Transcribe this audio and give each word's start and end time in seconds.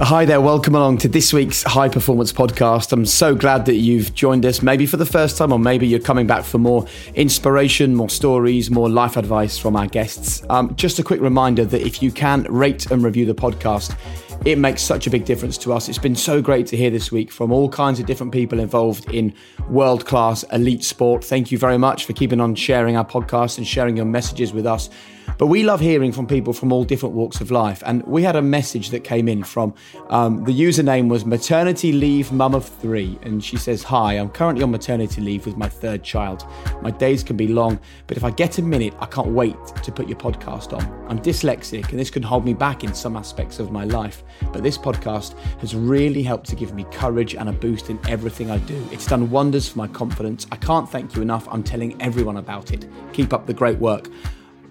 Hi 0.00 0.24
there, 0.24 0.40
welcome 0.40 0.74
along 0.74 0.98
to 0.98 1.08
this 1.08 1.32
week's 1.32 1.62
High 1.62 1.88
Performance 1.88 2.32
Podcast. 2.32 2.92
I'm 2.92 3.06
so 3.06 3.32
glad 3.32 3.64
that 3.66 3.76
you've 3.76 4.12
joined 4.12 4.44
us, 4.44 4.60
maybe 4.60 4.86
for 4.86 4.96
the 4.96 5.06
first 5.06 5.38
time, 5.38 5.52
or 5.52 5.58
maybe 5.58 5.86
you're 5.86 6.00
coming 6.00 6.26
back 6.26 6.42
for 6.42 6.58
more 6.58 6.84
inspiration, 7.14 7.94
more 7.94 8.10
stories, 8.10 8.72
more 8.72 8.90
life 8.90 9.16
advice 9.16 9.56
from 9.56 9.76
our 9.76 9.86
guests. 9.86 10.42
Um, 10.50 10.74
just 10.74 10.98
a 10.98 11.04
quick 11.04 11.20
reminder 11.20 11.64
that 11.64 11.82
if 11.82 12.02
you 12.02 12.10
can 12.10 12.42
rate 12.50 12.90
and 12.90 13.04
review 13.04 13.24
the 13.24 13.36
podcast, 13.36 13.96
it 14.44 14.58
makes 14.58 14.82
such 14.82 15.06
a 15.06 15.10
big 15.10 15.24
difference 15.24 15.56
to 15.58 15.72
us. 15.72 15.88
It's 15.88 15.96
been 15.96 16.16
so 16.16 16.42
great 16.42 16.66
to 16.66 16.76
hear 16.76 16.90
this 16.90 17.12
week 17.12 17.30
from 17.30 17.52
all 17.52 17.68
kinds 17.68 18.00
of 18.00 18.06
different 18.06 18.32
people 18.32 18.58
involved 18.58 19.08
in 19.10 19.32
world 19.68 20.06
class 20.06 20.42
elite 20.50 20.82
sport. 20.82 21.24
Thank 21.24 21.52
you 21.52 21.56
very 21.56 21.78
much 21.78 22.04
for 22.04 22.14
keeping 22.14 22.40
on 22.40 22.56
sharing 22.56 22.96
our 22.96 23.06
podcast 23.06 23.58
and 23.58 23.66
sharing 23.66 23.96
your 23.96 24.06
messages 24.06 24.52
with 24.52 24.66
us. 24.66 24.90
But 25.38 25.46
we 25.48 25.62
love 25.64 25.80
hearing 25.80 26.12
from 26.12 26.26
people 26.26 26.52
from 26.52 26.72
all 26.72 26.84
different 26.84 27.14
walks 27.14 27.40
of 27.40 27.50
life. 27.50 27.82
And 27.86 28.02
we 28.04 28.22
had 28.22 28.36
a 28.36 28.42
message 28.42 28.90
that 28.90 29.04
came 29.04 29.28
in 29.28 29.42
from 29.42 29.74
um, 30.10 30.44
the 30.44 30.58
username 30.58 31.08
was 31.08 31.24
maternity 31.24 31.92
leave 31.92 32.32
mum 32.32 32.54
of 32.54 32.66
three. 32.66 33.18
And 33.22 33.42
she 33.42 33.56
says, 33.56 33.82
Hi, 33.84 34.14
I'm 34.14 34.30
currently 34.30 34.62
on 34.62 34.70
maternity 34.70 35.20
leave 35.20 35.46
with 35.46 35.56
my 35.56 35.68
third 35.68 36.02
child. 36.02 36.44
My 36.82 36.90
days 36.90 37.22
can 37.22 37.36
be 37.36 37.48
long, 37.48 37.80
but 38.06 38.16
if 38.16 38.24
I 38.24 38.30
get 38.30 38.58
a 38.58 38.62
minute, 38.62 38.94
I 39.00 39.06
can't 39.06 39.28
wait 39.28 39.56
to 39.82 39.92
put 39.92 40.08
your 40.08 40.18
podcast 40.18 40.72
on. 40.72 40.82
I'm 41.08 41.18
dyslexic 41.18 41.90
and 41.90 41.98
this 41.98 42.10
can 42.10 42.22
hold 42.22 42.44
me 42.44 42.54
back 42.54 42.84
in 42.84 42.94
some 42.94 43.16
aspects 43.16 43.58
of 43.58 43.70
my 43.72 43.84
life. 43.84 44.22
But 44.52 44.62
this 44.62 44.78
podcast 44.78 45.38
has 45.58 45.74
really 45.74 46.22
helped 46.22 46.46
to 46.48 46.56
give 46.56 46.74
me 46.74 46.84
courage 46.92 47.34
and 47.34 47.48
a 47.48 47.52
boost 47.52 47.90
in 47.90 47.98
everything 48.08 48.50
I 48.50 48.58
do. 48.58 48.86
It's 48.92 49.06
done 49.06 49.30
wonders 49.30 49.68
for 49.68 49.78
my 49.78 49.88
confidence. 49.88 50.46
I 50.52 50.56
can't 50.56 50.88
thank 50.88 51.14
you 51.14 51.22
enough. 51.22 51.48
I'm 51.50 51.62
telling 51.62 52.00
everyone 52.00 52.36
about 52.36 52.72
it. 52.72 52.86
Keep 53.12 53.32
up 53.32 53.46
the 53.46 53.54
great 53.54 53.78
work. 53.78 54.08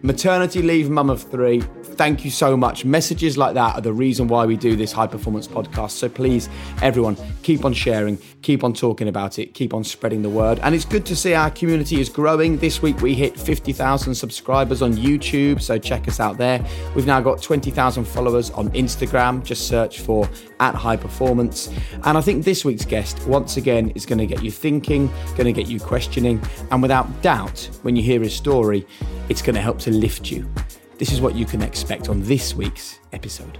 Maternity 0.05 0.61
leave, 0.61 0.89
mum 0.89 1.09
of 1.09 1.23
three. 1.23 1.61
Thank 1.61 2.25
you 2.25 2.31
so 2.31 2.57
much. 2.57 2.83
Messages 2.83 3.37
like 3.37 3.53
that 3.53 3.75
are 3.75 3.81
the 3.81 3.93
reason 3.93 4.27
why 4.27 4.45
we 4.45 4.57
do 4.57 4.75
this 4.75 4.91
high 4.91 5.07
performance 5.07 5.47
podcast. 5.47 5.91
So 5.91 6.09
please, 6.09 6.49
everyone, 6.81 7.15
keep 7.41 7.63
on 7.63 7.71
sharing, 7.71 8.17
keep 8.41 8.65
on 8.65 8.73
talking 8.73 9.07
about 9.07 9.39
it, 9.39 9.53
keep 9.53 9.73
on 9.73 9.85
spreading 9.85 10.21
the 10.21 10.29
word. 10.29 10.59
And 10.59 10.75
it's 10.75 10.83
good 10.83 11.05
to 11.05 11.15
see 11.15 11.33
our 11.35 11.49
community 11.51 12.01
is 12.01 12.09
growing. 12.09 12.57
This 12.57 12.81
week 12.81 13.01
we 13.01 13.13
hit 13.13 13.39
50,000 13.39 14.13
subscribers 14.13 14.81
on 14.81 14.91
YouTube, 14.91 15.61
so 15.61 15.77
check 15.77 16.05
us 16.09 16.19
out 16.19 16.37
there. 16.37 16.61
We've 16.95 17.05
now 17.05 17.21
got 17.21 17.41
20,000 17.41 18.03
followers 18.03 18.49
on 18.51 18.71
Instagram. 18.71 19.41
Just 19.41 19.69
search 19.69 20.01
for 20.01 20.27
at 20.59 20.75
high 20.75 20.97
performance. 20.97 21.69
And 22.03 22.17
I 22.17 22.21
think 22.21 22.43
this 22.43 22.65
week's 22.65 22.85
guest, 22.85 23.25
once 23.25 23.55
again, 23.55 23.91
is 23.91 24.05
going 24.05 24.19
to 24.19 24.25
get 24.25 24.43
you 24.43 24.51
thinking, 24.51 25.07
going 25.37 25.45
to 25.45 25.53
get 25.53 25.67
you 25.67 25.79
questioning. 25.79 26.41
And 26.71 26.81
without 26.81 27.21
doubt, 27.21 27.69
when 27.83 27.95
you 27.95 28.03
hear 28.03 28.19
his 28.19 28.35
story, 28.35 28.85
it's 29.29 29.41
going 29.41 29.55
to 29.55 29.61
help 29.61 29.79
to 29.79 29.92
lift 29.93 30.31
you. 30.31 30.49
This 30.97 31.11
is 31.11 31.21
what 31.21 31.35
you 31.35 31.45
can 31.45 31.61
expect 31.61 32.09
on 32.09 32.23
this 32.23 32.53
week's 32.53 32.99
episode. 33.11 33.57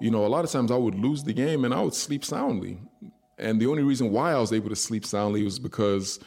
You 0.00 0.10
know, 0.10 0.24
a 0.24 0.28
lot 0.28 0.44
of 0.44 0.50
times 0.50 0.70
I 0.70 0.76
would 0.76 0.94
lose 0.94 1.22
the 1.22 1.32
game 1.32 1.64
and 1.64 1.72
I 1.74 1.80
would 1.80 1.94
sleep 1.94 2.24
soundly. 2.24 2.80
And 3.38 3.60
the 3.60 3.66
only 3.66 3.82
reason 3.82 4.10
why 4.10 4.32
I 4.32 4.38
was 4.38 4.52
able 4.52 4.68
to 4.68 4.76
sleep 4.76 5.04
soundly 5.04 5.42
was 5.42 5.58
because 5.58 6.20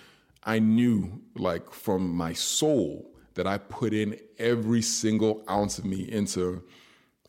I 0.43 0.59
knew, 0.59 1.21
like, 1.35 1.71
from 1.71 2.13
my 2.13 2.33
soul, 2.33 3.11
that 3.35 3.47
I 3.47 3.57
put 3.57 3.93
in 3.93 4.17
every 4.39 4.81
single 4.81 5.43
ounce 5.49 5.77
of 5.77 5.85
me 5.85 6.09
into 6.09 6.63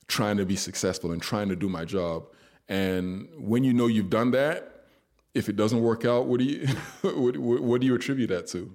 trying 0.07 0.37
to 0.37 0.47
be 0.47 0.57
successful 0.57 1.13
and 1.13 1.21
trying 1.21 1.49
to 1.49 1.57
do 1.57 1.69
my 1.69 1.85
job. 1.85 2.27
And 2.69 3.29
when 3.37 3.65
you 3.65 3.73
know 3.73 3.87
you've 3.87 4.11
done 4.11 4.31
that, 4.33 4.87
if 5.35 5.49
it 5.49 5.57
doesn't 5.57 5.81
work 5.81 6.05
out, 6.05 6.27
what 6.27 6.39
do 6.39 6.45
you 6.45 6.67
what, 7.03 7.37
what 7.37 7.81
do 7.81 7.87
you 7.87 7.95
attribute 7.95 8.31
that 8.31 8.47
to? 8.49 8.75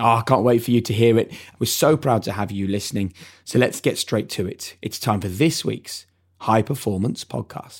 Oh, 0.00 0.04
I 0.04 0.22
can't 0.22 0.42
wait 0.42 0.64
for 0.64 0.70
you 0.70 0.80
to 0.80 0.92
hear 0.92 1.18
it. 1.18 1.32
We're 1.58 1.66
so 1.66 1.98
proud 1.98 2.22
to 2.22 2.32
have 2.32 2.50
you 2.50 2.66
listening. 2.66 3.12
So 3.44 3.58
let's 3.58 3.80
get 3.80 3.98
straight 3.98 4.30
to 4.30 4.46
it. 4.46 4.76
It's 4.80 4.98
time 4.98 5.20
for 5.20 5.28
this 5.28 5.66
week's 5.66 6.06
High 6.38 6.62
Performance 6.62 7.24
Podcast. 7.24 7.78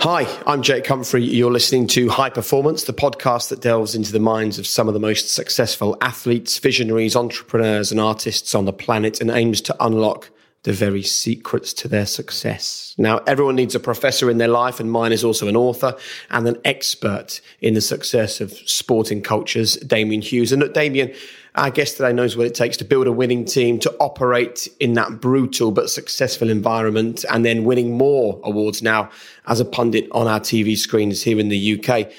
Hi, 0.00 0.26
I'm 0.46 0.62
Jake 0.62 0.86
Humphrey. 0.86 1.22
You're 1.22 1.52
listening 1.52 1.86
to 1.88 2.08
High 2.08 2.30
Performance, 2.30 2.84
the 2.84 2.94
podcast 2.94 3.50
that 3.50 3.60
delves 3.60 3.94
into 3.94 4.10
the 4.10 4.18
minds 4.18 4.58
of 4.58 4.66
some 4.66 4.88
of 4.88 4.94
the 4.94 5.00
most 5.00 5.34
successful 5.34 5.98
athletes, 6.00 6.58
visionaries, 6.58 7.14
entrepreneurs, 7.14 7.92
and 7.92 8.00
artists 8.00 8.54
on 8.54 8.64
the 8.64 8.72
planet 8.72 9.20
and 9.20 9.30
aims 9.30 9.60
to 9.60 9.76
unlock 9.84 10.30
the 10.62 10.72
very 10.72 11.02
secrets 11.02 11.72
to 11.72 11.88
their 11.88 12.04
success. 12.04 12.94
Now, 12.98 13.18
everyone 13.26 13.56
needs 13.56 13.74
a 13.74 13.80
professor 13.80 14.30
in 14.30 14.36
their 14.38 14.48
life, 14.48 14.78
and 14.78 14.90
mine 14.90 15.12
is 15.12 15.24
also 15.24 15.48
an 15.48 15.56
author 15.56 15.96
and 16.30 16.46
an 16.46 16.58
expert 16.64 17.40
in 17.60 17.72
the 17.74 17.80
success 17.80 18.40
of 18.40 18.52
sporting 18.52 19.22
cultures, 19.22 19.76
Damien 19.76 20.20
Hughes. 20.20 20.52
And 20.52 20.72
Damien, 20.74 21.14
our 21.54 21.70
guest 21.70 21.96
today 21.96 22.12
knows 22.12 22.36
what 22.36 22.46
it 22.46 22.54
takes 22.54 22.76
to 22.78 22.84
build 22.84 23.06
a 23.06 23.12
winning 23.12 23.46
team, 23.46 23.78
to 23.80 23.96
operate 24.00 24.68
in 24.80 24.92
that 24.94 25.20
brutal 25.20 25.70
but 25.70 25.88
successful 25.88 26.50
environment, 26.50 27.24
and 27.30 27.42
then 27.42 27.64
winning 27.64 27.96
more 27.96 28.38
awards 28.44 28.82
now 28.82 29.10
as 29.46 29.60
a 29.60 29.64
pundit 29.64 30.08
on 30.12 30.28
our 30.28 30.40
TV 30.40 30.76
screens 30.76 31.22
here 31.22 31.40
in 31.40 31.48
the 31.48 31.80
UK. 31.80 32.10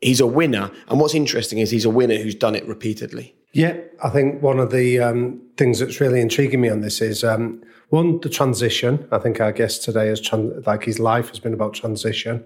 He's 0.00 0.20
a 0.20 0.26
winner. 0.26 0.72
And 0.88 0.98
what's 0.98 1.14
interesting 1.14 1.58
is 1.58 1.70
he's 1.70 1.84
a 1.84 1.90
winner 1.90 2.16
who's 2.16 2.34
done 2.34 2.56
it 2.56 2.66
repeatedly. 2.66 3.34
Yeah, 3.52 3.78
I 4.04 4.10
think 4.10 4.42
one 4.42 4.58
of 4.58 4.70
the 4.70 5.00
um, 5.00 5.40
things 5.56 5.78
that's 5.78 6.00
really 6.00 6.20
intriguing 6.20 6.60
me 6.60 6.68
on 6.68 6.82
this 6.82 7.00
is 7.00 7.24
um, 7.24 7.62
one, 7.88 8.20
the 8.20 8.28
transition. 8.28 9.06
I 9.12 9.18
think 9.18 9.40
our 9.40 9.52
guest 9.52 9.84
today 9.84 10.08
is 10.08 10.20
tran- 10.20 10.66
like 10.66 10.84
his 10.84 10.98
life 10.98 11.28
has 11.28 11.38
been 11.38 11.54
about 11.54 11.74
transition. 11.74 12.44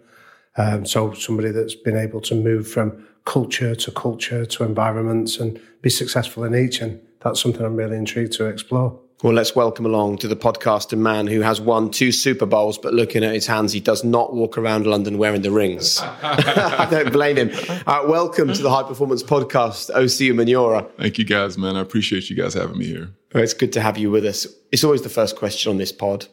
Um, 0.57 0.85
so 0.85 1.13
somebody 1.15 1.51
that's 1.51 1.75
been 1.75 1.97
able 1.97 2.21
to 2.23 2.35
move 2.35 2.69
from 2.69 3.07
culture 3.25 3.75
to 3.75 3.91
culture 3.91 4.45
to 4.45 4.65
environments 4.65 5.39
and 5.39 5.61
be 5.83 5.91
successful 5.91 6.45
in 6.45 6.55
each, 6.55 6.81
and 6.81 7.01
that's 7.21 7.41
something 7.41 7.65
I'm 7.65 7.77
really 7.77 7.97
intrigued 7.97 8.33
to 8.35 8.47
explore. 8.47 8.99
Well, 9.23 9.35
let's 9.35 9.55
welcome 9.55 9.85
along 9.85 10.17
to 10.19 10.29
the 10.29 10.37
podcast 10.37 10.95
a 10.95 10.97
man 10.97 11.27
who 11.27 11.43
has 11.43 11.61
won 11.61 11.91
two 11.91 12.11
Super 12.11 12.47
Bowls, 12.47 12.79
but 12.79 12.95
looking 12.95 13.23
at 13.23 13.35
his 13.35 13.47
hands, 13.47 13.71
he 13.71 13.79
does 13.79 14.03
not 14.03 14.33
walk 14.33 14.57
around 14.57 14.87
London 14.87 15.19
wearing 15.19 15.43
the 15.43 15.51
rings. 15.51 16.01
I 16.03 16.89
don't 16.91 17.13
blame 17.13 17.37
him. 17.37 17.51
Uh, 17.87 18.05
welcome 18.09 18.51
to 18.51 18.63
the 18.63 18.71
High 18.71 18.83
Performance 18.83 19.23
Podcast, 19.23 19.95
Osi 19.95 20.33
Umenyiora. 20.33 20.91
Thank 20.97 21.19
you 21.19 21.27
guys, 21.27 21.59
man. 21.59 21.77
I 21.77 21.81
appreciate 21.81 22.31
you 22.31 22.37
guys 22.37 22.55
having 22.55 22.79
me 22.79 22.87
here. 22.87 23.11
Well, 23.35 23.43
it's 23.43 23.53
good 23.53 23.75
to 23.75 23.83
have 23.83 23.99
you 23.99 24.11
with 24.11 24.25
us. 24.25 24.47
It's 24.73 24.85
always 24.85 25.03
the 25.03 25.11
first 25.11 25.37
question 25.37 25.69
on 25.69 25.77
this 25.77 25.93
pod. 25.93 26.27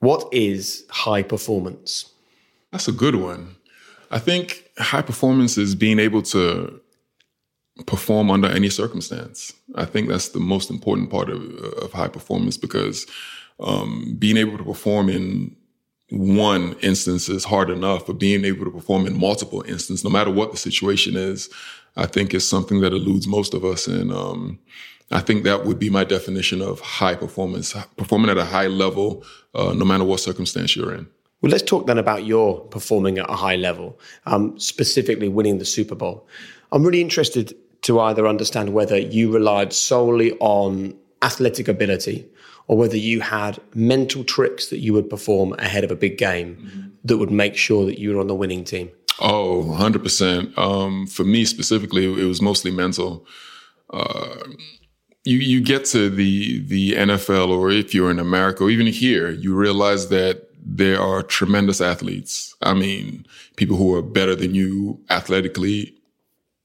What 0.00 0.28
is 0.32 0.86
high 0.90 1.22
performance? 1.22 2.12
That's 2.72 2.88
a 2.88 2.92
good 2.92 3.14
one. 3.14 3.54
I 4.10 4.18
think 4.18 4.68
high 4.76 5.02
performance 5.02 5.56
is 5.56 5.76
being 5.76 6.00
able 6.00 6.22
to 6.22 6.80
perform 7.86 8.30
under 8.30 8.48
any 8.48 8.70
circumstance. 8.70 9.52
I 9.74 9.84
think 9.84 10.08
that's 10.08 10.30
the 10.30 10.40
most 10.40 10.70
important 10.70 11.10
part 11.10 11.28
of, 11.28 11.42
of 11.82 11.92
high 11.92 12.08
performance 12.08 12.56
because 12.56 13.06
um, 13.60 14.16
being 14.18 14.36
able 14.36 14.58
to 14.58 14.64
perform 14.64 15.08
in 15.08 15.56
one 16.10 16.74
instance 16.80 17.28
is 17.28 17.44
hard 17.44 17.70
enough, 17.70 18.06
but 18.06 18.14
being 18.14 18.44
able 18.44 18.64
to 18.64 18.70
perform 18.70 19.06
in 19.06 19.18
multiple 19.18 19.62
instances, 19.62 20.04
no 20.04 20.10
matter 20.10 20.30
what 20.30 20.50
the 20.50 20.56
situation 20.56 21.16
is, 21.16 21.50
I 21.96 22.06
think 22.06 22.32
is 22.32 22.48
something 22.48 22.80
that 22.80 22.92
eludes 22.92 23.26
most 23.26 23.54
of 23.54 23.64
us. 23.64 23.86
And 23.86 24.12
um, 24.12 24.58
I 25.10 25.20
think 25.20 25.44
that 25.44 25.64
would 25.64 25.78
be 25.78 25.90
my 25.90 26.04
definition 26.04 26.62
of 26.62 26.80
high 26.80 27.14
performance, 27.14 27.74
performing 27.96 28.30
at 28.30 28.38
a 28.38 28.44
high 28.44 28.68
level, 28.68 29.24
uh, 29.54 29.74
no 29.74 29.84
matter 29.84 30.04
what 30.04 30.20
circumstance 30.20 30.74
you're 30.74 30.94
in. 30.94 31.08
Well, 31.42 31.52
let's 31.52 31.62
talk 31.62 31.86
then 31.86 31.98
about 31.98 32.24
your 32.24 32.60
performing 32.66 33.18
at 33.18 33.30
a 33.30 33.34
high 33.34 33.56
level, 33.56 33.98
um, 34.26 34.58
specifically 34.58 35.28
winning 35.28 35.58
the 35.58 35.64
Super 35.64 35.94
Bowl. 35.94 36.26
I'm 36.72 36.82
really 36.82 37.00
interested 37.00 37.54
to 37.88 37.98
either 38.00 38.26
understand 38.26 38.74
whether 38.74 38.98
you 38.98 39.32
relied 39.32 39.72
solely 39.72 40.32
on 40.40 40.94
athletic 41.22 41.68
ability 41.68 42.28
or 42.66 42.76
whether 42.76 42.98
you 42.98 43.22
had 43.22 43.58
mental 43.74 44.22
tricks 44.24 44.68
that 44.68 44.80
you 44.80 44.92
would 44.92 45.08
perform 45.08 45.54
ahead 45.54 45.84
of 45.84 45.90
a 45.90 45.96
big 45.96 46.18
game 46.18 46.56
mm-hmm. 46.56 46.88
that 47.04 47.16
would 47.16 47.30
make 47.30 47.56
sure 47.56 47.86
that 47.86 47.98
you 47.98 48.12
were 48.12 48.20
on 48.20 48.26
the 48.26 48.34
winning 48.34 48.62
team. 48.62 48.90
Oh, 49.20 49.64
100%. 49.78 50.58
Um, 50.58 51.06
for 51.06 51.24
me 51.24 51.46
specifically, 51.46 52.04
it 52.04 52.26
was 52.26 52.42
mostly 52.42 52.70
mental. 52.70 53.26
Uh, 53.88 54.36
you, 55.24 55.38
you 55.38 55.62
get 55.62 55.86
to 55.86 56.10
the, 56.10 56.60
the 56.66 56.92
NFL, 56.92 57.48
or 57.48 57.70
if 57.70 57.94
you're 57.94 58.10
in 58.10 58.18
America, 58.18 58.64
or 58.64 58.70
even 58.70 58.86
here, 58.86 59.30
you 59.30 59.54
realize 59.54 60.10
that 60.10 60.50
there 60.62 61.00
are 61.00 61.22
tremendous 61.22 61.80
athletes. 61.80 62.54
I 62.60 62.74
mean, 62.74 63.24
people 63.56 63.78
who 63.78 63.94
are 63.94 64.02
better 64.02 64.34
than 64.34 64.54
you 64.54 65.00
athletically 65.08 65.97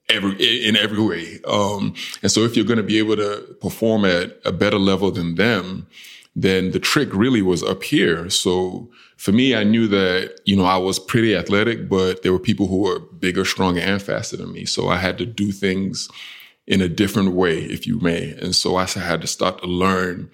every 0.09 0.67
in 0.67 0.75
every 0.75 1.01
way. 1.01 1.39
Um, 1.47 1.93
and 2.21 2.31
so 2.31 2.41
if 2.41 2.55
you're 2.55 2.65
going 2.65 2.77
to 2.77 2.83
be 2.83 2.99
able 2.99 3.15
to 3.15 3.55
perform 3.61 4.05
at 4.05 4.37
a 4.45 4.51
better 4.51 4.79
level 4.79 5.11
than 5.11 5.35
them, 5.35 5.87
then 6.35 6.71
the 6.71 6.79
trick 6.79 7.13
really 7.13 7.41
was 7.41 7.63
up 7.63 7.83
here. 7.83 8.29
So 8.29 8.89
for 9.17 9.31
me, 9.31 9.55
I 9.55 9.63
knew 9.63 9.87
that, 9.87 10.39
you 10.45 10.55
know, 10.55 10.65
I 10.65 10.77
was 10.77 10.99
pretty 10.99 11.35
athletic, 11.35 11.87
but 11.87 12.23
there 12.23 12.31
were 12.31 12.39
people 12.39 12.67
who 12.67 12.79
were 12.79 12.99
bigger, 12.99 13.45
stronger, 13.45 13.81
and 13.81 14.01
faster 14.01 14.37
than 14.37 14.51
me. 14.51 14.65
So 14.65 14.89
I 14.89 14.97
had 14.97 15.17
to 15.19 15.25
do 15.25 15.51
things 15.51 16.09
in 16.65 16.81
a 16.81 16.89
different 16.89 17.33
way, 17.33 17.59
if 17.59 17.85
you 17.85 17.99
may. 17.99 18.31
And 18.41 18.55
so 18.55 18.75
I 18.75 18.85
had 18.85 19.21
to 19.21 19.27
start 19.27 19.61
to 19.61 19.67
learn 19.67 20.29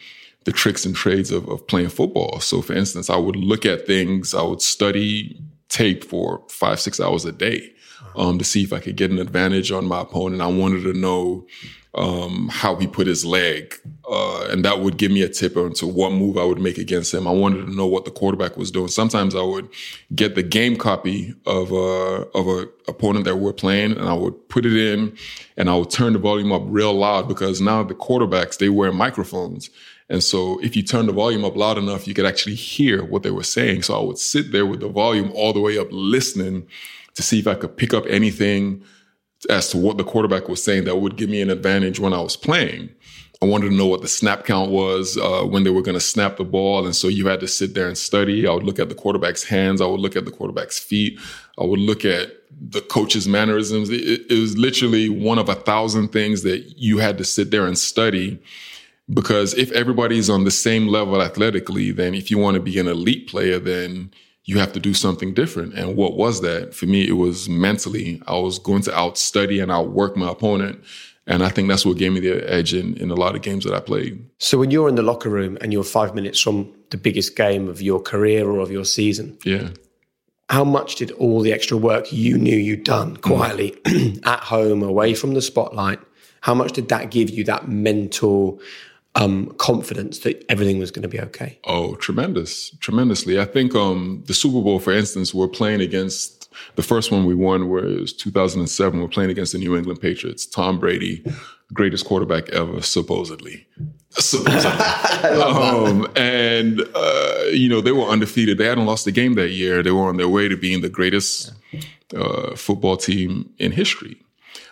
the 0.46 0.52
tricks 0.52 0.86
and 0.86 0.96
trades 0.96 1.32
of, 1.32 1.48
of 1.50 1.68
playing 1.68 1.90
football. 1.90 2.40
So 2.40 2.62
for 2.62 2.74
instance, 2.74 3.10
I 3.10 3.18
would 3.18 3.36
look 3.36 3.66
at 3.66 3.86
things, 3.86 4.34
I 4.34 4.42
would 4.42 4.62
study 4.62 5.40
tape 5.68 6.04
for 6.04 6.44
five, 6.50 6.80
six 6.80 7.00
hours 7.00 7.26
a 7.26 7.32
day 7.32 7.74
um, 8.16 8.38
to 8.38 8.46
see 8.46 8.64
if 8.64 8.74
I 8.74 8.80
could 8.80 8.96
get 8.96 9.12
an 9.12 9.20
advantage 9.20 9.72
on 9.72 9.86
my 9.86 10.02
opponent. 10.02 10.42
I 10.42 10.48
wanted 10.48 10.84
to 10.84 10.94
know 10.94 11.48
um, 11.96 12.50
how 12.52 12.76
he 12.76 12.86
put 12.86 13.08
his 13.08 13.26
leg, 13.26 13.74
uh, 14.10 14.48
and 14.52 14.64
that 14.64 14.82
would 14.82 14.98
give 14.98 15.12
me 15.12 15.24
a 15.24 15.30
tip 15.30 15.58
into 15.58 15.88
what 15.88 16.12
move 16.12 16.38
I 16.38 16.44
would 16.44 16.60
make 16.60 16.78
against 16.78 17.14
him. 17.14 17.28
I 17.28 17.32
wanted 17.32 17.66
to 17.66 17.76
know 17.76 17.88
what 17.88 18.06
the 18.06 18.12
quarterback 18.12 18.58
was 18.58 18.70
doing. 18.70 18.90
Sometimes 18.90 19.36
I 19.36 19.42
would 19.42 19.68
get 20.14 20.36
the 20.36 20.44
game 20.44 20.76
copy 20.76 21.34
of 21.48 21.72
a 21.72 22.28
of 22.36 22.48
a 22.48 22.68
opponent 22.88 23.26
that 23.26 23.38
we're 23.38 23.54
playing, 23.54 23.94
and 23.94 24.08
I 24.08 24.14
would 24.14 24.50
put 24.50 24.66
it 24.66 24.78
in, 24.78 25.18
and 25.58 25.70
I 25.70 25.76
would 25.76 25.90
turn 25.90 26.14
the 26.14 26.20
volume 26.20 26.52
up 26.52 26.62
real 26.66 26.94
loud 26.94 27.28
because 27.28 27.60
now 27.60 27.82
the 27.82 27.96
quarterbacks 27.96 28.60
they 28.60 28.70
wear 28.70 28.92
microphones. 28.92 29.72
And 30.12 30.24
so 30.24 30.60
if 30.60 30.76
you 30.76 30.84
turn 30.84 31.06
the 31.06 31.14
volume 31.14 31.46
up 31.46 31.56
loud 31.56 31.78
enough, 31.78 32.08
you 32.08 32.14
could 32.14 32.26
actually 32.26 32.56
hear 32.56 33.04
what 33.04 33.22
they 33.22 33.30
were 33.30 33.44
saying. 33.44 33.84
So 33.84 34.00
I 34.00 34.04
would 34.04 34.18
sit 34.18 34.52
there 34.52 34.66
with 34.66 34.80
the 34.80 34.90
volume 34.90 35.32
all 35.36 35.54
the 35.54 35.60
way 35.60 35.78
up 35.78 35.88
listening 35.92 36.68
to 37.20 37.24
see 37.24 37.38
if 37.38 37.48
I 37.48 37.56
could 37.56 37.76
pick 37.76 37.94
up 37.94 38.06
anything 38.08 38.82
as 39.50 39.70
to 39.72 39.78
what 39.78 39.98
the 39.98 40.06
quarterback 40.06 40.48
was 40.48 40.64
saying 40.64 40.86
that 40.86 40.96
would 40.96 41.18
give 41.18 41.30
me 41.30 41.42
an 41.42 41.50
advantage 41.50 42.00
when 42.00 42.14
I 42.14 42.22
was 42.22 42.38
playing. 42.38 42.90
I 43.42 43.46
wanted 43.46 43.72
to 43.72 43.76
know 43.76 43.88
what 43.88 44.02
the 44.02 44.08
snap 44.08 44.46
count 44.46 44.72
was 44.72 45.18
uh, 45.18 45.44
when 45.44 45.66
they 45.66 45.70
were 45.70 45.82
going 45.82 45.98
to 45.98 46.02
snap 46.02 46.38
the 46.38 46.46
ball. 46.46 46.86
And 46.86 46.96
so 46.96 47.10
you 47.10 47.28
had 47.28 47.42
to 47.42 47.48
sit 47.48 47.74
there 47.74 47.88
and 47.88 47.98
study. 47.98 48.48
I 48.48 48.54
would 48.54 48.64
look 48.64 48.80
at 48.80 48.88
the 48.88 48.96
quarterback's 48.96 49.44
hands. 49.44 49.82
I 49.82 49.86
would 49.86 50.00
look 50.00 50.16
at 50.16 50.24
the 50.24 50.32
quarterback's 50.32 50.80
feet. 50.80 51.20
I 51.58 51.66
would 51.66 51.80
look 51.80 52.06
at 52.06 52.32
the 52.58 52.82
coach's 52.82 53.28
mannerisms. 53.28 53.90
It, 53.90 54.32
it 54.32 54.40
was 54.40 54.58
literally 54.58 55.10
one 55.10 55.40
of 55.40 55.50
a 55.50 55.56
thousand 55.56 56.10
things 56.10 56.44
that 56.44 56.78
you 56.78 57.00
had 57.00 57.18
to 57.18 57.26
sit 57.26 57.52
there 57.52 57.68
and 57.68 57.78
study. 57.78 58.40
Because 59.14 59.54
if 59.56 59.72
everybody's 59.74 60.30
on 60.30 60.46
the 60.46 60.52
same 60.52 60.88
level 60.88 61.22
athletically, 61.22 61.92
then 61.92 62.14
if 62.14 62.32
you 62.32 62.38
want 62.38 62.56
to 62.56 62.62
be 62.62 62.80
an 62.80 62.88
elite 62.88 63.28
player, 63.28 63.60
then 63.60 64.12
you 64.50 64.58
have 64.58 64.74
to 64.74 64.80
do 64.80 64.96
something 64.96 65.32
different. 65.36 65.76
And 65.76 65.96
what 65.96 66.18
was 66.18 66.42
that? 66.42 66.74
For 66.74 66.88
me, 66.88 67.08
it 67.08 67.18
was 67.26 67.48
mentally. 67.48 68.20
I 68.26 68.40
was 68.40 68.58
going 68.58 68.82
to 68.84 68.90
outstudy 68.90 69.62
and 69.62 69.72
outwork 69.72 70.18
my 70.18 70.32
opponent. 70.32 70.84
And 71.28 71.44
I 71.44 71.50
think 71.50 71.68
that's 71.68 71.86
what 71.86 71.98
gave 71.98 72.14
me 72.14 72.20
the 72.20 72.52
edge 72.52 72.74
in, 72.74 72.98
in 72.98 73.12
a 73.12 73.14
lot 73.14 73.36
of 73.36 73.44
games 73.44 73.64
that 73.66 73.76
I 73.76 73.80
played. 73.80 74.28
So 74.40 74.58
when 74.58 74.72
you're 74.72 74.90
in 74.90 74.96
the 74.96 75.04
locker 75.04 75.30
room 75.30 75.60
and 75.62 75.72
you're 75.72 75.84
five 75.84 76.16
minutes 76.16 76.40
from 76.40 76.74
the 76.90 76.98
biggest 76.98 77.36
game 77.36 77.68
of 77.68 77.80
your 77.80 78.00
career 78.00 78.50
or 78.50 78.58
of 78.58 78.72
your 78.72 78.86
season, 78.86 79.38
yeah. 79.46 79.70
How 80.50 80.64
much 80.64 80.96
did 80.96 81.12
all 81.12 81.42
the 81.42 81.54
extra 81.54 81.78
work 81.78 82.12
you 82.12 82.36
knew 82.36 82.58
you'd 82.58 82.84
done 82.84 83.18
quietly 83.18 83.78
mm. 83.84 84.20
at 84.26 84.40
home, 84.40 84.82
away 84.82 85.14
from 85.14 85.36
the 85.36 85.44
spotlight, 85.44 86.00
how 86.42 86.56
much 86.56 86.72
did 86.72 86.90
that 86.90 87.12
give 87.12 87.30
you 87.30 87.44
that 87.44 87.68
mental 87.68 88.60
um, 89.16 89.48
confidence 89.58 90.20
that 90.20 90.46
everything 90.50 90.80
was 90.80 90.92
going 90.92 91.04
to 91.04 91.10
be 91.10 91.20
okay? 91.20 91.60
Oh, 91.66 91.96
tremendous, 91.96 92.72
tremendously. 92.80 93.40
I 93.40 93.46
think 93.46 93.76
um, 93.76 94.24
the 94.28 94.34
Super 94.34 94.62
Bowl, 94.62 94.80
for 94.80 94.94
instance, 94.94 95.34
we're 95.34 95.48
playing 95.48 95.82
against 95.82 96.40
the 96.76 96.84
first 96.84 97.12
one 97.12 97.26
we 97.26 97.36
won 97.36 97.70
was 97.70 98.14
2007. 98.14 99.00
We're 99.00 99.08
playing 99.08 99.30
against 99.30 99.54
the 99.54 99.60
New 99.60 99.76
England 99.76 100.02
Patriots. 100.02 100.46
Tom 100.46 100.80
Brady, 100.80 101.24
greatest 101.74 102.06
quarterback 102.06 102.50
ever, 102.50 102.82
supposedly. 102.82 103.68
Supposedly. 104.10 104.72
um, 105.42 106.08
and, 106.16 106.82
uh, 106.96 107.44
you 107.52 107.70
know, 107.70 107.82
they 107.82 107.92
were 107.92 108.06
undefeated. 108.06 108.58
They 108.58 108.66
hadn't 108.66 108.86
lost 108.86 109.08
a 109.08 109.12
game 109.12 109.34
that 109.36 109.50
year. 109.50 109.84
They 109.84 109.92
were 109.92 110.08
on 110.08 110.18
their 110.18 110.30
way 110.30 110.48
to 110.48 110.58
being 110.58 110.82
the 110.82 110.90
greatest 110.90 111.54
uh, 112.16 112.56
football 112.56 112.98
team 112.98 113.50
in 113.58 113.72
history. 113.72 114.22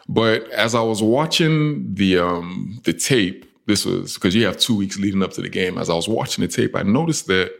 But 0.09 0.49
as 0.51 0.73
I 0.73 0.81
was 0.81 1.03
watching 1.03 1.93
the 1.93 2.17
um, 2.17 2.79
the 2.85 2.93
tape, 2.93 3.45
this 3.67 3.85
was 3.85 4.15
because 4.15 4.33
you 4.33 4.45
have 4.45 4.57
two 4.57 4.75
weeks 4.75 4.97
leading 4.97 5.21
up 5.21 5.31
to 5.33 5.41
the 5.41 5.49
game. 5.49 5.77
As 5.77 5.89
I 5.89 5.93
was 5.93 6.07
watching 6.07 6.41
the 6.41 6.47
tape, 6.47 6.75
I 6.75 6.83
noticed 6.83 7.27
that 7.27 7.51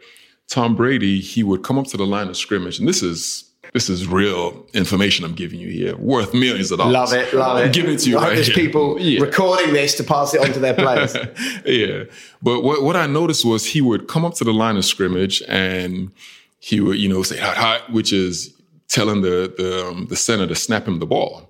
Tom 0.47 0.75
Brady, 0.75 1.19
he 1.19 1.43
would 1.43 1.63
come 1.63 1.77
up 1.77 1.85
to 1.87 1.97
the 1.97 2.05
line 2.05 2.29
of 2.29 2.37
scrimmage, 2.37 2.79
and 2.79 2.87
this 2.87 3.03
is 3.03 3.43
this 3.73 3.89
is 3.89 4.07
real 4.07 4.65
information 4.73 5.25
I'm 5.25 5.33
giving 5.33 5.59
you 5.59 5.67
here, 5.67 5.97
worth 5.97 6.33
millions 6.33 6.71
of 6.71 6.79
dollars. 6.79 6.93
Love 6.93 7.13
it, 7.13 7.33
love 7.33 7.57
it. 7.59 7.73
Give 7.73 7.89
it 7.89 7.99
to 7.99 8.09
you. 8.09 8.15
Like 8.15 8.29
right 8.29 8.35
there's 8.35 8.47
here. 8.47 8.55
people 8.55 8.97
yeah. 9.01 9.21
recording 9.21 9.73
this 9.73 9.95
to 9.95 10.03
pass 10.03 10.33
it 10.33 10.41
on 10.41 10.53
to 10.53 10.59
their 10.59 10.73
players. 10.73 11.15
yeah, 11.65 12.03
but 12.41 12.61
what 12.63 12.81
what 12.81 12.95
I 12.95 13.05
noticed 13.07 13.43
was 13.43 13.65
he 13.65 13.81
would 13.81 14.07
come 14.07 14.23
up 14.23 14.35
to 14.35 14.43
the 14.43 14.53
line 14.53 14.77
of 14.77 14.85
scrimmage 14.85 15.43
and 15.49 16.11
he 16.59 16.79
would, 16.79 16.97
you 16.97 17.09
know, 17.09 17.21
say 17.23 17.37
hot 17.37 17.57
hot, 17.57 17.91
which 17.91 18.13
is 18.13 18.53
telling 18.87 19.21
the 19.21 19.53
the 19.57 19.87
um, 19.87 20.07
the 20.07 20.15
center 20.15 20.47
to 20.47 20.55
snap 20.55 20.87
him 20.87 20.99
the 20.99 21.05
ball. 21.05 21.46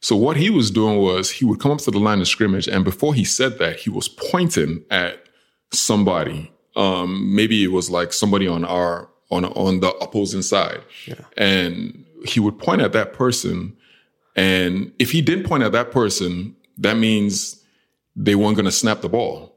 So 0.00 0.14
what 0.16 0.36
he 0.36 0.50
was 0.50 0.70
doing 0.70 0.98
was 0.98 1.30
he 1.30 1.44
would 1.44 1.60
come 1.60 1.72
up 1.72 1.78
to 1.78 1.90
the 1.90 1.98
line 1.98 2.20
of 2.20 2.28
scrimmage, 2.28 2.68
and 2.68 2.84
before 2.84 3.14
he 3.14 3.24
said 3.24 3.58
that, 3.58 3.80
he 3.80 3.90
was 3.90 4.08
pointing 4.08 4.84
at 4.90 5.28
somebody. 5.72 6.52
Um, 6.76 7.34
maybe 7.34 7.64
it 7.64 7.72
was 7.72 7.90
like 7.90 8.12
somebody 8.12 8.46
on 8.46 8.64
our 8.64 9.08
on 9.30 9.44
on 9.44 9.80
the 9.80 9.90
opposing 9.96 10.42
side, 10.42 10.80
yeah. 11.06 11.16
and 11.36 12.04
he 12.24 12.40
would 12.40 12.58
point 12.58 12.80
at 12.80 12.92
that 12.92 13.12
person. 13.12 13.76
And 14.36 14.92
if 15.00 15.10
he 15.10 15.20
didn't 15.20 15.44
point 15.44 15.64
at 15.64 15.72
that 15.72 15.90
person, 15.90 16.54
that 16.78 16.96
means 16.96 17.60
they 18.14 18.36
weren't 18.36 18.54
going 18.54 18.66
to 18.66 18.72
snap 18.72 19.00
the 19.00 19.08
ball. 19.08 19.54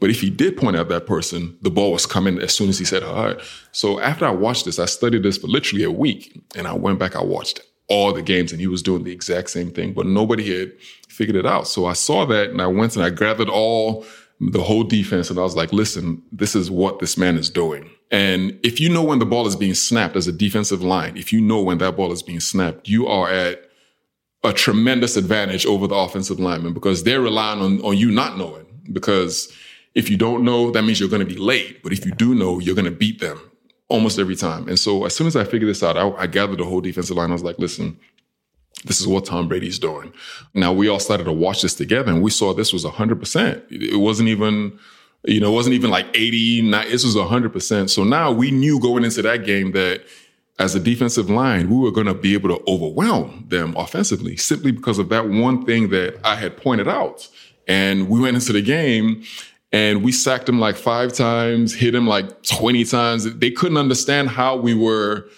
But 0.00 0.10
if 0.10 0.20
he 0.20 0.30
did 0.30 0.56
point 0.56 0.74
at 0.76 0.88
that 0.88 1.06
person, 1.06 1.56
the 1.62 1.70
ball 1.70 1.92
was 1.92 2.06
coming 2.06 2.38
as 2.40 2.54
soon 2.54 2.68
as 2.68 2.78
he 2.78 2.84
said, 2.84 3.02
all 3.02 3.26
right. 3.26 3.40
So 3.70 4.00
after 4.00 4.24
I 4.24 4.30
watched 4.30 4.64
this, 4.64 4.78
I 4.78 4.86
studied 4.86 5.22
this 5.22 5.38
for 5.38 5.46
literally 5.46 5.84
a 5.84 5.92
week 5.92 6.42
and 6.56 6.66
I 6.66 6.72
went 6.72 6.98
back, 6.98 7.14
I 7.14 7.22
watched 7.22 7.60
all 7.88 8.12
the 8.12 8.22
games 8.22 8.52
and 8.52 8.60
he 8.60 8.66
was 8.66 8.82
doing 8.82 9.04
the 9.04 9.12
exact 9.12 9.50
same 9.50 9.70
thing, 9.70 9.92
but 9.92 10.06
nobody 10.06 10.58
had 10.58 10.72
figured 11.08 11.36
it 11.36 11.46
out. 11.46 11.68
So 11.68 11.86
I 11.86 11.92
saw 11.92 12.24
that 12.26 12.50
and 12.50 12.62
I 12.62 12.66
went 12.66 12.96
and 12.96 13.04
I 13.04 13.10
gathered 13.10 13.48
all 13.48 14.04
the 14.40 14.62
whole 14.62 14.82
defense 14.82 15.30
and 15.30 15.38
I 15.38 15.42
was 15.42 15.54
like, 15.54 15.72
listen, 15.72 16.22
this 16.32 16.56
is 16.56 16.70
what 16.70 16.98
this 16.98 17.16
man 17.16 17.36
is 17.36 17.50
doing. 17.50 17.90
And 18.10 18.58
if 18.62 18.80
you 18.80 18.88
know 18.88 19.02
when 19.02 19.18
the 19.18 19.26
ball 19.26 19.46
is 19.46 19.56
being 19.56 19.74
snapped 19.74 20.16
as 20.16 20.26
a 20.26 20.32
defensive 20.32 20.82
line, 20.82 21.16
if 21.16 21.32
you 21.32 21.40
know 21.40 21.62
when 21.62 21.78
that 21.78 21.96
ball 21.96 22.12
is 22.12 22.22
being 22.22 22.40
snapped, 22.40 22.88
you 22.88 23.06
are 23.06 23.30
at 23.30 23.70
a 24.44 24.52
tremendous 24.52 25.16
advantage 25.16 25.64
over 25.64 25.86
the 25.86 25.94
offensive 25.94 26.40
lineman 26.40 26.72
because 26.72 27.04
they're 27.04 27.20
relying 27.20 27.60
on, 27.60 27.80
on 27.82 27.96
you 27.96 28.10
not 28.10 28.36
knowing. 28.36 28.66
Because 28.92 29.52
if 29.94 30.10
you 30.10 30.16
don't 30.16 30.44
know, 30.44 30.70
that 30.72 30.82
means 30.82 30.98
you're 30.98 31.08
going 31.08 31.26
to 31.26 31.34
be 31.34 31.40
late. 31.40 31.82
But 31.82 31.92
if 31.92 32.04
you 32.04 32.12
do 32.12 32.34
know, 32.34 32.58
you're 32.58 32.74
going 32.74 32.86
to 32.86 32.90
beat 32.90 33.20
them 33.20 33.51
almost 33.92 34.18
every 34.18 34.36
time. 34.36 34.68
And 34.68 34.78
so 34.78 35.04
as 35.04 35.14
soon 35.14 35.26
as 35.26 35.36
I 35.36 35.44
figured 35.44 35.68
this 35.68 35.82
out, 35.82 35.96
I, 35.96 36.08
I 36.12 36.26
gathered 36.26 36.58
the 36.58 36.64
whole 36.64 36.80
defensive 36.80 37.16
line. 37.16 37.30
I 37.30 37.34
was 37.34 37.44
like, 37.44 37.58
listen, 37.58 37.98
this 38.84 39.00
is 39.00 39.06
what 39.06 39.26
Tom 39.26 39.48
Brady's 39.48 39.78
doing. 39.78 40.12
Now 40.54 40.72
we 40.72 40.88
all 40.88 40.98
started 40.98 41.24
to 41.24 41.32
watch 41.32 41.62
this 41.62 41.74
together 41.74 42.10
and 42.10 42.22
we 42.22 42.30
saw 42.30 42.52
this 42.52 42.72
was 42.72 42.84
100%. 42.84 43.70
It 43.70 43.98
wasn't 43.98 44.28
even, 44.28 44.78
you 45.24 45.40
know, 45.40 45.52
it 45.52 45.54
wasn't 45.54 45.74
even 45.74 45.90
like 45.90 46.06
80, 46.14 46.70
this 46.70 47.04
was 47.04 47.14
100%. 47.14 47.90
So 47.90 48.02
now 48.02 48.32
we 48.32 48.50
knew 48.50 48.80
going 48.80 49.04
into 49.04 49.22
that 49.22 49.44
game 49.44 49.72
that 49.72 50.02
as 50.58 50.74
a 50.74 50.80
defensive 50.80 51.30
line, 51.30 51.68
we 51.68 51.76
were 51.76 51.90
going 51.90 52.06
to 52.06 52.14
be 52.14 52.34
able 52.34 52.48
to 52.56 52.62
overwhelm 52.66 53.44
them 53.48 53.74
offensively 53.76 54.36
simply 54.36 54.72
because 54.72 54.98
of 54.98 55.08
that 55.10 55.28
one 55.28 55.64
thing 55.64 55.90
that 55.90 56.18
I 56.24 56.36
had 56.36 56.56
pointed 56.56 56.88
out. 56.88 57.28
And 57.68 58.08
we 58.08 58.20
went 58.20 58.36
into 58.36 58.52
the 58.52 58.62
game 58.62 59.22
and 59.72 60.04
we 60.04 60.12
sacked 60.12 60.48
him 60.48 60.60
like 60.60 60.76
five 60.76 61.12
times, 61.12 61.74
hit 61.74 61.94
him 61.94 62.06
like 62.06 62.42
20 62.42 62.84
times. 62.84 63.34
They 63.36 63.50
couldn't 63.50 63.78
understand 63.78 64.28
how 64.28 64.56
we 64.56 64.74
were 64.74 65.28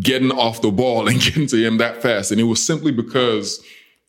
getting 0.00 0.32
off 0.32 0.62
the 0.62 0.70
ball 0.70 1.08
and 1.08 1.20
getting 1.20 1.46
to 1.48 1.56
him 1.56 1.78
that 1.78 2.00
fast. 2.02 2.30
And 2.30 2.40
it 2.40 2.44
was 2.44 2.64
simply 2.64 2.92
because 2.92 3.62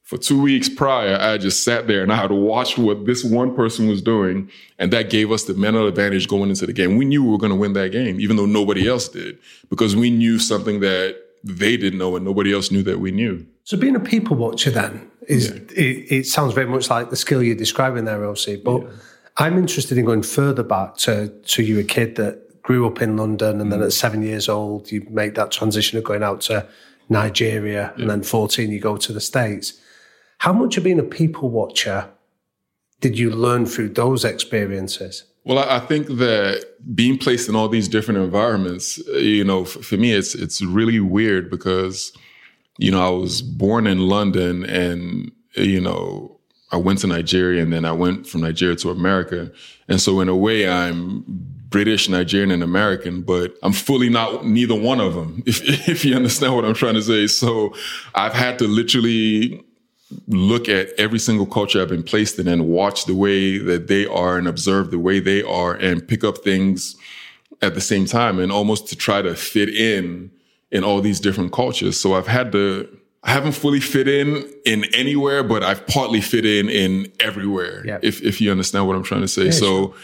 for 0.04 0.18
two 0.18 0.42
weeks 0.42 0.70
prior, 0.70 1.18
I 1.20 1.38
just 1.38 1.64
sat 1.64 1.88
there 1.88 2.04
and 2.04 2.14
I 2.14 2.16
had 2.16 2.32
watched 2.32 2.78
what 2.78 3.06
this 3.06 3.24
one 3.24 3.56
person 3.56 3.90
was 3.90 4.02
doing. 4.02 4.50
And 4.80 4.94
that 4.94 5.10
gave 5.10 5.32
us 5.32 5.44
the 5.44 5.56
mental 5.56 5.88
advantage 5.88 6.28
going 6.28 6.50
into 6.50 6.66
the 6.66 6.74
game. 6.74 6.96
We 6.96 7.06
knew 7.06 7.24
we 7.24 7.32
were 7.32 7.38
going 7.38 7.52
to 7.52 7.58
win 7.58 7.74
that 7.74 7.92
game, 7.92 8.20
even 8.22 8.38
though 8.38 8.46
nobody 8.46 8.88
else 8.88 9.10
did, 9.10 9.40
because 9.70 9.96
we 9.96 10.10
knew 10.10 10.40
something 10.40 10.80
that 10.80 11.18
they 11.44 11.76
didn't 11.76 12.00
know 12.00 12.16
and 12.16 12.24
nobody 12.24 12.54
else 12.54 12.72
knew 12.72 12.84
that 12.84 13.00
we 13.00 13.12
knew. 13.12 13.46
So 13.66 13.78
being 13.78 13.96
a 13.96 14.00
people 14.00 14.38
watcher 14.38 14.72
then 14.72 15.12
is 15.28 15.50
yeah. 15.50 15.56
it, 15.76 16.12
it, 16.12 16.26
sounds 16.26 16.54
very 16.54 16.68
much 16.68 16.90
like 16.90 17.10
the 17.10 17.16
skill 17.16 17.42
you're 17.42 17.56
describing 17.56 18.06
there, 18.06 18.20
Osi. 18.20 18.64
But 18.64 18.84
yeah. 18.84 18.90
I'm 19.38 19.58
interested 19.58 19.98
in 19.98 20.06
going 20.06 20.24
further 20.24 20.64
back 20.64 20.96
to 20.98 21.30
to 21.30 21.64
you 21.64 21.80
a 21.80 21.84
kid 21.84 22.16
that 22.16 22.62
grew 22.64 22.88
up 22.88 23.02
in 23.02 23.18
London 23.18 23.62
and 23.62 23.68
mm. 23.68 23.72
then 23.72 23.84
at 23.84 23.94
seven 23.94 24.24
years 24.24 24.50
old 24.50 24.92
you 24.92 25.06
make 25.10 25.36
that 25.36 25.52
transition 25.52 25.98
of 25.98 26.04
going 26.04 26.24
out 26.24 26.42
to 26.42 26.68
Nigeria 27.10 27.94
yeah. 27.96 28.02
and 28.02 28.10
then 28.10 28.24
14 28.24 28.72
you 28.72 28.80
go 28.80 28.98
to 28.98 29.14
the 29.14 29.22
States. 29.22 29.80
How 30.40 30.52
much 30.52 30.78
of 30.78 30.84
being 30.84 31.00
a 31.00 31.04
people 31.04 31.50
watcher 31.50 32.10
did 33.02 33.20
you 33.20 33.30
learn 33.30 33.66
through 33.66 33.90
those 33.90 34.26
experiences? 34.26 35.24
Well, 35.44 35.60
I 35.60 35.80
think 35.80 36.08
that 36.08 36.66
being 36.96 37.20
placed 37.20 37.48
in 37.48 37.56
all 37.56 37.70
these 37.70 37.88
different 37.88 38.20
environments, 38.20 38.98
you 39.10 39.44
know, 39.44 39.64
for 39.64 39.96
me, 39.96 40.12
it's 40.12 40.34
it's 40.34 40.62
really 40.64 41.00
weird 41.00 41.52
because, 41.52 42.12
you 42.80 42.90
know, 42.90 43.06
I 43.06 43.10
was 43.10 43.44
born 43.44 43.86
in 43.86 44.00
London, 44.00 44.66
and 44.66 45.32
you 45.56 45.80
know, 45.80 46.35
I 46.72 46.78
went 46.78 47.00
to 47.00 47.08
Nigeria, 47.08 47.62
and 47.62 47.72
then 47.72 47.86
I 47.86 47.92
went 47.92 48.28
from 48.28 48.42
Nigeria 48.42 48.76
to 48.78 48.90
America, 48.90 49.52
and 49.88 50.02
so 50.02 50.20
in 50.20 50.30
a 50.30 50.36
way, 50.36 50.68
I'm 50.68 51.24
British, 51.70 52.10
Nigerian, 52.10 52.52
and 52.52 52.64
American, 52.64 53.22
but 53.22 53.56
I'm 53.62 53.74
fully 53.74 54.10
not 54.10 54.46
neither 54.46 54.76
one 54.76 55.00
of 55.00 55.14
them. 55.14 55.44
If 55.48 55.90
if 55.90 56.06
you 56.06 56.16
understand 56.16 56.56
what 56.56 56.66
I'm 56.66 56.74
trying 56.74 56.96
to 56.96 57.02
say, 57.02 57.28
so 57.28 57.74
I've 58.14 58.34
had 58.34 58.60
to 58.60 58.68
literally 58.68 59.64
look 60.28 60.70
at 60.70 60.90
every 60.98 61.20
single 61.20 61.46
culture 61.46 61.82
I've 61.82 61.90
been 61.90 62.04
placed 62.04 62.40
in 62.40 62.48
and 62.48 62.68
watch 62.68 63.06
the 63.06 63.16
way 63.16 63.58
that 63.58 63.88
they 63.88 64.06
are 64.06 64.38
and 64.38 64.48
observe 64.48 64.92
the 64.92 65.00
way 65.00 65.20
they 65.20 65.42
are 65.44 65.74
and 65.74 66.08
pick 66.08 66.24
up 66.24 66.40
things 66.40 66.96
at 67.62 67.74
the 67.74 67.82
same 67.82 68.06
time 68.06 68.40
and 68.40 68.52
almost 68.52 68.88
to 68.90 68.96
try 68.96 69.22
to 69.22 69.36
fit 69.36 69.70
in 69.70 70.32
in 70.72 70.84
all 70.84 71.02
these 71.02 71.20
different 71.20 71.52
cultures. 71.52 72.00
So 72.00 72.14
I've 72.14 72.28
had 72.28 72.52
to, 72.52 72.95
I 73.26 73.32
haven't 73.32 73.54
fully 73.54 73.80
fit 73.80 74.08
in 74.08 74.48
in 74.66 74.86
anywhere, 74.94 75.44
but 75.44 75.64
I've 75.64 75.86
partly 75.88 76.22
fit 76.22 76.46
in 76.46 76.70
in 76.70 77.12
everywhere. 77.20 77.84
Yeah. 77.86 78.00
If, 78.02 78.22
if 78.22 78.40
you 78.40 78.52
understand 78.52 78.88
what 78.88 78.96
I'm 78.96 79.04
trying 79.04 79.22
to 79.22 79.28
say. 79.28 79.46
Yeah, 79.46 79.52
so 79.52 79.88
sure 79.88 79.96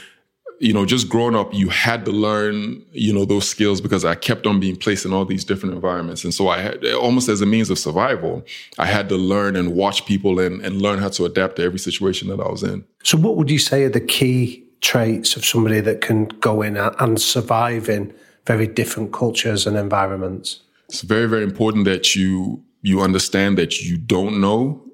you 0.62 0.74
know, 0.74 0.86
just 0.86 1.10
growing 1.10 1.36
up, 1.36 1.52
you 1.56 1.70
had 1.70 2.06
to 2.06 2.12
learn, 2.12 2.86
you 2.92 3.12
know, 3.12 3.26
those 3.26 3.50
skills 3.50 3.82
because 3.82 4.06
I 4.06 4.14
kept 4.14 4.46
on 4.46 4.60
being 4.60 4.76
placed 4.76 5.06
in 5.06 5.12
all 5.12 5.26
these 5.26 5.44
different 5.44 5.74
environments. 5.74 6.24
And 6.24 6.32
so 6.32 6.50
I 6.50 6.60
had 6.60 6.86
almost 6.86 7.30
as 7.30 7.42
a 7.42 7.48
means 7.48 7.72
of 7.72 7.80
survival, 7.80 8.46
I 8.78 8.86
had 8.86 9.10
to 9.10 9.16
learn 9.16 9.56
and 9.56 9.74
watch 9.74 10.06
people 10.06 10.40
and, 10.40 10.64
and 10.64 10.80
learn 10.80 11.00
how 11.00 11.10
to 11.10 11.26
adapt 11.26 11.56
to 11.56 11.64
every 11.64 11.80
situation 11.80 12.28
that 12.28 12.40
I 12.40 12.48
was 12.48 12.62
in. 12.62 12.86
So 13.04 13.18
what 13.18 13.38
would 13.38 13.50
you 13.50 13.58
say 13.58 13.86
are 13.86 13.90
the 13.90 14.00
key 14.00 14.64
traits 14.82 15.36
of 15.36 15.44
somebody 15.44 15.80
that 15.80 16.02
can 16.02 16.26
go 16.26 16.62
in 16.62 16.78
and 16.78 17.20
survive 17.20 17.90
in 17.90 18.14
very 18.46 18.68
different 18.68 19.14
cultures 19.14 19.66
and 19.66 19.76
environments? 19.76 20.60
It's 20.90 21.02
very, 21.02 21.28
very 21.28 21.44
important 21.44 21.86
that 21.86 22.16
you 22.16 22.64
you 22.82 23.02
understand 23.02 23.58
that 23.58 23.82
you 23.82 23.98
don't 23.98 24.42
know 24.42 24.92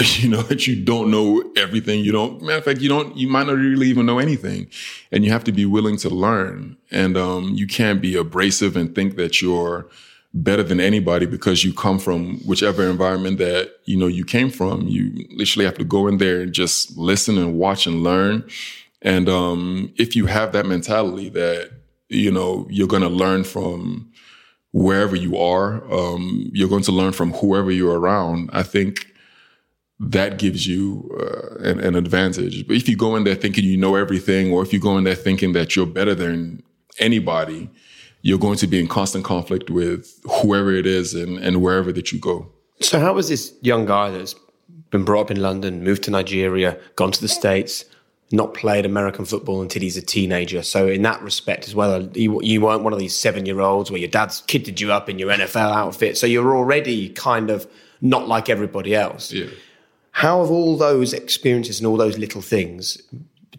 you 0.18 0.28
know, 0.28 0.42
that 0.42 0.66
you 0.66 0.82
don't 0.82 1.10
know 1.10 1.42
everything. 1.56 2.00
You 2.00 2.12
don't, 2.12 2.40
matter 2.42 2.58
of 2.58 2.64
fact, 2.64 2.80
you 2.80 2.88
don't, 2.88 3.16
you 3.16 3.28
might 3.28 3.46
not 3.46 3.56
really 3.56 3.88
even 3.88 4.06
know 4.06 4.18
anything. 4.18 4.68
And 5.12 5.24
you 5.24 5.32
have 5.32 5.44
to 5.44 5.52
be 5.52 5.66
willing 5.66 5.96
to 5.98 6.08
learn. 6.08 6.76
And, 6.90 7.16
um, 7.16 7.52
you 7.54 7.66
can't 7.66 8.00
be 8.00 8.16
abrasive 8.16 8.76
and 8.76 8.94
think 8.94 9.16
that 9.16 9.42
you're 9.42 9.88
better 10.32 10.62
than 10.62 10.80
anybody 10.80 11.26
because 11.26 11.64
you 11.64 11.74
come 11.74 11.98
from 11.98 12.38
whichever 12.46 12.88
environment 12.88 13.38
that, 13.38 13.72
you 13.84 13.96
know, 13.96 14.06
you 14.06 14.24
came 14.24 14.48
from. 14.48 14.86
You 14.86 15.26
literally 15.30 15.66
have 15.66 15.78
to 15.78 15.84
go 15.84 16.06
in 16.06 16.18
there 16.18 16.42
and 16.42 16.52
just 16.52 16.96
listen 16.96 17.36
and 17.36 17.58
watch 17.58 17.86
and 17.86 18.02
learn. 18.02 18.48
And, 19.02 19.28
um, 19.28 19.92
if 19.96 20.14
you 20.14 20.26
have 20.26 20.52
that 20.52 20.66
mentality 20.66 21.30
that, 21.30 21.72
you 22.08 22.30
know, 22.30 22.66
you're 22.70 22.88
going 22.88 23.02
to 23.02 23.08
learn 23.08 23.44
from 23.44 24.10
wherever 24.72 25.16
you 25.16 25.36
are, 25.36 25.82
um, 25.92 26.50
you're 26.52 26.68
going 26.68 26.82
to 26.84 26.92
learn 26.92 27.12
from 27.12 27.32
whoever 27.34 27.70
you're 27.70 27.98
around. 27.98 28.50
I 28.52 28.62
think, 28.62 29.06
that 30.00 30.38
gives 30.38 30.66
you 30.66 31.10
uh, 31.20 31.62
an, 31.62 31.78
an, 31.80 31.94
advantage. 31.94 32.66
But 32.66 32.76
if 32.76 32.88
you 32.88 32.96
go 32.96 33.16
in 33.16 33.24
there 33.24 33.34
thinking 33.34 33.64
you 33.64 33.76
know 33.76 33.96
everything, 33.96 34.50
or 34.50 34.62
if 34.62 34.72
you 34.72 34.80
go 34.80 34.96
in 34.96 35.04
there 35.04 35.14
thinking 35.14 35.52
that 35.52 35.76
you're 35.76 35.84
better 35.84 36.14
than 36.14 36.62
anybody, 36.98 37.70
you're 38.22 38.38
going 38.38 38.56
to 38.58 38.66
be 38.66 38.80
in 38.80 38.88
constant 38.88 39.24
conflict 39.24 39.68
with 39.68 40.18
whoever 40.40 40.72
it 40.72 40.86
is 40.86 41.14
and, 41.14 41.38
and 41.38 41.60
wherever 41.60 41.92
that 41.92 42.12
you 42.12 42.18
go. 42.18 42.50
So, 42.80 42.98
how 42.98 43.12
was 43.12 43.28
this 43.28 43.52
young 43.60 43.84
guy 43.84 44.10
that's 44.10 44.34
been 44.88 45.04
brought 45.04 45.22
up 45.22 45.30
in 45.30 45.42
London, 45.42 45.84
moved 45.84 46.02
to 46.04 46.10
Nigeria, 46.10 46.78
gone 46.96 47.12
to 47.12 47.20
the 47.20 47.28
States, 47.28 47.84
not 48.32 48.54
played 48.54 48.86
American 48.86 49.24
football 49.24 49.62
until 49.62 49.82
he's 49.82 49.96
a 49.96 50.02
teenager? 50.02 50.62
So, 50.62 50.88
in 50.88 51.02
that 51.02 51.22
respect 51.22 51.66
as 51.66 51.74
well, 51.74 52.02
you, 52.14 52.40
you 52.42 52.60
weren't 52.60 52.82
one 52.82 52.92
of 52.92 52.98
these 52.98 53.16
seven 53.16 53.46
year 53.46 53.60
olds 53.60 53.90
where 53.90 54.00
your 54.00 54.10
dad's 54.10 54.42
kidded 54.42 54.80
you 54.80 54.92
up 54.92 55.08
in 55.08 55.18
your 55.18 55.30
NFL 55.30 55.72
outfit. 55.72 56.16
So, 56.18 56.26
you're 56.26 56.56
already 56.56 57.08
kind 57.10 57.50
of 57.50 57.66
not 58.00 58.28
like 58.28 58.48
everybody 58.48 58.94
else. 58.94 59.32
Yeah 59.32 59.46
how 60.12 60.40
have 60.40 60.50
all 60.50 60.76
those 60.76 61.12
experiences 61.12 61.78
and 61.78 61.86
all 61.86 61.96
those 61.96 62.18
little 62.18 62.42
things 62.42 63.00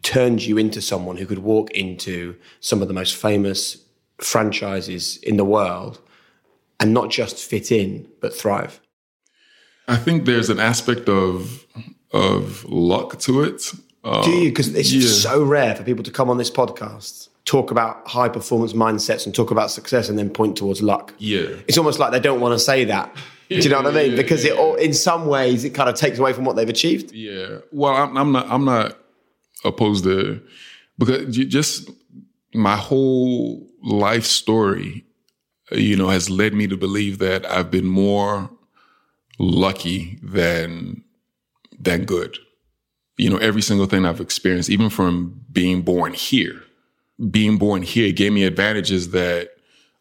turned 0.04 0.44
you 0.44 0.58
into 0.58 0.82
someone 0.82 1.18
who 1.18 1.26
could 1.26 1.40
walk 1.40 1.72
into 1.72 2.36
some 2.60 2.82
of 2.82 2.88
the 2.88 2.94
most 2.94 3.16
famous 3.16 3.78
franchises 4.20 5.18
in 5.18 5.38
the 5.38 5.46
world 5.46 6.00
and 6.80 6.94
not 6.94 7.10
just 7.10 7.38
fit 7.38 7.72
in 7.72 8.08
but 8.20 8.36
thrive? 8.36 8.82
I 9.88 9.96
think 9.96 10.26
there's 10.26 10.50
an 10.50 10.60
aspect 10.60 11.10
of 11.10 11.66
of 12.12 12.66
luck 12.66 13.20
to 13.20 13.42
it. 13.42 13.72
Uh, 14.04 14.24
Do 14.24 14.32
you? 14.32 14.50
Because 14.50 14.74
it's 14.74 14.92
yeah. 14.92 15.08
so 15.08 15.44
rare 15.44 15.76
for 15.76 15.84
people 15.84 16.04
to 16.04 16.12
come 16.12 16.30
on 16.30 16.38
this 16.38 16.50
podcast, 16.50 17.30
talk 17.46 17.72
about 17.72 18.08
high 18.08 18.30
performance 18.30 18.74
mindsets, 18.74 19.26
and 19.26 19.36
talk 19.36 19.52
about 19.52 19.72
success, 19.72 20.10
and 20.10 20.18
then 20.18 20.30
point 20.30 20.58
towards 20.58 20.82
luck. 20.82 21.14
Yeah, 21.18 21.48
it's 21.68 21.78
almost 21.78 22.00
like 22.00 22.12
they 22.12 22.20
don't 22.20 22.42
want 22.42 22.54
to 22.54 22.60
say 22.60 22.86
that 22.86 23.16
do 23.60 23.62
you 23.62 23.70
know 23.70 23.82
what 23.82 23.98
I 23.98 24.04
mean? 24.04 24.16
Because 24.22 24.46
it 24.46 24.58
all, 24.58 24.76
in 24.76 24.94
some 24.94 25.28
ways, 25.28 25.64
it 25.64 25.72
kind 25.72 25.90
of 25.90 25.96
takes 25.96 26.20
away 26.20 26.34
from 26.34 26.46
what 26.46 26.56
they've 26.56 26.70
achieved. 26.70 27.12
Yeah. 27.12 27.60
Well, 27.72 27.94
I'm, 27.94 28.18
I'm 28.18 28.32
not. 28.32 28.50
I'm 28.50 28.66
not 28.66 28.98
opposed 29.64 30.04
to 30.06 30.42
because 30.98 31.36
just 31.36 31.90
my 32.54 32.76
whole 32.76 33.68
life 33.84 34.26
story, 34.26 35.06
you 35.72 35.96
know, 35.96 36.10
has 36.10 36.30
led 36.30 36.54
me 36.54 36.68
to 36.68 36.78
believe 36.78 37.20
that 37.20 37.46
I've 37.46 37.70
been 37.70 37.86
more 37.88 38.50
lucky 39.38 40.20
than 40.24 41.04
than 41.78 42.06
good. 42.06 42.38
You 43.18 43.30
know, 43.30 43.38
every 43.38 43.62
single 43.62 43.86
thing 43.86 44.06
I've 44.06 44.22
experienced, 44.22 44.70
even 44.70 44.90
from 44.90 45.42
being 45.52 45.82
born 45.82 46.14
here, 46.14 46.64
being 47.30 47.58
born 47.58 47.84
here 47.84 48.12
gave 48.12 48.32
me 48.32 48.44
advantages 48.44 49.12
that 49.12 49.52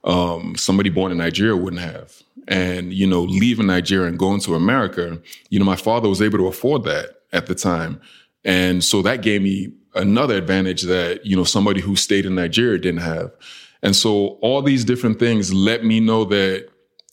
um, 0.05 0.57
somebody 0.57 0.89
born 0.89 1.13
in 1.13 1.19
Nigeria 1.19 1.57
wouldn't 1.57 1.83
have 1.83 2.23
and, 2.49 2.93
you 2.93 3.07
know, 3.07 3.23
leaving 3.23 3.67
Nigeria 3.67 4.09
and 4.09 4.19
going 4.19 4.41
to 4.41 4.55
America, 4.55 5.21
you 5.51 5.59
know, 5.59 5.65
my 5.65 5.77
father 5.77 6.09
was 6.09 6.23
able 6.23 6.39
to 6.39 6.47
afford 6.47 6.85
that 6.85 7.21
at 7.33 7.47
the 7.47 7.55
time. 7.55 8.01
And 8.45 8.83
so 8.83 9.03
that 9.03 9.23
gave 9.23 9.43
me 9.43 9.73
another 9.95 10.37
advantage 10.37 10.83
that, 10.83 11.27
you 11.27 11.37
know, 11.37 11.45
somebody 11.45 11.81
who 11.81 11.97
stayed 11.97 12.27
in 12.27 12.35
Nigeria 12.35 12.79
didn't 12.79 13.01
have. 13.01 13.33
And 13.83 13.95
so 13.95 14.39
all 14.43 14.63
these 14.63 14.85
different 14.85 15.19
things 15.19 15.53
let 15.53 15.85
me 15.85 16.01
know 16.01 16.25
that 16.25 16.69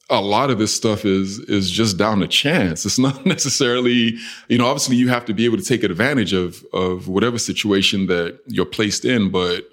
a 0.10 0.22
lot 0.22 0.50
of 0.50 0.58
this 0.58 0.74
stuff 0.74 1.06
is 1.06 1.40
is 1.40 1.70
just 1.70 1.98
down 1.98 2.20
to 2.20 2.28
chance. 2.28 2.86
It's 2.86 3.00
not 3.08 3.26
necessarily, 3.26 4.18
you 4.48 4.58
know, 4.58 4.66
obviously 4.66 4.96
you 4.96 5.10
have 5.10 5.26
to 5.26 5.34
be 5.34 5.46
able 5.46 5.58
to 5.58 5.64
take 5.64 5.84
advantage 5.84 6.34
of 6.34 6.66
of 6.74 7.08
whatever 7.08 7.38
situation 7.38 8.08
that 8.08 8.40
you're 8.48 8.66
placed 8.66 9.06
in, 9.06 9.32
but 9.32 9.68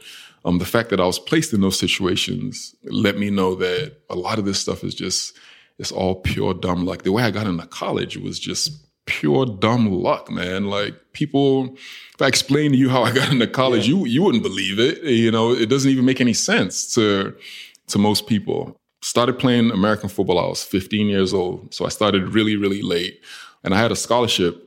um, 0.44 0.58
the 0.58 0.66
fact 0.66 0.90
that 0.90 1.00
I 1.00 1.06
was 1.06 1.18
placed 1.18 1.54
in 1.54 1.62
those 1.62 1.78
situations 1.78 2.74
let 2.84 3.16
me 3.16 3.30
know 3.30 3.54
that 3.54 3.96
a 4.10 4.14
lot 4.14 4.38
of 4.38 4.44
this 4.44 4.60
stuff 4.60 4.84
is 4.84 4.94
just 4.94 5.36
it's 5.78 5.92
all 5.92 6.16
pure 6.16 6.54
dumb 6.54 6.84
luck. 6.84 7.02
The 7.02 7.12
way 7.12 7.22
I 7.22 7.30
got 7.30 7.46
into 7.46 7.66
college 7.66 8.16
was 8.16 8.38
just 8.38 8.84
pure 9.06 9.46
dumb 9.46 9.90
luck, 9.90 10.30
man. 10.30 10.66
Like 10.66 10.94
people, 11.12 11.76
if 12.14 12.22
I 12.22 12.26
explain 12.26 12.72
to 12.72 12.76
you 12.76 12.90
how 12.90 13.02
I 13.02 13.12
got 13.12 13.32
into 13.32 13.46
college, 13.46 13.88
yeah. 13.88 13.96
you 13.96 14.06
you 14.06 14.22
wouldn't 14.22 14.42
believe 14.42 14.78
it. 14.78 15.02
You 15.02 15.30
know, 15.30 15.52
it 15.52 15.68
doesn't 15.68 15.90
even 15.90 16.04
make 16.04 16.20
any 16.20 16.34
sense 16.34 16.92
to 16.94 17.36
to 17.88 17.98
most 17.98 18.26
people. 18.26 18.76
Started 19.04 19.38
playing 19.38 19.70
American 19.70 20.08
football. 20.08 20.38
I 20.38 20.46
was 20.46 20.62
15 20.62 21.08
years 21.08 21.34
old, 21.34 21.74
so 21.74 21.84
I 21.84 21.90
started 21.90 22.32
really 22.32 22.56
really 22.56 22.80
late, 22.80 23.20
and 23.62 23.74
I 23.74 23.78
had 23.78 23.92
a 23.92 23.96
scholarship 23.96 24.62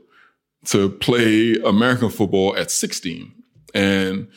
to 0.65 0.89
play 0.89 1.55
American 1.65 2.11
football 2.11 2.55
at 2.55 2.69
16, 2.69 3.33
and 3.73 4.27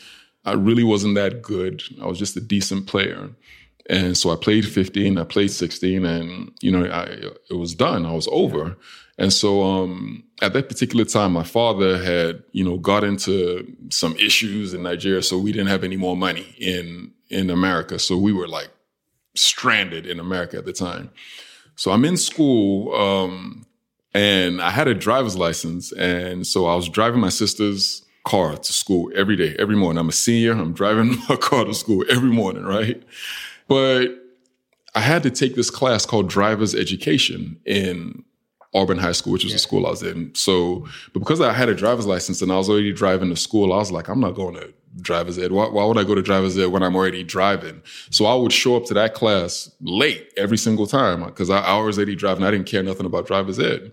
I 0.46 0.54
really 0.54 0.84
wasn't 0.84 1.16
that 1.16 1.42
good. 1.42 1.82
I 2.00 2.06
was 2.06 2.18
just 2.18 2.34
a 2.34 2.40
decent 2.40 2.86
player. 2.86 3.28
And 3.90 4.16
so 4.16 4.30
I 4.30 4.36
played 4.36 4.64
15, 4.64 5.18
I 5.18 5.24
played 5.24 5.50
16, 5.50 6.06
and 6.06 6.50
you 6.62 6.70
know, 6.70 6.86
I, 6.86 7.02
it 7.50 7.58
was 7.58 7.74
done. 7.74 8.06
I 8.06 8.12
was 8.12 8.28
over. 8.32 8.78
And 9.18 9.30
so 9.34 9.62
um, 9.62 10.24
at 10.40 10.54
that 10.54 10.70
particular 10.70 11.04
time, 11.04 11.32
my 11.32 11.42
father 11.42 12.02
had, 12.02 12.42
you 12.52 12.64
know, 12.64 12.78
got 12.78 13.04
into 13.04 13.70
some 13.90 14.16
issues 14.16 14.72
in 14.72 14.82
Nigeria, 14.82 15.22
so 15.22 15.38
we 15.38 15.52
didn't 15.52 15.68
have 15.68 15.84
any 15.84 15.98
more 15.98 16.16
money 16.16 16.54
in 16.58 17.12
in 17.28 17.50
America. 17.50 17.98
So 17.98 18.16
we 18.16 18.32
were 18.32 18.48
like 18.48 18.70
stranded 19.40 20.06
in 20.06 20.20
America 20.20 20.56
at 20.56 20.64
the 20.64 20.72
time. 20.72 21.10
So 21.76 21.90
I'm 21.92 22.04
in 22.04 22.16
school, 22.16 22.94
um, 22.94 23.66
And 24.12 24.60
I 24.60 24.70
had 24.70 24.88
a 24.88 24.94
driver's 24.94 25.36
license. 25.36 25.92
And 25.92 26.46
so 26.46 26.66
I 26.66 26.74
was 26.74 26.88
driving 26.88 27.20
my 27.20 27.28
sister's 27.28 28.04
car 28.24 28.56
to 28.56 28.72
school 28.72 29.10
every 29.14 29.36
day, 29.36 29.54
every 29.58 29.76
morning. 29.76 29.98
I'm 29.98 30.08
a 30.08 30.12
senior. 30.12 30.52
I'm 30.52 30.72
driving 30.72 31.16
my 31.28 31.36
car 31.36 31.64
to 31.64 31.74
school 31.74 32.04
every 32.10 32.30
morning, 32.30 32.64
right? 32.64 33.02
But 33.68 34.08
I 34.94 35.00
had 35.00 35.22
to 35.22 35.30
take 35.30 35.54
this 35.54 35.70
class 35.70 36.04
called 36.04 36.28
driver's 36.28 36.74
education 36.74 37.60
in 37.64 38.24
Auburn 38.74 38.98
High 38.98 39.12
School, 39.12 39.32
which 39.32 39.44
was 39.44 39.52
yeah. 39.52 39.56
the 39.56 39.60
school 39.60 39.86
I 39.86 39.90
was 39.90 40.02
in. 40.02 40.34
So, 40.34 40.86
but 41.12 41.20
because 41.20 41.40
I 41.40 41.52
had 41.52 41.68
a 41.68 41.74
driver's 41.74 42.06
license 42.06 42.42
and 42.42 42.52
I 42.52 42.56
was 42.56 42.68
already 42.68 42.92
driving 42.92 43.30
to 43.30 43.36
school, 43.36 43.72
I 43.72 43.76
was 43.76 43.92
like, 43.92 44.08
I'm 44.08 44.20
not 44.20 44.34
going 44.34 44.54
to 44.54 44.72
driver's 45.02 45.38
ed. 45.38 45.52
Why, 45.52 45.68
why 45.68 45.84
would 45.84 45.98
I 45.98 46.04
go 46.04 46.14
to 46.14 46.22
driver's 46.22 46.58
ed 46.58 46.66
when 46.66 46.82
I'm 46.82 46.96
already 46.96 47.22
driving? 47.22 47.82
So 48.10 48.26
I 48.26 48.34
would 48.34 48.52
show 48.52 48.76
up 48.76 48.84
to 48.86 48.94
that 48.94 49.14
class 49.14 49.70
late 49.80 50.32
every 50.36 50.58
single 50.58 50.86
time 50.86 51.24
because 51.24 51.50
I, 51.50 51.60
I 51.60 51.78
was 51.78 51.98
already 51.98 52.16
driving. 52.16 52.44
I 52.44 52.50
didn't 52.50 52.66
care 52.66 52.82
nothing 52.82 53.06
about 53.06 53.26
driver's 53.26 53.58
ed. 53.58 53.92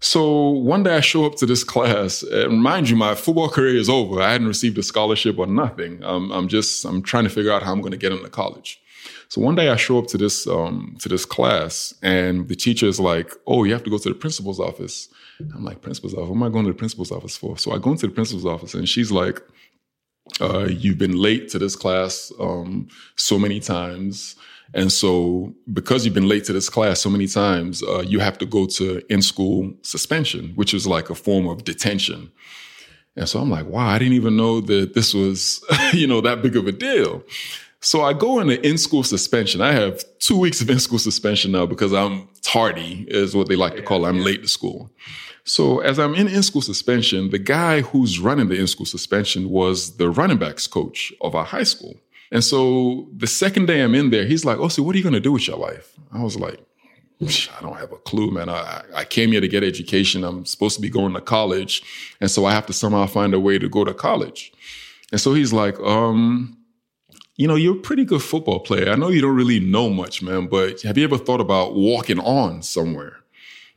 So 0.00 0.48
one 0.48 0.82
day 0.82 0.96
I 0.96 1.00
show 1.00 1.26
up 1.26 1.34
to 1.36 1.46
this 1.46 1.62
class, 1.62 2.22
and 2.22 2.62
mind 2.62 2.88
you, 2.88 2.96
my 2.96 3.14
football 3.14 3.50
career 3.50 3.76
is 3.76 3.90
over. 3.90 4.22
I 4.22 4.32
hadn't 4.32 4.48
received 4.48 4.78
a 4.78 4.82
scholarship 4.82 5.38
or 5.38 5.46
nothing. 5.46 6.02
I'm 6.02 6.48
just 6.48 6.86
I'm 6.86 7.02
trying 7.02 7.24
to 7.24 7.30
figure 7.30 7.52
out 7.52 7.62
how 7.62 7.72
I'm 7.72 7.82
going 7.82 7.92
to 7.92 7.98
get 7.98 8.12
into 8.12 8.28
college. 8.30 8.80
So 9.28 9.40
one 9.40 9.54
day 9.54 9.68
I 9.68 9.76
show 9.76 9.98
up 9.98 10.08
to 10.08 10.18
this 10.18 10.46
um, 10.48 10.96
to 11.00 11.08
this 11.08 11.24
class, 11.24 11.94
and 12.02 12.48
the 12.48 12.56
teacher 12.56 12.86
is 12.86 12.98
like, 12.98 13.32
"Oh, 13.46 13.64
you 13.64 13.72
have 13.72 13.84
to 13.84 13.90
go 13.90 13.98
to 13.98 14.08
the 14.08 14.14
principal's 14.14 14.58
office." 14.58 15.08
I'm 15.54 15.64
like, 15.64 15.82
"Principal's 15.82 16.14
office? 16.14 16.30
What 16.30 16.36
am 16.36 16.42
I 16.42 16.48
going 16.48 16.64
to 16.64 16.72
the 16.72 16.78
principal's 16.78 17.12
office 17.12 17.36
for?" 17.36 17.56
So 17.58 17.72
I 17.72 17.78
go 17.78 17.92
into 17.92 18.06
the 18.06 18.12
principal's 18.12 18.46
office, 18.46 18.74
and 18.74 18.88
she's 18.88 19.12
like, 19.12 19.40
uh, 20.40 20.66
"You've 20.68 20.98
been 20.98 21.16
late 21.16 21.48
to 21.50 21.58
this 21.58 21.76
class 21.76 22.32
um, 22.38 22.88
so 23.16 23.38
many 23.38 23.60
times." 23.60 24.36
And 24.72 24.92
so, 24.92 25.52
because 25.72 26.04
you've 26.04 26.14
been 26.14 26.28
late 26.28 26.44
to 26.44 26.52
this 26.52 26.68
class 26.68 27.00
so 27.00 27.10
many 27.10 27.26
times, 27.26 27.82
uh, 27.82 28.04
you 28.06 28.20
have 28.20 28.38
to 28.38 28.46
go 28.46 28.66
to 28.66 29.02
in 29.12 29.20
school 29.20 29.72
suspension, 29.82 30.52
which 30.54 30.72
is 30.72 30.86
like 30.86 31.10
a 31.10 31.14
form 31.14 31.48
of 31.48 31.64
detention. 31.64 32.30
And 33.16 33.28
so 33.28 33.40
I'm 33.40 33.50
like, 33.50 33.66
wow, 33.66 33.86
I 33.86 33.98
didn't 33.98 34.14
even 34.14 34.36
know 34.36 34.60
that 34.60 34.94
this 34.94 35.12
was, 35.12 35.64
you 35.92 36.06
know, 36.06 36.20
that 36.20 36.42
big 36.42 36.56
of 36.56 36.66
a 36.66 36.72
deal. 36.72 37.24
So 37.80 38.02
I 38.02 38.12
go 38.12 38.40
into 38.40 38.64
in 38.66 38.78
school 38.78 39.02
suspension. 39.02 39.60
I 39.60 39.72
have 39.72 40.04
two 40.18 40.38
weeks 40.38 40.60
of 40.60 40.70
in 40.70 40.78
school 40.78 40.98
suspension 40.98 41.52
now 41.52 41.66
because 41.66 41.92
I'm 41.92 42.28
tardy, 42.42 43.06
is 43.08 43.34
what 43.34 43.48
they 43.48 43.56
like 43.56 43.74
to 43.76 43.82
call 43.82 44.04
it. 44.04 44.08
I'm 44.08 44.20
late 44.20 44.42
to 44.42 44.48
school. 44.48 44.90
So 45.50 45.80
as 45.80 45.98
I'm 45.98 46.14
in 46.14 46.28
in 46.28 46.44
school 46.44 46.62
suspension, 46.62 47.30
the 47.30 47.38
guy 47.38 47.80
who's 47.80 48.20
running 48.20 48.48
the 48.48 48.54
in 48.54 48.68
school 48.68 48.86
suspension 48.86 49.50
was 49.50 49.96
the 49.96 50.08
running 50.08 50.38
backs 50.38 50.68
coach 50.68 51.12
of 51.20 51.34
our 51.34 51.44
high 51.44 51.64
school. 51.64 51.96
And 52.30 52.44
so 52.44 53.08
the 53.16 53.26
second 53.26 53.66
day 53.66 53.80
I'm 53.82 53.96
in 53.96 54.10
there, 54.10 54.24
he's 54.24 54.44
like, 54.44 54.58
Oh, 54.58 54.68
so 54.68 54.84
what 54.84 54.94
are 54.94 54.98
you 54.98 55.02
going 55.02 55.20
to 55.20 55.28
do 55.28 55.32
with 55.32 55.48
your 55.48 55.56
life? 55.56 55.98
I 56.12 56.22
was 56.22 56.38
like, 56.38 56.60
I 57.20 57.62
don't 57.62 57.76
have 57.76 57.90
a 57.90 57.96
clue, 57.96 58.30
man. 58.30 58.48
I, 58.48 58.82
I 58.94 59.04
came 59.04 59.32
here 59.32 59.40
to 59.40 59.48
get 59.48 59.64
education. 59.64 60.22
I'm 60.22 60.46
supposed 60.46 60.76
to 60.76 60.82
be 60.82 60.88
going 60.88 61.14
to 61.14 61.20
college. 61.20 61.82
And 62.20 62.30
so 62.30 62.44
I 62.44 62.52
have 62.52 62.66
to 62.66 62.72
somehow 62.72 63.06
find 63.06 63.34
a 63.34 63.40
way 63.40 63.58
to 63.58 63.68
go 63.68 63.84
to 63.84 63.92
college. 63.92 64.52
And 65.10 65.20
so 65.20 65.34
he's 65.34 65.52
like, 65.52 65.78
um, 65.80 66.56
you 67.34 67.48
know, 67.48 67.56
you're 67.56 67.76
a 67.76 67.80
pretty 67.80 68.04
good 68.04 68.22
football 68.22 68.60
player. 68.60 68.92
I 68.92 68.94
know 68.94 69.08
you 69.08 69.20
don't 69.20 69.34
really 69.34 69.58
know 69.58 69.90
much, 69.90 70.22
man, 70.22 70.46
but 70.46 70.82
have 70.82 70.96
you 70.96 71.02
ever 71.02 71.18
thought 71.18 71.40
about 71.40 71.74
walking 71.74 72.20
on 72.20 72.62
somewhere? 72.62 73.19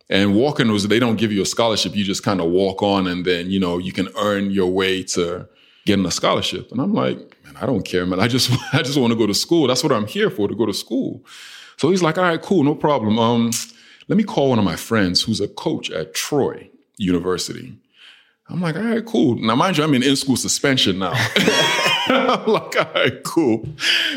And 0.10 0.36
walking 0.36 0.72
was, 0.72 0.88
they 0.88 1.00
don't 1.00 1.16
give 1.16 1.32
you 1.32 1.42
a 1.42 1.46
scholarship. 1.46 1.96
You 1.96 2.04
just 2.04 2.24
kind 2.24 2.42
of 2.42 2.52
walk 2.52 2.84
on 2.84 3.08
and 3.08 3.26
then, 3.26 3.50
you 3.50 3.60
know, 3.60 3.78
you 3.78 3.92
can 3.92 4.10
earn 4.18 4.52
your 4.52 4.68
way 4.68 5.04
to 5.04 5.48
getting 5.86 6.06
a 6.06 6.12
scholarship. 6.12 6.72
And 6.72 6.82
I'm 6.82 6.94
like, 6.94 7.18
man, 7.44 7.56
I 7.60 7.66
don't 7.66 7.84
care, 7.84 8.06
man. 8.06 8.20
I 8.20 8.28
just, 8.28 8.52
I 8.74 8.82
just 8.82 8.98
want 8.98 9.12
to 9.14 9.18
go 9.18 9.28
to 9.28 9.34
school. 9.34 9.68
That's 9.68 9.84
what 9.84 9.92
I'm 9.92 10.08
here 10.08 10.30
for, 10.30 10.48
to 10.48 10.56
go 10.56 10.66
to 10.66 10.74
school. 10.74 11.24
So 11.78 11.90
he's 11.90 12.04
like, 12.04 12.18
all 12.18 12.24
right, 12.24 12.42
cool, 12.42 12.64
no 12.64 12.76
problem. 12.76 13.18
Um, 13.18 13.52
let 14.08 14.18
me 14.18 14.24
call 14.24 14.50
one 14.50 14.60
of 14.60 14.66
my 14.66 14.76
friends 14.76 15.24
who's 15.24 15.42
a 15.42 15.48
coach 15.48 15.90
at 15.90 16.14
Troy 16.14 16.70
University. 16.98 17.78
I'm 18.50 18.62
like, 18.62 18.76
all 18.76 18.84
right, 18.84 19.06
cool. 19.06 19.36
Now, 19.36 19.56
mind 19.56 19.78
you, 19.78 19.84
I'm 19.84 19.94
in 19.94 20.04
in-school 20.04 20.36
suspension 20.36 21.00
now. 21.00 21.14
I'm 22.08 22.46
like, 22.46 22.76
all 22.76 22.94
right, 22.94 23.24
cool. 23.24 23.66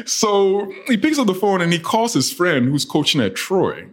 So 0.04 0.72
he 0.88 0.96
picks 0.96 1.18
up 1.18 1.28
the 1.28 1.34
phone 1.34 1.60
and 1.60 1.72
he 1.72 1.78
calls 1.78 2.12
his 2.12 2.32
friend 2.32 2.66
who's 2.66 2.84
coaching 2.84 3.20
at 3.20 3.36
Troy. 3.36 3.86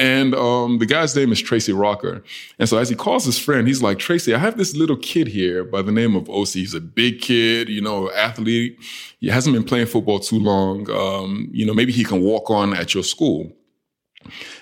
And 0.00 0.34
um, 0.34 0.78
the 0.78 0.86
guy's 0.86 1.14
name 1.14 1.30
is 1.30 1.42
Tracy 1.42 1.74
Rocker. 1.74 2.24
And 2.58 2.66
so 2.66 2.78
as 2.78 2.88
he 2.88 2.96
calls 2.96 3.26
his 3.26 3.38
friend, 3.38 3.68
he's 3.68 3.82
like, 3.82 3.98
Tracy, 3.98 4.34
I 4.34 4.38
have 4.38 4.56
this 4.56 4.74
little 4.74 4.96
kid 4.96 5.28
here 5.28 5.62
by 5.62 5.82
the 5.82 5.92
name 5.92 6.16
of 6.16 6.24
Osi. 6.24 6.54
He's 6.54 6.72
a 6.72 6.80
big 6.80 7.20
kid, 7.20 7.68
you 7.68 7.82
know, 7.82 8.10
athlete. 8.12 8.78
He 9.20 9.28
hasn't 9.28 9.54
been 9.54 9.62
playing 9.62 9.88
football 9.88 10.18
too 10.18 10.38
long. 10.38 10.90
Um, 10.90 11.50
you 11.52 11.66
know, 11.66 11.74
maybe 11.74 11.92
he 11.92 12.02
can 12.02 12.22
walk 12.22 12.50
on 12.50 12.72
at 12.72 12.94
your 12.94 13.04
school. 13.04 13.52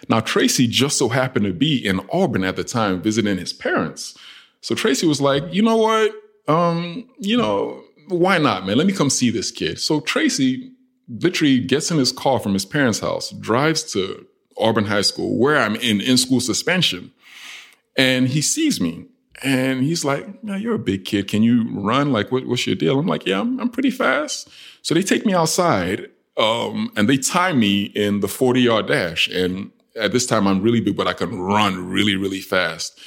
Now, 0.09 0.19
Tracy 0.19 0.67
just 0.67 0.99
so 0.99 1.09
happened 1.09 1.45
to 1.45 1.53
be 1.53 1.87
in 1.87 2.01
Auburn 2.13 2.43
at 2.43 2.57
the 2.57 2.65
time 2.65 3.01
visiting 3.01 3.39
his 3.39 3.53
parents. 3.53 4.19
So 4.61 4.75
Tracy 4.75 5.07
was 5.07 5.21
like, 5.21 5.45
you 5.55 5.63
know 5.63 5.77
what? 5.77 6.13
Um, 6.49 7.09
you 7.21 7.37
know, 7.37 7.81
why 8.09 8.39
not, 8.39 8.67
man? 8.67 8.77
Let 8.77 8.89
me 8.89 8.93
come 8.93 9.09
see 9.09 9.31
this 9.31 9.53
kid. 9.53 9.79
So 9.79 10.01
Tracy 10.01 10.73
literally 11.09 11.61
gets 11.61 11.93
in 11.93 11.99
his 11.99 12.11
car 12.11 12.41
from 12.41 12.55
his 12.55 12.65
parents' 12.65 12.99
house, 12.99 13.31
drives 13.31 13.85
to 13.93 14.27
Auburn 14.59 14.87
High 14.87 15.03
School, 15.03 15.39
where 15.39 15.59
I'm 15.59 15.77
in 15.77 16.01
in 16.01 16.17
school 16.17 16.41
suspension, 16.41 17.13
and 17.97 18.29
he 18.29 18.43
sees 18.43 18.81
me. 18.81 19.07
And 19.43 19.85
he's 19.85 20.05
like, 20.05 20.43
"Man, 20.43 20.61
you're 20.61 20.75
a 20.75 20.81
big 20.81 21.05
kid. 21.05 21.29
Can 21.29 21.43
you 21.45 21.69
run? 21.73 22.13
Like, 22.13 22.33
what, 22.33 22.47
what's 22.47 22.67
your 22.67 22.75
deal?" 22.75 22.99
I'm 22.99 23.07
like, 23.07 23.25
"Yeah, 23.25 23.41
I'm, 23.41 23.61
I'm 23.61 23.71
pretty 23.71 23.91
fast." 23.91 24.49
So 24.83 24.95
they 24.95 25.03
take 25.03 25.25
me 25.25 25.33
outside, 25.33 26.09
um, 26.37 26.91
and 26.97 27.09
they 27.09 27.19
tie 27.19 27.53
me 27.53 27.85
in 27.95 28.21
the 28.21 28.29
40 28.29 28.61
yard 28.61 28.87
dash. 28.89 29.29
And 29.29 29.71
at 29.95 30.13
this 30.13 30.27
time, 30.27 30.47
I'm 30.47 30.63
really 30.63 30.81
big, 30.81 30.97
but 30.97 31.07
I 31.07 31.13
can 31.13 31.39
run 31.39 31.89
really, 31.89 32.17
really 32.17 32.41
fast. 32.41 32.99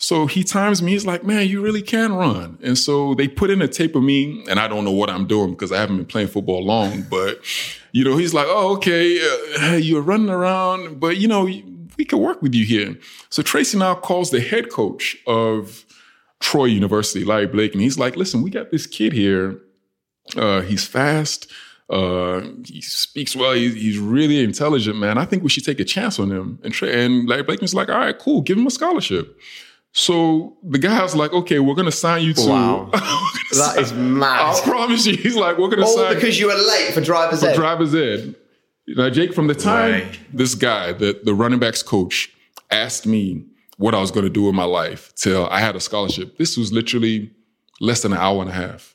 So 0.00 0.26
he 0.26 0.44
times 0.44 0.80
me. 0.80 0.92
He's 0.92 1.04
like, 1.04 1.24
man, 1.24 1.48
you 1.48 1.60
really 1.60 1.82
can 1.82 2.12
run. 2.12 2.58
And 2.62 2.78
so 2.78 3.14
they 3.14 3.26
put 3.26 3.50
in 3.50 3.60
a 3.60 3.66
tape 3.66 3.96
of 3.96 4.02
me, 4.04 4.44
and 4.48 4.60
I 4.60 4.68
don't 4.68 4.84
know 4.84 4.92
what 4.92 5.10
I'm 5.10 5.26
doing 5.26 5.50
because 5.50 5.72
I 5.72 5.78
haven't 5.78 5.96
been 5.96 6.06
playing 6.06 6.28
football 6.28 6.64
long. 6.64 7.02
But 7.10 7.40
you 7.92 8.04
know, 8.04 8.16
he's 8.16 8.34
like, 8.34 8.46
oh, 8.48 8.74
okay, 8.76 9.18
uh, 9.60 9.72
you're 9.74 10.02
running 10.02 10.28
around, 10.28 11.00
but 11.00 11.16
you 11.16 11.26
know, 11.26 11.44
we 11.98 12.04
can 12.04 12.20
work 12.20 12.40
with 12.42 12.54
you 12.54 12.64
here. 12.64 12.96
So 13.28 13.42
Tracy 13.42 13.76
now 13.76 13.94
calls 13.94 14.30
the 14.30 14.40
head 14.40 14.70
coach 14.70 15.16
of 15.26 15.84
Troy 16.40 16.66
University, 16.66 17.24
Larry 17.24 17.46
Blakeney, 17.46 17.78
and 17.78 17.82
he's 17.82 17.98
like, 17.98 18.14
listen, 18.14 18.42
we 18.42 18.50
got 18.50 18.70
this 18.70 18.86
kid 18.86 19.12
here. 19.12 19.60
Uh, 20.36 20.60
he's 20.60 20.86
fast. 20.86 21.50
Uh, 21.90 22.42
he 22.66 22.82
speaks 22.82 23.34
well. 23.34 23.52
He's, 23.54 23.74
he's, 23.74 23.98
really 23.98 24.44
intelligent, 24.44 24.98
man. 24.98 25.16
I 25.16 25.24
think 25.24 25.42
we 25.42 25.48
should 25.48 25.64
take 25.64 25.80
a 25.80 25.84
chance 25.84 26.18
on 26.18 26.30
him. 26.30 26.58
And, 26.62 26.82
and 26.82 27.28
Larry 27.28 27.42
Blakeney's 27.42 27.74
like, 27.74 27.88
all 27.88 27.96
right, 27.96 28.18
cool, 28.18 28.42
give 28.42 28.58
him 28.58 28.66
a 28.66 28.70
scholarship. 28.70 29.38
So 29.92 30.56
the 30.62 30.78
guy's 30.78 31.14
like, 31.14 31.32
okay, 31.32 31.58
we're 31.58 31.74
gonna 31.74 31.90
sign 31.90 32.22
you 32.22 32.34
to. 32.34 32.48
Wow, 32.48 32.90
that 32.92 33.52
sign, 33.52 33.78
is 33.82 33.92
mad. 33.92 34.56
I 34.56 34.60
promise 34.62 35.06
you. 35.06 35.16
He's 35.16 35.36
like, 35.36 35.58
we're 35.58 35.68
gonna 35.68 35.86
All 35.86 35.96
sign 35.96 36.14
because 36.14 36.38
you 36.38 36.46
were 36.46 36.54
late 36.54 36.92
for 36.92 37.00
driver's 37.00 37.40
for 37.40 37.48
ed. 37.48 37.56
driver's 37.56 37.94
ed. 37.94 38.34
Now, 38.86 39.10
Jake, 39.10 39.34
from 39.34 39.48
the 39.48 39.54
time 39.54 39.92
right. 39.92 40.20
this 40.32 40.54
guy, 40.54 40.92
the 40.92 41.20
the 41.22 41.34
running 41.34 41.58
backs 41.58 41.82
coach, 41.82 42.30
asked 42.70 43.06
me 43.06 43.44
what 43.78 43.94
I 43.94 44.00
was 44.00 44.10
gonna 44.10 44.28
do 44.28 44.48
in 44.48 44.54
my 44.54 44.64
life 44.64 45.12
till 45.14 45.46
I 45.46 45.60
had 45.60 45.74
a 45.76 45.80
scholarship, 45.80 46.36
this 46.36 46.56
was 46.56 46.72
literally 46.72 47.30
less 47.80 48.02
than 48.02 48.12
an 48.12 48.18
hour 48.18 48.40
and 48.42 48.50
a 48.50 48.54
half. 48.54 48.94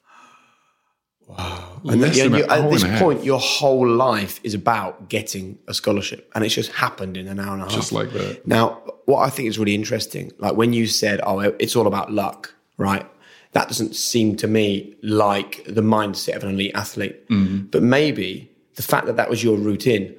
Wow. 1.38 1.82
And 1.86 2.15
you, 2.15 2.38
you, 2.38 2.43
at 2.46 2.69
this 2.69 2.84
point, 3.00 3.24
your 3.24 3.39
whole 3.39 3.88
life 3.88 4.39
is 4.43 4.54
about 4.54 5.10
getting 5.10 5.58
a 5.67 5.74
scholarship. 5.74 6.32
And 6.34 6.46
it's 6.46 6.56
just 6.56 6.72
happened 6.72 7.17
in 7.17 7.28
an 7.28 7.39
hour 7.39 7.54
and 7.54 7.62
a 7.62 7.65
half. 7.65 7.74
Just 7.74 7.91
like 7.91 8.12
that. 8.12 8.48
Now, 8.48 8.82
what 9.06 9.19
I 9.19 9.30
think 9.30 9.50
is 9.50 9.60
really 9.60 9.76
interesting, 9.76 10.32
like 10.38 10.56
when 10.56 10.74
you 10.74 10.88
said, 10.88 11.19
oh, 11.24 11.39
it's 11.39 11.76
all 11.76 11.88
about 11.88 12.12
luck, 12.12 12.54
right? 12.78 13.06
That 13.52 13.67
doesn't 13.67 13.96
seem 13.96 14.36
to 14.38 14.48
me 14.48 14.96
like 15.04 15.63
the 15.67 15.82
mindset 15.82 16.38
of 16.38 16.43
an 16.43 16.52
elite 16.52 16.72
athlete. 16.74 17.28
Mm-hmm. 17.30 17.65
But 17.65 17.84
maybe 17.84 18.52
the 18.76 18.84
fact 18.84 19.06
that 19.08 19.17
that 19.17 19.30
was 19.30 19.43
your 19.43 19.58
routine 19.58 20.15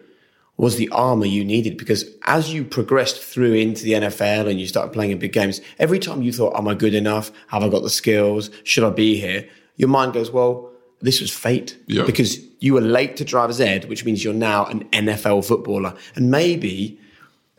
was 0.57 0.77
the 0.77 0.89
armor 0.91 1.27
you 1.27 1.45
needed 1.45 1.77
because 1.77 2.05
as 2.27 2.53
you 2.53 2.65
progressed 2.65 3.21
through 3.21 3.55
into 3.55 3.83
the 3.83 3.93
NFL 3.95 4.49
and 4.49 4.61
you 4.61 4.69
started 4.69 4.93
playing 4.93 5.11
in 5.11 5.19
big 5.19 5.33
games, 5.33 5.61
every 5.79 5.99
time 5.99 6.23
you 6.23 6.33
thought, 6.33 6.57
am 6.57 6.69
I 6.69 6.75
good 6.75 6.95
enough? 6.95 7.33
Have 7.49 7.65
I 7.65 7.69
got 7.69 7.83
the 7.83 7.91
skills? 7.91 8.51
Should 8.63 8.85
I 8.85 8.91
be 8.91 9.17
here? 9.19 9.49
Your 9.77 9.89
mind 9.89 10.13
goes, 10.13 10.31
well, 10.31 10.71
this 11.05 11.21
was 11.21 11.31
fate 11.31 11.77
yeah. 11.87 12.05
because 12.05 12.39
you 12.61 12.73
were 12.73 12.81
late 12.81 13.17
to 13.19 13.25
driver's 13.25 13.61
ed, 13.61 13.85
which 13.91 14.05
means 14.07 14.25
you're 14.25 14.33
now 14.33 14.65
an 14.65 14.85
NFL 14.85 15.45
footballer. 15.45 15.95
And 16.15 16.31
maybe 16.31 16.99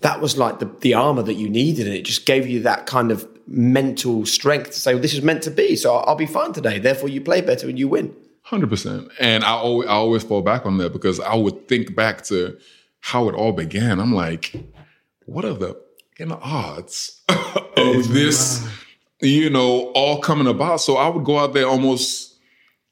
that 0.01 0.19
was 0.19 0.35
like 0.35 0.57
the, 0.57 0.65
the 0.81 0.95
armor 0.95 1.21
that 1.21 1.35
you 1.35 1.47
needed. 1.47 1.85
And 1.85 1.95
it 1.95 2.05
just 2.05 2.25
gave 2.25 2.47
you 2.47 2.61
that 2.63 2.87
kind 2.87 3.11
of 3.11 3.27
mental 3.45 4.25
strength 4.25 4.71
to 4.71 4.79
say, 4.79 4.95
well, 4.95 5.01
this 5.01 5.13
is 5.13 5.21
meant 5.21 5.43
to 5.43 5.51
be. 5.51 5.75
So 5.75 5.95
I'll, 5.95 6.09
I'll 6.09 6.15
be 6.15 6.25
fine 6.25 6.53
today. 6.53 6.79
Therefore, 6.79 7.07
you 7.07 7.21
play 7.21 7.41
better 7.41 7.69
and 7.69 7.77
you 7.77 7.87
win. 7.87 8.15
100%. 8.47 9.11
And 9.19 9.43
I 9.43 9.51
always, 9.51 9.87
I 9.87 9.93
always 9.93 10.23
fall 10.23 10.41
back 10.41 10.65
on 10.65 10.77
that 10.79 10.91
because 10.91 11.19
I 11.19 11.35
would 11.35 11.67
think 11.67 11.95
back 11.95 12.23
to 12.25 12.57
how 13.01 13.29
it 13.29 13.35
all 13.35 13.51
began. 13.51 13.99
I'm 13.99 14.13
like, 14.13 14.55
what 15.27 15.45
are 15.45 15.53
the 15.53 15.79
in 16.17 16.29
the 16.29 16.39
odds 16.39 17.21
of 17.29 17.37
oh, 17.77 18.01
this, 18.01 18.67
you 19.21 19.51
know, 19.51 19.91
all 19.93 20.19
coming 20.19 20.47
about? 20.47 20.81
So 20.81 20.97
I 20.97 21.09
would 21.09 21.23
go 21.23 21.37
out 21.37 21.53
there 21.53 21.67
almost 21.67 22.34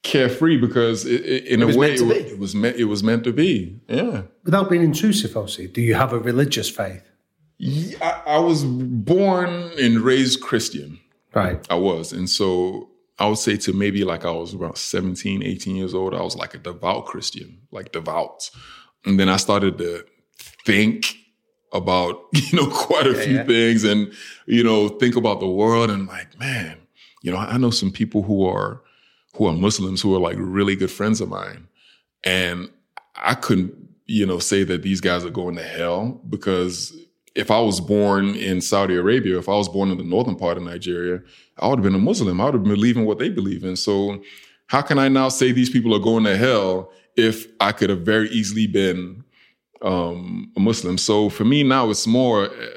carefree 0.04 0.58
because 0.58 1.06
it, 1.06 1.26
it, 1.26 1.46
in 1.48 1.62
it 1.62 1.76
a 1.76 1.78
way 1.78 1.94
it, 1.94 2.02
it, 2.02 2.38
was 2.38 2.54
meant 2.54 2.76
it 2.78 2.86
was 2.86 3.04
meant 3.04 3.24
to 3.24 3.34
be. 3.34 3.80
Yeah. 3.88 4.24
Without 4.44 4.70
being 4.70 4.84
intrusive, 4.84 5.36
obviously, 5.36 5.68
do 5.68 5.82
you 5.82 5.96
have 5.96 6.14
a 6.14 6.20
religious 6.20 6.70
faith? 6.70 7.04
I, 8.02 8.22
I 8.26 8.38
was 8.40 8.64
born 8.66 9.72
and 9.80 10.00
raised 10.00 10.42
Christian. 10.42 11.00
Right. 11.34 11.66
I 11.70 11.76
was. 11.76 12.12
And 12.12 12.30
so 12.30 12.90
I 13.18 13.28
would 13.28 13.38
say 13.38 13.58
to 13.58 13.74
maybe 13.74 14.04
like 14.04 14.26
I 14.26 14.32
was 14.32 14.54
about 14.54 14.78
17, 14.78 15.42
18 15.42 15.76
years 15.76 15.94
old, 15.94 16.14
I 16.14 16.22
was 16.22 16.36
like 16.36 16.54
a 16.54 16.58
devout 16.58 17.06
Christian, 17.06 17.60
like 17.72 17.92
devout. 17.92 18.50
And 19.06 19.20
then 19.20 19.30
I 19.30 19.38
started 19.38 19.78
to 19.78 20.04
think 20.66 21.16
about, 21.72 22.20
you 22.34 22.58
know, 22.58 22.70
quite 22.70 23.08
a 23.08 23.16
few 23.16 23.44
things 23.46 23.84
and, 23.84 24.14
you 24.46 24.64
know, 24.64 24.90
think 24.90 25.16
about 25.16 25.40
the 25.40 25.48
world 25.48 25.90
and 25.90 26.08
like, 26.08 26.38
man, 26.38 26.78
you 27.22 27.32
know, 27.32 27.38
I 27.38 27.58
know 27.58 27.70
some 27.70 27.92
people 27.92 28.24
who 28.24 28.46
are 28.46 28.83
who 29.36 29.48
are 29.48 29.54
Muslims 29.54 30.02
who 30.02 30.16
are 30.16 30.20
like 30.20 30.38
really 30.40 30.76
good 30.76 30.92
friends 30.92 31.22
of 31.22 31.30
mine. 31.30 31.68
And 32.24 32.70
I 33.16 33.34
couldn't, 33.36 33.74
you 34.06 34.26
know, 34.26 34.40
say 34.40 34.64
that 34.64 34.84
these 34.84 35.02
guys 35.02 35.26
are 35.26 35.30
going 35.30 35.56
to 35.56 35.64
hell 35.64 36.22
because 36.30 36.96
if 37.36 37.50
I 37.50 37.60
was 37.60 37.80
born 37.80 38.36
in 38.36 38.62
Saudi 38.62 38.96
Arabia, 38.96 39.40
if 39.40 39.50
I 39.50 39.54
was 39.56 39.68
born 39.68 39.90
in 39.90 39.98
the 39.98 40.04
northern 40.04 40.36
part 40.36 40.58
of 40.58 40.64
Nigeria, 40.64 41.22
I 41.58 41.68
would 41.68 41.80
have 41.80 41.84
been 41.84 41.96
a 41.96 42.00
Muslim. 42.00 42.40
I 42.40 42.46
would 42.46 42.54
have 42.54 42.64
been 42.64 42.74
believing 42.74 43.06
what 43.06 43.20
they 43.20 43.30
believe 43.30 43.64
in. 43.64 43.76
So 43.76 44.22
how 44.68 44.82
can 44.82 45.00
I 45.00 45.08
now 45.08 45.30
say 45.30 45.52
these 45.52 45.70
people 45.70 45.96
are 45.96 46.00
going 46.00 46.24
to 46.26 46.38
hell 46.38 46.92
if 47.18 47.48
I 47.60 47.72
could 47.72 47.90
have 47.90 48.02
very 48.02 48.30
easily 48.30 48.68
been 48.68 49.24
um, 49.82 50.52
a 50.56 50.60
Muslim? 50.60 50.98
So 50.98 51.30
for 51.30 51.44
me 51.44 51.64
now, 51.64 51.90
it's 51.90 52.06
more, 52.06 52.46
uh, 52.46 52.68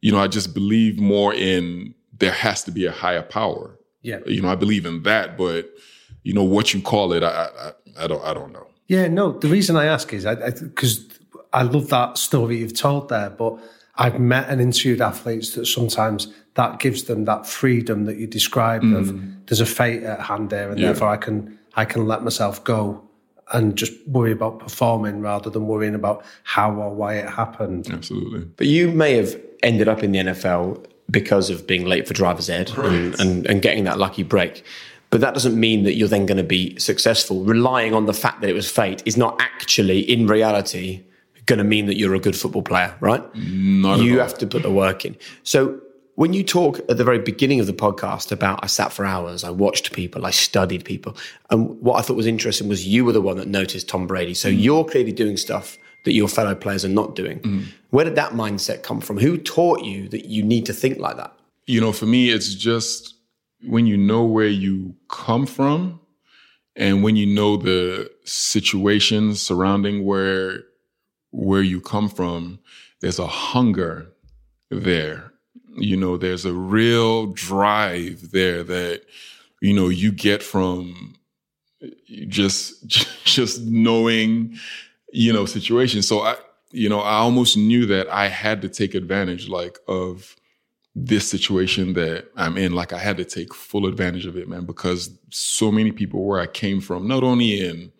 you 0.00 0.12
know, 0.12 0.18
I 0.18 0.28
just 0.28 0.54
believe 0.54 0.98
more 0.98 1.34
in 1.34 1.94
there 2.18 2.32
has 2.32 2.64
to 2.64 2.70
be 2.70 2.86
a 2.86 2.92
higher 2.92 3.22
power. 3.22 3.78
Yeah. 4.02 4.18
You 4.26 4.42
know, 4.42 4.48
I 4.48 4.54
believe 4.54 4.86
in 4.86 5.02
that, 5.02 5.36
but 5.36 5.70
you 6.22 6.32
know 6.32 6.44
what 6.44 6.74
you 6.74 6.82
call 6.82 7.12
it, 7.12 7.22
I 7.22 7.48
I, 7.58 8.04
I 8.04 8.06
don't 8.06 8.24
I 8.24 8.34
don't 8.34 8.52
know. 8.52 8.66
Yeah, 8.88 9.06
no. 9.06 9.32
The 9.32 9.48
reason 9.48 9.76
I 9.76 9.84
ask 9.84 10.12
is 10.12 10.24
because 10.24 10.62
I, 10.62 10.66
because 10.66 11.08
I, 11.52 11.62
love 11.62 11.90
that 11.90 12.18
story 12.18 12.58
you've 12.58 12.76
told 12.76 13.08
there, 13.08 13.30
but 13.30 13.56
I've 13.94 14.18
met 14.18 14.48
and 14.48 14.60
interviewed 14.60 15.00
athletes 15.00 15.54
that 15.54 15.66
sometimes 15.66 16.26
that 16.54 16.80
gives 16.80 17.04
them 17.04 17.24
that 17.26 17.46
freedom 17.46 18.06
that 18.06 18.16
you 18.16 18.26
described 18.26 18.84
mm. 18.84 18.98
of 18.98 19.46
there's 19.46 19.60
a 19.60 19.66
fate 19.66 20.02
at 20.02 20.20
hand 20.20 20.50
there, 20.50 20.70
and 20.70 20.80
yeah. 20.80 20.86
therefore 20.86 21.08
I 21.08 21.18
can 21.18 21.56
I 21.74 21.84
can 21.84 22.08
let 22.08 22.24
myself 22.24 22.64
go 22.64 23.08
and 23.52 23.76
just 23.76 23.92
worry 24.08 24.32
about 24.32 24.58
performing 24.58 25.20
rather 25.20 25.50
than 25.50 25.66
worrying 25.66 25.94
about 25.94 26.24
how 26.44 26.72
or 26.72 26.94
why 26.94 27.14
it 27.14 27.28
happened. 27.28 27.88
Absolutely. 27.90 28.40
But 28.56 28.66
you 28.66 28.90
may 28.90 29.14
have 29.14 29.40
ended 29.62 29.88
up 29.88 30.02
in 30.02 30.12
the 30.12 30.18
NFL 30.20 30.84
because 31.10 31.50
of 31.50 31.66
being 31.66 31.84
late 31.84 32.06
for 32.06 32.14
driver's 32.14 32.48
ed 32.48 32.76
right. 32.76 32.92
and, 32.92 33.20
and, 33.20 33.46
and 33.46 33.62
getting 33.62 33.84
that 33.84 33.98
lucky 33.98 34.22
break. 34.22 34.64
But 35.10 35.20
that 35.22 35.34
doesn't 35.34 35.58
mean 35.58 35.82
that 35.84 35.94
you're 35.94 36.08
then 36.08 36.24
going 36.26 36.38
to 36.38 36.44
be 36.44 36.78
successful. 36.78 37.42
Relying 37.44 37.94
on 37.94 38.06
the 38.06 38.12
fact 38.12 38.40
that 38.42 38.50
it 38.50 38.54
was 38.54 38.70
fate 38.70 39.02
is 39.04 39.16
not 39.16 39.40
actually, 39.40 40.00
in 40.00 40.26
reality, 40.26 41.04
going 41.46 41.58
to 41.58 41.64
mean 41.64 41.86
that 41.86 41.96
you're 41.96 42.14
a 42.14 42.20
good 42.20 42.36
football 42.36 42.62
player, 42.62 42.96
right? 43.00 43.22
Not 43.34 44.00
you 44.00 44.20
have 44.20 44.38
to 44.38 44.46
put 44.46 44.62
the 44.62 44.70
work 44.70 45.04
in. 45.04 45.16
So 45.42 45.80
when 46.14 46.32
you 46.32 46.44
talk 46.44 46.78
at 46.88 46.96
the 46.96 47.04
very 47.04 47.18
beginning 47.18 47.60
of 47.60 47.66
the 47.66 47.72
podcast 47.72 48.30
about 48.30 48.60
I 48.62 48.66
sat 48.66 48.92
for 48.92 49.04
hours, 49.04 49.42
I 49.42 49.50
watched 49.50 49.92
people, 49.92 50.26
I 50.26 50.30
studied 50.30 50.84
people, 50.84 51.16
and 51.50 51.80
what 51.80 51.98
I 51.98 52.02
thought 52.02 52.16
was 52.16 52.26
interesting 52.26 52.68
was 52.68 52.86
you 52.86 53.04
were 53.04 53.12
the 53.12 53.20
one 53.20 53.36
that 53.38 53.48
noticed 53.48 53.88
Tom 53.88 54.06
Brady. 54.06 54.34
So 54.34 54.48
mm. 54.48 54.60
you're 54.60 54.84
clearly 54.84 55.12
doing 55.12 55.36
stuff 55.36 55.76
that 56.04 56.12
your 56.12 56.28
fellow 56.28 56.54
players 56.54 56.84
are 56.84 56.88
not 56.88 57.14
doing. 57.14 57.40
Mm. 57.40 57.66
Where 57.90 58.04
did 58.04 58.14
that 58.14 58.32
mindset 58.32 58.82
come 58.82 59.00
from? 59.00 59.18
Who 59.18 59.36
taught 59.36 59.84
you 59.84 60.08
that 60.08 60.26
you 60.26 60.42
need 60.42 60.66
to 60.66 60.72
think 60.72 60.98
like 60.98 61.16
that? 61.16 61.32
You 61.66 61.80
know, 61.80 61.92
for 61.92 62.06
me, 62.06 62.30
it's 62.30 62.54
just 62.54 63.14
when 63.66 63.86
you 63.86 63.96
know 63.96 64.24
where 64.24 64.48
you 64.48 64.94
come 65.08 65.46
from 65.46 66.00
and 66.76 67.02
when 67.02 67.16
you 67.16 67.26
know 67.26 67.56
the 67.56 68.10
situations 68.24 69.42
surrounding 69.42 70.04
where 70.04 70.62
where 71.32 71.62
you 71.62 71.80
come 71.80 72.08
from 72.08 72.58
there's 73.00 73.18
a 73.18 73.26
hunger 73.26 74.10
there 74.70 75.32
you 75.76 75.96
know 75.96 76.16
there's 76.16 76.44
a 76.44 76.52
real 76.52 77.26
drive 77.26 78.30
there 78.32 78.62
that 78.64 79.02
you 79.60 79.72
know 79.72 79.88
you 79.88 80.10
get 80.10 80.42
from 80.42 81.14
just 82.28 82.86
just 83.24 83.62
knowing 83.62 84.56
you 85.12 85.32
know 85.32 85.46
situation. 85.46 86.02
so 86.02 86.20
i 86.20 86.36
you 86.72 86.88
know 86.88 87.00
i 87.00 87.14
almost 87.14 87.56
knew 87.56 87.86
that 87.86 88.08
i 88.08 88.28
had 88.28 88.62
to 88.62 88.68
take 88.68 88.94
advantage 88.94 89.48
like 89.48 89.78
of 89.88 90.36
this 90.94 91.28
situation 91.28 91.92
that 91.94 92.28
I'm 92.36 92.56
in, 92.56 92.72
like 92.72 92.92
I 92.92 92.98
had 92.98 93.16
to 93.18 93.24
take 93.24 93.54
full 93.54 93.86
advantage 93.86 94.26
of 94.26 94.36
it, 94.36 94.48
man, 94.48 94.64
because 94.64 95.16
so 95.30 95.70
many 95.70 95.92
people 95.92 96.24
where 96.24 96.40
I 96.40 96.46
came 96.46 96.80
from, 96.80 97.06
not 97.06 97.22
only 97.22 97.64
in, 97.64 97.92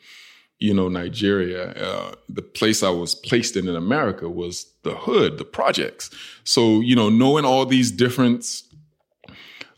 you 0.59 0.75
know, 0.75 0.88
Nigeria, 0.88 1.70
uh, 1.73 2.14
the 2.29 2.42
place 2.42 2.83
I 2.83 2.90
was 2.90 3.14
placed 3.14 3.57
in 3.57 3.68
in 3.68 3.77
America 3.77 4.29
was 4.29 4.66
the 4.83 4.94
hood, 4.94 5.38
the 5.38 5.44
projects. 5.44 6.11
So, 6.44 6.81
you 6.81 6.96
know, 6.96 7.09
knowing 7.09 7.44
all 7.44 7.64
these 7.64 7.90
different 7.90 8.62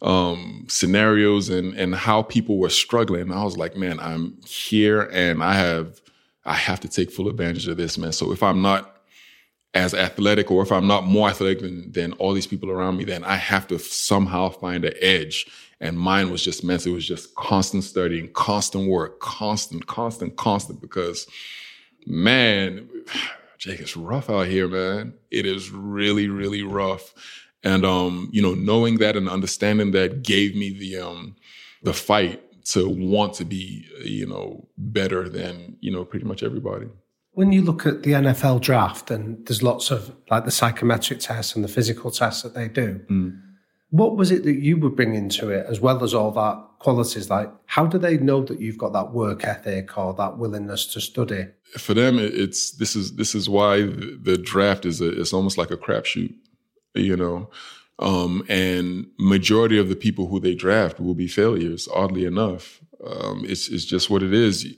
um, 0.01 0.67
scenarios 0.69 1.49
and 1.49 1.75
and 1.75 1.95
how 1.95 2.23
people 2.23 2.59
were 2.59 2.71
struggling, 2.71 3.31
I 3.31 3.45
was 3.45 3.57
like, 3.57 3.77
man, 3.77 4.01
I'm 4.01 4.41
here 4.45 5.03
and 5.13 5.45
I 5.45 5.55
have 5.55 6.01
I 6.45 6.55
have 6.55 6.81
to 6.81 6.89
take 6.89 7.11
full 7.11 7.29
advantage 7.29 7.69
of 7.69 7.77
this, 7.77 7.97
man. 7.99 8.13
So 8.13 8.33
if 8.33 8.43
I'm 8.43 8.63
not 8.63 9.03
as 9.75 9.95
athletic 9.95 10.51
or 10.51 10.63
if 10.63 10.71
I'm 10.71 10.87
not 10.87 11.05
more 11.05 11.29
athletic 11.29 11.61
than, 11.61 11.93
than 11.93 12.13
all 12.15 12.35
these 12.35 12.47
people 12.47 12.71
around 12.71 12.97
me, 12.97 13.05
then 13.05 13.25
I 13.25 13.37
have 13.37 13.67
to 13.69 13.79
somehow 13.79 14.51
find 14.51 14.85
an 14.85 14.95
edge. 15.01 15.47
And 15.81 15.99
mine 15.99 16.31
was 16.31 16.45
just 16.45 16.63
meant, 16.63 16.87
it 16.87 16.91
was 16.91 17.07
just 17.07 17.35
constant 17.35 17.85
studying, 17.85 18.31
constant 18.33 18.89
work, 18.89 19.21
constant, 19.21 19.87
constant, 19.87 20.37
constant, 20.37 20.81
because 20.81 21.27
man, 22.07 22.89
Jake, 23.59 23.81
it's 23.81 23.97
rough 23.97 24.29
out 24.29 24.47
here, 24.47 24.69
man. 24.69 25.15
It 25.31 25.47
is 25.47 25.71
really, 25.71 26.29
really 26.29 26.63
rough. 26.63 27.15
And, 27.65 27.85
um, 27.85 28.29
you 28.33 28.43
know, 28.43 28.55
knowing 28.55 28.99
that 28.99 29.17
and 29.17 29.29
understanding 29.29 29.93
that 29.93 30.23
gave 30.23 30.55
me 30.55 30.71
the, 30.71 30.99
um, 30.99 31.37
the 31.83 31.93
fight 31.93 32.43
to 32.67 32.89
want 32.89 33.35
to 33.35 33.45
be, 33.45 33.87
you 34.05 34.27
know, 34.27 34.69
better 34.79 35.29
than, 35.29 35.77
you 35.81 35.91
know, 35.91 36.05
pretty 36.05 36.25
much 36.25 36.43
everybody 36.43 36.89
when 37.33 37.53
you 37.53 37.63
look 37.63 37.87
at 37.87 38.03
the 38.03 38.13
NFL 38.13 38.61
draft 38.61 39.11
and 39.11 39.45
there's 39.47 39.63
lots 39.63 39.91
of 39.91 40.15
like 40.31 40.45
the 40.45 40.51
psychometric 40.51 41.21
tests 41.21 41.55
and 41.55 41.65
the 41.65 41.69
physical 41.69 42.11
tests 42.11 42.43
that 42.43 42.55
they 42.55 42.69
do, 42.69 43.01
mm. 43.11 43.41
what 43.91 44.17
was 44.17 44.31
it 44.31 44.45
that 44.45 44.57
you 44.57 44.77
would 44.79 44.95
bring 44.95 45.15
into 45.15 45.49
it 45.49 45.67
as 45.67 45.81
well 45.81 46.05
as 46.05 46.13
all 46.13 46.31
that 46.33 46.63
qualities? 46.79 47.31
Like, 47.31 47.51
how 47.67 47.87
do 47.87 47.97
they 47.97 48.19
know 48.19 48.43
that 48.45 48.61
you've 48.61 48.79
got 48.79 48.93
that 48.93 49.13
work 49.13 49.45
ethic 49.45 49.97
or 49.97 50.13
that 50.15 50.37
willingness 50.37 50.87
to 50.89 51.01
study? 51.01 51.47
For 51.79 51.95
them, 51.95 52.19
it's 52.19 52.73
this 52.73 52.95
is 52.95 53.17
this 53.17 53.35
is 53.35 53.49
why 53.49 53.83
the 53.83 54.39
draft 54.43 54.85
is 54.85 55.01
a, 55.01 55.19
it's 55.19 55.33
almost 55.33 55.57
like 55.57 55.71
a 55.71 55.79
crapshoot, 55.79 56.35
you 56.95 57.17
know. 57.17 57.49
Um, 57.99 58.43
and 58.49 59.07
majority 59.19 59.79
of 59.79 59.89
the 59.89 59.97
people 59.97 60.27
who 60.27 60.41
they 60.41 60.55
draft 60.55 60.99
will 60.99 61.15
be 61.15 61.29
failures. 61.29 61.89
Oddly 61.93 62.25
enough, 62.25 62.81
um, 63.05 63.45
it's 63.47 63.69
it's 63.69 63.85
just 63.85 64.11
what 64.11 64.23
it 64.23 64.33
is 64.33 64.75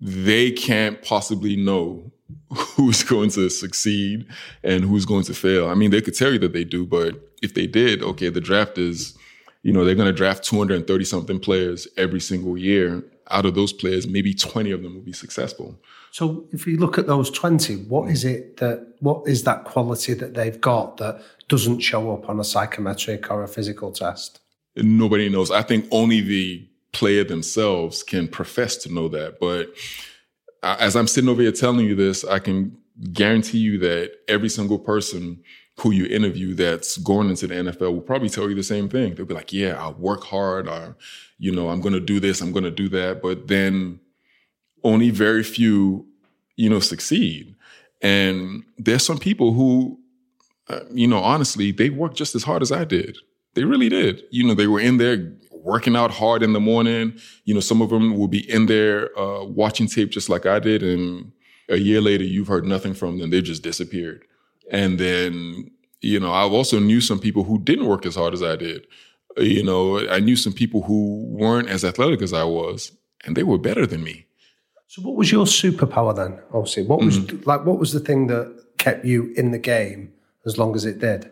they 0.00 0.50
can't 0.50 1.02
possibly 1.02 1.56
know 1.56 2.12
who's 2.76 3.02
going 3.02 3.30
to 3.30 3.48
succeed 3.48 4.26
and 4.62 4.84
who's 4.84 5.06
going 5.06 5.24
to 5.24 5.34
fail. 5.34 5.68
I 5.68 5.74
mean, 5.74 5.90
they 5.90 6.02
could 6.02 6.14
tell 6.14 6.32
you 6.32 6.38
that 6.40 6.52
they 6.52 6.64
do, 6.64 6.86
but 6.86 7.32
if 7.42 7.54
they 7.54 7.66
did, 7.66 8.02
okay, 8.02 8.28
the 8.28 8.40
draft 8.40 8.78
is, 8.78 9.16
you 9.62 9.72
know, 9.72 9.84
they're 9.84 9.94
going 9.94 10.06
to 10.06 10.12
draft 10.12 10.44
230 10.44 11.04
something 11.04 11.40
players 11.40 11.88
every 11.96 12.20
single 12.20 12.58
year. 12.58 13.02
Out 13.30 13.46
of 13.46 13.54
those 13.54 13.72
players, 13.72 14.06
maybe 14.06 14.34
20 14.34 14.70
of 14.70 14.82
them 14.82 14.94
will 14.94 15.00
be 15.00 15.12
successful. 15.12 15.78
So 16.14 16.46
if 16.52 16.64
you 16.68 16.76
look 16.76 16.96
at 16.96 17.08
those 17.08 17.28
20, 17.28 17.74
what 17.88 18.08
is 18.08 18.24
it 18.24 18.58
that, 18.58 18.86
what 19.00 19.26
is 19.26 19.42
that 19.42 19.64
quality 19.64 20.14
that 20.14 20.34
they've 20.34 20.60
got 20.60 20.98
that 20.98 21.20
doesn't 21.48 21.80
show 21.80 22.14
up 22.14 22.28
on 22.28 22.38
a 22.38 22.44
psychometric 22.44 23.32
or 23.32 23.42
a 23.42 23.48
physical 23.48 23.90
test? 23.90 24.38
Nobody 24.76 25.28
knows. 25.28 25.50
I 25.50 25.62
think 25.62 25.88
only 25.90 26.20
the 26.20 26.68
player 26.92 27.24
themselves 27.24 28.04
can 28.04 28.28
profess 28.28 28.76
to 28.76 28.94
know 28.94 29.08
that. 29.08 29.40
But 29.40 29.74
as 30.62 30.94
I'm 30.94 31.08
sitting 31.08 31.28
over 31.28 31.42
here 31.42 31.50
telling 31.50 31.84
you 31.84 31.96
this, 31.96 32.22
I 32.22 32.38
can 32.38 32.78
guarantee 33.12 33.58
you 33.58 33.76
that 33.78 34.12
every 34.28 34.50
single 34.50 34.78
person 34.78 35.42
who 35.80 35.90
you 35.90 36.06
interview 36.06 36.54
that's 36.54 36.96
going 36.98 37.28
into 37.28 37.48
the 37.48 37.54
NFL 37.56 37.92
will 37.92 38.00
probably 38.00 38.28
tell 38.28 38.48
you 38.48 38.54
the 38.54 38.62
same 38.62 38.88
thing. 38.88 39.16
They'll 39.16 39.26
be 39.26 39.34
like, 39.34 39.52
yeah, 39.52 39.84
I 39.84 39.90
work 39.90 40.22
hard 40.22 40.68
or, 40.68 40.96
you 41.38 41.50
know, 41.50 41.70
I'm 41.70 41.80
going 41.80 41.94
to 41.94 41.98
do 41.98 42.20
this, 42.20 42.40
I'm 42.40 42.52
going 42.52 42.62
to 42.62 42.70
do 42.70 42.88
that. 42.90 43.20
But 43.20 43.48
then 43.48 43.98
only 44.84 45.10
very 45.10 45.42
few, 45.42 46.06
you 46.56 46.70
know, 46.70 46.80
succeed. 46.80 47.54
And 48.02 48.62
there's 48.78 49.04
some 49.04 49.18
people 49.18 49.52
who, 49.52 49.98
uh, 50.68 50.80
you 50.92 51.08
know, 51.08 51.18
honestly, 51.18 51.72
they 51.72 51.90
work 51.90 52.14
just 52.14 52.34
as 52.34 52.44
hard 52.44 52.62
as 52.62 52.70
I 52.70 52.84
did. 52.84 53.18
They 53.54 53.64
really 53.64 53.88
did. 53.88 54.22
You 54.30 54.46
know, 54.46 54.54
they 54.54 54.66
were 54.66 54.80
in 54.80 54.98
there 54.98 55.32
working 55.50 55.96
out 55.96 56.10
hard 56.10 56.42
in 56.42 56.52
the 56.52 56.60
morning. 56.60 57.18
You 57.44 57.54
know, 57.54 57.60
some 57.60 57.80
of 57.80 57.90
them 57.90 58.18
will 58.18 58.28
be 58.28 58.48
in 58.50 58.66
there 58.66 59.18
uh, 59.18 59.44
watching 59.44 59.86
tape 59.86 60.10
just 60.10 60.28
like 60.28 60.44
I 60.46 60.58
did, 60.58 60.82
and 60.82 61.32
a 61.68 61.78
year 61.78 62.00
later, 62.00 62.24
you've 62.24 62.48
heard 62.48 62.66
nothing 62.66 62.94
from 62.94 63.18
them. 63.18 63.30
They 63.30 63.40
just 63.40 63.62
disappeared. 63.62 64.24
And 64.70 64.98
then, 64.98 65.70
you 66.00 66.20
know, 66.20 66.30
I 66.30 66.42
also 66.42 66.78
knew 66.78 67.00
some 67.00 67.18
people 67.18 67.44
who 67.44 67.58
didn't 67.58 67.86
work 67.86 68.04
as 68.04 68.16
hard 68.16 68.34
as 68.34 68.42
I 68.42 68.56
did. 68.56 68.86
You 69.36 69.62
know, 69.64 70.06
I 70.08 70.20
knew 70.20 70.36
some 70.36 70.52
people 70.52 70.82
who 70.82 71.24
weren't 71.26 71.68
as 71.68 71.84
athletic 71.84 72.22
as 72.22 72.32
I 72.32 72.44
was, 72.44 72.92
and 73.24 73.36
they 73.36 73.42
were 73.42 73.58
better 73.58 73.86
than 73.86 74.04
me. 74.04 74.26
So, 74.94 75.02
what 75.02 75.16
was 75.16 75.32
your 75.32 75.44
superpower 75.44 76.14
then? 76.14 76.38
Obviously, 76.52 76.84
what 76.84 77.00
was 77.00 77.18
mm-hmm. 77.18 77.50
like? 77.50 77.64
What 77.66 77.80
was 77.80 77.92
the 77.92 77.98
thing 77.98 78.28
that 78.28 78.64
kept 78.78 79.04
you 79.04 79.34
in 79.36 79.50
the 79.50 79.58
game 79.58 80.12
as 80.46 80.56
long 80.56 80.76
as 80.76 80.84
it 80.84 81.00
did? 81.00 81.28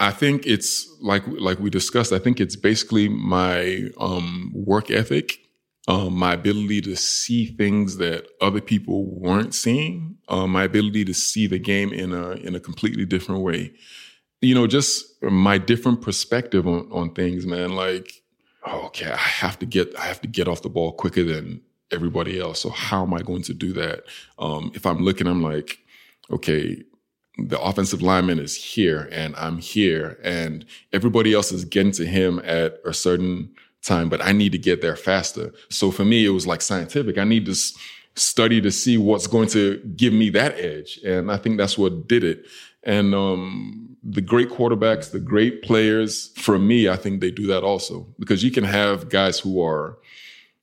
I 0.00 0.10
think 0.10 0.46
it's 0.46 0.88
like 1.02 1.22
like 1.26 1.58
we 1.58 1.68
discussed. 1.68 2.14
I 2.14 2.18
think 2.18 2.40
it's 2.40 2.56
basically 2.56 3.10
my 3.10 3.90
um, 4.00 4.52
work 4.54 4.90
ethic, 4.90 5.38
um, 5.86 6.14
my 6.14 6.32
ability 6.32 6.80
to 6.80 6.96
see 6.96 7.44
things 7.44 7.98
that 7.98 8.26
other 8.40 8.62
people 8.62 9.04
weren't 9.04 9.54
seeing, 9.54 10.16
um, 10.28 10.52
my 10.52 10.64
ability 10.64 11.04
to 11.04 11.12
see 11.12 11.46
the 11.46 11.58
game 11.58 11.92
in 11.92 12.14
a 12.14 12.30
in 12.30 12.54
a 12.54 12.60
completely 12.60 13.04
different 13.04 13.42
way. 13.42 13.74
You 14.40 14.54
know, 14.54 14.66
just 14.66 15.22
my 15.22 15.58
different 15.58 16.00
perspective 16.00 16.66
on 16.66 16.90
on 16.90 17.12
things, 17.12 17.44
man. 17.44 17.76
Like, 17.76 18.22
oh, 18.66 18.86
okay, 18.86 19.10
I 19.10 19.16
have 19.42 19.58
to 19.58 19.66
get 19.66 19.94
I 19.98 20.06
have 20.06 20.22
to 20.22 20.26
get 20.26 20.48
off 20.48 20.62
the 20.62 20.70
ball 20.70 20.92
quicker 20.92 21.22
than 21.22 21.60
everybody 21.94 22.40
else. 22.40 22.60
So 22.60 22.70
how 22.70 23.02
am 23.02 23.14
I 23.14 23.22
going 23.22 23.42
to 23.42 23.54
do 23.54 23.72
that? 23.74 24.04
Um, 24.38 24.70
if 24.74 24.84
I'm 24.86 24.98
looking, 24.98 25.26
I'm 25.26 25.42
like, 25.42 25.78
okay, 26.30 26.82
the 27.38 27.60
offensive 27.60 28.02
lineman 28.02 28.38
is 28.38 28.54
here 28.54 29.08
and 29.10 29.34
I'm 29.36 29.58
here 29.58 30.18
and 30.22 30.64
everybody 30.92 31.34
else 31.34 31.50
is 31.50 31.64
getting 31.64 31.92
to 31.92 32.06
him 32.06 32.40
at 32.44 32.78
a 32.84 32.94
certain 32.94 33.50
time, 33.82 34.08
but 34.08 34.22
I 34.22 34.32
need 34.32 34.52
to 34.52 34.58
get 34.58 34.82
there 34.82 34.96
faster. 34.96 35.52
So 35.68 35.90
for 35.90 36.04
me, 36.04 36.24
it 36.24 36.30
was 36.30 36.46
like 36.46 36.62
scientific. 36.62 37.18
I 37.18 37.24
need 37.24 37.46
to 37.46 37.52
s- 37.52 37.76
study 38.14 38.60
to 38.60 38.70
see 38.70 38.96
what's 38.96 39.26
going 39.26 39.48
to 39.48 39.78
give 39.96 40.12
me 40.12 40.30
that 40.30 40.58
edge. 40.58 40.98
And 41.04 41.30
I 41.30 41.36
think 41.36 41.58
that's 41.58 41.76
what 41.76 42.06
did 42.06 42.22
it. 42.22 42.46
And, 42.84 43.14
um, 43.14 43.94
the 44.04 44.20
great 44.20 44.50
quarterbacks, 44.50 45.10
the 45.10 45.18
great 45.18 45.62
players, 45.62 46.28
for 46.36 46.58
me, 46.58 46.88
I 46.88 46.96
think 46.96 47.20
they 47.20 47.30
do 47.30 47.46
that 47.46 47.64
also 47.64 48.06
because 48.18 48.44
you 48.44 48.50
can 48.50 48.64
have 48.64 49.08
guys 49.08 49.38
who 49.38 49.62
are 49.62 49.98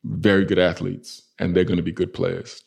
very 0.04 0.46
good 0.46 0.60
athletes 0.60 1.24
and 1.40 1.56
they're 1.56 1.64
going 1.64 1.78
to 1.78 1.84
be 1.84 1.92
good 1.92 2.14
players. 2.14 2.64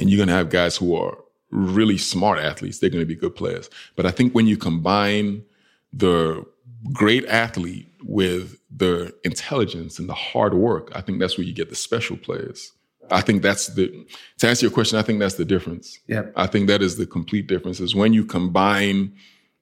And 0.00 0.10
you're 0.10 0.16
going 0.16 0.28
to 0.28 0.34
have 0.34 0.50
guys 0.50 0.76
who 0.76 0.96
are 0.96 1.16
really 1.50 1.98
smart 1.98 2.38
athletes. 2.38 2.78
They're 2.78 2.90
going 2.90 3.02
to 3.02 3.06
be 3.06 3.14
good 3.14 3.36
players. 3.36 3.70
But 3.96 4.06
I 4.06 4.10
think 4.10 4.34
when 4.34 4.46
you 4.46 4.56
combine 4.56 5.44
the 5.92 6.44
great 6.92 7.24
athlete 7.26 7.88
with 8.02 8.58
the 8.74 9.14
intelligence 9.24 9.98
and 9.98 10.08
the 10.08 10.14
hard 10.14 10.54
work, 10.54 10.90
I 10.94 11.00
think 11.00 11.20
that's 11.20 11.38
where 11.38 11.46
you 11.46 11.54
get 11.54 11.70
the 11.70 11.76
special 11.76 12.16
players. 12.16 12.72
I 13.10 13.20
think 13.20 13.42
that's 13.42 13.68
the, 13.68 14.06
to 14.38 14.48
answer 14.48 14.66
your 14.66 14.72
question, 14.72 14.98
I 14.98 15.02
think 15.02 15.20
that's 15.20 15.34
the 15.34 15.44
difference. 15.44 15.98
Yeah. 16.06 16.24
I 16.36 16.46
think 16.46 16.68
that 16.68 16.82
is 16.82 16.96
the 16.96 17.06
complete 17.06 17.46
difference 17.46 17.78
is 17.78 17.94
when 17.94 18.12
you 18.12 18.24
combine 18.24 19.14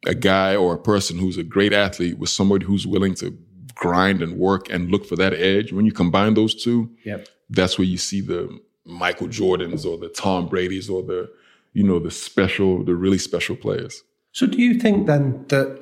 a 0.07 0.15
guy 0.15 0.57
or 0.57 0.75
a 0.75 0.79
person 0.79 1.19
who's 1.19 1.39
a 1.39 1.43
great 1.43 1.73
athlete 1.73 2.19
with 2.19 2.31
somebody 2.31 2.65
who's 2.65 2.87
willing 2.87 3.15
to 3.17 3.37
grind 3.75 4.23
and 4.23 4.39
work 4.39 4.71
and 4.71 4.91
look 4.91 5.07
for 5.07 5.17
that 5.17 5.33
edge. 5.35 5.73
When 5.73 5.87
you 5.87 5.93
combine 5.93 6.35
those 6.35 6.55
two, 6.55 6.91
Yep. 7.05 7.29
that's 7.51 7.79
where 7.79 7.87
you 7.87 7.99
see 7.99 8.21
the 8.21 8.59
Michael 8.85 9.29
Jordans 9.29 9.85
or 9.87 9.97
the 9.99 10.09
Tom 10.09 10.49
Brady's 10.49 10.89
or 10.91 11.03
the, 11.03 11.31
you 11.73 11.83
know, 11.83 11.99
the 11.99 12.11
special, 12.11 12.85
the 12.85 12.95
really 12.95 13.19
special 13.19 13.57
players. 13.57 14.03
So, 14.33 14.47
do 14.47 14.59
you 14.61 14.75
think 14.75 15.07
then 15.07 15.45
that 15.49 15.81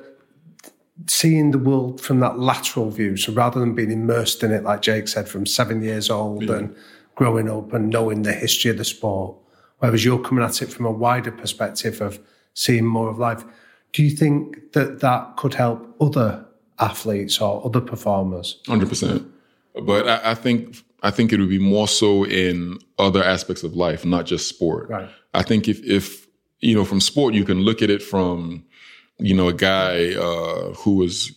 seeing 1.07 1.51
the 1.51 1.57
world 1.57 1.99
from 2.01 2.19
that 2.19 2.37
lateral 2.39 2.89
view, 2.91 3.17
so 3.17 3.33
rather 3.33 3.59
than 3.59 3.73
being 3.75 3.91
immersed 3.91 4.43
in 4.43 4.51
it, 4.51 4.63
like 4.63 4.81
Jake 4.81 5.07
said, 5.07 5.27
from 5.27 5.45
seven 5.45 5.81
years 5.81 6.09
old 6.09 6.49
and 6.49 6.75
growing 7.15 7.49
up 7.49 7.73
and 7.73 7.89
knowing 7.89 8.21
the 8.21 8.33
history 8.33 8.69
of 8.71 8.77
the 8.77 8.85
sport, 8.85 9.35
whereas 9.79 10.05
you're 10.05 10.19
coming 10.19 10.43
at 10.43 10.61
it 10.61 10.71
from 10.71 10.85
a 10.85 10.91
wider 10.91 11.31
perspective 11.31 12.01
of 12.01 12.19
seeing 12.53 12.85
more 12.85 13.09
of 13.09 13.17
life, 13.17 13.43
do 13.93 14.03
you 14.03 14.11
think 14.11 14.73
that 14.73 14.99
that 14.99 15.37
could 15.37 15.53
help 15.55 15.95
other 15.99 16.45
athletes 16.81 17.39
or 17.39 17.65
other 17.65 17.81
performers? 17.81 18.61
Hundred 18.67 18.89
percent. 18.89 19.25
But 19.81 20.07
I, 20.07 20.31
I 20.31 20.35
think 20.35 20.77
I 21.03 21.11
think 21.11 21.33
it 21.33 21.39
would 21.39 21.49
be 21.49 21.59
more 21.59 21.87
so 21.87 22.25
in 22.25 22.77
other 22.99 23.23
aspects 23.23 23.63
of 23.63 23.75
life, 23.75 24.05
not 24.05 24.25
just 24.25 24.47
sport. 24.47 24.89
Right. 24.89 25.09
I 25.33 25.43
think 25.43 25.67
if 25.67 25.83
if 25.83 26.27
you 26.59 26.75
know 26.75 26.85
from 26.85 27.01
sport 27.01 27.33
you 27.33 27.45
can 27.45 27.61
look 27.61 27.81
at 27.81 27.89
it 27.89 28.03
from 28.03 28.63
you 29.17 29.33
know 29.33 29.47
a 29.47 29.53
guy 29.53 30.13
uh, 30.13 30.73
who 30.73 30.95
was 30.95 31.31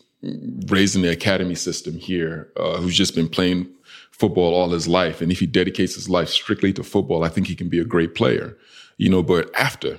raised 0.67 0.97
in 0.97 1.03
the 1.03 1.11
academy 1.11 1.55
system 1.55 1.97
here, 1.99 2.51
uh, 2.57 2.77
who's 2.79 2.97
just 2.97 3.15
been 3.15 3.29
playing 3.29 3.69
football 4.11 4.55
all 4.55 4.71
his 4.71 4.89
life, 4.89 5.21
and 5.21 5.31
if 5.31 5.41
he 5.41 5.47
dedicates 5.47 5.95
his 5.95 6.09
life 6.09 6.29
strictly 6.29 6.73
to 6.73 6.83
football, 6.83 7.25
I 7.25 7.29
think 7.29 7.47
he 7.47 7.55
can 7.55 7.69
be 7.69 7.79
a 7.79 7.85
great 7.85 8.15
player. 8.15 8.57
You 8.97 9.11
know, 9.11 9.23
but 9.23 9.51
after 9.59 9.99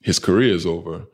his 0.00 0.18
career 0.18 0.54
is 0.54 0.66
over, 0.66 1.06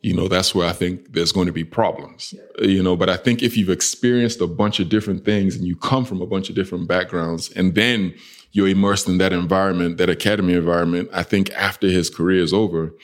you 0.00 0.14
know, 0.14 0.28
that's 0.28 0.54
where 0.54 0.68
I 0.68 0.72
think 0.72 1.12
there's 1.14 1.32
going 1.32 1.46
to 1.46 1.52
be 1.52 1.64
problems, 1.64 2.34
you 2.60 2.82
know, 2.82 2.96
but 2.96 3.08
I 3.08 3.16
think 3.16 3.42
if 3.42 3.56
you've 3.56 3.70
experienced 3.70 4.40
a 4.40 4.46
bunch 4.46 4.78
of 4.78 4.88
different 4.88 5.24
things 5.24 5.56
and 5.56 5.66
you 5.66 5.74
come 5.76 6.04
from 6.04 6.20
a 6.20 6.26
bunch 6.26 6.48
of 6.48 6.54
different 6.54 6.86
backgrounds 6.86 7.50
and 7.52 7.74
then 7.74 8.14
you're 8.52 8.68
immersed 8.68 9.08
in 9.08 9.18
that 9.18 9.32
environment, 9.32 9.96
that 9.98 10.08
academy 10.08 10.54
environment, 10.54 11.08
I 11.12 11.22
think 11.22 11.50
after 11.52 11.88
his 11.88 12.08
career 12.10 12.42
is 12.42 12.52
over, 12.52 12.94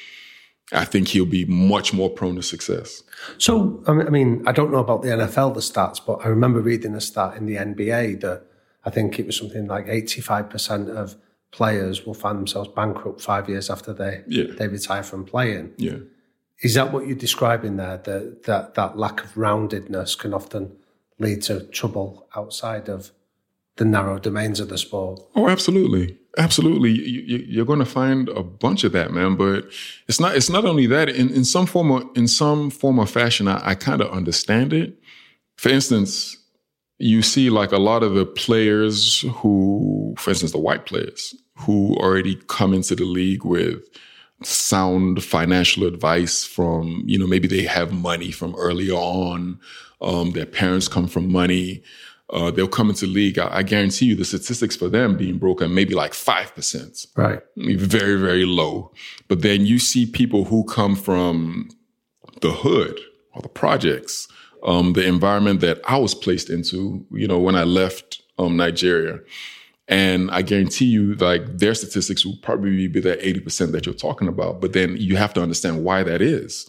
I 0.73 0.85
think 0.85 1.09
he'll 1.09 1.27
be 1.27 1.45
much 1.47 1.93
more 1.93 2.09
prone 2.09 2.37
to 2.37 2.43
success. 2.43 3.03
So, 3.39 3.83
I 3.87 3.93
mean- 3.93 4.07
I 4.07 4.11
mean, 4.11 4.43
I 4.47 4.53
don't 4.53 4.71
know 4.71 4.79
about 4.79 5.03
the 5.03 5.09
NFL, 5.11 5.53
the 5.55 5.61
stats, 5.61 5.99
but 6.05 6.25
I 6.25 6.29
remember 6.29 6.61
reading 6.61 6.95
a 6.95 7.01
stat 7.01 7.37
in 7.37 7.47
the 7.47 7.57
NBA 7.57 8.21
that 8.21 8.45
I 8.85 8.91
think 8.91 9.19
it 9.19 9.27
was 9.27 9.37
something 9.37 9.67
like 9.67 9.87
85% 9.89 10.89
of 10.89 11.17
players 11.51 12.07
will 12.07 12.15
find 12.15 12.39
themselves 12.39 12.71
bankrupt 12.75 13.21
five 13.21 13.49
years 13.49 13.69
after 13.71 13.93
they, 13.93 14.23
Yeah. 14.27 14.45
they 14.59 14.69
retire 14.69 15.03
from 15.03 15.25
playing. 15.25 15.73
Yeah. 15.77 15.99
Is 16.63 16.75
that 16.75 16.93
what 16.93 17.07
you're 17.07 17.17
describing 17.17 17.77
there? 17.77 17.99
That, 17.99 18.45
that 18.45 18.75
that 18.75 18.97
lack 18.97 19.25
of 19.25 19.35
roundedness 19.35 20.17
can 20.17 20.33
often 20.33 20.77
lead 21.19 21.43
to 21.43 21.65
trouble 21.67 22.27
outside 22.37 22.89
of 22.89 23.11
the 23.77 23.85
narrow 23.85 24.19
domains 24.19 24.61
of 24.61 24.69
the 24.69 24.79
sport. 24.79 25.21
Oh, 25.35 25.49
absolutely, 25.49 26.19
absolutely. 26.39 26.91
You, 26.91 27.39
you're 27.39 27.65
going 27.65 27.79
to 27.79 27.85
find 27.85 28.29
a 28.29 28.43
bunch 28.43 28.85
of 28.85 28.93
that, 28.93 29.13
man. 29.13 29.35
But 29.37 29.65
it's 30.09 30.21
not. 30.21 30.37
It's 30.37 30.51
not 30.51 30.65
only 30.65 30.87
that. 30.87 31.09
In, 31.09 31.31
in 31.31 31.45
some 31.45 31.67
form, 31.67 31.91
of, 31.91 32.09
in 32.15 32.29
some 32.29 32.71
form 32.71 32.99
or 32.99 33.07
fashion, 33.07 33.49
I, 33.49 33.71
I 33.71 33.75
kind 33.75 34.01
of 34.01 34.11
understand 34.11 34.73
it. 34.73 34.99
For 35.57 35.69
instance, 35.69 36.37
you 36.99 37.23
see 37.23 37.51
like 37.51 37.73
a 37.73 37.79
lot 37.79 38.05
of 38.05 38.15
the 38.15 38.27
players 38.27 39.23
who, 39.37 40.15
for 40.17 40.31
instance, 40.31 40.53
the 40.53 40.59
white 40.59 40.87
players 40.87 41.35
who 41.57 41.97
already 41.97 42.37
come 42.47 42.73
into 42.73 42.95
the 42.95 43.05
league 43.05 43.45
with 43.45 43.83
sound 44.47 45.23
financial 45.23 45.87
advice 45.87 46.45
from, 46.45 47.03
you 47.07 47.19
know, 47.19 47.27
maybe 47.27 47.49
they 47.49 47.63
have 47.63 47.93
money 47.93 48.31
from 48.31 48.55
early 48.57 48.91
on. 48.91 49.59
Um, 50.01 50.33
their 50.33 50.47
parents 50.47 50.89
come 50.89 51.07
from 51.07 51.31
money. 51.31 51.83
Uh, 52.31 52.51
they'll 52.51 52.67
come 52.67 52.89
into 52.89 53.07
league. 53.07 53.39
I, 53.39 53.59
I 53.59 53.63
guarantee 53.63 54.07
you 54.07 54.17
the 54.17 54.25
statistics 54.25 54.75
for 54.75 54.89
them 54.89 55.17
being 55.17 55.39
broken 55.39 55.75
maybe 55.75 55.95
like 55.95 56.13
5%. 56.13 57.07
Right. 57.17 57.41
Very, 57.57 58.19
very 58.19 58.45
low. 58.45 58.93
But 59.29 59.43
then 59.43 59.67
you 59.67 59.79
see 59.79 60.07
people 60.07 60.45
who 60.45 60.65
come 60.65 60.97
from 60.97 61.69
the 62.41 62.53
hood 62.53 62.99
or 63.35 63.43
the 63.43 63.49
projects, 63.49 64.29
um, 64.65 64.95
the 64.95 65.07
environment 65.07 65.61
that 65.61 65.81
I 65.87 65.99
was 65.99 66.15
placed 66.15 66.49
into, 66.49 67.05
you 67.11 67.29
know, 67.29 67.39
when 67.39 67.57
I 67.57 67.65
left 67.65 68.23
um, 68.39 68.57
Nigeria. 68.57 69.21
And 69.93 70.31
I 70.31 70.41
guarantee 70.41 70.87
you, 70.87 71.15
like, 71.17 71.59
their 71.59 71.75
statistics 71.75 72.25
will 72.25 72.39
probably 72.41 72.89
be 72.89 73.01
that 73.01 73.21
80% 73.21 73.73
that 73.73 73.85
you're 73.85 73.95
talking 73.95 74.27
about. 74.27 74.59
But 74.59 74.73
then 74.73 74.97
you 74.97 75.17
have 75.17 75.35
to 75.35 75.43
understand 75.43 75.85
why 75.85 76.03
that 76.03 76.23
is. 76.23 76.67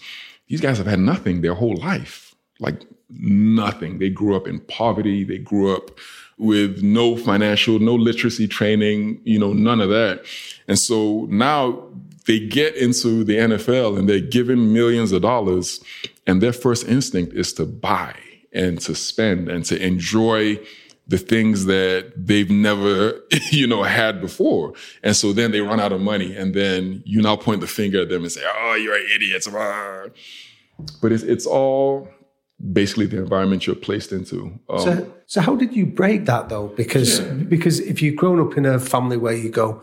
These 0.50 0.60
guys 0.60 0.78
have 0.78 0.88
had 0.88 1.00
nothing 1.00 1.40
their 1.40 1.54
whole 1.54 1.78
life, 1.78 2.36
like 2.60 2.82
nothing. 3.10 4.00
They 4.00 4.10
grew 4.10 4.36
up 4.36 4.46
in 4.46 4.60
poverty. 4.60 5.24
They 5.24 5.38
grew 5.38 5.74
up 5.74 5.92
with 6.38 6.84
no 6.84 7.16
financial, 7.16 7.80
no 7.80 7.96
literacy 7.96 8.46
training, 8.50 9.22
you 9.24 9.40
know, 9.40 9.54
none 9.54 9.80
of 9.80 9.90
that. 9.90 10.26
And 10.68 10.78
so 10.78 11.26
now 11.30 11.88
they 12.28 12.40
get 12.40 12.76
into 12.76 13.24
the 13.24 13.38
NFL 13.38 13.98
and 13.98 14.10
they're 14.10 14.20
given 14.20 14.74
millions 14.74 15.14
of 15.14 15.22
dollars, 15.22 15.82
and 16.28 16.42
their 16.42 16.52
first 16.52 16.86
instinct 16.90 17.34
is 17.34 17.54
to 17.54 17.66
buy 17.66 18.14
and 18.52 18.82
to 18.82 18.96
spend 18.96 19.48
and 19.48 19.64
to 19.66 19.82
enjoy 19.82 20.60
the 21.08 21.18
things 21.18 21.66
that 21.66 22.14
they've 22.16 22.50
never, 22.50 23.20
you 23.52 23.68
know, 23.68 23.84
had 23.84 24.22
before. 24.22 24.74
And 25.04 25.16
so 25.16 25.34
then 25.34 25.52
they 25.52 25.62
run 25.62 25.80
out 25.80 25.92
of 25.92 26.02
money, 26.02 26.36
and 26.36 26.54
then 26.54 27.04
you 27.06 27.22
now 27.22 27.36
point 27.36 27.62
the 27.62 27.68
finger 27.68 28.02
at 28.02 28.10
them 28.10 28.24
and 28.24 28.32
say, 28.32 28.42
"Oh, 28.46 28.76
you're 28.76 28.96
idiots." 29.16 29.48
But 31.02 31.12
it's 31.12 31.24
it's 31.24 31.46
all 31.46 32.08
basically 32.72 33.06
the 33.08 33.18
environment 33.18 33.68
you're 33.68 33.76
placed 33.76 34.12
into. 34.12 34.60
Um, 34.70 34.80
So, 34.80 35.14
so 35.28 35.42
how 35.42 35.56
did 35.56 35.76
you 35.76 35.86
break 35.86 36.26
that 36.26 36.50
though? 36.50 36.68
Because 36.68 37.20
because 37.20 37.80
if 37.80 38.02
you've 38.02 38.16
grown 38.16 38.40
up 38.40 38.58
in 38.58 38.66
a 38.66 38.80
family 38.80 39.18
where 39.18 39.34
you 39.36 39.50
go, 39.50 39.82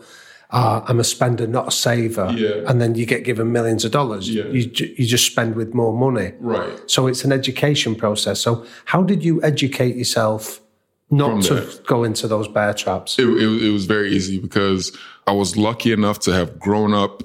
ah, 0.51 0.83
I'm 0.87 0.99
a 0.99 1.03
spender, 1.03 1.47
not 1.47 1.67
a 1.67 1.71
saver, 1.71 2.33
Yeah. 2.35 2.67
and 2.69 2.81
then 2.81 2.95
you 2.95 3.05
get 3.05 3.23
given 3.23 3.51
millions 3.51 3.85
of 3.85 3.91
dollars, 3.91 4.29
Yeah. 4.29 4.45
you 4.47 4.69
you 4.97 5.05
just 5.05 5.25
spend 5.25 5.55
with 5.55 5.73
more 5.73 5.93
money, 5.93 6.33
Right. 6.39 6.73
So 6.87 7.07
it's 7.07 7.23
an 7.23 7.31
education 7.31 7.95
process. 7.95 8.39
So 8.39 8.65
how 8.85 9.03
did 9.03 9.23
you 9.23 9.41
educate 9.43 9.95
yourself 9.95 10.60
not 11.11 11.43
to 11.43 11.55
that. 11.55 11.85
go 11.85 12.03
into 12.03 12.27
those 12.27 12.47
bear 12.47 12.73
traps? 12.73 13.19
it, 13.19 13.27
it, 13.27 13.63
it 13.63 13.71
was 13.71 13.85
very 13.85 14.11
easy 14.11 14.39
because 14.39 14.97
I 15.27 15.33
was 15.33 15.57
lucky 15.57 15.91
enough 15.91 16.19
to 16.19 16.33
have 16.33 16.59
grown 16.59 16.93
up 16.93 17.23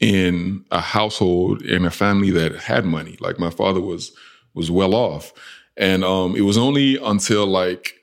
in 0.00 0.64
a 0.70 0.80
household 0.80 1.62
in 1.62 1.84
a 1.84 1.90
family 1.90 2.30
that 2.30 2.54
had 2.56 2.84
money. 2.84 3.16
Like 3.20 3.38
my 3.38 3.50
father 3.50 3.80
was 3.80 4.12
was 4.54 4.70
well 4.70 4.94
off, 4.94 5.32
and 5.76 6.04
um, 6.04 6.34
it 6.36 6.42
was 6.42 6.58
only 6.58 6.96
until 7.02 7.46
like 7.46 7.94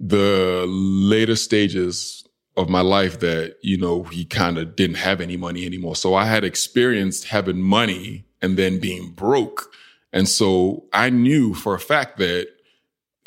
the 0.00 0.64
later 0.68 1.36
stages 1.36 2.24
of 2.56 2.68
my 2.68 2.80
life 2.80 3.20
that 3.20 3.56
you 3.62 3.76
know 3.76 4.04
he 4.04 4.24
kind 4.24 4.58
of 4.58 4.76
didn't 4.76 4.96
have 4.96 5.20
any 5.20 5.36
money 5.36 5.64
anymore. 5.66 5.96
So 5.96 6.14
I 6.14 6.24
had 6.24 6.44
experienced 6.44 7.24
having 7.24 7.62
money 7.62 8.24
and 8.40 8.56
then 8.56 8.78
being 8.78 9.10
broke. 9.10 9.70
And 10.12 10.28
so 10.28 10.84
I 10.92 11.10
knew 11.10 11.54
for 11.54 11.74
a 11.74 11.80
fact 11.80 12.18
that 12.18 12.48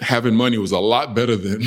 having 0.02 0.36
money 0.36 0.58
was 0.58 0.72
a 0.72 0.80
lot 0.80 1.16
better 1.16 1.36
than 1.38 1.62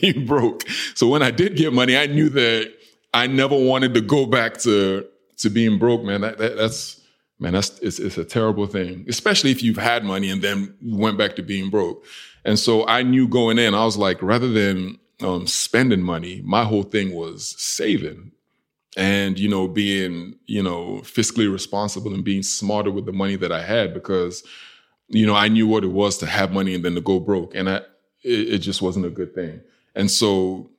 being 0.00 0.26
broke. 0.26 0.68
So 0.94 1.08
when 1.08 1.22
I 1.22 1.30
did 1.30 1.56
get 1.56 1.72
money, 1.72 1.96
I 1.96 2.06
knew 2.06 2.28
that 2.30 2.72
I 3.14 3.26
never 3.26 3.56
wanted 3.56 3.94
to 3.94 4.00
go 4.00 4.26
back 4.26 4.58
to 4.58 5.06
to 5.38 5.50
being 5.50 5.78
broke, 5.78 6.04
man. 6.04 6.20
That, 6.20 6.38
that 6.38 6.56
that's 6.56 7.00
man, 7.38 7.52
that's 7.54 7.78
it's, 7.80 7.98
it's 7.98 8.18
a 8.18 8.24
terrible 8.24 8.66
thing, 8.66 9.04
especially 9.08 9.50
if 9.50 9.62
you've 9.62 9.76
had 9.76 10.04
money 10.04 10.30
and 10.30 10.42
then 10.42 10.74
went 10.82 11.18
back 11.18 11.36
to 11.36 11.42
being 11.42 11.70
broke. 11.70 12.04
And 12.44 12.58
so 12.58 12.86
I 12.86 13.02
knew 13.02 13.28
going 13.28 13.58
in, 13.58 13.74
I 13.74 13.84
was 13.84 13.96
like, 13.96 14.20
rather 14.22 14.48
than 14.48 14.98
um, 15.20 15.46
spending 15.46 16.02
money, 16.02 16.42
my 16.44 16.64
whole 16.64 16.82
thing 16.82 17.14
was 17.14 17.54
saving 17.58 18.32
and 18.96 19.38
you 19.38 19.48
know 19.48 19.66
being 19.68 20.34
you 20.46 20.62
know 20.62 21.00
fiscally 21.02 21.50
responsible 21.50 22.12
and 22.12 22.24
being 22.24 22.42
smarter 22.42 22.90
with 22.90 23.06
the 23.06 23.12
money 23.12 23.36
that 23.36 23.52
I 23.52 23.62
had 23.62 23.94
because 23.94 24.42
you 25.12 25.26
know 25.26 25.34
I 25.34 25.48
knew 25.48 25.68
what 25.68 25.84
it 25.84 25.92
was 25.92 26.18
to 26.18 26.26
have 26.26 26.52
money 26.52 26.74
and 26.74 26.84
then 26.84 26.94
to 26.96 27.00
go 27.00 27.20
broke, 27.20 27.54
and 27.54 27.70
I, 27.70 27.76
it, 28.24 28.54
it 28.54 28.58
just 28.58 28.82
wasn't 28.82 29.06
a 29.06 29.10
good 29.10 29.34
thing. 29.34 29.60
And 29.94 30.10
so 30.10 30.70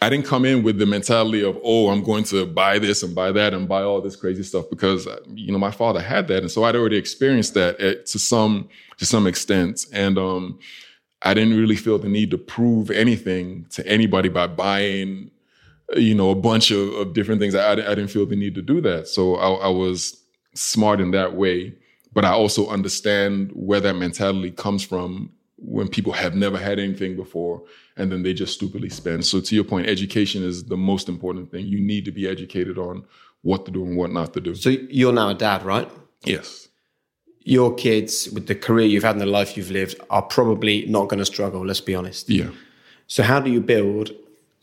I 0.00 0.10
didn't 0.10 0.26
come 0.26 0.44
in 0.44 0.62
with 0.62 0.78
the 0.78 0.86
mentality 0.86 1.42
of, 1.42 1.58
oh, 1.62 1.88
I'm 1.88 2.02
going 2.02 2.24
to 2.24 2.44
buy 2.44 2.78
this 2.78 3.02
and 3.02 3.14
buy 3.14 3.32
that 3.32 3.54
and 3.54 3.68
buy 3.68 3.82
all 3.82 4.00
this 4.00 4.16
crazy 4.16 4.42
stuff 4.42 4.66
because, 4.68 5.08
you 5.34 5.52
know, 5.52 5.58
my 5.58 5.70
father 5.70 6.00
had 6.00 6.28
that. 6.28 6.42
And 6.42 6.50
so 6.50 6.64
I'd 6.64 6.76
already 6.76 6.96
experienced 6.96 7.54
that 7.54 7.80
at, 7.80 8.06
to 8.06 8.18
some, 8.18 8.68
to 8.98 9.06
some 9.06 9.26
extent. 9.26 9.86
And, 9.92 10.18
um, 10.18 10.58
I 11.22 11.34
didn't 11.34 11.56
really 11.56 11.76
feel 11.76 11.98
the 11.98 12.08
need 12.08 12.30
to 12.32 12.38
prove 12.38 12.90
anything 12.90 13.66
to 13.70 13.86
anybody 13.86 14.28
by 14.28 14.48
buying, 14.48 15.30
you 15.96 16.14
know, 16.14 16.30
a 16.30 16.34
bunch 16.34 16.70
of, 16.70 16.92
of 16.94 17.14
different 17.14 17.40
things. 17.40 17.54
I, 17.54 17.72
I, 17.72 17.74
didn't 17.74 18.08
feel 18.08 18.26
the 18.26 18.36
need 18.36 18.54
to 18.56 18.62
do 18.62 18.80
that. 18.82 19.08
So 19.08 19.36
I, 19.36 19.66
I 19.66 19.68
was 19.68 20.22
smart 20.54 21.00
in 21.00 21.12
that 21.12 21.34
way. 21.34 21.74
But 22.16 22.24
I 22.24 22.30
also 22.30 22.66
understand 22.68 23.50
where 23.52 23.78
that 23.80 23.92
mentality 23.92 24.50
comes 24.50 24.82
from 24.82 25.32
when 25.58 25.86
people 25.86 26.14
have 26.14 26.34
never 26.34 26.56
had 26.56 26.78
anything 26.78 27.14
before 27.14 27.62
and 27.98 28.10
then 28.10 28.22
they 28.22 28.32
just 28.32 28.54
stupidly 28.54 28.88
spend. 28.88 29.26
So 29.26 29.38
to 29.38 29.54
your 29.54 29.64
point, 29.64 29.86
education 29.86 30.42
is 30.42 30.64
the 30.64 30.78
most 30.78 31.10
important 31.10 31.50
thing. 31.50 31.66
You 31.66 31.78
need 31.78 32.06
to 32.06 32.10
be 32.10 32.26
educated 32.26 32.78
on 32.78 33.04
what 33.42 33.66
to 33.66 33.70
do 33.70 33.84
and 33.84 33.98
what 33.98 34.12
not 34.12 34.32
to 34.32 34.40
do. 34.40 34.54
So 34.54 34.70
you're 34.70 35.12
now 35.12 35.28
a 35.28 35.34
dad, 35.34 35.62
right? 35.62 35.90
Yes. 36.24 36.68
Your 37.40 37.74
kids, 37.74 38.30
with 38.30 38.46
the 38.46 38.54
career 38.54 38.86
you've 38.86 39.04
had 39.04 39.16
and 39.16 39.20
the 39.20 39.26
life 39.26 39.54
you've 39.54 39.70
lived, 39.70 40.00
are 40.08 40.22
probably 40.22 40.86
not 40.86 41.08
going 41.10 41.18
to 41.18 41.26
struggle. 41.26 41.66
Let's 41.66 41.82
be 41.82 41.94
honest. 41.94 42.30
Yeah. 42.30 42.48
So 43.08 43.24
how 43.24 43.40
do 43.40 43.50
you 43.50 43.60
build 43.60 44.12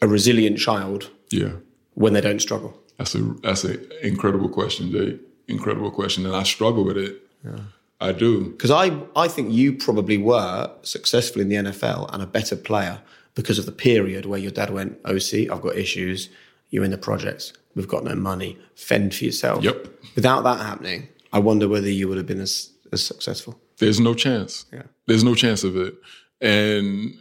a 0.02 0.08
resilient 0.08 0.58
child? 0.58 1.12
Yeah. 1.30 1.52
When 1.94 2.13
they 2.13 2.22
don't 2.22 2.42
struggle. 2.42 2.76
That's 2.98 3.13
a 3.13 3.20
that's 3.44 3.63
an 3.63 3.88
incredible 4.02 4.50
question, 4.50 4.92
Jay. 4.92 5.20
Incredible 5.48 5.92
question, 5.92 6.26
and 6.26 6.36
I 6.36 6.42
struggle 6.42 6.84
with 6.84 6.98
it. 6.98 7.23
Yeah. 7.43 7.60
I 7.99 8.12
do. 8.12 8.49
Because 8.49 8.71
I, 8.71 8.99
I 9.15 9.27
think 9.27 9.51
you 9.51 9.73
probably 9.73 10.17
were 10.17 10.69
successful 10.82 11.41
in 11.41 11.49
the 11.49 11.56
NFL 11.56 12.13
and 12.13 12.21
a 12.21 12.27
better 12.27 12.56
player 12.56 12.99
because 13.36 13.58
of 13.58 13.65
the 13.65 13.71
period 13.71 14.25
where 14.25 14.39
your 14.39 14.51
dad 14.51 14.71
went, 14.71 15.01
Osi, 15.03 15.49
I've 15.49 15.62
got 15.62 15.75
issues. 15.75 16.29
You're 16.69 16.84
in 16.84 16.91
the 16.91 16.97
projects. 16.97 17.53
We've 17.75 17.88
got 17.88 18.03
no 18.03 18.15
money. 18.15 18.58
Fend 18.75 19.15
for 19.15 19.25
yourself. 19.25 19.63
Yep. 19.63 19.88
Without 20.15 20.43
that 20.43 20.60
happening, 20.60 21.08
I 21.32 21.39
wonder 21.39 21.67
whether 21.67 21.89
you 21.89 22.08
would 22.08 22.17
have 22.17 22.27
been 22.27 22.41
as, 22.41 22.71
as 22.91 23.03
successful. 23.03 23.60
There's 23.77 23.99
no 23.99 24.13
chance. 24.13 24.65
Yeah. 24.71 24.84
There's 25.08 25.23
no 25.23 25.34
chance 25.34 25.63
of 25.63 25.75
it. 25.77 25.95
And 26.41 27.17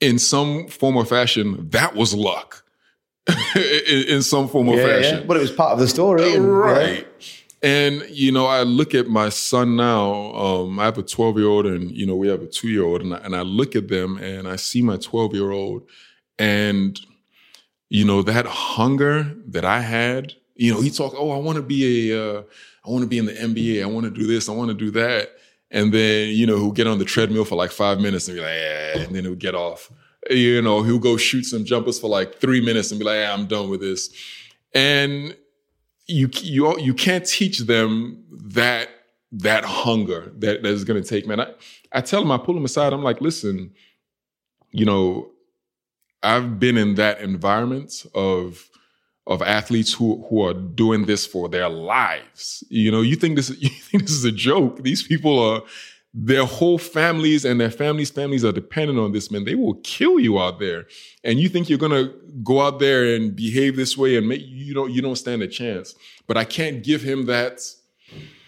in 0.00 0.18
some 0.18 0.66
form 0.68 0.96
or 0.96 1.04
fashion, 1.04 1.68
that 1.70 1.94
was 1.94 2.14
luck. 2.14 2.64
in, 3.54 4.04
in, 4.08 4.22
some 4.22 4.48
form 4.48 4.68
or 4.68 4.76
yeah, 4.76 4.86
fashion. 4.86 5.18
Yeah. 5.18 5.24
But 5.24 5.36
it 5.36 5.40
was 5.40 5.52
part 5.52 5.72
of 5.72 5.78
the 5.78 5.86
story. 5.86 6.34
And, 6.34 6.50
right. 6.58 7.06
Yeah. 7.20 7.26
And 7.62 8.06
you 8.08 8.32
know, 8.32 8.46
I 8.46 8.62
look 8.62 8.94
at 8.94 9.08
my 9.08 9.28
son 9.28 9.76
now. 9.76 10.34
Um, 10.34 10.78
I 10.78 10.84
have 10.84 10.96
a 10.96 11.02
12 11.02 11.38
year 11.38 11.46
old, 11.46 11.66
and 11.66 11.90
you 11.90 12.06
know, 12.06 12.16
we 12.16 12.28
have 12.28 12.42
a 12.42 12.46
two 12.46 12.68
year 12.68 12.84
old, 12.84 13.02
and 13.02 13.14
I, 13.14 13.18
and 13.18 13.36
I 13.36 13.42
look 13.42 13.76
at 13.76 13.88
them, 13.88 14.16
and 14.16 14.48
I 14.48 14.56
see 14.56 14.80
my 14.80 14.96
12 14.96 15.34
year 15.34 15.50
old, 15.50 15.82
and 16.38 16.98
you 17.90 18.04
know 18.04 18.22
that 18.22 18.46
hunger 18.46 19.34
that 19.48 19.64
I 19.64 19.80
had. 19.80 20.34
You 20.54 20.74
know, 20.74 20.80
he 20.80 20.90
talk, 20.90 21.14
oh, 21.16 21.30
I 21.30 21.38
want 21.38 21.56
to 21.56 21.62
be 21.62 22.12
a, 22.12 22.22
uh, 22.22 22.42
I 22.84 22.90
want 22.90 23.02
to 23.02 23.08
be 23.08 23.18
in 23.18 23.24
the 23.24 23.32
NBA. 23.32 23.82
I 23.82 23.86
want 23.86 24.04
to 24.04 24.10
do 24.10 24.26
this. 24.26 24.48
I 24.48 24.52
want 24.52 24.68
to 24.68 24.74
do 24.74 24.90
that. 24.92 25.30
And 25.70 25.92
then 25.92 26.30
you 26.30 26.46
know, 26.46 26.56
he'll 26.56 26.72
get 26.72 26.86
on 26.86 26.98
the 26.98 27.04
treadmill 27.04 27.44
for 27.44 27.56
like 27.56 27.72
five 27.72 28.00
minutes 28.00 28.28
and 28.28 28.36
be 28.36 28.42
like, 28.42 28.50
eh, 28.50 29.04
and 29.04 29.14
then 29.14 29.24
he'll 29.24 29.34
get 29.34 29.54
off. 29.54 29.90
You 30.30 30.62
know, 30.62 30.82
he'll 30.82 30.98
go 30.98 31.18
shoot 31.18 31.44
some 31.44 31.64
jumpers 31.64 32.00
for 32.00 32.08
like 32.08 32.38
three 32.40 32.64
minutes 32.64 32.90
and 32.90 32.98
be 32.98 33.04
like, 33.04 33.16
eh, 33.16 33.30
I'm 33.30 33.46
done 33.46 33.68
with 33.68 33.80
this. 33.80 34.10
And 34.74 35.34
you 36.10 36.28
you 36.42 36.78
you 36.78 36.94
can't 36.94 37.24
teach 37.24 37.60
them 37.60 38.24
that 38.30 38.88
that 39.32 39.64
hunger 39.64 40.32
that 40.38 40.62
that 40.62 40.70
is 40.70 40.84
going 40.84 41.02
to 41.02 41.08
take. 41.08 41.26
Man, 41.26 41.40
I 41.40 41.52
I 41.92 42.00
tell 42.00 42.20
them 42.20 42.30
I 42.32 42.38
pull 42.38 42.54
them 42.54 42.64
aside. 42.64 42.92
I'm 42.92 43.02
like, 43.02 43.20
listen, 43.20 43.72
you 44.70 44.84
know, 44.84 45.30
I've 46.22 46.58
been 46.58 46.76
in 46.76 46.96
that 46.96 47.20
environment 47.20 48.04
of 48.14 48.68
of 49.26 49.42
athletes 49.42 49.92
who 49.92 50.24
who 50.28 50.42
are 50.42 50.54
doing 50.54 51.06
this 51.06 51.26
for 51.26 51.48
their 51.48 51.68
lives. 51.68 52.64
You 52.68 52.90
know, 52.90 53.00
you 53.00 53.16
think 53.16 53.36
this 53.36 53.50
you 53.58 53.68
think 53.68 54.02
this 54.04 54.12
is 54.12 54.24
a 54.24 54.32
joke? 54.32 54.82
These 54.82 55.02
people 55.02 55.38
are 55.38 55.62
their 56.12 56.44
whole 56.44 56.78
families 56.78 57.44
and 57.44 57.60
their 57.60 57.70
families' 57.70 58.10
families 58.10 58.44
are 58.44 58.50
dependent 58.52 58.98
on 58.98 59.12
this 59.12 59.30
man. 59.30 59.44
They 59.44 59.54
will 59.54 59.74
kill 59.84 60.18
you 60.18 60.40
out 60.40 60.58
there, 60.58 60.86
and 61.22 61.38
you 61.38 61.48
think 61.48 61.68
you're 61.68 61.78
gonna 61.78 62.12
go 62.42 62.60
out 62.60 62.80
there 62.80 63.14
and 63.14 63.34
behave 63.34 63.76
this 63.76 63.96
way 63.96 64.16
and 64.16 64.28
make 64.28 64.42
you 64.44 64.74
don't 64.74 64.92
you 64.92 65.02
don't 65.02 65.16
stand 65.16 65.42
a 65.42 65.48
chance. 65.48 65.94
But 66.26 66.36
I 66.36 66.44
can't 66.44 66.82
give 66.82 67.02
him 67.02 67.26
that 67.26 67.60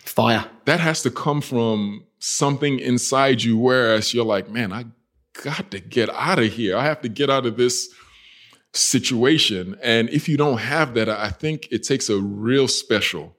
fire. 0.05 0.45
That 0.65 0.81
has 0.81 1.03
to 1.03 1.11
come 1.11 1.41
from 1.41 2.05
something 2.19 2.81
inside 2.81 3.45
you. 3.45 3.57
Whereas 3.57 4.13
you're 4.13 4.25
like, 4.25 4.51
man, 4.51 4.73
I 4.73 4.87
got 5.45 5.71
to 5.71 5.79
get 5.79 6.11
out 6.11 6.41
of 6.41 6.53
here. 6.53 6.77
I 6.77 6.85
have 6.85 7.01
to 7.03 7.09
get 7.09 7.31
out 7.31 7.47
of 7.47 7.57
this 7.57 7.89
situation. 8.75 9.79
And 9.83 10.11
if 10.11 10.29
you 10.29 10.37
don't 10.37 10.59
have 10.59 10.95
that, 10.95 11.09
I 11.09 11.29
think 11.29 11.69
it 11.71 11.85
takes 11.85 12.09
a 12.11 12.19
real 12.19 12.67
special 12.67 13.37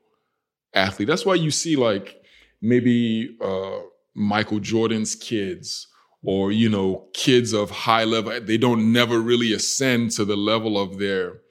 athlete. 0.73 1.09
That's 1.09 1.25
why 1.25 1.35
you 1.35 1.51
see 1.51 1.75
like 1.75 2.23
maybe. 2.61 3.37
uh 3.41 3.79
Michael 4.15 4.59
Jordan's 4.59 5.15
kids 5.15 5.87
or 6.23 6.51
you 6.51 6.69
know 6.69 7.07
kids 7.13 7.53
of 7.53 7.69
high 7.69 8.03
level 8.05 8.39
they 8.41 8.57
don't 8.57 8.93
never 8.93 9.19
really 9.19 9.53
ascend 9.53 10.11
to 10.11 10.23
the 10.23 10.37
level 10.37 10.79
of 10.79 10.97
their 10.97 11.41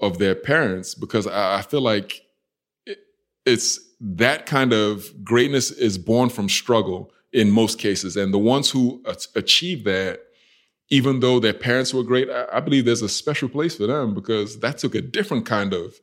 of 0.00 0.18
their 0.18 0.34
parents 0.34 0.94
because 0.94 1.26
I, 1.26 1.58
I 1.58 1.62
feel 1.62 1.80
like 1.80 2.22
it, 2.84 2.98
it's 3.44 3.80
that 4.00 4.46
kind 4.46 4.72
of 4.72 5.24
greatness 5.24 5.70
is 5.70 5.98
born 5.98 6.28
from 6.28 6.48
struggle 6.48 7.12
in 7.32 7.50
most 7.50 7.78
cases. 7.78 8.16
And 8.16 8.32
the 8.32 8.38
ones 8.38 8.70
who 8.70 9.02
achieve 9.34 9.84
that 9.84 10.20
even 10.88 11.20
though 11.20 11.40
their 11.40 11.54
parents 11.54 11.92
were 11.92 12.02
great 12.02 12.28
I, 12.30 12.60
believe 12.60 12.84
there's 12.84 13.02
a 13.02 13.08
special 13.08 13.48
place 13.48 13.76
for 13.76 13.86
them 13.86 14.14
because 14.14 14.60
that 14.60 14.78
took 14.78 14.94
a 14.94 15.00
different 15.00 15.46
kind 15.46 15.72
of 15.72 15.94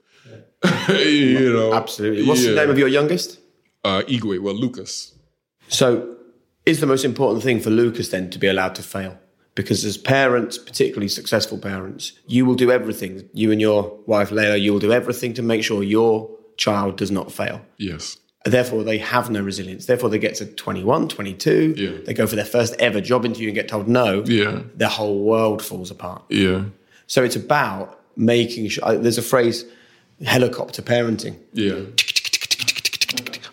you 0.90 1.54
know. 1.54 1.74
absolutely. 1.74 2.26
What's 2.26 2.44
yeah. 2.44 2.52
the 2.52 2.56
name 2.56 2.70
of 2.70 2.78
your 2.78 2.88
youngest? 2.88 3.40
Uh 3.84 4.02
Igwe, 4.08 4.40
well 4.40 4.56
Lucas 4.56 5.14
so, 5.68 6.18
is 6.66 6.80
the 6.80 6.86
most 6.86 7.04
important 7.04 7.44
thing 7.44 7.60
for 7.60 7.70
Lucas 7.70 8.10
then 8.10 8.30
to 8.30 8.40
be 8.40 8.48
allowed 8.48 8.76
to 8.76 8.84
fail? 8.84 9.20
Because 9.56 9.86
as 9.86 9.98
parents, 9.98 10.58
particularly 10.58 11.08
successful 11.08 11.58
parents, 11.58 12.14
you 12.26 12.46
will 12.46 12.56
do 12.56 12.72
everything. 12.72 13.30
You 13.34 13.52
and 13.52 13.62
your 13.62 14.00
wife, 14.08 14.32
Leila, 14.32 14.58
you 14.58 14.72
will 14.72 14.80
do 14.80 14.92
everything 14.92 15.34
to 15.36 15.44
make 15.44 15.64
sure 15.64 15.84
your 15.84 16.30
child 16.58 16.98
does 16.98 17.12
not 17.12 17.32
fail. 17.32 17.62
Yes. 17.78 18.18
Therefore, 18.46 18.84
they 18.84 18.98
have 18.98 19.30
no 19.30 19.42
resilience. 19.42 19.86
Therefore, 19.86 20.10
they 20.10 20.18
get 20.18 20.36
to 20.36 20.46
21, 20.46 21.08
22. 21.08 21.76
Yeah. 21.78 21.98
They 22.06 22.14
go 22.14 22.26
for 22.26 22.36
their 22.36 22.46
first 22.46 22.76
ever 22.80 23.00
job 23.00 23.26
interview 23.26 23.50
and 23.50 23.56
get 23.56 23.68
told 23.68 23.88
no. 23.88 24.24
Yeah. 24.26 24.64
Their 24.76 24.90
whole 24.90 25.24
world 25.24 25.64
falls 25.64 25.92
apart. 25.92 26.24
Yeah. 26.30 26.66
So 27.08 27.24
it's 27.24 27.36
about 27.36 28.02
making 28.18 28.70
sure. 28.70 28.86
Uh, 28.86 28.96
there's 28.96 29.20
a 29.20 29.24
phrase, 29.24 29.66
helicopter 30.26 30.82
parenting. 30.82 31.38
Yeah 31.54 31.84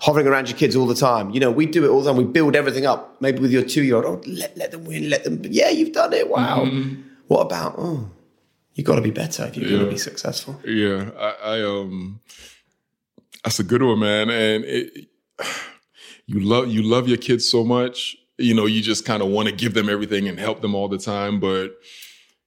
hovering 0.00 0.26
around 0.26 0.48
your 0.48 0.56
kids 0.56 0.74
all 0.74 0.86
the 0.86 0.94
time. 0.94 1.30
You 1.30 1.40
know, 1.40 1.50
we 1.50 1.66
do 1.66 1.84
it 1.84 1.88
all 1.88 2.00
the 2.00 2.10
time. 2.10 2.16
We 2.16 2.24
build 2.24 2.56
everything 2.56 2.86
up. 2.86 3.20
Maybe 3.20 3.38
with 3.38 3.52
your 3.52 3.62
two 3.62 3.82
year 3.82 3.96
old, 3.96 4.04
oh, 4.06 4.22
let, 4.26 4.56
let 4.56 4.70
them 4.70 4.84
win, 4.84 5.10
let 5.10 5.24
them, 5.24 5.42
yeah, 5.44 5.68
you've 5.68 5.92
done 5.92 6.12
it. 6.14 6.28
Wow. 6.28 6.64
Mm-hmm. 6.64 7.02
What 7.28 7.42
about, 7.42 7.74
oh, 7.76 8.10
you 8.74 8.82
got 8.82 8.96
to 8.96 9.02
be 9.02 9.10
better 9.10 9.44
if 9.44 9.56
you're 9.56 9.66
yeah. 9.66 9.76
going 9.76 9.84
to 9.84 9.90
be 9.90 9.98
successful. 9.98 10.58
Yeah. 10.64 11.10
I, 11.18 11.34
I, 11.44 11.62
um, 11.62 12.20
that's 13.44 13.60
a 13.60 13.64
good 13.64 13.82
one, 13.82 13.98
man. 14.00 14.30
And 14.30 14.64
it, 14.64 15.08
you 16.26 16.40
love, 16.40 16.68
you 16.68 16.82
love 16.82 17.06
your 17.06 17.18
kids 17.18 17.50
so 17.50 17.64
much. 17.64 18.16
You 18.38 18.54
know, 18.54 18.64
you 18.64 18.80
just 18.80 19.04
kind 19.04 19.22
of 19.22 19.28
want 19.28 19.48
to 19.48 19.54
give 19.54 19.74
them 19.74 19.90
everything 19.90 20.28
and 20.28 20.38
help 20.38 20.62
them 20.62 20.74
all 20.74 20.88
the 20.88 20.98
time. 20.98 21.40
But 21.40 21.72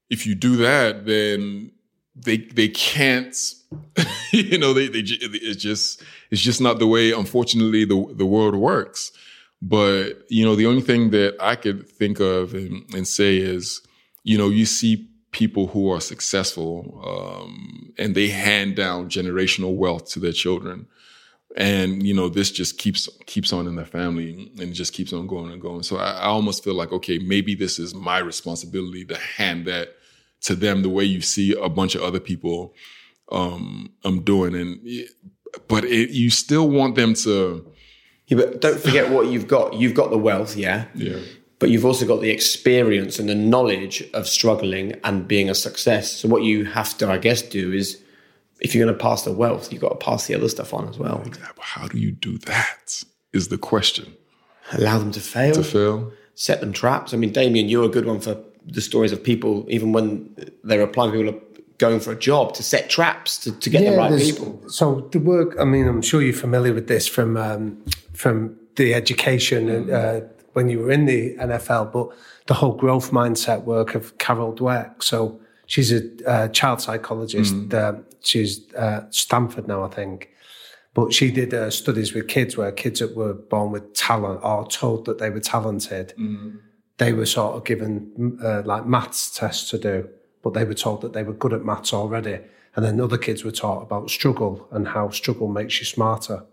if 0.09 0.25
you 0.25 0.33
do 0.33 0.55
that, 0.55 1.05
then 1.05 1.71
they, 2.15 2.37
they 2.37 2.67
can't, 2.67 3.35
you 4.31 4.57
know, 4.57 4.73
they, 4.73 4.87
they, 4.87 4.99
it's 4.99 5.61
just, 5.61 6.03
it's 6.31 6.41
just 6.41 6.61
not 6.61 6.79
the 6.79 6.87
way, 6.87 7.11
unfortunately, 7.11 7.85
the 7.85 8.13
the 8.15 8.25
world 8.25 8.55
works. 8.55 9.11
But 9.61 10.23
you 10.29 10.43
know, 10.43 10.55
the 10.55 10.65
only 10.65 10.81
thing 10.81 11.11
that 11.11 11.35
I 11.39 11.55
could 11.55 11.87
think 11.87 12.19
of 12.19 12.53
and, 12.53 12.83
and 12.93 13.07
say 13.07 13.37
is, 13.37 13.81
you 14.23 14.37
know, 14.37 14.49
you 14.49 14.65
see 14.65 15.07
people 15.31 15.67
who 15.67 15.91
are 15.91 16.01
successful 16.01 17.01
um, 17.05 17.93
and 17.97 18.15
they 18.15 18.29
hand 18.29 18.75
down 18.75 19.09
generational 19.09 19.75
wealth 19.75 20.09
to 20.11 20.19
their 20.19 20.31
children. 20.31 20.87
and 21.55 22.01
you 22.01 22.13
know 22.15 22.29
this 22.29 22.51
just 22.51 22.79
keeps 22.79 23.07
keeps 23.27 23.53
on 23.53 23.67
in 23.67 23.75
the 23.75 23.85
family 23.85 24.51
and 24.59 24.73
just 24.73 24.91
keeps 24.91 25.13
on 25.13 25.27
going 25.27 25.51
and 25.51 25.61
going 25.61 25.83
so 25.83 25.97
I, 25.97 26.13
I, 26.13 26.25
almost 26.25 26.63
feel 26.63 26.73
like 26.73 26.91
okay 26.91 27.19
maybe 27.19 27.53
this 27.53 27.77
is 27.77 27.93
my 27.93 28.17
responsibility 28.17 29.05
to 29.05 29.15
hand 29.17 29.67
that 29.67 29.89
to 30.43 30.55
them 30.55 30.81
the 30.81 30.89
way 30.89 31.03
you 31.03 31.21
see 31.21 31.53
a 31.55 31.69
bunch 31.69 31.95
of 31.95 32.01
other 32.01 32.19
people 32.19 32.73
um 33.31 33.91
i'm 34.03 34.21
doing 34.21 34.55
and 34.55 34.79
but 35.67 35.83
it, 35.85 36.09
you 36.11 36.29
still 36.29 36.69
want 36.69 36.95
them 36.95 37.13
to 37.13 37.65
yeah 38.27 38.37
but 38.37 38.61
don't 38.61 38.79
forget 38.79 39.09
what 39.09 39.27
you've 39.27 39.47
got 39.47 39.73
you've 39.73 39.95
got 39.95 40.09
the 40.09 40.17
wealth 40.17 40.55
yeah 40.55 40.85
yeah 40.93 41.19
but 41.59 41.69
you've 41.69 41.85
also 41.85 42.05
got 42.05 42.19
the 42.19 42.29
experience 42.29 43.19
and 43.19 43.29
the 43.29 43.35
knowledge 43.35 44.03
of 44.13 44.27
struggling 44.27 44.99
and 45.05 45.27
being 45.27 45.49
a 45.49 45.55
success 45.55 46.11
so 46.11 46.27
what 46.27 46.43
you 46.43 46.65
have 46.65 46.97
to 46.97 47.09
i 47.09 47.17
guess 47.17 47.41
do 47.41 47.71
is 47.71 48.03
if 48.63 48.73
you're 48.73 48.85
going 48.85 48.97
to 48.97 49.03
pass 49.03 49.23
the 49.23 49.33
wealth, 49.33 49.71
you've 49.71 49.81
got 49.81 49.99
to 49.99 50.05
pass 50.05 50.25
the 50.25 50.33
other 50.33 50.47
stuff 50.47 50.73
on 50.73 50.87
as 50.87 50.97
well. 50.97 51.21
exactly. 51.25 51.61
How 51.63 51.87
do 51.87 51.99
you 51.99 52.11
do 52.11 52.37
that? 52.39 53.03
Is 53.33 53.49
the 53.49 53.57
question. 53.57 54.15
Allow 54.71 54.99
them 54.99 55.11
to 55.11 55.19
fail. 55.19 55.53
To 55.53 55.63
fail. 55.63 56.11
Set 56.33 56.61
them 56.61 56.71
traps. 56.71 57.13
I 57.13 57.17
mean, 57.17 57.33
Damien, 57.33 57.67
you're 57.67 57.85
a 57.85 57.89
good 57.89 58.05
one 58.05 58.21
for 58.21 58.41
the 58.65 58.81
stories 58.81 59.11
of 59.11 59.23
people, 59.23 59.65
even 59.67 59.91
when 59.91 60.35
they're 60.63 60.81
applying, 60.81 61.11
people 61.11 61.29
are 61.29 61.41
going 61.77 61.99
for 61.99 62.11
a 62.11 62.19
job 62.19 62.53
to 62.53 62.63
set 62.63 62.89
traps 62.89 63.37
to, 63.39 63.51
to 63.59 63.69
get 63.69 63.83
yeah, 63.83 63.91
the 63.91 63.97
right 63.97 64.19
people. 64.19 64.61
So 64.69 65.07
the 65.11 65.19
work, 65.19 65.55
I 65.59 65.65
mean, 65.65 65.87
I'm 65.87 66.01
sure 66.01 66.21
you're 66.21 66.33
familiar 66.33 66.73
with 66.73 66.87
this 66.87 67.07
from 67.07 67.37
um, 67.37 67.83
from 68.13 68.57
the 68.75 68.93
education 68.93 69.69
and 69.69 69.89
uh, 69.89 70.21
when 70.53 70.69
you 70.69 70.79
were 70.79 70.91
in 70.91 71.05
the 71.05 71.35
NFL, 71.35 71.91
but 71.91 72.09
the 72.47 72.53
whole 72.53 72.73
growth 72.73 73.11
mindset 73.11 73.63
work 73.63 73.95
of 73.95 74.17
Carol 74.17 74.53
Dweck. 74.53 75.03
So 75.03 75.39
she's 75.65 75.91
a 75.91 76.29
uh, 76.29 76.47
child 76.49 76.81
psychologist. 76.81 77.53
Mm. 77.53 77.73
Uh, 77.73 78.01
she's 78.21 78.71
uh, 78.73 79.05
Stanford 79.09 79.67
now, 79.67 79.83
I 79.83 79.89
think. 79.89 80.29
But 80.93 81.11
she 81.11 81.31
did 81.31 81.53
uh, 81.53 81.71
studies 81.71 82.13
with 82.13 82.27
kids 82.27 82.55
where 82.55 82.71
kids 82.71 82.99
that 82.99 83.15
were 83.15 83.33
born 83.33 83.71
with 83.71 83.93
talent 83.93 84.41
or 84.43 84.67
told 84.67 85.05
that 85.05 85.17
they 85.17 85.31
were 85.31 85.39
talented, 85.39 86.13
mm. 86.19 86.59
They 87.03 87.13
were 87.13 87.25
sort 87.25 87.55
of 87.55 87.65
given 87.65 88.37
uh, 88.41 88.61
like 88.63 88.85
maths 88.85 89.29
tests 89.29 89.69
to 89.71 89.77
do, 89.77 90.09
but 90.41 90.53
they 90.53 90.63
were 90.63 90.73
told 90.73 91.01
that 91.01 91.13
they 91.13 91.23
were 91.23 91.33
good 91.33 91.53
at 91.53 91.65
maths 91.65 91.93
already. 91.93 92.39
And 92.75 92.83
then 92.85 93.01
other 93.01 93.17
kids 93.17 93.43
were 93.43 93.51
taught 93.51 93.83
about 93.83 94.09
struggle 94.09 94.67
and 94.71 94.87
how 94.87 95.09
struggle 95.09 95.47
makes 95.47 95.79
you 95.79 95.85
smarter 95.85 96.45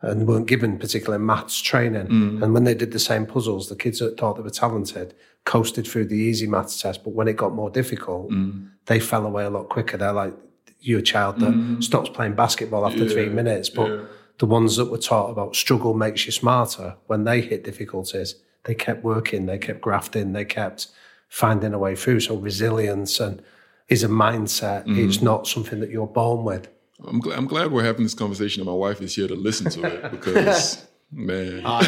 and 0.00 0.26
weren't 0.26 0.46
given 0.46 0.78
particular 0.78 1.18
maths 1.18 1.60
training. 1.60 2.08
Mm. 2.08 2.42
And 2.42 2.54
when 2.54 2.64
they 2.64 2.74
did 2.74 2.92
the 2.92 2.98
same 2.98 3.26
puzzles, 3.26 3.68
the 3.68 3.76
kids 3.76 3.98
that 3.98 4.18
thought 4.18 4.36
they 4.36 4.42
were 4.42 4.50
talented 4.50 5.14
coasted 5.44 5.86
through 5.86 6.06
the 6.06 6.16
easy 6.16 6.46
maths 6.46 6.80
test. 6.80 7.04
But 7.04 7.14
when 7.14 7.28
it 7.28 7.36
got 7.36 7.54
more 7.54 7.70
difficult, 7.70 8.30
mm. 8.30 8.68
they 8.86 9.00
fell 9.00 9.26
away 9.26 9.44
a 9.44 9.50
lot 9.50 9.68
quicker. 9.68 9.96
They're 9.96 10.12
like, 10.12 10.34
you're 10.80 11.00
a 11.00 11.02
child 11.02 11.40
that 11.40 11.54
mm. 11.54 11.82
stops 11.82 12.10
playing 12.10 12.34
basketball 12.34 12.86
after 12.86 13.04
yeah. 13.04 13.12
three 13.12 13.28
minutes. 13.28 13.68
But 13.70 13.88
yeah. 13.90 14.04
the 14.38 14.46
ones 14.46 14.76
that 14.76 14.90
were 14.90 14.98
taught 14.98 15.30
about 15.30 15.56
struggle 15.56 15.94
makes 15.94 16.26
you 16.26 16.32
smarter, 16.32 16.96
when 17.06 17.24
they 17.24 17.40
hit 17.42 17.64
difficulties, 17.64 18.34
they 18.64 18.74
kept 18.74 19.04
working, 19.04 19.46
they 19.46 19.58
kept 19.58 19.80
grafting, 19.80 20.32
they 20.32 20.44
kept 20.44 20.88
finding 21.28 21.74
a 21.74 21.78
way 21.78 21.94
through. 21.94 22.20
So 22.20 22.36
resilience 22.36 23.20
and 23.20 23.42
is 23.88 24.02
a 24.02 24.08
mindset. 24.08 24.86
Mm. 24.86 25.06
It's 25.06 25.20
not 25.20 25.46
something 25.46 25.80
that 25.80 25.90
you're 25.90 26.06
born 26.06 26.44
with. 26.44 26.68
I'm 27.06 27.18
glad, 27.18 27.38
I'm 27.38 27.46
glad 27.46 27.70
we're 27.72 27.84
having 27.84 28.04
this 28.04 28.14
conversation 28.14 28.60
and 28.60 28.68
my 28.68 28.74
wife 28.74 29.00
is 29.02 29.14
here 29.14 29.28
to 29.28 29.34
listen 29.34 29.70
to 29.72 29.84
it 29.84 30.10
because, 30.10 30.86
man. 31.12 31.60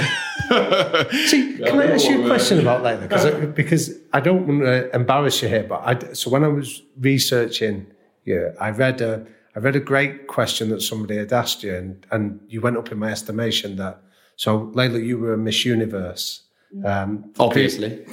See, 1.26 1.58
can 1.58 1.80
I 1.80 1.92
ask 1.92 2.08
you 2.08 2.24
a 2.24 2.26
question 2.26 2.60
about 2.60 2.82
that? 2.82 3.00
Because, 3.00 3.54
because 3.54 3.98
I 4.12 4.20
don't 4.20 4.46
want 4.46 4.60
to 4.60 4.94
embarrass 4.94 5.42
you 5.42 5.48
here, 5.48 5.64
but 5.64 5.82
I, 5.84 6.12
so 6.12 6.30
when 6.30 6.44
I 6.44 6.48
was 6.48 6.82
researching 6.98 7.86
you, 8.24 8.52
I 8.60 8.70
read 8.70 9.00
a, 9.00 9.26
I 9.54 9.60
read 9.60 9.76
a 9.76 9.80
great 9.80 10.26
question 10.26 10.68
that 10.70 10.82
somebody 10.82 11.16
had 11.16 11.32
asked 11.32 11.62
you, 11.62 11.74
and, 11.74 12.06
and 12.10 12.40
you 12.48 12.60
went 12.60 12.76
up 12.76 12.92
in 12.92 12.98
my 12.98 13.10
estimation 13.10 13.76
that, 13.76 14.02
so 14.34 14.70
Leila, 14.74 14.98
you 14.98 15.18
were 15.18 15.32
a 15.32 15.38
Miss 15.38 15.64
Universe. 15.64 16.42
Um, 16.84 17.32
Obviously. 17.38 17.90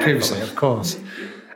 previously, 0.00 0.40
of 0.40 0.54
course 0.56 0.98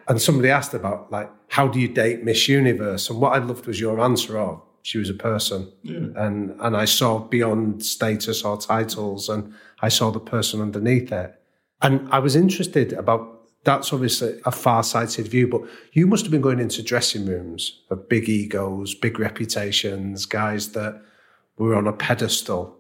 and 0.09 0.20
somebody 0.20 0.51
asked 0.51 0.74
about 0.74 1.11
like 1.11 1.30
how 1.49 1.68
do 1.68 1.80
you 1.80 1.88
date 1.88 2.24
Miss 2.24 2.49
Universe, 2.49 3.09
and 3.11 3.20
what 3.20 3.32
I 3.34 3.38
loved 3.38 3.66
was 3.66 3.80
your 3.80 4.01
answer 4.01 4.38
of 4.38 4.62
she 4.82 4.99
was 4.99 5.09
a 5.09 5.14
person. 5.14 5.72
Yeah. 5.82 6.09
And 6.16 6.55
and 6.61 6.76
I 6.76 6.84
saw 6.84 7.18
beyond 7.18 7.84
status 7.84 8.43
or 8.43 8.59
titles 8.59 9.28
and 9.28 9.55
I 9.80 9.88
saw 9.88 10.11
the 10.11 10.20
person 10.20 10.61
underneath 10.61 11.12
it. 11.12 11.34
And 11.80 12.09
I 12.12 12.18
was 12.18 12.36
interested 12.36 12.93
about 12.93 13.28
that's 13.64 13.93
obviously 13.93 14.40
a 14.45 14.51
far-sighted 14.51 15.28
view, 15.28 15.47
but 15.47 15.62
you 15.93 16.09
must 16.09 16.24
have 16.24 16.32
been 16.32 16.40
going 16.40 16.59
into 16.59 16.82
dressing 16.82 17.26
rooms 17.26 17.80
of 17.90 18.09
big 18.09 18.28
egos, 18.28 18.93
big 18.93 19.20
reputations, 19.20 20.26
guys 20.26 20.72
that 20.72 21.01
were 21.59 21.76
on 21.76 21.86
a 21.86 21.93
pedestal. 21.93 22.76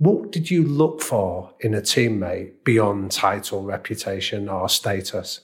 What 0.00 0.32
did 0.32 0.50
you 0.50 0.64
look 0.64 1.02
for 1.02 1.52
in 1.60 1.74
a 1.74 1.82
teammate 1.82 2.64
beyond 2.64 3.12
title, 3.12 3.64
reputation, 3.64 4.48
or 4.48 4.66
status? 4.70 5.40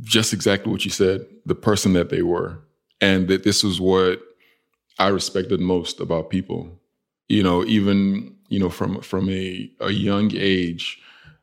Just 0.00 0.32
exactly 0.32 0.72
what 0.72 0.86
you 0.86 0.90
said, 0.90 1.26
the 1.44 1.54
person 1.54 1.92
that 1.92 2.08
they 2.08 2.22
were. 2.22 2.60
And 3.02 3.28
that 3.28 3.42
this 3.42 3.62
was 3.62 3.78
what 3.78 4.22
I 4.98 5.08
respected 5.08 5.60
most 5.60 6.00
about 6.00 6.30
people. 6.30 6.80
You 7.28 7.42
know, 7.42 7.62
even 7.66 8.34
you 8.48 8.58
know 8.58 8.70
from 8.70 9.02
from 9.02 9.28
a 9.28 9.70
a 9.80 9.90
young 9.90 10.30
age, 10.34 10.98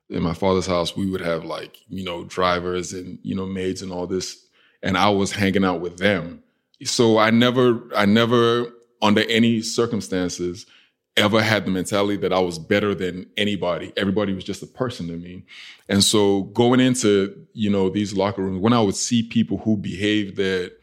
in 0.09 0.23
my 0.23 0.33
father's 0.33 0.65
house, 0.65 0.95
we 0.95 1.07
would 1.07 1.21
have 1.21 1.45
like 1.45 1.77
you 1.89 2.03
know 2.03 2.23
drivers 2.23 2.91
and 2.91 3.19
you 3.21 3.35
know 3.35 3.45
maids 3.45 3.83
and 3.83 3.91
all 3.91 4.07
this, 4.07 4.35
and 4.81 4.97
I 4.97 5.09
was 5.09 5.31
hanging 5.31 5.63
out 5.63 5.79
with 5.79 5.97
them. 5.99 6.41
So 6.83 7.19
I 7.19 7.29
never, 7.29 7.83
I 7.95 8.05
never, 8.05 8.73
under 8.99 9.21
any 9.29 9.61
circumstances, 9.61 10.65
ever 11.17 11.41
had 11.41 11.65
the 11.65 11.71
mentality 11.71 12.15
that 12.17 12.31
I 12.31 12.39
was 12.39 12.59
better 12.59 12.95
than 12.95 13.25
anybody. 13.35 13.91
Everybody 13.97 14.33
was 14.33 14.43
just 14.43 14.63
a 14.63 14.67
person 14.67 15.07
to 15.07 15.17
me. 15.17 15.43
And 15.89 16.03
so 16.03 16.43
going 16.43 16.79
into, 16.79 17.47
you 17.53 17.69
know, 17.69 17.89
these 17.89 18.15
locker 18.15 18.43
rooms, 18.43 18.61
when 18.61 18.73
I 18.73 18.81
would 18.81 18.95
see 18.95 19.23
people 19.23 19.57
who 19.57 19.75
behaved 19.75 20.37
that 20.37 20.73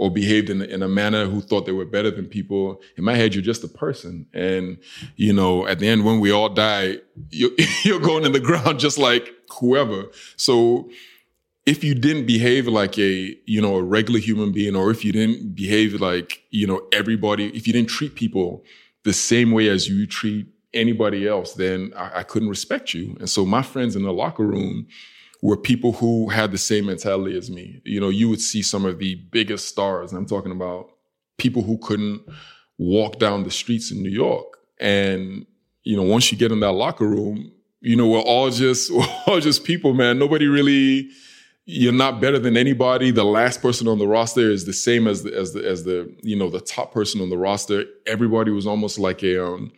or 0.00 0.10
behaved 0.10 0.48
in, 0.48 0.62
in 0.62 0.82
a 0.82 0.88
manner 0.88 1.26
who 1.26 1.42
thought 1.42 1.66
they 1.66 1.72
were 1.72 1.84
better 1.84 2.10
than 2.10 2.24
people. 2.24 2.80
In 2.96 3.04
my 3.04 3.14
head, 3.14 3.34
you're 3.34 3.42
just 3.42 3.62
a 3.64 3.68
person. 3.68 4.24
And, 4.32 4.78
you 5.16 5.30
know, 5.30 5.66
at 5.66 5.78
the 5.78 5.88
end, 5.88 6.06
when 6.06 6.20
we 6.20 6.30
all 6.30 6.48
die, 6.48 6.96
you're, 7.28 7.50
you're 7.84 8.00
going 8.00 8.24
in 8.24 8.32
the 8.32 8.40
ground 8.40 8.78
just 8.80 8.96
like 8.96 9.28
whoever. 9.58 10.06
So 10.36 10.88
if 11.66 11.84
you 11.84 11.94
didn't 11.94 12.24
behave 12.24 12.66
like 12.66 12.98
a, 12.98 13.36
you 13.44 13.60
know, 13.60 13.76
a 13.76 13.82
regular 13.82 14.20
human 14.20 14.52
being, 14.52 14.74
or 14.74 14.90
if 14.90 15.04
you 15.04 15.12
didn't 15.12 15.54
behave 15.54 16.00
like, 16.00 16.44
you 16.48 16.66
know, 16.66 16.86
everybody, 16.92 17.54
if 17.54 17.66
you 17.66 17.74
didn't 17.74 17.90
treat 17.90 18.14
people 18.14 18.64
the 19.04 19.12
same 19.12 19.52
way 19.52 19.68
as 19.68 19.88
you 19.88 20.06
treat 20.06 20.46
anybody 20.72 21.26
else, 21.26 21.54
then 21.54 21.92
I, 21.96 22.20
I 22.20 22.22
couldn't 22.22 22.48
respect 22.48 22.94
you. 22.94 23.16
And 23.18 23.28
so 23.28 23.44
my 23.44 23.62
friends 23.62 23.96
in 23.96 24.02
the 24.02 24.12
locker 24.12 24.46
room, 24.46 24.86
were 25.42 25.56
people 25.56 25.92
who 25.92 26.28
had 26.28 26.52
the 26.52 26.58
same 26.58 26.86
mentality 26.86 27.36
as 27.36 27.50
me. 27.50 27.80
You 27.84 28.00
know, 28.00 28.08
you 28.08 28.28
would 28.28 28.40
see 28.40 28.62
some 28.62 28.84
of 28.84 28.98
the 28.98 29.14
biggest 29.14 29.68
stars, 29.68 30.12
and 30.12 30.18
I'm 30.18 30.26
talking 30.26 30.52
about 30.52 30.90
people 31.38 31.62
who 31.62 31.78
couldn't 31.78 32.22
walk 32.78 33.18
down 33.18 33.44
the 33.44 33.50
streets 33.50 33.90
in 33.90 34.02
New 34.02 34.10
York. 34.10 34.58
And, 34.78 35.46
you 35.82 35.96
know, 35.96 36.02
once 36.02 36.30
you 36.30 36.38
get 36.38 36.52
in 36.52 36.60
that 36.60 36.72
locker 36.72 37.06
room, 37.06 37.52
you 37.80 37.96
know, 37.96 38.08
we're 38.08 38.20
all 38.20 38.50
just 38.50 38.90
we're 38.94 39.06
all 39.26 39.40
just 39.40 39.64
people, 39.64 39.94
man. 39.94 40.18
Nobody 40.18 40.46
really 40.46 41.10
you're 41.66 41.92
not 41.92 42.20
better 42.20 42.38
than 42.38 42.56
anybody. 42.56 43.10
The 43.10 43.24
last 43.24 43.62
person 43.62 43.86
on 43.86 43.98
the 43.98 44.06
roster 44.08 44.50
is 44.50 44.64
the 44.64 44.72
same 44.72 45.06
as 45.06 45.22
the 45.22 45.36
as 45.36 45.52
the 45.52 45.68
as 45.68 45.84
the, 45.84 46.14
you 46.22 46.36
know, 46.36 46.50
the 46.50 46.60
top 46.60 46.92
person 46.92 47.20
on 47.20 47.30
the 47.30 47.38
roster. 47.38 47.84
Everybody 48.06 48.50
was 48.50 48.66
almost 48.66 48.98
like 48.98 49.22
a 49.22 49.44
um 49.44 49.72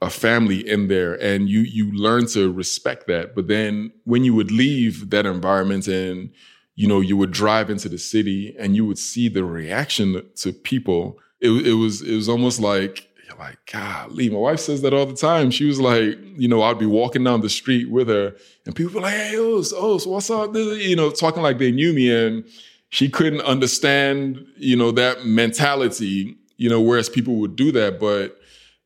a 0.00 0.10
family 0.10 0.66
in 0.68 0.88
there 0.88 1.14
and 1.14 1.48
you 1.48 1.60
you 1.60 1.90
learn 1.92 2.26
to 2.26 2.52
respect 2.52 3.06
that 3.08 3.34
but 3.34 3.48
then 3.48 3.92
when 4.04 4.22
you 4.22 4.32
would 4.32 4.50
leave 4.50 5.10
that 5.10 5.26
environment 5.26 5.88
and 5.88 6.30
you 6.76 6.86
know 6.86 7.00
you 7.00 7.16
would 7.16 7.32
drive 7.32 7.68
into 7.68 7.88
the 7.88 7.98
city 7.98 8.54
and 8.58 8.76
you 8.76 8.86
would 8.86 8.98
see 8.98 9.28
the 9.28 9.44
reaction 9.44 10.24
to 10.36 10.52
people 10.52 11.18
it, 11.40 11.50
it 11.66 11.74
was 11.74 12.00
it 12.02 12.14
was 12.14 12.28
almost 12.28 12.60
like 12.60 13.07
like 13.38 13.58
golly 13.70 14.30
my 14.30 14.38
wife 14.38 14.60
says 14.60 14.82
that 14.82 14.94
all 14.94 15.06
the 15.06 15.14
time 15.14 15.50
she 15.50 15.64
was 15.64 15.80
like 15.80 16.18
you 16.36 16.48
know 16.48 16.62
i'd 16.62 16.78
be 16.78 16.86
walking 16.86 17.24
down 17.24 17.40
the 17.40 17.48
street 17.48 17.90
with 17.90 18.08
her 18.08 18.34
and 18.66 18.74
people 18.74 18.94
were 18.94 19.00
like 19.00 19.14
hey 19.14 19.34
oh 19.36 19.62
so, 19.62 19.76
oh, 19.78 19.98
so 19.98 20.10
what's 20.10 20.30
up 20.30 20.54
you 20.54 20.96
know 20.96 21.10
talking 21.10 21.42
like 21.42 21.58
they 21.58 21.70
knew 21.70 21.92
me 21.92 22.10
and 22.12 22.44
she 22.90 23.08
couldn't 23.08 23.42
understand 23.42 24.44
you 24.56 24.76
know 24.76 24.90
that 24.90 25.24
mentality 25.24 26.36
you 26.56 26.68
know 26.68 26.80
whereas 26.80 27.08
people 27.08 27.36
would 27.36 27.56
do 27.56 27.70
that 27.72 28.00
but 28.00 28.38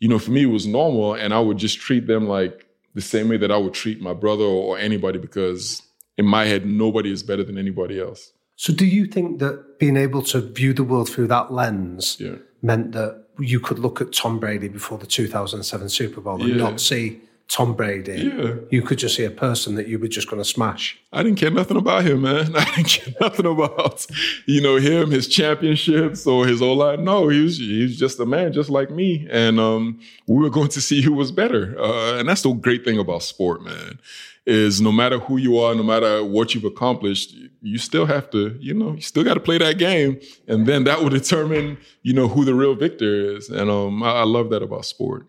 you 0.03 0.09
know, 0.09 0.18
for 0.18 0.32
me, 0.32 0.43
it 0.43 0.47
was 0.47 0.66
normal. 0.66 1.14
And 1.14 1.32
I 1.32 1.38
would 1.38 1.59
just 1.59 1.78
treat 1.78 2.09
them 2.09 2.26
like 2.26 2.66
the 2.95 3.01
same 3.01 3.28
way 3.28 3.36
that 3.36 3.53
I 3.53 3.57
would 3.57 3.72
treat 3.72 4.03
my 4.03 4.12
brother 4.12 4.43
or, 4.43 4.76
anybody 4.76 5.20
because 5.20 5.80
in 6.18 6.26
my 6.26 6.45
head, 6.45 6.66
nobody 6.66 7.12
is 7.12 7.22
better 7.22 7.45
than 7.45 7.57
anybody 7.57 8.01
else. 8.01 8.32
So, 8.57 8.72
do 8.72 8.84
you 8.84 9.07
think 9.07 9.38
that 9.38 9.78
being 9.78 9.97
able 9.97 10.22
to 10.24 10.40
view 10.40 10.72
the 10.72 10.82
world 10.82 11.09
through 11.09 11.28
that 11.28 11.53
lens 11.53 12.16
yeah. 12.18 12.34
meant 12.62 12.93
that 12.93 13.26
you 13.43 13.61
could 13.61 13.78
look 13.78 14.01
at 14.01 14.12
Tom 14.12 14.38
Brady 14.38 14.68
before 14.68 14.99
the 14.99 15.07
2007 15.07 15.88
Super 15.88 16.20
Bowl 16.20 16.40
and 16.40 16.51
yeah. 16.51 16.57
not 16.57 16.80
see 16.80 17.20
Tom 17.49 17.74
Brady, 17.74 18.32
Yeah. 18.34 18.55
you 18.70 18.80
could 18.80 18.97
just 18.99 19.14
see 19.16 19.24
a 19.24 19.30
person 19.30 19.74
that 19.74 19.86
you 19.86 19.99
were 19.99 20.09
just 20.09 20.30
going 20.30 20.43
to 20.43 20.49
smash. 20.49 20.99
I 21.12 21.22
didn't 21.22 21.38
care 21.38 21.51
nothing 21.51 21.76
about 21.76 22.05
him, 22.05 22.22
man. 22.22 22.57
I 22.57 22.64
didn't 22.76 22.88
care 22.88 23.14
nothing 23.20 23.45
about, 23.45 24.07
you 24.47 24.62
know, 24.62 24.76
him, 24.76 25.11
his 25.11 25.28
championships 25.28 26.26
or 26.26 26.47
his 26.47 26.61
whole 26.61 26.76
life. 26.76 26.99
No, 27.01 27.28
he 27.28 27.43
was 27.43 27.59
he 27.59 27.82
was 27.82 27.99
just 27.99 28.18
a 28.20 28.24
man, 28.24 28.55
just 28.55 28.70
like 28.70 28.90
me. 28.90 29.26
And 29.30 29.61
um, 29.61 30.01
we 30.26 30.36
were 30.43 30.49
going 30.51 30.68
to 30.70 30.80
see 30.80 31.03
who 31.03 31.12
was 31.12 31.30
better. 31.30 31.78
Uh, 31.78 32.18
and 32.18 32.26
that's 32.28 32.43
the 32.43 32.53
great 32.55 32.84
thing 32.84 32.99
about 32.99 33.22
sport, 33.22 33.62
man. 33.62 33.99
Is 34.47 34.80
no 34.80 34.90
matter 34.90 35.18
who 35.18 35.36
you 35.36 35.59
are, 35.59 35.74
no 35.74 35.82
matter 35.82 36.24
what 36.24 36.55
you've 36.55 36.64
accomplished, 36.64 37.34
you 37.63 37.79
still 37.79 38.07
have 38.07 38.29
to, 38.31 38.57
you 38.61 38.75
know, 38.75 38.95
you 38.95 39.01
still 39.01 39.25
got 39.25 39.35
to 39.35 39.41
play 39.41 39.57
that 39.59 39.79
game, 39.79 40.21
and 40.49 40.67
then 40.67 40.85
that 40.85 41.01
will 41.01 41.11
determine, 41.11 41.79
you 42.03 42.13
know, 42.13 42.29
who 42.29 42.45
the 42.45 42.55
real 42.55 42.75
victor 42.75 43.37
is. 43.37 43.49
And 43.49 43.71
um, 43.71 44.03
I, 44.03 44.11
I 44.11 44.25
love 44.25 44.51
that 44.51 44.63
about 44.63 44.85
sport. 44.85 45.29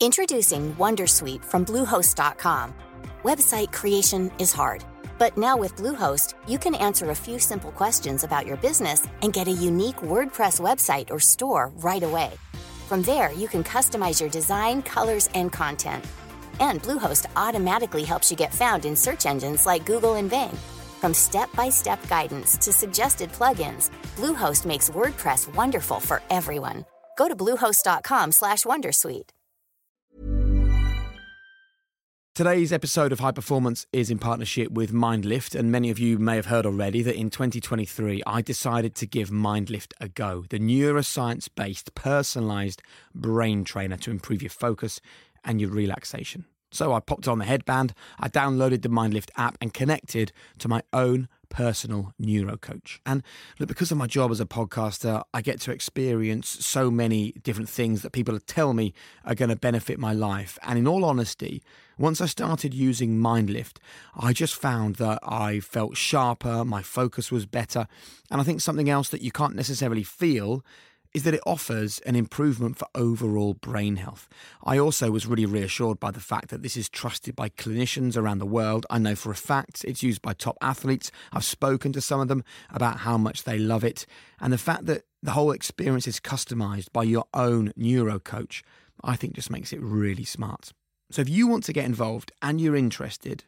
Introducing 0.00 0.74
Wondersuite 0.76 1.44
from 1.44 1.64
Bluehost.com. 1.64 2.74
Website 3.24 3.72
creation 3.72 4.30
is 4.38 4.52
hard, 4.52 4.84
but 5.18 5.36
now 5.36 5.56
with 5.56 5.74
Bluehost, 5.76 6.34
you 6.46 6.56
can 6.56 6.76
answer 6.76 7.10
a 7.10 7.14
few 7.14 7.38
simple 7.38 7.72
questions 7.72 8.22
about 8.22 8.46
your 8.46 8.56
business 8.58 9.06
and 9.22 9.32
get 9.32 9.48
a 9.48 9.52
unique 9.52 9.96
WordPress 9.96 10.60
website 10.60 11.10
or 11.10 11.18
store 11.18 11.72
right 11.76 12.04
away. 12.04 12.30
From 12.86 13.02
there, 13.02 13.32
you 13.32 13.48
can 13.48 13.64
customize 13.64 14.20
your 14.20 14.30
design, 14.30 14.82
colors, 14.82 15.28
and 15.34 15.52
content. 15.52 16.04
And 16.60 16.82
Bluehost 16.82 17.26
automatically 17.36 18.04
helps 18.04 18.30
you 18.30 18.36
get 18.36 18.54
found 18.54 18.84
in 18.84 18.96
search 18.96 19.26
engines 19.26 19.66
like 19.66 19.86
Google 19.86 20.14
and 20.14 20.30
Bing. 20.30 20.56
From 21.00 21.14
step-by-step 21.14 22.08
guidance 22.08 22.56
to 22.58 22.72
suggested 22.72 23.30
plugins, 23.32 23.90
Bluehost 24.16 24.66
makes 24.66 24.90
WordPress 24.90 25.54
wonderful 25.54 26.00
for 26.00 26.22
everyone. 26.30 26.84
Go 27.16 27.28
to 27.28 27.36
bluehost.com/wondersuite. 27.36 29.30
Today's 32.34 32.72
episode 32.72 33.10
of 33.10 33.18
High 33.18 33.32
Performance 33.32 33.84
is 33.92 34.10
in 34.10 34.18
partnership 34.18 34.70
with 34.70 34.92
Myndlift, 34.92 35.58
and 35.58 35.72
many 35.72 35.90
of 35.90 35.98
you 35.98 36.20
may 36.20 36.36
have 36.36 36.46
heard 36.46 36.66
already 36.66 37.02
that 37.02 37.16
in 37.16 37.30
2023 37.30 38.22
I 38.24 38.42
decided 38.42 38.94
to 38.94 39.06
give 39.08 39.30
Myndlift 39.30 39.92
a 40.00 40.06
go, 40.06 40.44
the 40.48 40.60
neuroscience 40.60 41.48
based, 41.52 41.96
personalized 41.96 42.80
brain 43.12 43.64
trainer 43.64 43.96
to 43.96 44.12
improve 44.12 44.40
your 44.40 44.50
focus 44.50 45.00
and 45.48 45.60
your 45.60 45.70
relaxation. 45.70 46.44
So 46.70 46.92
I 46.92 47.00
popped 47.00 47.26
on 47.26 47.38
the 47.38 47.46
headband, 47.46 47.94
I 48.20 48.28
downloaded 48.28 48.82
the 48.82 48.90
Myndlift 48.90 49.30
app, 49.36 49.56
and 49.60 49.72
connected 49.72 50.32
to 50.58 50.68
my 50.68 50.82
own 50.92 51.26
personal 51.48 52.12
neuro 52.18 52.58
coach. 52.58 53.00
And 53.06 53.22
look, 53.58 53.68
because 53.68 53.90
of 53.90 53.96
my 53.96 54.06
job 54.06 54.30
as 54.30 54.38
a 54.38 54.44
podcaster, 54.44 55.22
I 55.32 55.40
get 55.40 55.60
to 55.62 55.72
experience 55.72 56.46
so 56.46 56.90
many 56.90 57.32
different 57.42 57.70
things 57.70 58.02
that 58.02 58.12
people 58.12 58.38
tell 58.40 58.74
me 58.74 58.92
are 59.24 59.34
going 59.34 59.48
to 59.48 59.56
benefit 59.56 59.98
my 59.98 60.12
life. 60.12 60.58
And 60.62 60.78
in 60.78 60.86
all 60.86 61.06
honesty, 61.06 61.62
once 61.96 62.20
I 62.20 62.26
started 62.26 62.74
using 62.74 63.16
Myndlift, 63.16 63.78
I 64.14 64.34
just 64.34 64.54
found 64.54 64.96
that 64.96 65.20
I 65.22 65.60
felt 65.60 65.96
sharper, 65.96 66.66
my 66.66 66.82
focus 66.82 67.32
was 67.32 67.46
better. 67.46 67.88
And 68.30 68.42
I 68.42 68.44
think 68.44 68.60
something 68.60 68.90
else 68.90 69.08
that 69.08 69.22
you 69.22 69.32
can't 69.32 69.56
necessarily 69.56 70.04
feel 70.04 70.62
is 71.14 71.22
that 71.24 71.34
it 71.34 71.40
offers 71.46 72.00
an 72.00 72.14
improvement 72.14 72.76
for 72.76 72.86
overall 72.94 73.54
brain 73.54 73.96
health. 73.96 74.28
I 74.64 74.78
also 74.78 75.10
was 75.10 75.26
really 75.26 75.46
reassured 75.46 75.98
by 75.98 76.10
the 76.10 76.20
fact 76.20 76.48
that 76.48 76.62
this 76.62 76.76
is 76.76 76.88
trusted 76.88 77.34
by 77.34 77.48
clinicians 77.48 78.16
around 78.16 78.38
the 78.38 78.46
world. 78.46 78.86
I 78.90 78.98
know 78.98 79.14
for 79.14 79.30
a 79.30 79.36
fact 79.36 79.84
it's 79.84 80.02
used 80.02 80.22
by 80.22 80.32
top 80.34 80.56
athletes. 80.60 81.10
I've 81.32 81.44
spoken 81.44 81.92
to 81.92 82.00
some 82.00 82.20
of 82.20 82.28
them 82.28 82.44
about 82.70 82.98
how 82.98 83.18
much 83.18 83.44
they 83.44 83.58
love 83.58 83.84
it. 83.84 84.06
And 84.40 84.52
the 84.52 84.58
fact 84.58 84.86
that 84.86 85.04
the 85.22 85.32
whole 85.32 85.50
experience 85.50 86.06
is 86.06 86.20
customized 86.20 86.92
by 86.92 87.02
your 87.04 87.24
own 87.34 87.72
neuro 87.76 88.18
coach, 88.18 88.62
I 89.02 89.16
think 89.16 89.34
just 89.34 89.50
makes 89.50 89.72
it 89.72 89.80
really 89.80 90.24
smart. 90.24 90.72
So 91.10 91.22
if 91.22 91.28
you 91.28 91.46
want 91.46 91.64
to 91.64 91.72
get 91.72 91.86
involved 91.86 92.32
and 92.42 92.60
you're 92.60 92.76
interested, 92.76 93.44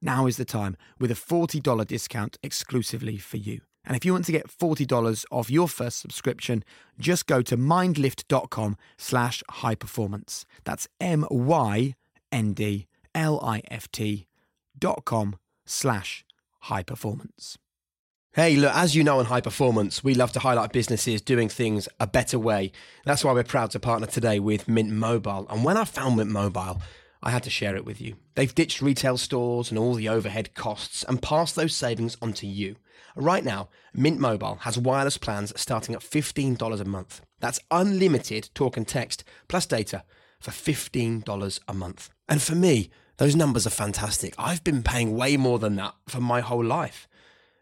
now 0.00 0.26
is 0.26 0.36
the 0.36 0.44
time 0.44 0.76
with 0.98 1.10
a 1.10 1.14
$40 1.14 1.86
discount 1.86 2.38
exclusively 2.42 3.18
for 3.18 3.36
you. 3.36 3.60
And 3.86 3.96
if 3.96 4.04
you 4.04 4.12
want 4.12 4.24
to 4.26 4.32
get 4.32 4.48
$40 4.48 5.24
off 5.30 5.50
your 5.50 5.68
first 5.68 6.00
subscription, 6.00 6.64
just 6.98 7.26
go 7.26 7.40
to 7.42 7.56
myndlift.com 7.56 8.76
slash 8.98 9.42
high 9.48 9.76
performance. 9.76 10.44
That's 10.64 10.88
M-Y-N-D-L-I-F-T 11.00 11.96
dot 14.78 15.04
com 15.04 15.36
slash 15.64 16.24
high 16.60 16.82
performance. 16.82 17.58
Hey, 18.32 18.56
look, 18.56 18.74
as 18.74 18.94
you 18.94 19.02
know 19.02 19.18
in 19.20 19.26
high 19.26 19.40
performance, 19.40 20.04
we 20.04 20.14
love 20.14 20.30
to 20.32 20.40
highlight 20.40 20.70
businesses 20.70 21.22
doing 21.22 21.48
things 21.48 21.88
a 21.98 22.06
better 22.06 22.38
way. 22.38 22.70
That's 23.06 23.24
why 23.24 23.32
we're 23.32 23.44
proud 23.44 23.70
to 23.70 23.80
partner 23.80 24.06
today 24.06 24.40
with 24.40 24.68
Mint 24.68 24.90
Mobile. 24.90 25.46
And 25.48 25.64
when 25.64 25.78
I 25.78 25.86
found 25.86 26.18
Mint 26.18 26.30
Mobile, 26.30 26.82
I 27.26 27.30
had 27.30 27.42
to 27.42 27.50
share 27.50 27.74
it 27.74 27.84
with 27.84 28.00
you. 28.00 28.14
They've 28.36 28.54
ditched 28.54 28.80
retail 28.80 29.16
stores 29.16 29.70
and 29.70 29.78
all 29.80 29.94
the 29.94 30.08
overhead 30.08 30.54
costs 30.54 31.04
and 31.08 31.20
passed 31.20 31.56
those 31.56 31.74
savings 31.74 32.16
on 32.22 32.32
to 32.34 32.46
you. 32.46 32.76
Right 33.16 33.44
now, 33.44 33.68
Mint 33.92 34.20
Mobile 34.20 34.58
has 34.60 34.78
wireless 34.78 35.18
plans 35.18 35.52
starting 35.60 35.96
at 35.96 36.02
$15 36.02 36.80
a 36.80 36.84
month. 36.84 37.22
That's 37.40 37.58
unlimited 37.72 38.50
talk 38.54 38.76
and 38.76 38.86
text 38.86 39.24
plus 39.48 39.66
data 39.66 40.04
for 40.38 40.52
$15 40.52 41.60
a 41.66 41.74
month. 41.74 42.10
And 42.28 42.40
for 42.40 42.54
me, 42.54 42.90
those 43.16 43.34
numbers 43.34 43.66
are 43.66 43.70
fantastic. 43.70 44.32
I've 44.38 44.62
been 44.62 44.84
paying 44.84 45.16
way 45.16 45.36
more 45.36 45.58
than 45.58 45.74
that 45.76 45.94
for 46.06 46.20
my 46.20 46.40
whole 46.40 46.64
life. 46.64 47.08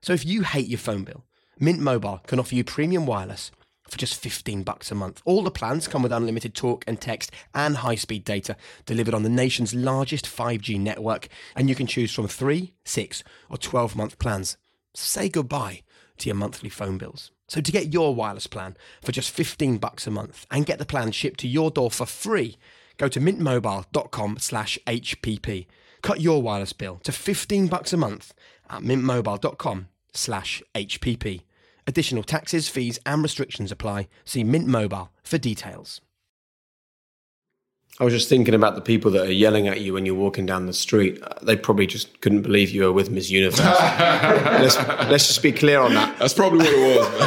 So 0.03 0.13
if 0.13 0.27
you 0.27 0.43
hate 0.43 0.69
your 0.69 0.79
phone 0.79 1.05
bill, 1.05 1.25
Mint 1.59 1.81
Mobile 1.81 2.21
can 2.27 2.39
offer 2.39 2.55
you 2.55 2.65
premium 2.65 3.07
wireless 3.07 3.51
for 3.89 3.99
just 3.99 4.21
15 4.21 4.63
bucks 4.63 4.91
a 4.91 4.95
month. 4.95 5.23
All 5.25 5.43
the 5.43 5.51
plans 5.51 5.89
come 5.89 6.03
with 6.03 6.13
unlimited 6.13 6.55
talk 6.55 6.85
and 6.87 7.01
text 7.01 7.31
and 7.55 7.77
high-speed 7.77 8.25
data 8.25 8.57
delivered 8.87 9.15
on 9.15 9.23
the 9.23 9.29
nation's 9.29 9.75
largest 9.75 10.27
5G 10.27 10.81
network, 10.81 11.29
and 11.55 11.69
you 11.69 11.75
can 11.75 11.87
choose 11.87 12.13
from 12.13 12.29
3, 12.29 12.73
6, 12.85 13.25
or 13.51 13.57
12-month 13.57 14.19
plans. 14.19 14.57
Say 14.95 15.29
goodbye 15.29 15.83
to 16.19 16.29
your 16.29 16.37
monthly 16.37 16.69
phone 16.69 16.99
bills. 16.99 17.31
So 17.49 17.61
to 17.61 17.73
get 17.73 17.93
your 17.93 18.15
wireless 18.15 18.47
plan 18.47 18.77
for 19.03 19.13
just 19.13 19.31
15 19.31 19.79
bucks 19.79 20.07
a 20.07 20.11
month 20.11 20.47
and 20.51 20.67
get 20.67 20.79
the 20.79 20.87
plan 20.87 21.13
shipped 21.13 21.41
to 21.41 21.49
your 21.49 21.71
door 21.71 21.91
for 21.91 22.07
free, 22.07 22.57
go 22.97 23.09
to 23.09 23.21
mintmobile.com 23.21 24.39
slash 24.39 24.79
HPP. 24.87 25.67
Cut 26.03 26.21
your 26.21 26.43
wireless 26.43 26.73
bill 26.73 27.01
to 27.05 27.13
15 27.13 27.67
bucks 27.67 27.93
a 27.93 27.97
month 27.97 28.35
at 28.71 28.83
mintmobile.com 28.83 29.89
slash 30.13 30.63
HPP. 30.75 31.43
Additional 31.87 32.23
taxes, 32.23 32.69
fees 32.69 32.99
and 33.05 33.23
restrictions 33.23 33.71
apply. 33.73 34.09
See 34.25 34.45
Mint 34.45 34.67
Mobile 34.67 35.11
for 35.23 35.39
details. 35.39 36.01
I 38.01 38.05
was 38.05 38.13
just 38.13 38.29
thinking 38.29 38.55
about 38.55 38.75
the 38.75 38.81
people 38.81 39.13
that 39.13 39.29
are 39.29 39.33
yelling 39.33 39.69
at 39.69 39.81
you 39.81 39.93
when 39.93 40.05
you're 40.05 40.17
walking 40.17 40.47
down 40.47 40.67
the 40.67 40.73
street. 40.73 41.23
Uh, 41.23 41.29
They 41.43 41.55
probably 41.55 41.87
just 41.87 42.21
couldn't 42.23 42.43
believe 42.43 42.71
you 42.71 42.83
were 42.83 42.93
with 42.93 43.09
Miss 43.09 43.31
Universe. 43.31 43.61
let's, 43.61 44.77
let's 45.09 45.29
just 45.29 45.43
be 45.45 45.53
clear 45.53 45.79
on 45.81 45.95
that. 45.95 46.19
That's 46.19 46.35
probably 46.35 46.59
what 46.59 46.69
it 46.75 46.99
was, 46.99 47.21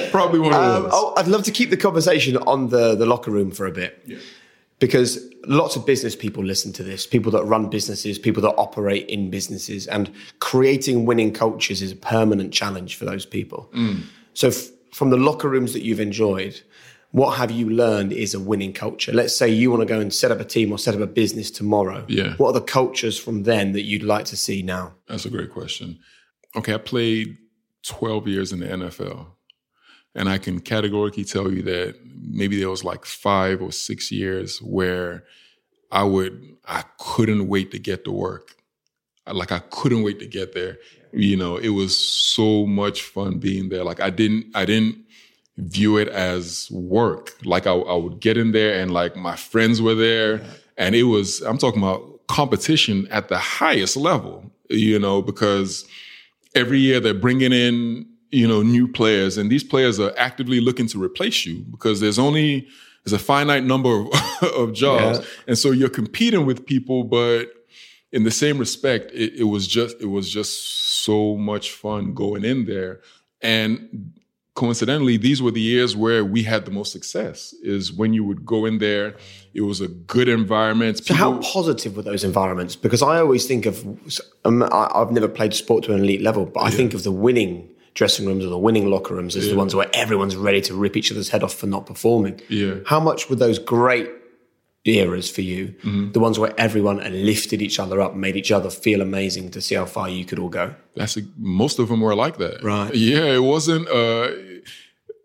man. 0.00 0.10
probably 0.12 0.38
what 0.38 0.52
it 0.52 0.54
Um, 0.54 0.84
was. 0.84 0.92
oh, 0.94 1.14
I'd 1.16 1.26
love 1.26 1.42
to 1.44 1.50
keep 1.50 1.70
the 1.70 1.76
conversation 1.76 2.36
on 2.36 2.68
the, 2.68 2.94
the 2.94 3.06
locker 3.06 3.32
room 3.32 3.50
for 3.50 3.66
a 3.66 3.72
bit. 3.72 4.06
Because 4.78 5.18
lots 5.46 5.76
of 5.76 5.86
business 5.86 6.16
people 6.16 6.44
listen 6.44 6.72
to 6.74 6.82
this, 6.82 7.06
people 7.06 7.30
that 7.32 7.44
run 7.44 7.70
businesses, 7.70 8.18
people 8.18 8.42
that 8.42 8.54
operate 8.56 9.08
in 9.08 9.30
businesses, 9.30 9.86
and 9.86 10.10
creating 10.40 11.06
winning 11.06 11.32
cultures 11.32 11.80
is 11.80 11.92
a 11.92 11.96
permanent 11.96 12.52
challenge 12.52 12.96
for 12.96 13.04
those 13.04 13.24
people. 13.24 13.70
Mm. 13.74 14.02
So, 14.34 14.48
f- 14.48 14.68
from 14.92 15.10
the 15.10 15.16
locker 15.16 15.48
rooms 15.48 15.72
that 15.72 15.82
you've 15.82 16.00
enjoyed, 16.00 16.60
what 17.14 17.36
have 17.36 17.52
you 17.52 17.70
learned 17.70 18.12
is 18.12 18.34
a 18.34 18.40
winning 18.40 18.72
culture? 18.72 19.12
Let's 19.12 19.36
say 19.36 19.48
you 19.48 19.70
want 19.70 19.82
to 19.82 19.86
go 19.86 20.00
and 20.00 20.12
set 20.12 20.32
up 20.32 20.40
a 20.40 20.44
team 20.44 20.72
or 20.72 20.78
set 20.78 20.94
up 20.94 21.00
a 21.00 21.06
business 21.06 21.48
tomorrow. 21.48 22.04
Yeah. 22.08 22.34
What 22.38 22.48
are 22.48 22.54
the 22.54 22.60
cultures 22.60 23.16
from 23.16 23.44
then 23.44 23.70
that 23.72 23.82
you'd 23.82 24.02
like 24.02 24.24
to 24.26 24.36
see 24.36 24.62
now? 24.62 24.94
That's 25.06 25.24
a 25.24 25.30
great 25.30 25.52
question. 25.52 26.00
Okay, 26.56 26.74
I 26.74 26.78
played 26.78 27.36
12 27.84 28.26
years 28.26 28.52
in 28.52 28.58
the 28.58 28.66
NFL. 28.66 29.26
And 30.14 30.28
I 30.28 30.38
can 30.38 30.60
categorically 30.60 31.24
tell 31.24 31.50
you 31.50 31.62
that 31.62 31.96
maybe 32.04 32.58
there 32.58 32.70
was 32.70 32.84
like 32.84 33.04
five 33.04 33.60
or 33.60 33.72
six 33.72 34.12
years 34.12 34.62
where 34.62 35.24
I 35.90 36.04
would, 36.04 36.56
I 36.66 36.84
couldn't 36.98 37.48
wait 37.48 37.70
to 37.72 37.78
get 37.78 38.04
to 38.04 38.12
work. 38.12 38.54
Like 39.26 39.52
I 39.52 39.58
couldn't 39.70 40.02
wait 40.02 40.20
to 40.20 40.26
get 40.26 40.54
there. 40.54 40.78
You 41.12 41.36
know, 41.36 41.56
it 41.56 41.70
was 41.70 41.96
so 41.96 42.66
much 42.66 43.02
fun 43.02 43.38
being 43.38 43.68
there. 43.68 43.84
Like 43.84 44.00
I 44.00 44.10
didn't, 44.10 44.46
I 44.54 44.64
didn't 44.64 45.04
view 45.56 45.98
it 45.98 46.08
as 46.08 46.68
work. 46.70 47.36
Like 47.44 47.66
I, 47.66 47.72
I 47.72 47.96
would 47.96 48.20
get 48.20 48.36
in 48.36 48.52
there 48.52 48.80
and 48.80 48.92
like 48.92 49.16
my 49.16 49.36
friends 49.36 49.80
were 49.80 49.94
there 49.94 50.44
and 50.76 50.94
it 50.94 51.04
was, 51.04 51.40
I'm 51.42 51.58
talking 51.58 51.82
about 51.82 52.26
competition 52.26 53.06
at 53.10 53.28
the 53.28 53.38
highest 53.38 53.96
level, 53.96 54.50
you 54.68 54.98
know, 54.98 55.22
because 55.22 55.86
every 56.54 56.78
year 56.78 57.00
they're 57.00 57.14
bringing 57.14 57.52
in 57.52 58.06
you 58.34 58.46
know 58.48 58.62
new 58.62 58.86
players 58.98 59.38
and 59.38 59.50
these 59.50 59.64
players 59.72 59.98
are 60.00 60.12
actively 60.28 60.60
looking 60.60 60.86
to 60.88 61.02
replace 61.02 61.46
you 61.46 61.56
because 61.70 62.00
there's 62.00 62.18
only 62.18 62.66
there's 63.04 63.12
a 63.12 63.24
finite 63.32 63.64
number 63.64 63.92
of, 64.00 64.06
of 64.60 64.72
jobs 64.72 65.20
and 65.48 65.56
so 65.58 65.70
you're 65.70 65.88
competing 66.02 66.44
with 66.44 66.66
people 66.66 67.04
but 67.04 67.44
in 68.12 68.24
the 68.24 68.30
same 68.30 68.56
respect 68.58 69.10
it, 69.12 69.30
it 69.42 69.44
was 69.54 69.66
just 69.66 69.94
it 70.00 70.10
was 70.16 70.26
just 70.38 70.52
so 71.04 71.36
much 71.36 71.70
fun 71.70 72.12
going 72.14 72.44
in 72.44 72.64
there 72.66 73.00
and 73.40 74.12
coincidentally, 74.54 75.16
these 75.16 75.42
were 75.42 75.50
the 75.50 75.60
years 75.60 75.96
where 75.96 76.24
we 76.24 76.44
had 76.44 76.64
the 76.64 76.70
most 76.70 76.92
success. 76.92 77.54
Is 77.62 77.92
when 77.92 78.14
you 78.14 78.24
would 78.24 78.46
go 78.46 78.64
in 78.64 78.78
there, 78.78 79.16
it 79.52 79.62
was 79.62 79.80
a 79.80 79.88
good 79.88 80.28
environment. 80.28 81.04
So, 81.04 81.14
how 81.14 81.38
positive 81.38 81.96
were 81.96 82.02
those 82.02 82.24
environments? 82.24 82.76
Because 82.76 83.02
I 83.02 83.18
always 83.18 83.46
think 83.46 83.66
of, 83.66 83.84
um, 84.44 84.62
I, 84.62 84.90
I've 84.94 85.10
never 85.10 85.28
played 85.28 85.54
sport 85.54 85.84
to 85.84 85.92
an 85.92 86.00
elite 86.04 86.22
level, 86.22 86.46
but 86.46 86.60
I 86.60 86.68
Yeah. 86.68 86.76
think 86.76 86.94
of 86.94 87.02
the 87.02 87.12
winning 87.12 87.68
dressing 87.94 88.26
rooms 88.26 88.44
or 88.44 88.48
the 88.48 88.58
winning 88.58 88.90
locker 88.90 89.14
rooms 89.14 89.36
as 89.36 89.48
the 89.48 89.56
ones 89.56 89.74
where 89.74 89.88
everyone's 89.94 90.36
ready 90.36 90.60
to 90.60 90.74
rip 90.74 90.96
each 90.96 91.10
other's 91.12 91.28
head 91.28 91.42
off 91.44 91.54
for 91.54 91.66
not 91.66 91.86
performing. 91.86 92.40
Yeah. 92.48 92.74
How 92.86 92.98
much 93.00 93.30
were 93.30 93.36
those 93.36 93.58
great 93.58 94.10
eras 94.84 95.30
for 95.30 95.40
you, 95.42 95.68
Mm-hmm. 95.82 96.12
the 96.12 96.20
ones 96.20 96.38
where 96.38 96.52
everyone 96.58 96.98
lifted 97.24 97.62
each 97.62 97.78
other 97.78 98.00
up, 98.00 98.14
made 98.14 98.36
each 98.36 98.50
other 98.52 98.68
feel 98.68 99.00
amazing 99.00 99.50
to 99.52 99.60
see 99.62 99.74
how 99.76 99.86
far 99.86 100.08
you 100.10 100.24
could 100.24 100.38
all 100.38 100.48
go? 100.50 100.74
That's 100.96 101.16
a, 101.16 101.22
most 101.38 101.78
of 101.78 101.88
them 101.88 102.00
were 102.00 102.14
like 102.14 102.36
that. 102.38 102.62
Right. 102.62 102.94
Yeah, 102.94 103.24
it 103.32 103.42
wasn't. 103.42 103.88
Uh, 103.88 104.30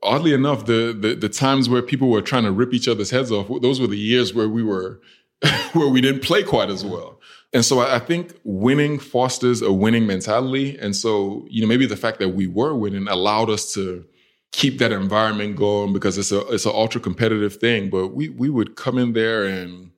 oddly 0.04 0.34
enough, 0.34 0.66
the, 0.66 0.96
the 0.98 1.16
the 1.16 1.30
times 1.30 1.68
where 1.68 1.82
people 1.82 2.10
were 2.10 2.22
trying 2.22 2.44
to 2.44 2.52
rip 2.52 2.74
each 2.74 2.88
other's 2.88 3.10
heads 3.10 3.32
off, 3.32 3.48
those 3.62 3.82
were 3.82 3.88
the 3.88 3.98
years 3.98 4.34
where 4.34 4.48
we 4.48 4.64
were 4.64 5.02
where 5.74 5.90
we 5.90 6.02
didn't 6.02 6.22
play 6.22 6.44
quite 6.44 6.70
as 6.70 6.86
well. 6.86 7.19
And 7.52 7.66
so 7.66 7.80
I, 7.80 7.98
think 7.98 8.36
winning 8.44 9.00
fosters 9.00 9.64
a 9.64 9.72
winning 9.72 10.06
mentality. 10.06 10.78
And 10.78 10.96
so 10.96 11.48
you 11.50 11.62
know 11.62 11.68
maybe 11.68 11.86
the 11.86 11.98
fact 11.98 12.20
that 12.20 12.30
we 12.30 12.48
were 12.48 12.76
winning 12.76 13.08
allowed 13.08 13.50
us 13.50 13.74
to 13.74 14.06
keep 14.52 14.80
that 14.80 14.92
environment 14.92 15.56
going 15.56 15.94
because 15.94 16.18
it's 16.18 16.32
a 16.32 16.46
it's 16.50 16.66
an 16.66 16.74
ultra 16.74 17.02
competitive 17.02 17.58
thing. 17.58 17.90
But 17.90 18.10
we 18.10 18.30
we 18.30 18.50
would 18.50 18.76
come 18.76 18.98
in 18.98 19.14
there 19.14 19.46
and 19.46 19.92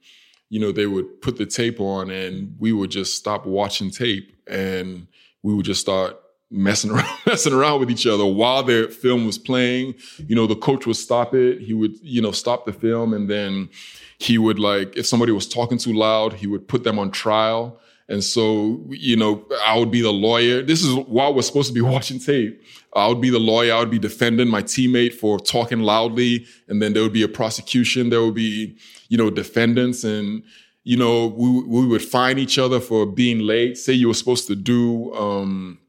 you 0.49 0.59
know 0.59 0.71
they 0.71 0.85
would 0.85 1.21
put 1.21 1.37
the 1.37 1.45
tape 1.45 1.79
on 1.79 2.09
and 2.09 2.55
we 2.59 2.71
would 2.71 2.91
just 2.91 3.15
stop 3.15 3.45
watching 3.45 3.89
tape 3.89 4.35
and 4.47 5.07
we 5.43 5.53
would 5.53 5.65
just 5.65 5.81
start 5.81 6.17
messing 6.51 6.91
around 6.95 7.17
messing 7.25 7.53
around 7.53 7.79
with 7.79 7.89
each 7.89 8.05
other 8.05 8.25
while 8.25 8.61
the 8.61 8.87
film 8.87 9.25
was 9.25 9.37
playing 9.37 9.95
you 10.27 10.35
know 10.35 10.45
the 10.45 10.55
coach 10.55 10.85
would 10.85 10.97
stop 10.97 11.33
it 11.33 11.61
he 11.61 11.73
would 11.73 11.97
you 12.01 12.21
know 12.21 12.31
stop 12.31 12.65
the 12.65 12.73
film 12.73 13.13
and 13.13 13.29
then 13.29 13.69
he 14.21 14.37
would 14.37 14.59
like 14.59 14.95
if 14.95 15.05
somebody 15.07 15.31
was 15.31 15.47
talking 15.47 15.79
too 15.79 15.93
loud 15.93 16.33
he 16.33 16.45
would 16.45 16.67
put 16.67 16.83
them 16.83 16.99
on 16.99 17.11
trial. 17.11 17.79
And 18.07 18.23
so 18.23 18.83
you 18.89 19.15
know 19.15 19.45
i 19.65 19.77
would 19.77 19.91
be 19.91 20.01
the 20.01 20.11
lawyer. 20.11 20.61
This 20.61 20.83
is 20.83 20.93
while 20.93 21.33
we're 21.33 21.41
supposed 21.41 21.69
to 21.69 21.73
be 21.73 21.81
watching 21.95 22.19
tape. 22.19 22.61
I 22.93 23.07
would 23.07 23.21
be 23.21 23.29
the 23.29 23.39
lawyer. 23.39 23.73
I 23.73 23.79
would 23.79 23.89
be 23.89 23.99
defending 23.99 24.47
my 24.47 24.61
teammate 24.61 25.13
for 25.13 25.39
talking 25.39 25.79
loudly. 25.79 26.45
And 26.67 26.81
then 26.81 26.93
there 26.93 27.03
would 27.03 27.13
be 27.13 27.23
a 27.23 27.27
prosecution. 27.27 28.09
There 28.09 28.23
would 28.23 28.35
be 28.35 28.77
you 29.09 29.17
know 29.17 29.29
defendants. 29.29 30.03
And 30.03 30.43
you 30.83 30.97
know 30.97 31.27
we, 31.27 31.63
we 31.63 31.87
would 31.87 32.03
fine 32.03 32.37
each 32.37 32.59
other 32.59 32.79
for 32.79 33.05
being 33.05 33.39
late. 33.39 33.77
Say 33.77 33.93
you 33.93 34.07
were 34.09 34.13
supposed 34.13 34.45
to 34.47 34.55
do 34.55 35.13
um 35.15 35.79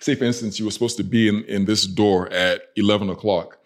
say 0.00 0.14
for 0.14 0.24
instance 0.24 0.58
you 0.58 0.64
were 0.64 0.70
supposed 0.70 0.96
to 0.98 1.04
be 1.04 1.28
in, 1.28 1.44
in 1.44 1.64
this 1.64 1.86
door 1.86 2.28
at 2.32 2.62
11 2.76 3.08
o'clock 3.08 3.58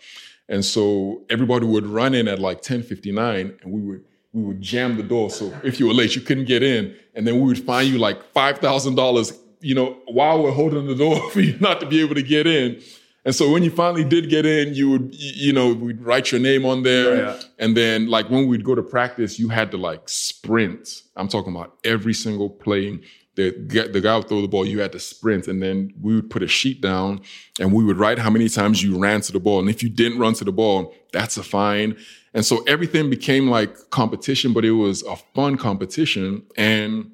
and 0.49 0.65
so 0.65 1.23
everybody 1.29 1.67
would 1.67 1.87
run 1.87 2.15
in 2.15 2.29
at 2.29 2.39
like 2.39 2.63
10.59 2.63 3.63
and 3.63 3.73
we 3.73 3.81
would 3.81 4.05
we 4.33 4.43
would 4.43 4.61
jam 4.61 4.97
the 4.97 5.03
door. 5.03 5.31
So 5.31 5.53
if 5.65 5.81
you 5.81 5.87
were 5.87 5.95
late 5.95 6.15
you 6.15 6.21
couldn't 6.21 6.45
get 6.45 6.63
in. 6.63 6.95
And 7.15 7.27
then 7.27 7.41
we 7.41 7.47
would 7.47 7.59
fine 7.65 7.87
you 7.87 7.99
like 7.99 8.35
$5000 8.35 9.39
you 9.61 9.75
know 9.75 9.97
while 10.07 10.43
we're 10.43 10.53
holding 10.53 10.87
the 10.87 10.95
door 10.95 11.31
for 11.33 11.41
you 11.41 11.59
not 11.59 11.81
to 11.81 11.87
be 11.87 12.01
able 12.01 12.15
to 12.15 12.23
get 12.23 12.47
in. 12.47 12.81
And 13.25 13.35
so 13.35 13.51
when 13.51 13.65
you 13.65 13.71
finally 13.71 14.05
did 14.05 14.29
get 14.29 14.47
in 14.47 14.75
you 14.75 14.91
would 14.91 15.15
you 15.15 15.53
know 15.53 15.73
we'd 15.73 16.01
write 16.01 16.31
your 16.31 16.41
name 16.41 16.65
on 16.65 16.83
there. 16.85 17.39
And 17.59 17.77
then 17.77 18.09
like 18.09 18.31
when 18.31 18.47
we'd 18.47 18.65
go 18.65 18.75
to 18.75 18.83
practice 18.83 19.39
you 19.39 19.49
had 19.49 19.71
to 19.73 19.77
like 19.77 20.09
sprint. 20.09 21.03
I'm 21.17 21.29
talking 21.29 21.55
about 21.55 21.77
every 21.83 22.15
single 22.15 22.51
play 22.51 23.01
the, 23.37 23.89
the 23.93 24.01
guy 24.01 24.17
would 24.17 24.29
throw 24.29 24.41
the 24.41 24.49
ball, 24.49 24.67
you 24.67 24.81
had 24.81 24.93
to 24.93 24.99
sprint, 24.99 25.47
and 25.47 25.63
then 25.63 25.93
we 26.01 26.15
would 26.15 26.31
put 26.31 26.43
a 26.43 26.49
sheet 26.49 26.81
down 26.81 27.21
and 27.61 27.73
we 27.73 27.85
would 27.85 27.99
write 27.99 28.19
how 28.19 28.31
many 28.31 28.49
times 28.49 28.83
you 28.83 28.99
ran 28.99 29.21
to 29.21 29.33
the 29.33 29.41
ball. 29.41 29.61
And 29.61 29.69
if 29.69 29.83
you 29.83 29.89
didn't 29.89 30.19
run 30.19 30.35
to 30.35 30.45
the 30.45 30.53
ball, 30.53 30.95
that's 31.13 31.37
a 31.37 31.43
fine. 31.43 31.97
And 32.33 32.45
so 32.45 32.63
everything 32.65 33.11
became 33.11 33.49
like 33.49 33.91
competition, 33.91 34.53
but 34.53 34.65
it 34.65 34.73
was 34.73 35.03
a 35.05 35.17
fun 35.35 35.57
competition. 35.57 36.43
And 36.57 37.13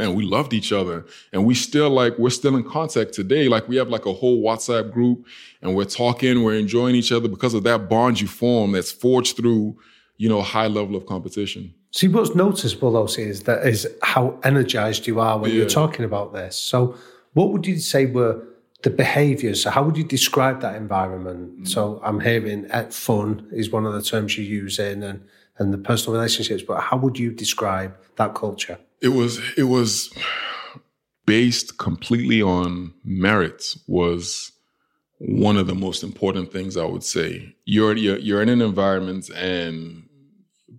and 0.00 0.14
we 0.14 0.24
loved 0.24 0.52
each 0.52 0.72
other. 0.72 1.04
And 1.32 1.44
we 1.44 1.54
still 1.54 1.90
like, 1.90 2.16
we're 2.18 2.30
still 2.30 2.54
in 2.54 2.62
contact 2.62 3.14
today. 3.14 3.48
Like 3.48 3.68
we 3.68 3.76
have 3.76 3.88
like 3.88 4.06
a 4.06 4.12
whole 4.12 4.42
WhatsApp 4.44 4.92
group 4.92 5.26
and 5.60 5.74
we're 5.74 5.86
talking, 5.86 6.44
we're 6.44 6.54
enjoying 6.54 6.94
each 6.94 7.10
other 7.10 7.28
because 7.28 7.52
of 7.52 7.64
that 7.64 7.88
bond 7.88 8.20
you 8.20 8.28
form 8.28 8.72
that's 8.72 8.92
forged 8.92 9.36
through, 9.36 9.76
you 10.16 10.28
know, 10.28 10.40
high 10.40 10.68
level 10.68 10.94
of 10.94 11.04
competition. 11.06 11.74
See, 11.90 12.08
what's 12.08 12.34
noticeable 12.34 12.92
though 12.92 13.04
is 13.06 13.42
that 13.44 13.66
is 13.66 13.88
how 14.02 14.38
energized 14.44 15.06
you 15.06 15.20
are 15.20 15.38
when 15.38 15.50
Yeah. 15.50 15.58
you're 15.58 15.68
talking 15.68 16.04
about 16.04 16.32
this. 16.34 16.56
So, 16.56 16.94
what 17.34 17.50
would 17.52 17.66
you 17.66 17.78
say 17.78 18.06
were 18.06 18.42
the 18.82 18.90
behaviours? 18.90 19.62
So, 19.62 19.70
how 19.70 19.82
would 19.84 19.96
you 19.96 20.04
describe 20.04 20.60
that 20.60 20.76
environment? 20.76 21.68
So, 21.68 22.00
I'm 22.04 22.20
hearing 22.20 22.70
uh, 22.70 22.84
fun 22.90 23.46
is 23.52 23.70
one 23.70 23.86
of 23.86 23.94
the 23.94 24.02
terms 24.02 24.36
you're 24.36 24.46
using, 24.64 25.02
and 25.02 25.22
and 25.58 25.72
the 25.72 25.78
personal 25.78 26.14
relationships. 26.18 26.62
But 26.62 26.80
how 26.80 26.96
would 26.98 27.18
you 27.18 27.30
describe 27.32 27.96
that 28.16 28.34
culture? 28.34 28.78
it 29.00 29.10
was 29.10 29.40
it 29.56 29.62
was 29.64 30.10
based 31.24 31.78
completely 31.78 32.42
on 32.42 32.92
merit 33.04 33.76
was 33.86 34.50
one 35.18 35.56
of 35.56 35.66
the 35.68 35.74
most 35.74 36.02
important 36.02 36.52
things 36.52 36.76
I 36.76 36.84
would 36.84 37.04
say. 37.04 37.54
You're 37.64 37.96
you're, 37.96 38.18
you're 38.18 38.42
in 38.42 38.48
an 38.48 38.60
environment 38.62 39.30
and 39.30 40.07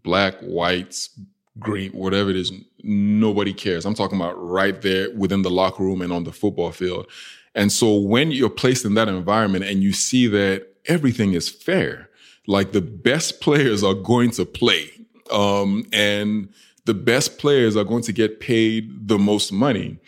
black, 0.04 0.36
whites, 0.42 1.10
green, 1.60 1.92
whatever 1.92 2.30
it 2.30 2.36
is, 2.36 2.52
nobody 2.84 3.54
cares. 3.54 3.86
I'm 3.86 3.94
talking 3.94 4.20
about 4.20 4.34
right 4.36 4.82
there 4.82 5.12
within 5.16 5.42
the 5.42 5.52
locker 5.52 5.84
room 5.84 6.02
and 6.02 6.14
on 6.14 6.24
the 6.24 6.32
football 6.32 6.72
field. 6.72 7.08
And 7.56 7.72
so 7.72 7.98
when 7.98 8.32
you're 8.32 8.50
placed 8.50 8.86
in 8.86 8.94
that 8.94 9.08
environment 9.08 9.66
and 9.66 9.84
you 9.84 9.92
see 9.92 10.28
that 10.28 10.68
everything 10.86 11.34
is 11.34 11.50
fair, 11.50 12.10
like 12.48 12.72
the 12.72 12.82
best 12.82 13.42
players 13.42 13.84
are 13.84 13.94
going 13.94 14.32
to 14.32 14.46
play, 14.46 14.90
um, 15.32 15.86
and 15.92 16.50
the 16.86 16.94
best 16.94 17.38
players 17.38 17.76
are 17.76 17.84
going 17.84 18.04
to 18.04 18.14
get 18.14 18.40
paid 18.40 19.08
the 19.08 19.20
most 19.20 19.52
money. 19.52 20.00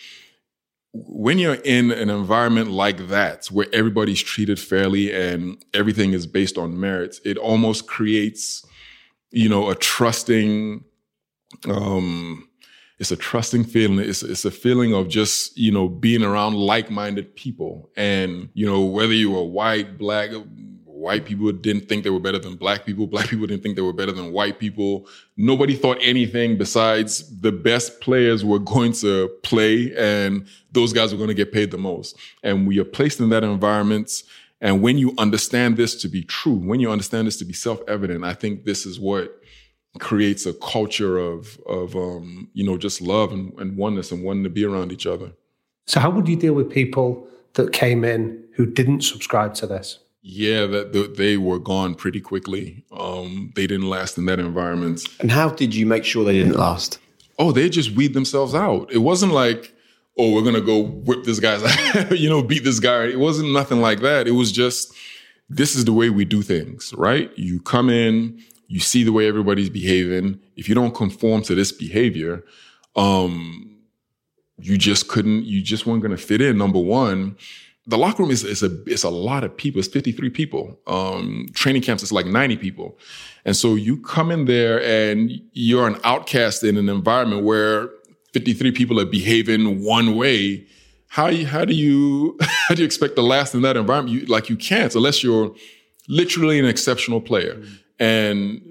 When 0.93 1.37
you're 1.37 1.55
in 1.55 1.91
an 1.91 2.09
environment 2.09 2.71
like 2.71 3.07
that, 3.09 3.47
where 3.47 3.67
everybody's 3.71 4.21
treated 4.21 4.59
fairly 4.59 5.13
and 5.13 5.63
everything 5.73 6.13
is 6.13 6.25
based 6.25 6.57
on 6.57 6.79
merits, 6.79 7.21
it 7.23 7.37
almost 7.37 7.87
creates, 7.87 8.65
you 9.31 9.49
know, 9.49 9.69
a 9.69 9.75
trusting, 9.75 10.83
um, 11.65 12.47
it's 12.99 13.11
a 13.11 13.15
trusting 13.15 13.63
feeling. 13.63 13.99
It's, 13.99 14.23
it's 14.23 14.45
a 14.45 14.51
feeling 14.51 14.93
of 14.93 15.07
just, 15.07 15.57
you 15.57 15.71
know, 15.71 15.87
being 15.87 16.23
around 16.23 16.55
like-minded 16.55 17.35
people. 17.35 17.89
And, 17.95 18.49
you 18.53 18.65
know, 18.65 18.85
whether 18.85 19.13
you 19.13 19.31
were 19.31 19.43
white, 19.43 19.97
black, 19.97 20.29
white 20.85 21.25
people 21.25 21.51
didn't 21.51 21.89
think 21.89 22.03
they 22.03 22.11
were 22.11 22.19
better 22.19 22.37
than 22.37 22.55
black 22.55 22.85
people. 22.85 23.07
Black 23.07 23.27
people 23.27 23.47
didn't 23.47 23.63
think 23.63 23.75
they 23.75 23.81
were 23.81 23.91
better 23.91 24.11
than 24.11 24.31
white 24.31 24.59
people. 24.59 25.07
Nobody 25.35 25.75
thought 25.75 25.97
anything 25.99 26.57
besides 26.59 27.39
the 27.41 27.51
best 27.51 28.01
players 28.01 28.45
were 28.45 28.59
going 28.59 28.93
to 28.93 29.29
play 29.41 29.95
and 29.97 30.45
those 30.71 30.93
guys 30.93 31.11
were 31.11 31.17
going 31.17 31.29
to 31.29 31.33
get 31.33 31.51
paid 31.51 31.71
the 31.71 31.77
most. 31.79 32.17
And 32.43 32.67
we 32.67 32.77
are 32.79 32.85
placed 32.85 33.19
in 33.19 33.29
that 33.29 33.43
environment. 33.43 34.23
And 34.61 34.81
when 34.81 34.97
you 34.97 35.13
understand 35.17 35.75
this 35.75 35.99
to 36.01 36.07
be 36.07 36.23
true, 36.23 36.53
when 36.55 36.79
you 36.79 36.91
understand 36.91 37.27
this 37.27 37.37
to 37.37 37.45
be 37.45 37.53
self-evident, 37.53 38.23
I 38.23 38.33
think 38.33 38.63
this 38.63 38.85
is 38.85 38.99
what 38.99 39.41
creates 39.99 40.45
a 40.45 40.53
culture 40.53 41.17
of 41.17 41.59
of 41.65 41.95
um, 41.95 42.49
you 42.53 42.63
know 42.63 42.77
just 42.77 43.01
love 43.01 43.33
and, 43.33 43.51
and 43.59 43.75
oneness 43.75 44.11
and 44.11 44.23
wanting 44.23 44.43
to 44.43 44.49
be 44.49 44.63
around 44.63 44.91
each 44.91 45.05
other. 45.05 45.31
So, 45.87 45.99
how 45.99 46.09
would 46.11 46.27
you 46.27 46.35
deal 46.35 46.53
with 46.53 46.69
people 46.69 47.27
that 47.53 47.73
came 47.73 48.05
in 48.05 48.43
who 48.55 48.65
didn't 48.65 49.01
subscribe 49.01 49.53
to 49.55 49.67
this? 49.67 49.99
Yeah, 50.21 50.67
that 50.67 50.93
th- 50.93 51.17
they 51.17 51.37
were 51.37 51.59
gone 51.59 51.95
pretty 51.95 52.21
quickly. 52.21 52.85
Um, 52.91 53.51
they 53.55 53.65
didn't 53.65 53.89
last 53.89 54.17
in 54.17 54.25
that 54.25 54.39
environment. 54.39 55.01
And 55.19 55.31
how 55.31 55.49
did 55.49 55.73
you 55.73 55.85
make 55.87 56.05
sure 56.05 56.23
they 56.23 56.37
didn't 56.37 56.57
last? 56.57 56.99
Oh, 57.39 57.51
they 57.51 57.69
just 57.69 57.91
weed 57.91 58.13
themselves 58.13 58.53
out. 58.53 58.91
It 58.91 58.99
wasn't 58.99 59.33
like, 59.33 59.73
oh, 60.17 60.33
we're 60.33 60.43
gonna 60.43 60.61
go 60.61 60.79
whip 60.81 61.23
this 61.23 61.39
guy's, 61.39 61.61
you 62.11 62.29
know, 62.29 62.43
beat 62.43 62.63
this 62.63 62.79
guy. 62.79 63.05
It 63.05 63.19
wasn't 63.19 63.51
nothing 63.51 63.81
like 63.81 64.01
that. 64.01 64.27
It 64.27 64.31
was 64.31 64.51
just, 64.51 64.93
this 65.49 65.75
is 65.75 65.85
the 65.85 65.93
way 65.93 66.09
we 66.09 66.25
do 66.25 66.41
things, 66.41 66.93
right? 66.95 67.31
You 67.37 67.59
come 67.61 67.89
in, 67.89 68.41
you 68.67 68.79
see 68.79 69.03
the 69.03 69.11
way 69.11 69.27
everybody's 69.27 69.69
behaving. 69.69 70.39
If 70.55 70.69
you 70.69 70.75
don't 70.75 70.95
conform 70.95 71.41
to 71.43 71.55
this 71.55 71.71
behavior, 71.71 72.43
um, 72.95 73.79
you 74.57 74.77
just 74.77 75.07
couldn't, 75.07 75.45
you 75.45 75.61
just 75.61 75.85
weren't 75.85 76.01
gonna 76.01 76.17
fit 76.17 76.41
in. 76.41 76.57
Number 76.57 76.79
one, 76.79 77.37
the 77.87 77.97
locker 77.97 78.23
room 78.23 78.31
is, 78.31 78.43
is 78.43 78.61
a 78.61 78.69
it's 78.85 79.03
a 79.03 79.09
lot 79.09 79.43
of 79.43 79.55
people. 79.57 79.79
It's 79.79 79.87
53 79.87 80.29
people. 80.29 80.79
Um, 80.87 81.47
training 81.53 81.81
camps 81.81 82.03
is 82.03 82.11
like 82.11 82.25
90 82.25 82.57
people. 82.57 82.97
And 83.43 83.55
so 83.55 83.75
you 83.75 83.97
come 84.01 84.31
in 84.31 84.45
there 84.45 84.81
and 84.83 85.31
you're 85.53 85.87
an 85.87 85.99
outcast 86.03 86.63
in 86.63 86.77
an 86.77 86.89
environment 86.89 87.43
where 87.43 87.89
53 88.33 88.71
people 88.71 88.99
are 88.99 89.05
behaving 89.05 89.83
one 89.83 90.15
way. 90.15 90.65
How 91.07 91.27
you, 91.27 91.45
how 91.45 91.65
do 91.65 91.73
you 91.73 92.37
how 92.41 92.75
do 92.75 92.81
you 92.81 92.85
expect 92.85 93.15
to 93.15 93.21
last 93.21 93.53
in 93.53 93.61
that 93.63 93.77
environment? 93.77 94.15
You, 94.15 94.25
like 94.27 94.49
you 94.49 94.55
can't 94.55 94.93
unless 94.95 95.23
you're 95.23 95.53
literally 96.07 96.59
an 96.59 96.65
exceptional 96.65 97.21
player. 97.21 97.55
Mm-hmm. 97.55 97.73
And 97.99 98.61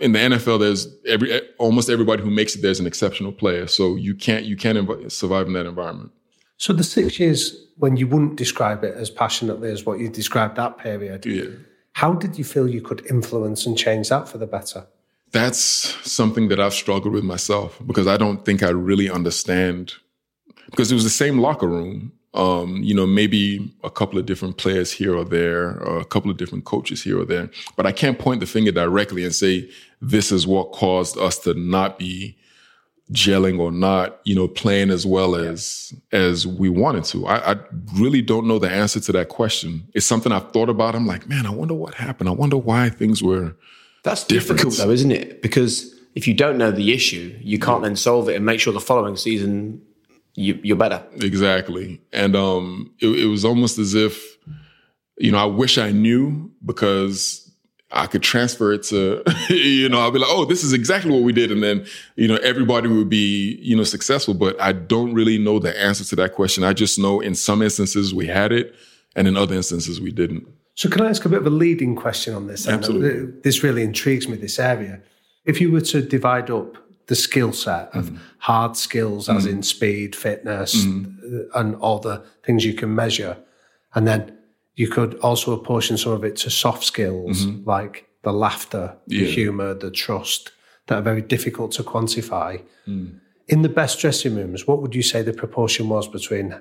in 0.00 0.12
the 0.12 0.18
NFL, 0.18 0.60
there's 0.60 0.88
every 1.06 1.40
almost 1.58 1.88
everybody 1.88 2.22
who 2.22 2.30
makes 2.30 2.56
it 2.56 2.62
there's 2.62 2.80
an 2.80 2.86
exceptional 2.86 3.32
player. 3.32 3.66
So 3.66 3.96
you 3.96 4.14
can't 4.14 4.44
you 4.44 4.56
can't 4.56 4.78
env- 4.78 5.12
survive 5.12 5.46
in 5.46 5.52
that 5.52 5.66
environment. 5.66 6.10
So 6.56 6.72
the 6.72 6.84
six 6.84 7.18
years 7.18 7.56
when 7.76 7.96
you 7.96 8.06
wouldn't 8.06 8.36
describe 8.36 8.84
it 8.84 8.94
as 8.96 9.10
passionately 9.10 9.70
as 9.70 9.84
what 9.84 9.98
you 9.98 10.08
described 10.08 10.56
that 10.56 10.78
period, 10.78 11.26
Yeah. 11.26 11.46
how 11.92 12.12
did 12.14 12.38
you 12.38 12.44
feel 12.44 12.68
you 12.68 12.80
could 12.80 13.04
influence 13.06 13.66
and 13.66 13.76
change 13.76 14.08
that 14.08 14.28
for 14.28 14.38
the 14.38 14.46
better? 14.46 14.86
That's 15.34 15.58
something 16.08 16.46
that 16.46 16.60
I've 16.60 16.72
struggled 16.72 17.12
with 17.12 17.24
myself 17.24 17.76
because 17.84 18.06
I 18.06 18.16
don't 18.16 18.44
think 18.44 18.62
I 18.62 18.68
really 18.68 19.10
understand 19.10 19.92
because 20.70 20.92
it 20.92 20.94
was 20.94 21.02
the 21.02 21.10
same 21.10 21.40
locker 21.40 21.66
room. 21.66 22.12
Um, 22.34 22.76
you 22.84 22.94
know, 22.94 23.04
maybe 23.04 23.74
a 23.82 23.90
couple 23.90 24.16
of 24.16 24.26
different 24.26 24.58
players 24.58 24.92
here 24.92 25.14
or 25.16 25.24
there, 25.24 25.80
or 25.82 25.98
a 25.98 26.04
couple 26.04 26.30
of 26.30 26.36
different 26.36 26.64
coaches 26.64 27.02
here 27.02 27.20
or 27.20 27.24
there, 27.24 27.50
but 27.76 27.84
I 27.84 27.90
can't 27.90 28.18
point 28.18 28.40
the 28.40 28.46
finger 28.46 28.70
directly 28.70 29.24
and 29.24 29.34
say 29.34 29.68
this 30.00 30.30
is 30.30 30.46
what 30.46 30.70
caused 30.70 31.18
us 31.18 31.38
to 31.40 31.54
not 31.54 31.98
be 31.98 32.36
gelling 33.12 33.58
or 33.58 33.72
not, 33.72 34.20
you 34.24 34.36
know, 34.36 34.46
playing 34.46 34.90
as 34.90 35.04
well 35.04 35.34
as 35.34 35.92
as 36.12 36.46
we 36.46 36.68
wanted 36.68 37.04
to. 37.06 37.26
I, 37.26 37.54
I 37.54 37.56
really 37.96 38.22
don't 38.22 38.46
know 38.46 38.60
the 38.60 38.70
answer 38.70 39.00
to 39.00 39.12
that 39.12 39.30
question. 39.30 39.88
It's 39.94 40.06
something 40.06 40.30
I've 40.30 40.52
thought 40.52 40.68
about. 40.68 40.94
I'm 40.94 41.08
like, 41.08 41.28
man, 41.28 41.44
I 41.44 41.50
wonder 41.50 41.74
what 41.74 41.94
happened. 41.94 42.28
I 42.28 42.32
wonder 42.32 42.56
why 42.56 42.88
things 42.88 43.20
were. 43.20 43.56
That's 44.04 44.22
Different. 44.24 44.60
difficult, 44.60 44.76
though, 44.76 44.92
isn't 44.92 45.10
it? 45.10 45.42
Because 45.42 45.94
if 46.14 46.28
you 46.28 46.34
don't 46.34 46.58
know 46.58 46.70
the 46.70 46.92
issue, 46.92 47.36
you 47.40 47.58
can't 47.58 47.82
then 47.82 47.96
solve 47.96 48.28
it 48.28 48.36
and 48.36 48.44
make 48.44 48.60
sure 48.60 48.72
the 48.72 48.80
following 48.80 49.16
season 49.16 49.82
you, 50.34 50.58
you're 50.62 50.76
better. 50.76 51.02
Exactly. 51.16 52.00
And 52.12 52.36
um, 52.36 52.92
it, 53.00 53.08
it 53.08 53.26
was 53.26 53.44
almost 53.44 53.78
as 53.78 53.94
if, 53.94 54.36
you 55.18 55.32
know, 55.32 55.38
I 55.38 55.46
wish 55.46 55.78
I 55.78 55.90
knew 55.90 56.50
because 56.64 57.50
I 57.90 58.06
could 58.06 58.22
transfer 58.22 58.72
it 58.72 58.82
to, 58.84 59.22
you 59.48 59.88
know, 59.88 60.00
I'll 60.00 60.10
be 60.10 60.18
like, 60.18 60.30
oh, 60.30 60.44
this 60.44 60.64
is 60.64 60.72
exactly 60.72 61.10
what 61.10 61.22
we 61.22 61.32
did. 61.32 61.50
And 61.50 61.62
then, 61.62 61.86
you 62.16 62.28
know, 62.28 62.36
everybody 62.36 62.88
would 62.88 63.08
be, 63.08 63.58
you 63.62 63.76
know, 63.76 63.84
successful. 63.84 64.34
But 64.34 64.60
I 64.60 64.72
don't 64.72 65.14
really 65.14 65.38
know 65.38 65.58
the 65.58 65.80
answer 65.80 66.04
to 66.04 66.16
that 66.16 66.34
question. 66.34 66.62
I 66.62 66.72
just 66.72 66.98
know 66.98 67.20
in 67.20 67.34
some 67.34 67.62
instances 67.62 68.12
we 68.12 68.26
had 68.26 68.52
it 68.52 68.74
and 69.16 69.26
in 69.26 69.36
other 69.36 69.54
instances 69.54 70.00
we 70.00 70.12
didn't. 70.12 70.46
So 70.74 70.88
can 70.88 71.02
I 71.02 71.08
ask 71.08 71.24
a 71.24 71.28
bit 71.28 71.38
of 71.38 71.46
a 71.46 71.50
leading 71.50 71.94
question 71.94 72.34
on 72.34 72.46
this? 72.46 72.64
then? 72.64 72.74
Absolutely. 72.74 73.40
This 73.42 73.62
really 73.62 73.82
intrigues 73.82 74.28
me, 74.28 74.36
this 74.36 74.58
area. 74.58 75.00
If 75.44 75.60
you 75.60 75.70
were 75.70 75.80
to 75.82 76.02
divide 76.02 76.50
up 76.50 76.76
the 77.06 77.14
skill 77.14 77.52
set 77.52 77.94
of 77.94 78.10
Mm. 78.10 78.18
hard 78.38 78.76
skills, 78.76 79.28
as 79.28 79.44
in 79.46 79.62
speed, 79.62 80.16
fitness, 80.16 80.74
Mm. 80.84 81.04
uh, 81.54 81.58
and 81.60 81.76
all 81.76 81.98
the 81.98 82.22
things 82.44 82.64
you 82.64 82.72
can 82.74 82.94
measure, 82.94 83.36
and 83.94 84.06
then 84.06 84.32
you 84.74 84.88
could 84.88 85.14
also 85.16 85.52
apportion 85.52 85.96
some 85.98 86.12
of 86.12 86.24
it 86.24 86.36
to 86.36 86.50
soft 86.50 86.82
skills 86.82 87.46
like 87.66 88.06
the 88.22 88.32
laughter, 88.32 88.96
the 89.06 89.16
Mm-hmm. 89.16 89.24
Yeah. 89.26 89.30
humour, 89.30 89.74
the 89.74 89.90
trust 89.90 90.50
that 90.86 90.96
are 90.98 91.02
very 91.02 91.22
difficult 91.22 91.72
to 91.72 91.82
quantify. 91.84 92.62
Mm. 92.88 93.20
In 93.48 93.62
the 93.62 93.68
best 93.68 94.00
dressing 94.00 94.34
rooms, 94.36 94.66
what 94.66 94.80
would 94.80 94.94
you 94.94 95.02
say 95.02 95.22
the 95.22 95.32
proportion 95.34 95.88
was 95.90 96.08
between 96.08 96.56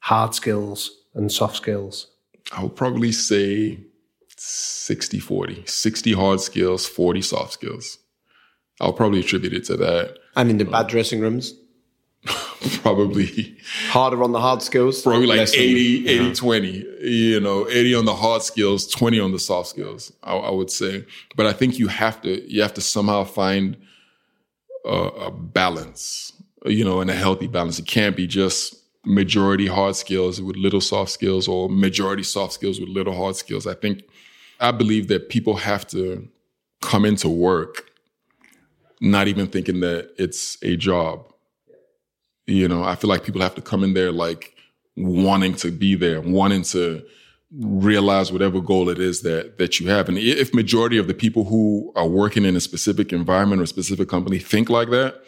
hard 0.00 0.34
skills 0.34 0.90
and 1.14 1.30
soft 1.30 1.56
skills? 1.56 2.06
I 2.50 2.62
would 2.62 2.76
probably 2.76 3.12
say 3.12 3.78
60 4.36 5.18
40, 5.20 5.64
60 5.66 6.12
hard 6.12 6.40
skills, 6.40 6.86
40 6.86 7.22
soft 7.22 7.52
skills. 7.52 7.98
I'll 8.80 8.92
probably 8.92 9.20
attribute 9.20 9.52
it 9.52 9.64
to 9.66 9.76
that. 9.76 10.18
And 10.34 10.50
in 10.50 10.58
the 10.58 10.66
uh, 10.66 10.70
bad 10.70 10.88
dressing 10.88 11.20
rooms, 11.20 11.54
Probably 12.82 13.56
harder 13.88 14.22
on 14.22 14.30
the 14.30 14.40
hard 14.40 14.62
skills. 14.62 15.02
probably 15.02 15.26
like 15.26 15.38
less 15.38 15.54
on- 15.54 15.60
80, 15.60 16.08
80, 16.08 16.34
20, 16.34 16.68
you 17.02 17.40
know, 17.40 17.68
80 17.68 17.94
on 17.96 18.04
the 18.04 18.14
hard 18.14 18.42
skills, 18.42 18.86
20 18.86 19.18
on 19.18 19.32
the 19.32 19.40
soft 19.40 19.68
skills, 19.70 20.12
I, 20.22 20.36
I 20.36 20.50
would 20.50 20.70
say. 20.70 21.04
But 21.34 21.46
I 21.46 21.52
think 21.52 21.78
you 21.80 21.88
have 21.88 22.22
to, 22.22 22.40
you 22.48 22.62
have 22.62 22.74
to 22.74 22.80
somehow 22.80 23.24
find 23.24 23.76
a, 24.84 24.88
a 24.88 25.30
balance, 25.32 26.32
you 26.64 26.84
know, 26.84 27.00
and 27.00 27.10
a 27.10 27.14
healthy 27.14 27.48
balance. 27.48 27.80
It 27.80 27.88
can't 27.88 28.14
be 28.16 28.28
just 28.28 28.76
majority 29.04 29.66
hard 29.66 29.96
skills 29.96 30.40
with 30.40 30.56
little 30.56 30.80
soft 30.80 31.10
skills 31.10 31.48
or 31.48 31.68
majority 31.68 32.22
soft 32.22 32.52
skills 32.52 32.78
with 32.80 32.88
little 32.88 33.14
hard 33.14 33.36
skills. 33.36 33.66
I 33.66 33.74
think, 33.74 34.02
I 34.60 34.70
believe 34.70 35.08
that 35.08 35.28
people 35.28 35.56
have 35.56 35.86
to 35.88 36.28
come 36.80 37.04
into 37.04 37.28
work 37.28 37.92
not 39.02 39.26
even 39.26 39.48
thinking 39.48 39.80
that 39.80 40.12
it's 40.16 40.56
a 40.62 40.76
job. 40.76 41.26
You 42.46 42.68
know, 42.68 42.84
I 42.84 42.94
feel 42.94 43.10
like 43.10 43.24
people 43.24 43.42
have 43.42 43.56
to 43.56 43.60
come 43.60 43.82
in 43.82 43.94
there 43.94 44.12
like 44.12 44.54
wanting 44.96 45.54
to 45.56 45.72
be 45.72 45.96
there, 45.96 46.20
wanting 46.20 46.62
to 46.62 47.02
realize 47.50 48.32
whatever 48.32 48.60
goal 48.60 48.88
it 48.88 49.00
is 49.00 49.22
that 49.22 49.58
that 49.58 49.80
you 49.80 49.88
have. 49.88 50.08
And 50.08 50.16
if 50.16 50.54
majority 50.54 50.98
of 50.98 51.08
the 51.08 51.14
people 51.14 51.44
who 51.44 51.92
are 51.96 52.06
working 52.06 52.44
in 52.44 52.54
a 52.54 52.60
specific 52.60 53.12
environment 53.12 53.60
or 53.60 53.66
specific 53.66 54.08
company 54.08 54.38
think 54.38 54.70
like 54.70 54.90
that, 54.90 55.22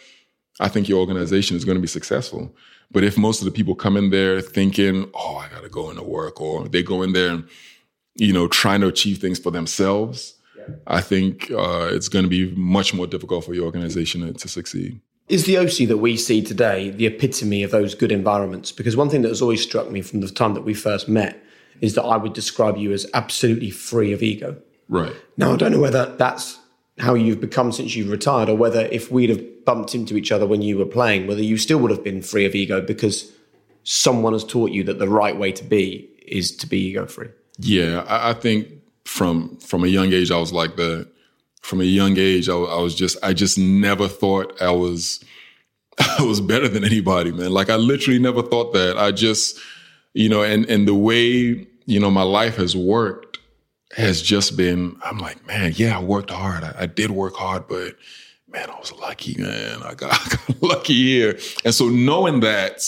I 0.60 0.68
think 0.68 0.88
your 0.88 1.00
organization 1.00 1.56
is 1.56 1.64
going 1.64 1.76
to 1.76 1.82
be 1.82 1.88
successful. 1.88 2.54
But 2.94 3.04
if 3.04 3.18
most 3.18 3.40
of 3.40 3.44
the 3.44 3.50
people 3.50 3.74
come 3.74 3.98
in 3.98 4.08
there 4.08 4.40
thinking, 4.40 5.10
"Oh, 5.12 5.36
I 5.36 5.48
got 5.48 5.64
to 5.64 5.68
go 5.68 5.90
into 5.90 6.02
work," 6.02 6.40
or 6.40 6.66
they 6.68 6.82
go 6.82 7.02
in 7.02 7.12
there, 7.12 7.42
you 8.14 8.32
know, 8.32 8.48
trying 8.48 8.80
to 8.80 8.86
achieve 8.86 9.18
things 9.18 9.38
for 9.38 9.50
themselves, 9.50 10.34
I 10.86 11.00
think 11.02 11.50
uh, 11.50 11.90
it's 11.90 12.08
going 12.08 12.22
to 12.22 12.28
be 12.28 12.52
much 12.54 12.94
more 12.94 13.06
difficult 13.06 13.44
for 13.44 13.52
your 13.52 13.66
organization 13.66 14.22
to, 14.22 14.32
to 14.32 14.48
succeed. 14.48 15.00
Is 15.28 15.44
the 15.44 15.54
Osi 15.54 15.88
that 15.88 15.98
we 15.98 16.16
see 16.16 16.40
today 16.42 16.90
the 16.90 17.06
epitome 17.06 17.62
of 17.62 17.70
those 17.72 17.94
good 17.94 18.12
environments? 18.12 18.72
Because 18.72 18.96
one 18.96 19.10
thing 19.10 19.22
that 19.22 19.28
has 19.28 19.42
always 19.42 19.62
struck 19.62 19.90
me 19.90 20.00
from 20.00 20.20
the 20.20 20.28
time 20.28 20.54
that 20.54 20.62
we 20.62 20.74
first 20.74 21.08
met 21.08 21.42
is 21.80 21.94
that 21.94 22.04
I 22.04 22.16
would 22.16 22.34
describe 22.34 22.76
you 22.76 22.92
as 22.92 23.06
absolutely 23.12 23.70
free 23.70 24.12
of 24.12 24.22
ego. 24.22 24.56
Right. 24.88 25.14
Now, 25.36 25.52
I 25.54 25.56
don't 25.56 25.72
know 25.72 25.80
whether 25.80 26.14
that's 26.16 26.58
how 26.98 27.14
you've 27.14 27.40
become 27.40 27.72
since 27.72 27.96
you've 27.96 28.10
retired 28.10 28.48
or 28.48 28.56
whether 28.56 28.86
if 28.92 29.10
we'd 29.10 29.30
have 29.30 29.64
bumped 29.64 29.94
into 29.94 30.16
each 30.16 30.30
other 30.30 30.46
when 30.46 30.62
you 30.62 30.78
were 30.78 30.86
playing, 30.86 31.26
whether 31.26 31.42
you 31.42 31.56
still 31.56 31.78
would 31.78 31.90
have 31.90 32.04
been 32.04 32.22
free 32.22 32.44
of 32.44 32.54
ego 32.54 32.80
because 32.80 33.32
someone 33.82 34.32
has 34.32 34.44
taught 34.44 34.70
you 34.70 34.84
that 34.84 34.98
the 34.98 35.08
right 35.08 35.36
way 35.36 35.50
to 35.52 35.64
be 35.64 36.08
is 36.26 36.54
to 36.56 36.66
be 36.66 36.78
ego 36.78 37.06
free. 37.06 37.28
Yeah, 37.58 38.04
I, 38.08 38.30
I 38.30 38.34
think 38.34 38.68
from 39.04 39.56
from 39.58 39.84
a 39.84 39.88
young 39.88 40.12
age 40.12 40.30
I 40.30 40.38
was 40.38 40.52
like 40.52 40.76
that. 40.76 41.08
From 41.62 41.80
a 41.80 41.84
young 41.84 42.18
age, 42.18 42.48
I, 42.48 42.54
I 42.54 42.80
was 42.80 42.94
just 42.94 43.16
I 43.22 43.32
just 43.32 43.58
never 43.58 44.06
thought 44.06 44.60
I 44.60 44.70
was 44.70 45.24
I 46.18 46.22
was 46.22 46.40
better 46.40 46.68
than 46.68 46.84
anybody, 46.84 47.32
man. 47.32 47.50
Like 47.50 47.70
I 47.70 47.76
literally 47.76 48.18
never 48.18 48.42
thought 48.42 48.72
that. 48.72 48.98
I 48.98 49.12
just, 49.12 49.58
you 50.12 50.28
know, 50.28 50.42
and 50.42 50.64
and 50.66 50.86
the 50.86 50.94
way 50.94 51.66
you 51.86 52.00
know 52.00 52.10
my 52.10 52.22
life 52.22 52.56
has 52.56 52.76
worked 52.76 53.23
has 53.92 54.22
just 54.22 54.56
been. 54.56 54.96
I'm 55.04 55.18
like, 55.18 55.46
man, 55.46 55.72
yeah, 55.76 55.98
I 55.98 56.02
worked 56.02 56.30
hard. 56.30 56.64
I, 56.64 56.74
I 56.80 56.86
did 56.86 57.10
work 57.10 57.34
hard, 57.34 57.68
but 57.68 57.96
man, 58.54 58.70
I 58.70 58.78
was 58.78 58.92
lucky, 58.92 59.36
man. 59.38 59.82
I 59.82 59.94
got, 59.94 60.12
I 60.14 60.36
got 60.36 60.62
lucky 60.62 60.94
here. 60.94 61.38
And 61.64 61.74
so 61.74 61.88
knowing 61.88 62.40
that, 62.40 62.82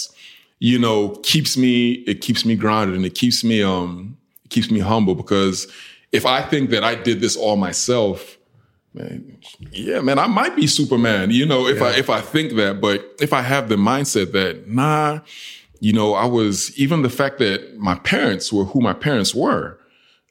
you 0.61 0.79
know, 0.79 1.11
keeps 1.23 1.57
me, 1.57 1.93
it 1.93 2.23
keeps 2.23 2.45
me 2.45 2.55
grounded 2.55 2.97
and 2.97 3.05
it 3.05 3.15
keeps 3.15 3.45
me, 3.45 3.63
um, 3.63 4.17
it 4.45 4.51
keeps 4.51 4.71
me 4.71 4.81
humble 4.81 5.15
because 5.15 5.71
if 6.13 6.25
I 6.25 6.41
think 6.41 6.71
that 6.71 6.85
I 6.85 6.95
did 6.95 7.21
this 7.21 7.37
all 7.37 7.57
myself, 7.57 8.39
man, 8.95 9.39
yeah, 9.71 10.01
man, 10.01 10.19
I 10.19 10.27
might 10.27 10.57
be 10.57 10.67
Superman, 10.67 11.31
you 11.31 11.45
know, 11.45 11.67
if 11.67 11.83
I, 11.83 11.91
if 11.97 12.09
I 12.09 12.21
think 12.21 12.55
that, 12.55 12.81
but 12.81 13.05
if 13.21 13.33
I 13.33 13.43
have 13.43 13.69
the 13.69 13.77
mindset 13.77 14.33
that, 14.33 14.69
nah, 14.69 15.21
you 15.81 15.93
know, 15.93 16.15
I 16.15 16.25
was, 16.25 16.77
even 16.79 17.03
the 17.03 17.11
fact 17.11 17.39
that 17.39 17.77
my 17.77 17.97
parents 17.97 18.53
were 18.53 18.65
who 18.65 18.81
my 18.81 18.95
parents 18.95 19.35
were, 19.35 19.79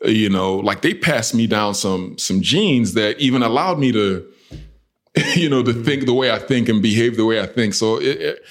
you 0.08 0.30
know, 0.30 0.56
like 0.58 0.82
they 0.82 0.94
passed 0.94 1.34
me 1.34 1.48
down 1.48 1.74
some, 1.76 2.18
some 2.18 2.42
genes 2.42 2.94
that 2.94 3.20
even 3.20 3.44
allowed 3.44 3.80
me 3.80 3.92
to, 3.92 4.26
you 5.36 5.50
know, 5.50 5.64
to 5.64 5.74
think 5.74 6.06
the 6.06 6.14
way 6.14 6.32
I 6.32 6.40
think 6.40 6.70
and 6.70 6.82
behave 6.82 7.18
the 7.18 7.26
way 7.26 7.40
I 7.42 7.46
think. 7.48 7.74
So 7.74 7.98
it, 7.98 8.22
it, 8.22 8.46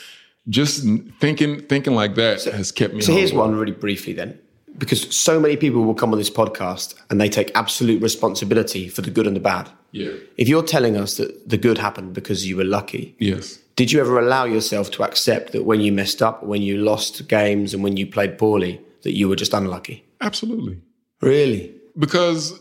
just 0.49 0.85
thinking 1.21 1.61
thinking 1.63 1.95
like 1.95 2.15
that 2.17 2.45
has 2.45 2.71
kept 2.73 2.95
me. 2.95 3.01
So 3.01 3.13
here's 3.13 3.33
one 3.33 3.55
really 3.57 3.73
briefly 3.73 4.13
then, 4.13 4.39
because 4.77 5.17
so 5.17 5.41
many 5.41 5.57
people 5.57 5.85
will 5.85 5.95
come 5.95 6.13
on 6.13 6.19
this 6.19 6.31
podcast 6.31 6.95
and 7.09 7.21
they 7.21 7.29
take 7.29 7.51
absolute 7.55 8.03
responsibility 8.03 8.89
for 8.89 9.01
the 9.03 9.11
good 9.11 9.27
and 9.27 9.35
the 9.35 9.41
bad. 9.41 9.71
Yeah. 9.93 10.13
If 10.37 10.49
you're 10.49 10.63
telling 10.63 10.97
us 10.97 11.17
that 11.17 11.49
the 11.49 11.57
good 11.57 11.79
happened 11.79 12.13
because 12.15 12.47
you 12.47 12.57
were 12.57 12.65
lucky, 12.65 13.15
Yes. 13.19 13.59
did 13.77 13.93
you 13.93 14.01
ever 14.01 14.19
allow 14.19 14.45
yourself 14.45 14.91
to 14.93 15.03
accept 15.05 15.53
that 15.53 15.65
when 15.65 15.81
you 15.81 15.93
messed 15.93 16.21
up, 16.21 16.43
when 16.43 16.63
you 16.63 16.77
lost 16.77 17.29
games, 17.29 17.73
and 17.73 17.83
when 17.83 17.97
you 17.97 18.07
played 18.07 18.37
poorly, 18.37 18.81
that 19.03 19.13
you 19.13 19.29
were 19.29 19.37
just 19.37 19.55
unlucky? 19.55 20.05
Absolutely. 20.21 20.81
Really? 21.21 21.75
Because, 21.99 22.61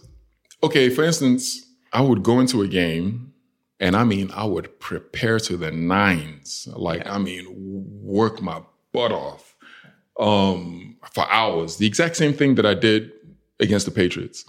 okay, 0.62 0.90
for 0.90 1.04
instance, 1.04 1.66
I 1.92 2.02
would 2.02 2.24
go 2.24 2.40
into 2.40 2.62
a 2.62 2.68
game 2.68 3.34
and 3.80 3.96
I 3.96 4.04
mean, 4.04 4.32
I 4.34 4.46
would 4.46 4.80
prepare 4.80 5.40
to 5.42 5.58
the 5.58 5.72
nines. 5.72 6.68
Like, 6.74 7.06
I 7.06 7.18
mean, 7.18 7.46
work 8.02 8.42
my 8.42 8.62
butt 8.94 9.12
off 9.12 9.56
um, 10.20 10.96
for 11.12 11.30
hours. 11.30 11.78
The 11.78 11.88
exact 11.88 12.16
same 12.16 12.34
thing 12.34 12.56
that 12.56 12.66
I 12.66 12.76
did 12.76 13.12
against 13.60 13.86
the 13.86 13.92
Patriots. 13.92 14.46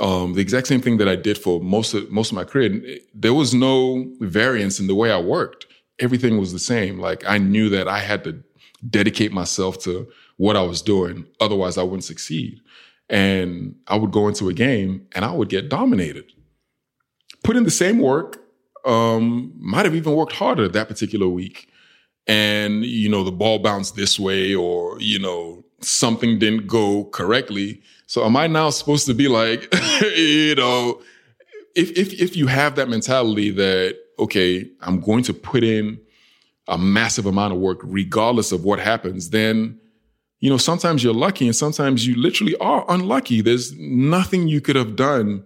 Um, 0.00 0.34
the 0.34 0.40
exact 0.40 0.66
same 0.66 0.80
thing 0.80 0.98
that 0.98 1.08
I 1.08 1.16
did 1.16 1.38
for 1.38 1.60
most 1.60 1.94
of 1.94 2.10
most 2.10 2.30
of 2.30 2.36
my 2.36 2.44
career. 2.44 2.98
There 3.14 3.34
was 3.34 3.54
no 3.54 4.10
variance 4.20 4.78
in 4.80 4.86
the 4.86 4.94
way 4.94 5.10
I 5.10 5.20
worked. 5.20 5.66
Everything 5.98 6.38
was 6.38 6.52
the 6.52 6.58
same. 6.58 6.98
Like 6.98 7.24
I 7.26 7.38
knew 7.38 7.68
that 7.70 7.88
I 7.88 7.98
had 7.98 8.22
to 8.24 8.42
dedicate 8.88 9.32
myself 9.32 9.78
to 9.80 10.08
what 10.36 10.56
I 10.56 10.62
was 10.62 10.82
doing. 10.82 11.26
Otherwise, 11.40 11.78
I 11.78 11.82
wouldn't 11.82 12.04
succeed. 12.04 12.60
And 13.10 13.74
I 13.86 13.96
would 13.96 14.10
go 14.12 14.28
into 14.28 14.48
a 14.48 14.54
game 14.54 15.06
and 15.14 15.24
I 15.24 15.32
would 15.32 15.48
get 15.48 15.68
dominated. 15.68 16.30
Put 17.44 17.56
in 17.56 17.64
the 17.64 17.70
same 17.70 17.98
work, 17.98 18.38
um, 18.84 19.52
might 19.56 19.84
have 19.86 19.94
even 19.94 20.14
worked 20.14 20.32
harder 20.32 20.68
that 20.68 20.88
particular 20.88 21.28
week. 21.28 21.68
and 22.28 22.84
you 22.84 23.08
know 23.08 23.24
the 23.24 23.32
ball 23.32 23.58
bounced 23.58 23.96
this 23.96 24.18
way 24.20 24.54
or 24.54 25.00
you 25.00 25.18
know 25.18 25.64
something 25.80 26.38
didn't 26.38 26.66
go 26.66 27.04
correctly 27.06 27.80
so 28.06 28.24
am 28.24 28.36
i 28.36 28.46
now 28.46 28.68
supposed 28.70 29.06
to 29.06 29.14
be 29.14 29.28
like 29.28 29.72
you 30.16 30.54
know 30.54 31.00
if 31.74 31.90
if 31.96 32.12
if 32.20 32.36
you 32.36 32.46
have 32.46 32.74
that 32.76 32.88
mentality 32.88 33.50
that 33.50 33.96
okay 34.18 34.68
i'm 34.82 35.00
going 35.00 35.22
to 35.24 35.32
put 35.32 35.64
in 35.64 35.98
a 36.68 36.76
massive 36.76 37.24
amount 37.24 37.52
of 37.54 37.58
work 37.58 37.78
regardless 37.82 38.52
of 38.52 38.62
what 38.62 38.78
happens 38.78 39.30
then 39.30 39.80
you 40.40 40.48
know 40.50 40.56
sometimes 40.56 41.02
you're 41.02 41.14
lucky 41.14 41.46
and 41.46 41.56
sometimes 41.56 42.06
you 42.06 42.14
literally 42.16 42.56
are 42.58 42.84
unlucky 42.88 43.40
there's 43.40 43.72
nothing 43.78 44.48
you 44.48 44.60
could 44.60 44.76
have 44.76 44.96
done 44.96 45.44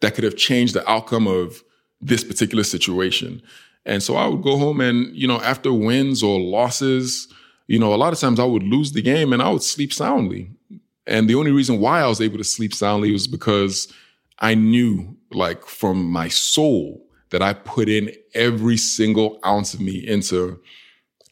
that 0.00 0.14
could 0.14 0.24
have 0.24 0.36
changed 0.36 0.74
the 0.74 0.88
outcome 0.90 1.26
of 1.26 1.62
this 2.00 2.22
particular 2.22 2.62
situation 2.62 3.42
and 3.88 4.02
so 4.02 4.16
I 4.16 4.26
would 4.26 4.42
go 4.42 4.58
home 4.58 4.82
and, 4.82 5.16
you 5.16 5.26
know, 5.26 5.40
after 5.40 5.72
wins 5.72 6.22
or 6.22 6.38
losses, 6.38 7.26
you 7.68 7.78
know, 7.78 7.94
a 7.94 7.96
lot 7.96 8.12
of 8.12 8.18
times 8.18 8.38
I 8.38 8.44
would 8.44 8.62
lose 8.62 8.92
the 8.92 9.00
game 9.00 9.32
and 9.32 9.40
I 9.40 9.48
would 9.48 9.62
sleep 9.62 9.94
soundly. 9.94 10.50
And 11.06 11.28
the 11.28 11.36
only 11.36 11.52
reason 11.52 11.80
why 11.80 12.02
I 12.02 12.06
was 12.06 12.20
able 12.20 12.36
to 12.36 12.44
sleep 12.44 12.74
soundly 12.74 13.10
was 13.12 13.26
because 13.26 13.90
I 14.40 14.54
knew, 14.54 15.16
like, 15.32 15.64
from 15.64 16.04
my 16.04 16.28
soul 16.28 17.02
that 17.30 17.40
I 17.40 17.54
put 17.54 17.88
in 17.88 18.12
every 18.34 18.76
single 18.76 19.38
ounce 19.44 19.72
of 19.72 19.80
me 19.80 20.06
into 20.06 20.60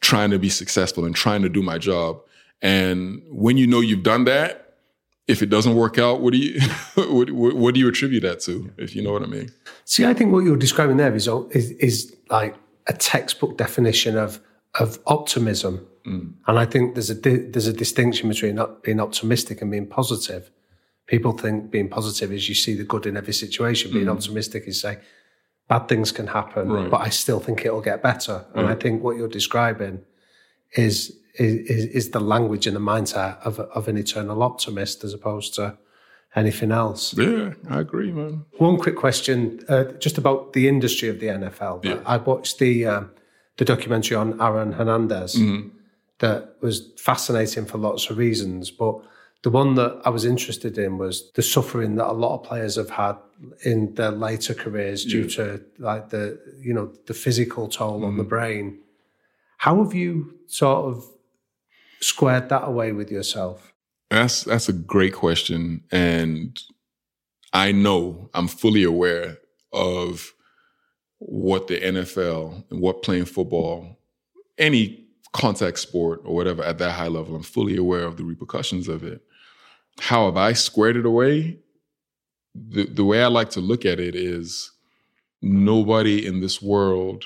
trying 0.01 0.31
to 0.31 0.39
be 0.39 0.49
successful 0.49 1.05
and 1.05 1.15
trying 1.15 1.43
to 1.43 1.49
do 1.49 1.61
my 1.61 1.77
job. 1.77 2.21
And 2.61 3.21
when 3.29 3.57
you 3.57 3.67
know 3.67 3.79
you've 3.79 4.03
done 4.03 4.25
that, 4.25 4.67
if 5.27 5.41
it 5.41 5.49
doesn't 5.49 5.75
work 5.75 5.97
out, 5.97 6.21
what 6.21 6.33
do 6.33 6.39
you 6.39 6.59
what, 6.95 7.31
what, 7.31 7.73
do 7.73 7.79
you 7.79 7.87
attribute 7.87 8.23
that 8.23 8.39
to? 8.41 8.71
If 8.77 8.95
you 8.95 9.01
know 9.01 9.11
what 9.11 9.23
I 9.23 9.27
mean. 9.27 9.51
See, 9.85 10.05
I 10.05 10.13
think 10.13 10.31
what 10.31 10.43
you're 10.43 10.57
describing 10.57 10.97
there 10.97 11.13
is 11.13 11.27
is, 11.27 11.71
is 11.71 12.15
like 12.29 12.55
a 12.87 12.93
textbook 12.93 13.57
definition 13.57 14.17
of 14.17 14.39
of 14.79 14.99
optimism, 15.05 15.87
mm. 16.05 16.33
and 16.47 16.59
I 16.59 16.65
think 16.65 16.95
there's 16.95 17.09
a 17.09 17.15
there's 17.15 17.67
a 17.67 17.73
distinction 17.73 18.29
between 18.29 18.55
not 18.55 18.83
being 18.83 18.99
optimistic 18.99 19.61
and 19.61 19.69
being 19.69 19.87
positive. 19.87 20.49
People 21.07 21.31
think 21.31 21.71
being 21.71 21.89
positive 21.89 22.33
is 22.33 22.49
you 22.49 22.55
see 22.55 22.73
the 22.75 22.83
good 22.83 23.05
in 23.05 23.15
every 23.17 23.33
situation. 23.33 23.91
Being 23.91 24.05
mm. 24.05 24.15
optimistic 24.15 24.63
is 24.67 24.81
say 24.81 24.99
bad 25.67 25.87
things 25.87 26.11
can 26.11 26.27
happen, 26.27 26.69
right. 26.69 26.89
but 26.89 27.01
I 27.01 27.09
still 27.09 27.39
think 27.39 27.65
it'll 27.65 27.81
get 27.81 28.01
better. 28.01 28.45
And 28.53 28.67
right. 28.67 28.77
I 28.77 28.79
think 28.79 29.03
what 29.03 29.17
you're 29.17 29.27
describing 29.27 30.01
is 30.73 31.17
is, 31.39 31.85
is 31.85 32.11
the 32.11 32.19
language 32.19 32.67
and 32.67 32.75
the 32.75 32.81
mindset 32.81 33.39
of, 33.41 33.59
of 33.59 33.87
an 33.87 33.97
eternal 33.97 34.43
optimist 34.43 35.03
as 35.03 35.13
opposed 35.13 35.53
to 35.55 35.77
anything 36.35 36.71
else. 36.71 37.15
Yeah, 37.17 37.53
I 37.69 37.79
agree, 37.79 38.11
man. 38.11 38.45
One 38.57 38.77
quick 38.77 38.95
question, 38.95 39.63
uh, 39.69 39.85
just 39.99 40.17
about 40.17 40.53
the 40.53 40.67
industry 40.67 41.09
of 41.09 41.19
the 41.19 41.27
NFL. 41.27 41.83
Yeah. 41.83 41.99
I 42.05 42.17
watched 42.17 42.59
the 42.59 42.85
uh, 42.85 43.03
the 43.57 43.65
documentary 43.65 44.15
on 44.15 44.39
Aaron 44.41 44.73
Hernandez. 44.73 45.35
Mm-hmm. 45.35 45.69
That 46.19 46.55
was 46.61 46.91
fascinating 46.97 47.65
for 47.65 47.77
lots 47.77 48.09
of 48.09 48.17
reasons, 48.17 48.71
but 48.71 49.01
the 49.43 49.51
one 49.51 49.75
that 49.75 50.01
I 50.03 50.09
was 50.09 50.25
interested 50.25 50.77
in 50.77 50.97
was 50.97 51.31
the 51.33 51.43
suffering 51.43 51.95
that 51.95 52.07
a 52.07 52.13
lot 52.13 52.39
of 52.39 52.43
players 52.43 52.75
have 52.75 52.89
had 52.89 53.17
in 53.63 53.93
their 53.93 54.09
later 54.09 54.55
careers 54.55 55.05
due 55.05 55.21
yeah. 55.21 55.35
to 55.35 55.61
like 55.77 56.09
the 56.09 56.39
you 56.59 56.73
know 56.73 56.91
the 57.05 57.13
physical 57.13 57.67
toll 57.67 57.97
mm-hmm. 57.97 58.05
on 58.05 58.17
the 58.17 58.23
mm-hmm. 58.23 58.29
brain. 58.29 58.79
How 59.57 59.83
have 59.83 59.93
you 59.93 60.35
sort 60.47 60.85
of 60.85 61.05
squared 62.01 62.49
that 62.49 62.63
away 62.65 62.91
with 62.91 63.11
yourself? 63.11 63.73
That's 64.09 64.43
that's 64.43 64.69
a 64.69 64.73
great 64.73 65.13
question, 65.13 65.83
and 65.91 66.57
I 67.53 67.71
know 67.71 68.29
I'm 68.33 68.47
fully 68.47 68.83
aware 68.83 69.37
of 69.73 70.33
what 71.19 71.67
the 71.67 71.79
NFL 71.79 72.63
and 72.69 72.79
what 72.79 73.03
playing 73.03 73.25
football, 73.25 73.97
any 74.57 75.07
contact 75.33 75.79
sport 75.79 76.21
or 76.23 76.35
whatever 76.35 76.63
at 76.63 76.77
that 76.77 76.91
high 76.91 77.07
level, 77.07 77.35
I'm 77.35 77.43
fully 77.43 77.75
aware 77.75 78.03
of 78.03 78.17
the 78.17 78.23
repercussions 78.23 78.87
of 78.87 79.03
it. 79.03 79.21
How 79.99 80.25
have 80.25 80.37
I 80.37 80.53
squared 80.53 80.95
it 80.95 81.05
away? 81.05 81.59
The 82.55 82.85
the 82.85 83.03
way 83.03 83.23
I 83.23 83.27
like 83.27 83.49
to 83.51 83.59
look 83.59 83.85
at 83.85 83.99
it 83.99 84.15
is 84.15 84.71
nobody 85.41 86.25
in 86.25 86.39
this 86.39 86.61
world 86.61 87.25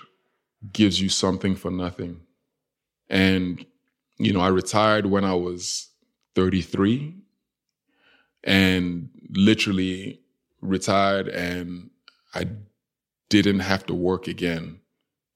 gives 0.72 1.02
you 1.02 1.10
something 1.10 1.56
for 1.56 1.72
nothing. 1.72 2.22
And 3.10 3.66
you 4.24 4.34
know, 4.34 4.40
I 4.40 4.50
retired 4.50 5.06
when 5.08 5.24
I 5.24 5.34
was 5.34 5.90
33 6.36 7.16
and 8.44 9.10
literally 9.32 10.22
retired 10.62 11.28
and 11.28 11.90
I 12.34 12.48
didn't 13.30 13.60
have 13.60 13.86
to 13.88 13.94
work 13.94 14.28
again 14.28 14.80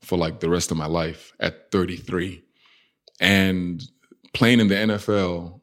for 0.01 0.17
like 0.17 0.39
the 0.39 0.49
rest 0.49 0.71
of 0.71 0.77
my 0.77 0.85
life 0.85 1.33
at 1.39 1.71
33. 1.71 2.43
And 3.19 3.83
playing 4.33 4.59
in 4.59 4.67
the 4.67 4.75
NFL 4.75 5.61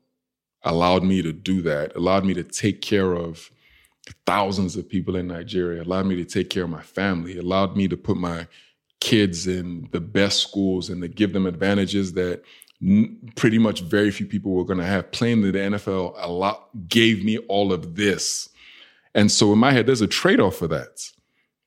allowed 0.63 1.05
me 1.05 1.23
to 1.23 1.33
do 1.33 1.63
that, 1.63 1.95
allowed 1.95 2.25
me 2.25 2.35
to 2.35 2.43
take 2.43 2.83
care 2.83 3.13
of 3.13 3.51
thousands 4.27 4.77
of 4.77 4.89
people 4.89 5.17
in 5.17 5.29
Nigeria, 5.29 5.83
allowed 5.83 6.07
me 6.07 6.17
to 6.17 6.25
take 6.25 6.51
care 6.51 6.65
of 6.65 6.71
my 6.71 6.83
family, 6.83 7.39
allowed 7.39 7.77
me 7.77 7.87
to 7.89 7.97
put 7.97 8.17
my 8.17 8.49
kids 9.01 9.47
in 9.47 9.89
the 9.91 10.01
best 10.01 10.41
schools 10.41 10.89
and 10.89 11.03
to 11.03 11.09
give 11.09 11.33
them 11.33 11.47
advantages 11.47 12.13
that 12.13 12.43
pretty 13.37 13.59
much 13.59 13.83
very 13.83 14.11
few 14.11 14.27
people 14.27 14.53
were 14.53 14.65
going 14.65 14.79
to 14.79 14.85
have. 14.85 15.13
Playing 15.13 15.43
in 15.43 15.53
the 15.53 15.59
NFL 15.59 16.15
a 16.17 16.31
lot 16.31 16.69
gave 16.89 17.25
me 17.25 17.39
all 17.39 17.73
of 17.73 17.95
this. 17.95 18.49
And 19.15 19.31
so 19.31 19.53
in 19.53 19.59
my 19.59 19.73
head, 19.73 19.87
there's 19.87 20.01
a 20.01 20.07
trade 20.07 20.41
off 20.41 20.57
for 20.57 20.69
that. 20.69 21.11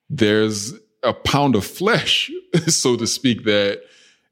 There's 0.09 0.73
a 1.03 1.13
pound 1.13 1.55
of 1.55 1.65
flesh, 1.65 2.31
so 2.67 2.97
to 2.97 3.07
speak, 3.07 3.45
that 3.45 3.81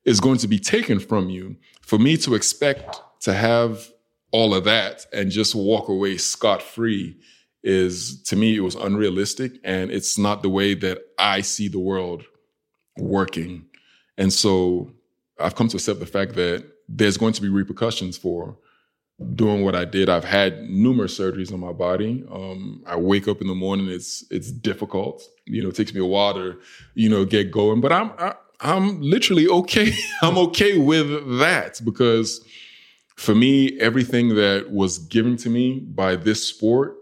is 0.06 0.20
going 0.20 0.40
to 0.40 0.48
be 0.48 0.60
taken 0.60 1.00
from 1.00 1.30
you. 1.30 1.56
For 1.82 1.98
me 1.98 2.18
to 2.18 2.36
expect 2.36 3.00
to 3.22 3.34
have 3.34 3.90
all 4.32 4.54
of 4.54 4.64
that 4.66 5.06
and 5.14 5.32
just 5.32 5.56
walk 5.56 5.88
away 5.88 6.18
scot 6.18 6.62
free 6.62 7.18
is, 7.64 8.22
to 8.24 8.36
me, 8.36 8.58
it 8.58 8.62
was 8.62 8.76
unrealistic. 8.76 9.54
And 9.64 9.90
it's 9.92 10.18
not 10.18 10.42
the 10.42 10.50
way 10.50 10.74
that 10.74 11.00
I 11.18 11.42
see 11.42 11.70
the 11.70 11.80
world 11.80 12.26
working. 12.98 13.68
And 14.18 14.34
so 14.34 14.92
I've 15.40 15.56
come 15.56 15.68
to 15.70 15.78
accept 15.78 16.00
the 16.00 16.06
fact 16.06 16.34
that 16.36 16.66
there's 16.88 17.18
going 17.18 17.34
to 17.34 17.42
be 17.42 17.50
repercussions 17.50 18.18
for 18.18 18.58
doing 19.36 19.64
what 19.64 19.76
I 19.76 19.86
did. 19.86 20.10
I've 20.10 20.24
had 20.24 20.70
numerous 20.70 21.18
surgeries 21.18 21.54
on 21.54 21.60
my 21.60 21.72
body. 21.72 22.26
Um, 22.32 22.84
I 22.86 22.96
wake 22.96 23.28
up 23.28 23.42
in 23.42 23.48
the 23.48 23.56
morning; 23.56 23.88
it's 23.88 24.26
it's 24.30 24.52
difficult. 24.52 25.24
You 25.46 25.64
know, 25.64 25.70
it 25.70 25.76
takes 25.76 25.94
me 25.94 26.02
a 26.02 26.06
while 26.06 26.34
to 26.34 26.60
you 26.96 27.10
know 27.10 27.26
get 27.26 27.52
going, 27.52 27.82
but 27.82 27.92
I'm 27.92 28.12
I, 28.18 28.28
am 28.28 28.34
i 28.62 28.76
am 28.76 29.02
literally 29.02 29.48
okay. 29.48 29.94
I'm 30.22 30.38
okay 30.38 30.78
with 30.78 31.40
that 31.40 31.82
because 31.84 32.46
for 33.16 33.36
me, 33.36 33.80
everything 33.80 34.30
that 34.30 34.72
was 34.72 34.98
given 34.98 35.38
to 35.38 35.50
me 35.50 35.80
by 35.80 36.16
this 36.16 36.48
sport 36.48 36.98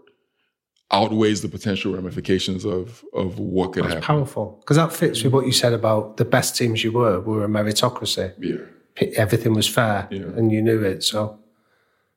outweighs 0.90 1.40
the 1.40 1.48
potential 1.48 1.94
ramifications 1.94 2.66
of 2.66 3.02
of 3.14 3.38
what 3.38 3.72
could 3.72 3.84
That's 3.84 3.94
happen. 3.94 4.06
Powerful, 4.06 4.58
because 4.60 4.76
that 4.76 4.92
fits 4.92 5.22
with 5.24 5.32
what 5.32 5.46
you 5.46 5.52
said 5.52 5.72
about 5.72 6.18
the 6.18 6.24
best 6.24 6.56
teams 6.56 6.84
you 6.84 6.92
were 6.92 7.20
We 7.20 7.36
were 7.36 7.44
a 7.44 7.48
meritocracy. 7.48 8.34
Yeah 8.38 8.66
everything 8.96 9.54
was 9.54 9.68
fair 9.68 10.08
yeah. 10.10 10.20
and 10.20 10.52
you 10.52 10.62
knew 10.62 10.82
it. 10.82 11.02
So 11.02 11.38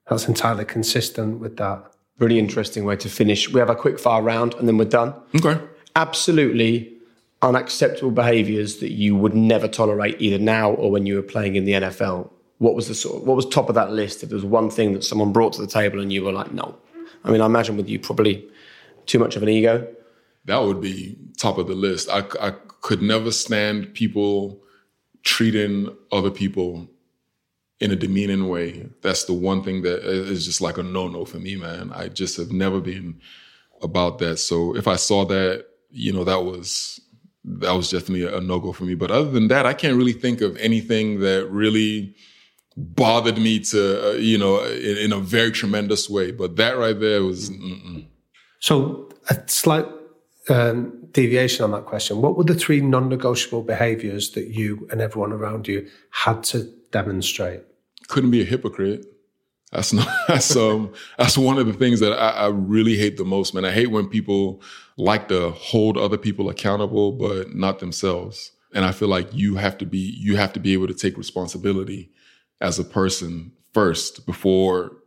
that's 0.10 0.28
entirely 0.28 0.66
consistent 0.66 1.40
with 1.40 1.58
that. 1.58 1.92
Really 2.20 2.40
interesting 2.40 2.86
way 2.86 2.96
to 2.98 3.10
finish. 3.10 3.50
We 3.50 3.60
have 3.60 3.70
a 3.70 3.76
quick 3.76 4.00
fire 4.00 4.22
round 4.22 4.54
and 4.56 4.68
then 4.68 4.78
we're 4.78 4.86
done. 4.86 5.14
Okay. 5.36 5.60
Absolutely 5.96 6.94
unacceptable 7.42 8.12
behaviors 8.12 8.78
that 8.78 8.92
you 8.92 9.16
would 9.16 9.36
never 9.36 9.68
tolerate 9.68 10.16
either 10.20 10.38
now 10.38 10.72
or 10.72 10.92
when 10.92 11.06
you 11.06 11.16
were 11.16 11.22
playing 11.22 11.56
in 11.56 11.66
the 11.66 11.74
NFL. 11.74 12.30
What 12.58 12.76
was 12.76 12.88
the 12.88 12.96
sort 12.96 13.22
of, 13.22 13.28
what 13.28 13.36
was 13.36 13.46
top 13.46 13.70
of 13.70 13.76
that 13.76 13.92
list? 13.92 14.24
If 14.24 14.30
there 14.30 14.38
was 14.38 14.46
one 14.46 14.70
thing 14.70 14.94
that 14.94 15.04
someone 15.04 15.34
brought 15.34 15.54
to 15.54 15.62
the 15.62 15.68
table 15.68 16.00
and 16.00 16.12
you 16.12 16.24
were 16.24 16.32
like, 16.32 16.54
no. 16.54 16.78
I 17.24 17.32
mean, 17.32 17.42
I 17.42 17.46
imagine 17.46 17.76
with 17.76 17.90
you 17.90 18.00
probably 18.00 18.48
too 19.06 19.20
much 19.20 19.36
of 19.36 19.44
an 19.44 19.50
ego. 19.50 19.88
That 20.46 20.62
would 20.64 20.80
be 20.80 21.18
top 21.38 21.58
of 21.58 21.68
the 21.68 21.76
list. 21.76 22.10
I, 22.10 22.24
I 22.40 22.52
could 22.82 23.02
never 23.02 23.32
stand 23.32 23.94
people 23.94 24.62
treating 25.26 25.90
other 26.12 26.32
people 26.32 26.88
in 27.80 27.92
a 27.92 27.96
demeaning 27.96 28.48
way. 28.48 28.88
That's 29.02 29.26
the 29.26 29.34
one 29.34 29.62
thing 29.62 29.82
that 29.82 30.04
is 30.04 30.46
just 30.46 30.62
like 30.62 30.78
a 30.78 30.84
no 30.84 31.08
no 31.08 31.26
for 31.26 31.40
me, 31.40 31.58
man. 31.58 31.92
I 31.94 32.08
just 32.08 32.38
have 32.38 32.52
never 32.52 32.80
been 32.80 33.20
about 33.82 34.20
that. 34.20 34.38
So 34.38 34.76
if 34.76 34.88
I 34.88 34.96
saw 34.96 35.26
that, 35.26 35.66
you 35.90 36.14
know, 36.14 36.24
that 36.24 36.44
was 36.44 37.02
that 37.44 37.74
was 37.74 37.92
definitely 37.92 38.26
a 38.26 38.40
no 38.40 38.60
go 38.60 38.72
for 38.72 38.86
me. 38.86 38.96
But 38.96 39.12
other 39.12 39.30
than 39.30 39.50
that, 39.50 39.66
I 39.66 39.74
can't 39.74 39.98
really 39.98 40.14
think 40.14 40.42
of 40.42 40.56
anything 40.58 41.20
that 41.20 41.48
really 41.50 42.16
bothered 42.78 43.38
me 43.38 43.60
to, 43.60 44.10
uh, 44.10 44.14
you 44.14 44.38
know, 44.38 44.64
in, 44.64 44.98
in, 44.98 45.14
a 45.14 45.20
very 45.20 45.52
tremendous 45.52 46.10
way. 46.10 46.32
But 46.32 46.56
that 46.58 46.78
right 46.78 47.00
there 47.00 47.24
was. 47.24 47.50
Mm-mm. 47.50 48.08
So 48.60 49.10
a 49.30 49.38
slight 49.48 49.86
um, 50.50 51.05
deviation 51.16 51.63
on 51.63 51.72
that 51.72 51.86
question. 51.86 52.22
What 52.22 52.36
were 52.38 52.43
the 52.43 52.53
three 52.53 52.82
non-negotiable 52.82 53.63
behaviours 53.63 54.32
that 54.32 54.49
you 54.49 54.86
and 54.91 54.99
everyone 55.01 55.32
around 55.32 55.68
you 55.68 55.88
had 56.11 56.43
to 56.45 56.66
demonstrate? 56.91 57.61
Couldn't 58.09 58.32
be 58.32 58.41
a 58.41 58.45
hypocrite. 58.45 59.05
That's 59.72 59.93
not. 59.93 60.07
That's 60.28 60.55
um. 60.55 60.93
that's 61.18 61.38
one 61.38 61.57
of 61.57 61.66
the 61.66 61.74
things 61.74 61.99
that 62.01 62.13
I, 62.13 62.30
I 62.30 62.47
really 62.47 62.97
hate 62.97 63.18
the 63.18 63.26
most, 63.26 63.53
man. 63.53 63.66
I 63.66 63.72
hate 63.72 63.89
when 63.91 64.07
people 64.07 64.61
like 64.97 65.28
to 65.30 65.51
hold 65.51 65.97
other 65.97 66.18
people 66.18 66.49
accountable, 66.49 67.11
but 67.13 67.55
not 67.55 67.80
themselves. 67.80 68.51
and 68.74 68.86
I 68.86 68.91
feel 68.91 69.07
like 69.07 69.34
you 69.34 69.55
have 69.55 69.78
to 69.80 69.86
be 69.86 70.16
you 70.20 70.36
have 70.36 70.53
to 70.53 70.59
be 70.59 70.74
able 70.74 70.88
to 70.88 70.93
take 70.93 71.18
responsibility 71.18 72.11
as 72.61 72.78
a 72.78 72.84
person 72.84 73.53
first 73.74 74.26
before 74.26 74.97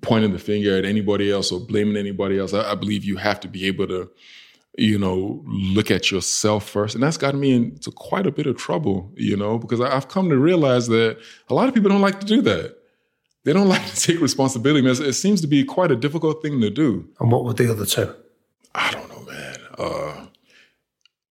pointing 0.00 0.32
the 0.32 0.38
finger 0.38 0.76
at 0.76 0.84
anybody 0.84 1.30
else 1.30 1.50
or 1.52 1.60
blaming 1.60 1.96
anybody 1.96 2.38
else. 2.38 2.52
I, 2.54 2.72
I 2.72 2.74
believe 2.74 3.04
you 3.04 3.16
have 3.16 3.40
to 3.40 3.48
be 3.48 3.66
able 3.66 3.88
to 3.88 4.10
you 4.76 4.98
know, 4.98 5.42
look 5.46 5.90
at 5.90 6.10
yourself 6.10 6.68
first. 6.68 6.94
And 6.94 7.02
that's 7.02 7.16
gotten 7.16 7.40
me 7.40 7.54
into 7.54 7.90
quite 7.90 8.26
a 8.26 8.30
bit 8.30 8.46
of 8.46 8.56
trouble, 8.56 9.10
you 9.16 9.36
know, 9.36 9.58
because 9.58 9.80
I've 9.80 10.08
come 10.08 10.28
to 10.28 10.36
realize 10.36 10.88
that 10.88 11.18
a 11.48 11.54
lot 11.54 11.68
of 11.68 11.74
people 11.74 11.90
don't 11.90 12.02
like 12.02 12.20
to 12.20 12.26
do 12.26 12.42
that. 12.42 12.76
They 13.44 13.52
don't 13.52 13.68
like 13.76 13.86
to 13.86 13.96
take 13.96 14.20
responsibility. 14.20 14.86
It 14.86 15.12
seems 15.14 15.40
to 15.40 15.46
be 15.46 15.64
quite 15.64 15.90
a 15.90 15.96
difficult 15.96 16.42
thing 16.42 16.60
to 16.60 16.70
do. 16.70 17.08
And 17.20 17.30
what 17.32 17.44
were 17.44 17.54
the 17.54 17.70
other 17.70 17.86
two? 17.86 18.14
I 18.74 18.90
don't 18.90 19.08
know, 19.08 19.32
man. 19.32 19.56
Uh, 19.78 20.26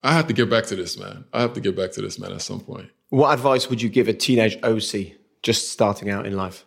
I 0.04 0.14
have 0.14 0.28
to 0.28 0.34
get 0.34 0.50
back 0.50 0.66
to 0.66 0.76
this, 0.76 0.98
man. 0.98 1.26
I 1.34 1.42
have 1.42 1.54
to 1.54 1.62
get 1.62 1.76
back 1.76 1.92
to 1.94 2.02
this, 2.02 2.20
man, 2.20 2.32
at 2.32 2.42
some 2.42 2.60
point. 2.60 2.90
What 3.10 3.34
advice 3.34 3.70
would 3.70 3.82
you 3.82 3.90
give 3.90 4.08
a 4.08 4.14
teenage 4.14 4.60
Osi 4.62 5.16
just 5.44 5.72
starting 5.72 6.10
out 6.10 6.26
in 6.26 6.36
life? 6.36 6.66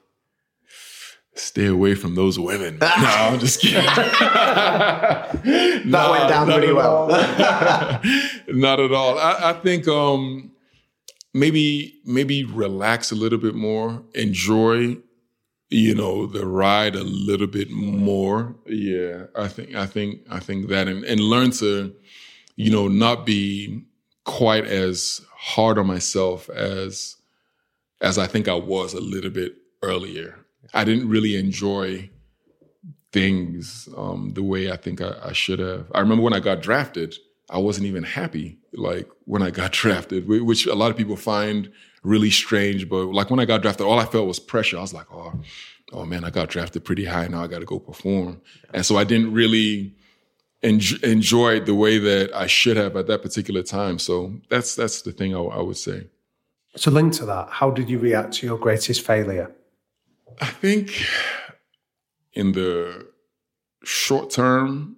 Stay 1.36 1.66
away 1.66 1.94
from 1.94 2.14
those 2.14 2.38
women. 2.38 2.78
no, 2.80 2.88
I'm 2.90 3.38
just 3.40 3.60
kidding. 3.60 3.84
that 3.84 5.30
went 5.40 5.92
down 6.28 6.46
pretty 6.46 6.72
well. 6.72 7.08
not 8.48 8.80
at 8.80 8.92
all. 8.92 9.18
I, 9.18 9.50
I 9.50 9.52
think 9.54 9.88
um, 9.88 10.52
maybe 11.32 12.00
maybe 12.04 12.44
relax 12.44 13.10
a 13.10 13.16
little 13.16 13.38
bit 13.38 13.54
more, 13.54 14.02
enjoy, 14.14 14.96
you 15.70 15.94
know, 15.94 16.26
the 16.26 16.46
ride 16.46 16.94
a 16.94 17.04
little 17.04 17.48
bit 17.48 17.70
more. 17.70 18.54
Yeah, 18.66 19.24
I 19.34 19.48
think 19.48 19.74
I 19.74 19.86
think 19.86 20.20
I 20.30 20.38
think 20.38 20.68
that, 20.68 20.86
and, 20.86 21.04
and 21.04 21.20
learn 21.20 21.50
to 21.52 21.94
you 22.56 22.70
know, 22.70 22.88
not 22.88 23.26
be 23.26 23.84
quite 24.24 24.64
as 24.64 25.20
hard 25.36 25.78
on 25.78 25.86
myself 25.86 26.48
as 26.50 27.16
as 28.00 28.18
I 28.18 28.26
think 28.26 28.48
I 28.48 28.54
was 28.54 28.94
a 28.94 29.00
little 29.00 29.30
bit 29.30 29.54
earlier. 29.82 30.43
I 30.74 30.84
didn't 30.84 31.08
really 31.08 31.36
enjoy 31.36 32.10
things 33.12 33.88
um, 33.96 34.32
the 34.34 34.42
way 34.42 34.70
I 34.70 34.76
think 34.76 35.00
I, 35.00 35.14
I, 35.22 35.32
should 35.32 35.60
have. 35.60 35.86
I 35.94 36.00
remember 36.00 36.24
when 36.24 36.32
I 36.32 36.40
got 36.40 36.60
drafted, 36.60 37.14
I 37.48 37.58
wasn't 37.58 37.86
even 37.86 38.02
happy. 38.02 38.58
Like 38.72 39.08
when 39.24 39.40
I 39.40 39.50
got 39.50 39.72
drafted, 39.82 40.26
which 40.26 40.66
a 40.66 40.74
lot 40.74 40.90
of 40.90 40.96
people 40.96 41.16
find 41.16 41.70
really 42.02 42.30
strange. 42.30 42.88
But 42.88 43.06
like 43.06 43.30
when 43.30 43.40
I 43.40 43.44
got 43.44 43.62
drafted, 43.62 43.86
all 43.86 44.00
I 44.00 44.04
felt 44.04 44.26
was 44.26 44.40
pressure. 44.40 44.78
I 44.78 44.80
was 44.80 44.92
like, 44.92 45.06
oh, 45.12 45.32
oh 45.92 46.04
man, 46.04 46.24
I 46.24 46.30
got 46.30 46.48
drafted 46.48 46.84
pretty 46.84 47.04
high. 47.04 47.28
Now 47.28 47.44
I 47.44 47.46
got 47.46 47.60
to 47.60 47.66
go 47.66 47.78
perform. 47.78 48.42
And 48.74 48.84
so 48.84 48.96
I 48.96 49.04
didn't 49.04 49.32
really 49.32 49.94
en- 50.64 50.80
enjoyed 51.04 51.66
the 51.66 51.74
way 51.74 51.98
that 51.98 52.34
I 52.34 52.48
should 52.48 52.76
have 52.76 52.96
at 52.96 53.06
that 53.06 53.22
particular 53.22 53.62
time. 53.62 54.00
So 54.00 54.34
that's 54.50 54.74
that's 54.74 55.02
the 55.02 55.12
thing 55.12 55.36
I, 55.36 55.38
I 55.38 55.62
would 55.62 55.76
say. 55.76 56.08
So, 56.76 56.90
linked 56.90 57.18
to 57.18 57.26
that, 57.26 57.50
how 57.50 57.70
did 57.70 57.88
you 57.88 58.00
react 58.00 58.32
to 58.34 58.46
your 58.46 58.58
greatest 58.58 59.02
failure? 59.02 59.52
I 60.40 60.46
think 60.46 61.06
in 62.32 62.52
the 62.52 63.06
short 63.84 64.30
term, 64.30 64.96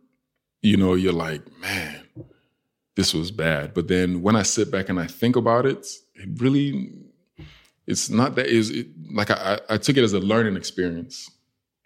you 0.62 0.76
know, 0.76 0.94
you're 0.94 1.12
like, 1.12 1.42
man, 1.60 2.02
this 2.96 3.14
was 3.14 3.30
bad. 3.30 3.74
But 3.74 3.88
then 3.88 4.22
when 4.22 4.36
I 4.36 4.42
sit 4.42 4.70
back 4.70 4.88
and 4.88 4.98
I 4.98 5.06
think 5.06 5.36
about 5.36 5.66
it, 5.66 5.86
it 6.14 6.40
really, 6.40 6.92
it's 7.86 8.10
not 8.10 8.34
that 8.36 8.46
is 8.46 8.70
it, 8.70 8.88
like 9.12 9.30
I, 9.30 9.60
I 9.68 9.76
took 9.76 9.96
it 9.96 10.04
as 10.04 10.12
a 10.12 10.20
learning 10.20 10.56
experience. 10.56 11.30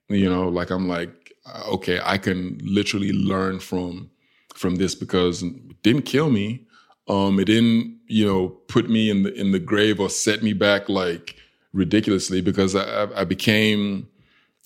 You 0.09 0.29
know, 0.29 0.49
like 0.49 0.71
I'm 0.71 0.89
like, 0.89 1.33
uh, 1.47 1.65
okay, 1.75 2.01
I 2.03 2.19
can 2.19 2.59
literally 2.63 3.13
learn 3.13 3.61
from 3.61 4.11
from 4.55 4.77
this 4.77 4.95
because 4.95 5.43
it 5.43 5.83
didn't 5.83 6.03
kill 6.03 6.31
me. 6.31 6.67
Um, 7.09 7.39
it 7.41 7.47
didn't, 7.47 7.99
you 8.07 8.27
know, 8.27 8.49
put 8.49 8.91
me 8.91 9.11
in 9.11 9.23
the 9.25 9.33
in 9.35 9.53
the 9.53 9.59
grave 9.59 10.01
or 10.01 10.11
set 10.11 10.43
me 10.43 10.53
back 10.53 10.89
like 10.89 11.37
ridiculously 11.73 12.41
because 12.41 12.75
I, 12.75 13.09
I 13.15 13.25
became 13.25 14.09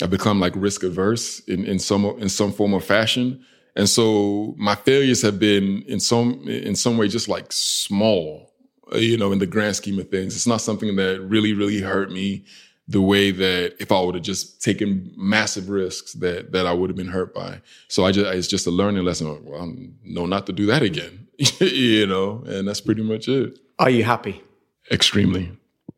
I 0.03 0.07
become 0.07 0.41
like 0.41 0.53
risk 0.57 0.83
averse 0.83 1.41
in, 1.41 1.65
in 1.65 1.79
some 1.79 2.05
in 2.05 2.29
some 2.29 2.53
form 2.53 2.75
or 2.75 2.81
fashion. 2.81 3.45
And 3.77 3.89
so 3.89 4.55
my 4.57 4.75
failures 4.75 5.23
have 5.23 5.39
been 5.39 5.83
in 5.87 6.01
some 6.01 6.47
in 6.49 6.75
some 6.77 6.97
way 6.97 7.09
just 7.09 7.29
like 7.29 7.53
small, 7.53 8.53
uh, 8.93 8.99
you 8.99 9.17
know, 9.17 9.33
in 9.33 9.39
the 9.39 9.47
grand 9.47 9.77
scheme 9.77 9.99
of 9.99 10.09
things. 10.09 10.35
It's 10.37 10.47
not 10.47 10.61
something 10.61 10.97
that 10.97 11.21
really, 11.23 11.53
really 11.53 11.81
hurt 11.81 12.11
me 12.11 12.45
the 12.87 13.01
way 13.01 13.31
that 13.31 13.75
if 13.81 13.91
I 13.91 14.01
would 14.01 14.15
have 14.15 14.25
just 14.25 14.63
taken 14.63 15.13
massive 15.17 15.69
risks 15.71 16.13
that 16.15 16.53
that 16.53 16.67
I 16.67 16.73
would 16.73 16.91
have 16.91 16.97
been 16.97 17.09
hurt 17.09 17.35
by. 17.35 17.61
So 17.89 18.05
I 18.05 18.13
just 18.13 18.27
it's 18.27 18.49
just 18.49 18.67
a 18.67 18.71
learning 18.71 19.05
lesson. 19.05 19.45
Well, 19.45 19.63
I 19.63 19.73
know 20.05 20.27
not 20.27 20.47
to 20.47 20.53
do 20.53 20.67
that 20.67 20.83
again, 20.83 21.27
you 21.61 22.07
know, 22.07 22.45
and 22.47 22.69
that's 22.69 22.81
pretty 22.81 23.03
much 23.03 23.29
it. 23.29 23.59
Are 23.79 23.91
you 23.91 24.05
happy? 24.05 24.43
Extremely, 24.91 25.51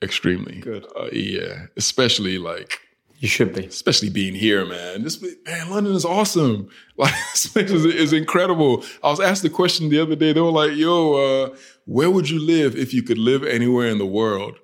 extremely 0.02 0.60
good. 0.60 0.86
Uh, 0.96 1.08
yeah, 1.12 1.66
especially 1.76 2.38
like 2.38 2.80
you 3.18 3.28
should 3.28 3.54
be, 3.54 3.66
especially 3.66 4.10
being 4.10 4.34
here, 4.34 4.64
man. 4.66 5.02
This 5.02 5.22
man, 5.22 5.70
London 5.70 5.94
is 5.94 6.04
awesome. 6.04 6.68
Like 6.98 7.12
this 7.32 7.46
place 7.48 7.70
is, 7.70 7.84
is 7.84 8.12
incredible. 8.14 8.82
I 9.04 9.10
was 9.10 9.20
asked 9.20 9.42
the 9.42 9.50
question 9.50 9.90
the 9.90 10.00
other 10.00 10.16
day. 10.16 10.32
They 10.32 10.40
were 10.40 10.50
like, 10.50 10.74
"Yo, 10.74 11.12
uh, 11.12 11.56
where 11.84 12.10
would 12.10 12.30
you 12.30 12.40
live 12.40 12.74
if 12.74 12.94
you 12.94 13.02
could 13.02 13.18
live 13.18 13.44
anywhere 13.44 13.88
in 13.88 13.98
the 13.98 14.06
world?" 14.06 14.58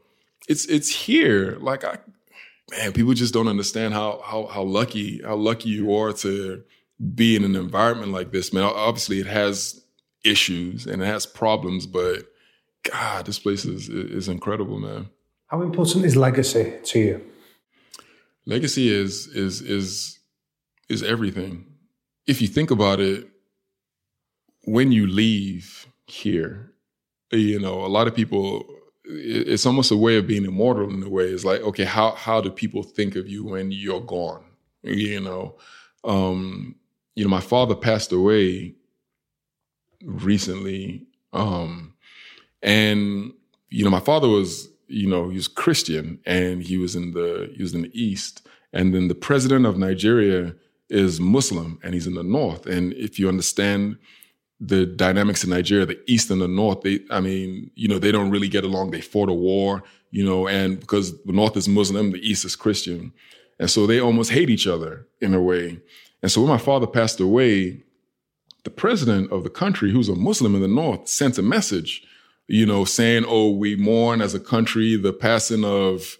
It's 0.49 0.65
it's 0.65 0.89
here. 0.89 1.59
Like 1.61 1.85
I 1.85 1.99
man, 2.71 2.93
people 2.93 3.13
just 3.13 3.35
don't 3.35 3.49
understand 3.49 3.93
how 3.93 4.23
how 4.25 4.47
how 4.47 4.63
lucky 4.63 5.21
how 5.23 5.37
lucky 5.37 5.69
you 5.69 5.95
are 5.95 6.13
to 6.15 6.65
be 7.15 7.37
in 7.37 7.45
an 7.45 7.55
environment 7.55 8.13
like 8.13 8.33
this, 8.33 8.53
man. 8.53 8.65
Obviously, 8.65 9.21
it 9.21 9.27
has 9.27 9.85
issues 10.25 10.87
and 10.87 11.03
it 11.03 11.07
has 11.07 11.27
problems, 11.27 11.87
but 11.87 12.27
God, 12.91 13.27
this 13.27 13.39
place 13.39 13.65
is 13.65 13.89
is 13.89 14.29
incredible, 14.29 14.79
man. 14.79 15.11
How 15.53 15.61
important 15.61 16.07
is 16.07 16.17
legacy 16.17 16.79
to 16.83 16.99
you? 16.99 17.27
Legacy 18.47 18.89
is 18.89 19.27
is 19.27 19.61
is 19.61 20.19
is 20.89 21.03
everything. 21.03 21.67
If 22.27 22.41
you 22.41 22.49
think 22.49 22.71
about 22.71 23.01
it, 23.01 23.29
when 24.65 24.93
you 24.93 25.07
leave 25.07 25.87
here, 26.07 26.73
you 27.31 27.61
know, 27.61 27.85
a 27.85 27.93
lot 27.97 28.07
of 28.07 28.15
people 28.15 28.65
it's 29.05 29.67
almost 29.67 29.91
a 29.91 29.97
way 29.97 30.17
of 30.17 30.27
being 30.27 30.47
immortal 30.47 30.89
in 30.89 31.03
a 31.03 31.09
way. 31.11 31.25
It's 31.25 31.45
like, 31.45 31.61
okay, 31.61 31.85
how 31.85 32.13
how 32.13 32.41
do 32.41 32.51
people 32.51 32.83
think 32.83 33.15
of 33.15 33.29
you 33.29 33.45
when 33.45 33.71
you're 33.73 34.01
gone? 34.01 34.45
You 34.83 35.21
know, 35.21 35.59
um, 36.03 36.77
you 37.15 37.25
know, 37.25 37.31
my 37.31 37.41
father 37.41 37.75
passed 37.75 38.11
away 38.11 38.75
recently, 40.03 41.09
um, 41.35 41.93
and 42.63 43.35
you 43.69 43.85
know, 43.85 43.91
my 43.91 44.01
father 44.01 44.29
was, 44.29 44.72
you 44.93 45.09
know, 45.09 45.29
he 45.29 45.37
was 45.37 45.49
Christian, 45.49 46.21
and 46.27 46.63
he 46.63 46.77
was 46.77 46.95
in 46.95 47.13
the 47.13 47.53
he 47.57 47.63
was 47.63 47.75
in 47.75 47.83
the 47.83 48.01
East, 48.01 48.47
and 48.73 48.95
then 48.95 49.09
the 49.09 49.15
president 49.15 49.67
of 49.67 49.77
Nigeria 49.77 50.55
is 50.89 51.21
Muslim, 51.21 51.79
and 51.83 51.95
he's 51.95 52.07
in 52.07 52.15
the 52.15 52.23
North, 52.23 52.67
and 52.67 52.93
if 52.95 53.19
you 53.19 53.29
understand 53.29 53.97
the 54.65 54.87
dynamics 54.87 55.43
in 55.43 55.51
Nigeria, 55.51 55.85
the 55.85 56.01
East 56.07 56.31
and 56.31 56.41
the 56.41 56.47
North, 56.47 56.83
they, 56.83 57.01
I 57.11 57.21
mean, 57.21 57.71
you 57.75 57.89
know, 57.89 57.99
they 57.99 58.13
don't 58.13 58.31
really 58.31 58.49
get 58.49 58.63
along. 58.63 58.93
They 58.93 59.01
fought 59.01 59.29
a 59.29 59.35
war, 59.35 59.83
you 60.13 60.25
know, 60.25 60.47
and 60.47 60.79
because 60.79 61.21
the 61.25 61.33
North 61.33 61.57
is 61.57 61.69
Muslim, 61.69 62.13
the 62.13 62.21
East 62.21 62.45
is 62.45 62.55
Christian. 62.55 63.13
And 63.59 63.69
so 63.69 63.87
they 63.87 64.01
almost 64.01 64.31
hate 64.31 64.51
each 64.51 64.69
other 64.69 65.09
in 65.21 65.35
a 65.35 65.43
way. 65.43 65.81
And 66.23 66.31
so 66.31 66.41
when 66.41 66.51
my 66.51 66.59
father 66.59 66.87
passed 66.87 67.19
away, 67.19 67.83
the 68.63 68.71
president 68.71 69.33
of 69.33 69.43
the 69.43 69.51
country, 69.51 69.91
who's 69.91 70.09
a 70.09 70.15
Muslim 70.15 70.55
in 70.55 70.63
the 70.63 70.69
North, 70.69 71.09
sent 71.09 71.39
a 71.39 71.43
message, 71.43 72.05
you 72.53 72.67
know, 72.67 72.85
saying, 72.85 73.25
oh, 73.27 73.49
we 73.49 73.77
mourn 73.77 74.21
as 74.21 74.35
a 74.35 74.41
country 74.41 74.95
the 74.95 75.11
passing 75.11 75.65
of 75.65 76.19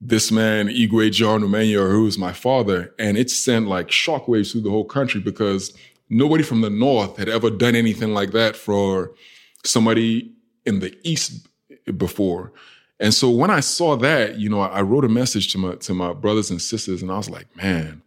this 0.00 0.32
man, 0.32 0.68
Igwe 0.68 1.12
John 1.12 1.42
Umenyiora, 1.42 1.90
who 1.90 2.06
is 2.06 2.16
my 2.16 2.32
father. 2.32 2.94
And 2.98 3.18
it 3.18 3.28
sent 3.28 3.68
like 3.68 3.88
shockwaves 3.88 4.52
through 4.52 4.62
the 4.62 4.70
whole 4.70 4.86
country 4.86 5.20
because 5.20 5.76
nobody 6.08 6.42
from 6.42 6.62
the 6.62 6.70
North 6.70 7.18
had 7.18 7.28
ever 7.28 7.50
done 7.50 7.74
anything 7.74 8.14
like 8.14 8.30
that 8.30 8.56
for 8.56 9.12
somebody 9.62 10.32
in 10.64 10.78
the 10.78 10.96
East 11.06 11.46
before. 11.94 12.54
And 12.98 13.12
so 13.12 13.28
when 13.28 13.50
I 13.50 13.60
saw 13.60 13.96
that, 13.96 14.38
you 14.38 14.48
know, 14.48 14.62
I 14.62 14.80
wrote 14.80 15.04
a 15.04 15.10
message 15.10 15.52
to 15.52 15.58
my 15.58 15.74
to 15.74 15.92
my 15.92 16.14
brothers 16.14 16.50
and 16.50 16.60
sisters, 16.60 17.02
and 17.02 17.12
I 17.12 17.18
was 17.18 17.28
like, 17.28 17.54
man, 17.54 18.00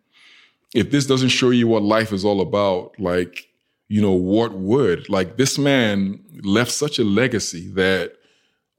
if 0.73 0.89
this 0.89 1.05
doesn't 1.05 1.29
show 1.29 1.51
you 1.51 1.67
what 1.67 1.83
life 1.83 2.11
is 2.13 2.25
all 2.25 2.41
about, 2.41 2.99
like, 2.99 3.52
you 3.93 4.01
know, 4.01 4.13
what 4.13 4.53
would? 4.53 5.07
Like 5.07 5.37
this 5.37 5.59
man 5.59 6.19
left 6.41 6.71
such 6.71 6.97
a 6.97 7.03
legacy 7.03 7.67
that 7.73 8.13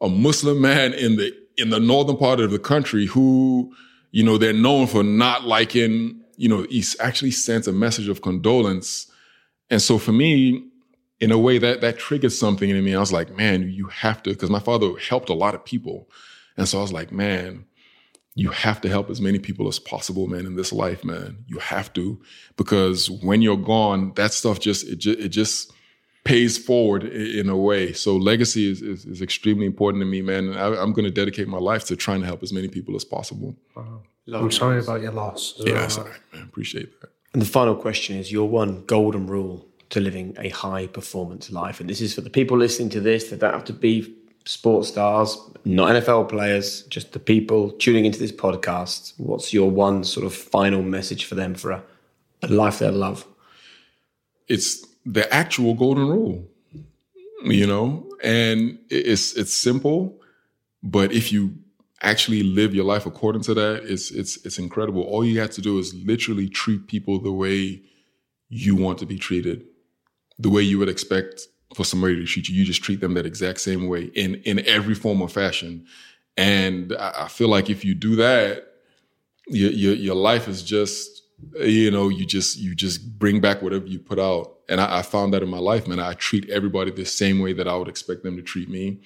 a 0.01 0.09
Muslim 0.09 0.61
man 0.61 0.93
in 0.93 1.15
the 1.19 1.33
in 1.57 1.71
the 1.71 1.79
northern 1.79 2.17
part 2.17 2.41
of 2.41 2.51
the 2.51 2.59
country 2.59 3.07
who, 3.07 3.73
you 4.11 4.25
know, 4.25 4.39
they're 4.39 4.53
known 4.53 4.89
for 4.89 5.05
not 5.05 5.45
liking, 5.45 6.21
you 6.37 6.49
know, 6.49 6.67
he 6.69 6.83
actually 6.99 7.31
sent 7.31 7.69
a 7.69 7.73
message 7.73 8.09
of 8.09 8.23
condolence 8.23 9.07
and 9.71 9.81
so 9.81 9.99
for 9.99 10.11
me, 10.11 10.67
in 11.21 11.31
a 11.31 11.39
way 11.39 11.59
that 11.59 11.81
that 11.81 11.97
triggered 11.97 12.33
something 12.33 12.69
in 12.69 12.85
me. 12.85 12.97
I 12.97 12.99
was 12.99 13.13
like, 13.13 13.37
man, 13.37 13.71
you 13.71 13.87
have 13.87 14.21
to, 14.25 14.31
because 14.31 14.51
my 14.51 14.59
father 14.59 14.99
helped 14.99 15.29
a 15.29 15.35
lot 15.35 15.55
of 15.55 15.65
people. 15.65 16.11
And 16.57 16.69
so 16.69 16.79
I 16.79 16.83
was 16.83 16.93
like, 16.93 17.13
man, 17.13 17.67
you 18.35 18.51
have 18.51 18.81
to 18.81 18.89
help 18.89 19.11
as 19.11 19.21
many 19.21 19.39
people 19.39 19.69
as 19.69 19.79
possible, 19.79 20.27
man, 20.27 20.47
in 20.47 20.57
this 20.57 20.73
life, 20.73 21.05
man. 21.05 21.45
You 21.47 21.59
have 21.59 21.93
to, 21.93 22.21
because 22.57 23.11
when 23.11 23.43
you're 23.43 23.57
gone, 23.57 24.13
that 24.15 24.33
stuff 24.33 24.59
just, 24.59 24.87
it 24.89 24.97
just, 24.97 25.19
it 25.19 25.29
just, 25.29 25.73
pays 26.25 26.57
forward 26.57 27.05
in 27.05 27.49
a 27.49 27.57
way. 27.57 27.93
So 27.93 28.17
legacy 28.17 28.71
is, 28.71 28.81
is, 28.83 29.05
is 29.05 29.23
extremely 29.23 29.67
important 29.67 30.01
to 30.01 30.07
me, 30.07 30.23
man. 30.23 30.49
And 30.49 30.59
I, 30.59 30.83
am 30.83 30.93
going 30.93 31.05
to 31.05 31.11
dedicate 31.11 31.49
my 31.49 31.59
life 31.59 31.85
to 31.87 31.97
trying 31.97 32.21
to 32.21 32.27
help 32.27 32.43
as 32.43 32.53
many 32.53 32.69
people 32.69 32.97
as 32.97 33.05
possible. 33.05 33.55
Wow. 33.77 34.03
I'm 34.33 34.51
sorry 34.51 34.81
about 34.81 35.03
your 35.03 35.13
loss. 35.13 35.55
Yeah, 35.59 35.75
well. 35.75 35.91
sorry, 35.91 36.13
man. 36.33 36.45
Appreciate 36.45 36.99
that. 37.03 37.11
And 37.35 37.43
the 37.43 37.47
final 37.47 37.77
question 37.77 38.17
is 38.17 38.33
your 38.33 38.49
one 38.49 38.85
golden 38.87 39.27
rule 39.27 39.69
to 39.91 40.01
living 40.01 40.35
a 40.39 40.49
high 40.49 40.87
performance 40.87 41.51
life. 41.51 41.79
And 41.79 41.91
this 41.91 42.01
is 42.01 42.15
for 42.15 42.23
the 42.23 42.31
people 42.31 42.57
listening 42.57 42.89
to 42.91 43.01
this 43.01 43.29
that 43.29 43.41
don't 43.41 43.53
have 43.53 43.65
to 43.65 43.75
be 43.75 44.14
sports 44.45 44.89
stars, 44.89 45.39
not 45.65 45.91
NFL 45.91 46.29
players, 46.29 46.83
just 46.85 47.13
the 47.13 47.19
people 47.19 47.71
tuning 47.73 48.05
into 48.05 48.19
this 48.19 48.33
podcast. 48.33 49.15
What's 49.19 49.53
your 49.53 49.71
one 49.71 50.05
sort 50.05 50.27
of 50.27 50.35
final 50.35 50.83
message 50.83 51.25
for 51.25 51.35
them 51.35 51.55
for 51.55 51.73
a, 51.73 51.83
a 52.43 52.49
life 52.49 52.79
they 52.79 52.91
love? 52.91 53.27
It's 54.49 54.85
the 55.07 55.33
actual 55.33 55.75
golden 55.75 56.09
rule, 56.09 56.47
you 57.45 57.67
know, 57.67 58.07
and 58.23 58.79
it's 58.91 59.33
it's 59.35 59.55
simple, 59.55 60.21
but 60.83 61.13
if 61.13 61.33
you 61.33 61.55
actually 62.03 62.43
live 62.43 62.75
your 62.75 62.85
life 62.85 63.07
according 63.07 63.43
to 63.43 63.55
that, 63.55 63.85
it's 63.85 64.11
it's 64.11 64.45
it's 64.45 64.59
incredible. 64.59 65.03
All 65.03 65.25
you 65.25 65.41
have 65.41 65.51
to 65.53 65.63
do 65.63 65.79
is 65.79 65.95
literally 65.95 66.49
treat 66.49 66.87
people 66.87 67.19
the 67.19 67.33
way 67.33 67.83
you 68.51 68.77
want 68.77 68.99
to 68.99 69.07
be 69.07 69.19
treated, 69.19 69.65
the 70.39 70.51
way 70.51 70.61
you 70.63 70.79
would 70.79 70.91
expect 70.91 71.49
for 71.75 71.85
somebody 71.85 72.17
to 72.17 72.25
treat 72.25 72.49
you. 72.49 72.55
You 72.55 72.65
just 72.65 72.83
treat 72.83 73.01
them 73.01 73.15
that 73.15 73.27
exact 73.27 73.61
same 73.61 73.89
way 73.89 74.05
in 74.15 74.37
in 74.37 74.65
every 74.67 74.95
form 74.95 75.21
or 75.23 75.29
fashion. 75.29 75.87
And 76.37 76.95
I, 76.99 77.25
I 77.25 77.29
feel 77.29 77.49
like 77.49 77.71
if 77.71 77.85
you 77.85 77.95
do 77.95 78.17
that, 78.17 78.67
your, 79.49 79.71
your 79.71 79.95
your 79.95 80.15
life 80.15 80.49
is 80.49 80.63
just 80.63 81.23
you 81.61 81.91
know 81.91 82.09
you 82.09 82.25
just 82.25 82.59
you 82.59 82.75
just 82.75 83.19
bring 83.19 83.41
back 83.41 83.63
whatever 83.63 83.87
you 83.87 83.99
put 83.99 84.19
out 84.19 84.59
and 84.69 84.81
I, 84.81 84.99
I, 84.99 85.03
found 85.03 85.35
that 85.35 85.43
in 85.43 85.49
my 85.49 85.59
life 85.59 85.87
man 85.87 86.01
i 86.01 86.15
treat 86.15 86.49
everybody 86.49 86.91
the 86.91 87.05
same 87.05 87.41
way 87.41 87.53
that 87.55 87.69
i 87.69 87.77
would 87.77 87.89
expect 87.89 88.23
them 88.23 88.37
to 88.37 88.43
treat 88.43 88.69
me 88.69 89.01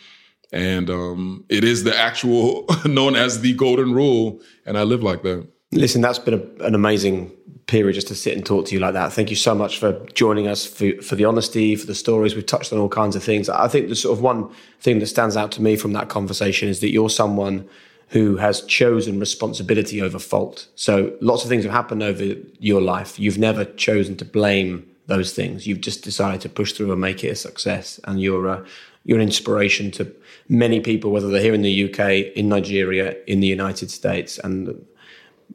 and 0.52 0.88
um, 0.88 1.44
it 1.48 1.64
is 1.64 1.84
the 1.84 1.96
actual 1.96 2.66
known 2.84 3.16
as 3.16 3.40
the 3.40 3.54
golden 3.54 3.92
rule 3.92 4.40
and 4.66 4.78
i 4.78 4.82
live 4.82 5.02
like 5.02 5.22
that 5.22 5.48
listen 5.72 6.00
that's 6.00 6.18
been 6.18 6.34
a, 6.34 6.64
an 6.64 6.74
amazing 6.74 7.30
period 7.66 7.92
just 7.92 8.08
to 8.08 8.14
sit 8.14 8.34
and 8.34 8.46
talk 8.46 8.66
to 8.66 8.74
you 8.74 8.80
like 8.80 8.94
that 8.94 9.12
thank 9.12 9.30
you 9.30 9.36
so 9.36 9.54
much 9.54 9.78
for 9.78 10.04
joining 10.14 10.48
us 10.48 10.64
for, 10.66 11.00
for 11.02 11.16
the 11.16 11.24
honesty 11.24 11.76
for 11.76 11.86
the 11.86 11.94
stories 11.94 12.34
we've 12.34 12.46
touched 12.46 12.72
on 12.72 12.78
all 12.78 12.88
kinds 12.88 13.14
of 13.14 13.22
things 13.22 13.48
i 13.48 13.68
think 13.68 13.88
the 13.88 13.96
sort 13.96 14.16
of 14.16 14.22
one 14.22 14.50
thing 14.80 14.98
that 14.98 15.06
stands 15.06 15.36
out 15.36 15.52
to 15.52 15.60
me 15.60 15.76
from 15.76 15.92
that 15.92 16.08
conversation 16.08 16.68
is 16.68 16.80
that 16.80 16.90
you're 16.90 17.10
someone 17.10 17.68
who 18.08 18.36
has 18.36 18.62
chosen 18.62 19.20
responsibility 19.20 20.00
over 20.00 20.18
fault. 20.18 20.68
So 20.76 21.14
lots 21.20 21.42
of 21.42 21.50
things 21.50 21.64
have 21.64 21.72
happened 21.72 22.02
over 22.02 22.24
your 22.58 22.80
life. 22.80 23.18
You've 23.18 23.38
never 23.38 23.64
chosen 23.64 24.16
to 24.16 24.24
blame 24.24 24.88
those 25.06 25.32
things. 25.32 25.66
You've 25.66 25.80
just 25.80 26.04
decided 26.04 26.40
to 26.42 26.48
push 26.48 26.72
through 26.72 26.90
and 26.90 27.00
make 27.00 27.22
it 27.22 27.28
a 27.28 27.36
success. 27.36 28.00
And 28.04 28.20
you're 28.20 28.48
uh, 28.48 28.64
you're 29.04 29.18
an 29.18 29.22
inspiration 29.22 29.90
to 29.92 30.12
many 30.48 30.80
people, 30.80 31.10
whether 31.10 31.28
they're 31.28 31.42
here 31.42 31.54
in 31.54 31.62
the 31.62 31.90
UK, 31.90 32.36
in 32.36 32.48
Nigeria, 32.48 33.16
in 33.26 33.40
the 33.40 33.46
United 33.46 33.90
States. 33.90 34.38
And 34.38 34.84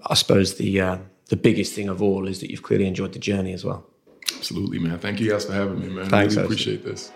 I 0.05 0.13
suppose 0.15 0.55
the 0.55 0.81
uh, 0.81 0.97
the 1.27 1.35
biggest 1.35 1.73
thing 1.73 1.89
of 1.89 2.01
all 2.01 2.27
is 2.27 2.39
that 2.41 2.51
you've 2.51 2.63
clearly 2.63 2.87
enjoyed 2.87 3.13
the 3.13 3.19
journey 3.19 3.53
as 3.53 3.63
well. 3.63 3.85
Absolutely, 4.35 4.79
man. 4.79 4.99
Thank 4.99 5.19
you 5.19 5.29
guys 5.29 5.45
for 5.45 5.53
having 5.53 5.79
me, 5.79 5.89
man. 5.89 6.09
Thanks. 6.09 6.35
I 6.35 6.41
really 6.41 6.47
appreciate 6.47 6.83
this. 6.83 7.11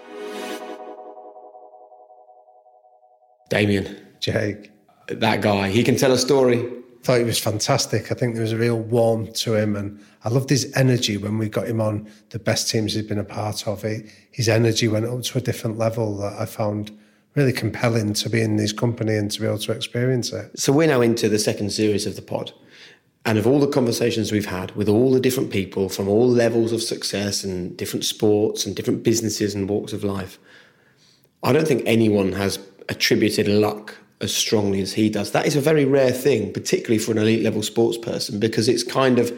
Damian. 3.49 4.03
Jake 4.19 4.71
that 5.07 5.41
guy. 5.41 5.69
He 5.69 5.84
can 5.84 5.95
tell 5.95 6.11
a 6.11 6.17
story. 6.17 6.59
I 6.59 7.03
thought 7.03 7.19
he 7.19 7.23
was 7.23 7.39
fantastic. 7.39 8.11
I 8.11 8.15
think 8.15 8.34
there 8.34 8.43
was 8.43 8.51
a 8.51 8.57
real 8.57 8.78
warmth 8.78 9.34
to 9.36 9.55
him, 9.55 9.75
and 9.75 10.03
I 10.23 10.30
loved 10.30 10.49
his 10.49 10.71
energy 10.75 11.17
when 11.17 11.38
we 11.38 11.47
got 11.47 11.67
him 11.67 11.80
on 11.80 12.09
the 12.30 12.39
best 12.39 12.69
teams 12.69 12.93
he's 12.93 13.05
been 13.05 13.19
a 13.19 13.23
part 13.23 13.67
of. 13.67 13.86
It, 13.86 14.11
his 14.32 14.49
energy 14.49 14.88
went 14.88 15.05
up 15.05 15.21
to 15.21 15.38
a 15.38 15.41
different 15.41 15.78
level 15.78 16.17
that 16.17 16.34
I 16.39 16.45
found 16.45 16.97
really 17.36 17.53
compelling 17.53 18.13
to 18.13 18.30
be 18.30 18.41
in 18.41 18.57
his 18.57 18.73
company 18.73 19.15
and 19.15 19.30
to 19.32 19.39
be 19.39 19.45
able 19.45 19.59
to 19.59 19.71
experience 19.71 20.34
it. 20.34 20.59
So 20.59 20.73
we're 20.73 20.88
now 20.88 21.01
into 21.01 21.30
the 21.30 21.39
second 21.39 21.71
series 21.71 22.05
of 22.05 22.15
the 22.15 22.21
pod. 22.21 22.51
And 23.28 23.38
of 23.38 23.45
all 23.45 23.59
the 23.59 23.67
conversations 23.67 24.32
we've 24.32 24.45
had 24.45 24.71
with 24.71 24.88
all 24.88 25.11
the 25.11 25.19
different 25.19 25.51
people 25.51 25.89
from 25.89 26.07
all 26.07 26.30
levels 26.30 26.71
of 26.71 26.82
success 26.82 27.43
and 27.43 27.75
different 27.75 28.05
sports 28.05 28.65
and 28.65 28.73
different 28.73 29.03
businesses 29.03 29.53
and 29.53 29.67
walks 29.67 29.91
of 29.91 30.05
life, 30.05 30.39
I 31.43 31.51
don't 31.51 31.67
think 31.67 31.84
anyone 31.86 32.32
has 32.32 32.57
attributed 32.88 33.49
luck 33.49 33.95
as 34.21 34.34
strongly 34.34 34.80
as 34.80 34.93
he 34.93 35.09
does. 35.09 35.34
That 35.34 35.45
is 35.45 35.57
a 35.57 35.61
very 35.61 35.84
rare 35.84 36.13
thing, 36.13 36.53
particularly 36.53 36.99
for 36.99 37.11
an 37.11 37.17
elite 37.17 37.43
level 37.43 37.61
sports 37.63 37.97
person, 37.97 38.39
because 38.39 38.69
it's 38.69 38.82
kind 38.82 39.19
of 39.19 39.38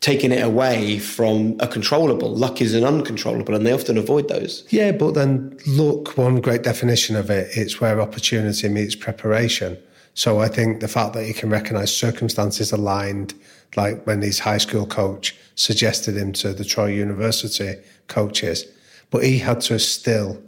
taking 0.00 0.32
it 0.32 0.42
away 0.42 0.98
from 0.98 1.54
a 1.60 1.68
controllable. 1.68 2.34
Luck 2.34 2.62
is 2.62 2.74
an 2.74 2.82
uncontrollable, 2.82 3.54
and 3.54 3.66
they 3.66 3.72
often 3.72 3.98
avoid 3.98 4.28
those. 4.28 4.64
Yeah, 4.70 4.92
but 4.92 5.12
then 5.12 5.58
look, 5.66 6.16
one 6.16 6.40
great 6.40 6.62
definition 6.62 7.14
of 7.14 7.28
it, 7.28 7.50
it's 7.54 7.78
where 7.78 8.00
opportunity 8.00 8.70
meets 8.70 8.94
preparation. 8.94 9.76
So 10.18 10.40
I 10.40 10.48
think 10.48 10.80
the 10.80 10.88
fact 10.88 11.12
that 11.14 11.24
he 11.24 11.32
can 11.32 11.48
recognise 11.48 11.94
circumstances 11.94 12.72
aligned, 12.72 13.34
like 13.76 14.04
when 14.04 14.20
his 14.22 14.40
high 14.40 14.58
school 14.58 14.86
coach 14.86 15.36
suggested 15.54 16.16
him 16.16 16.32
to 16.34 16.52
the 16.52 16.64
Troy 16.64 16.86
University 16.86 17.76
coaches, 18.08 18.64
but 19.10 19.22
he 19.22 19.38
had 19.38 19.60
to 19.62 19.78
still 19.78 20.42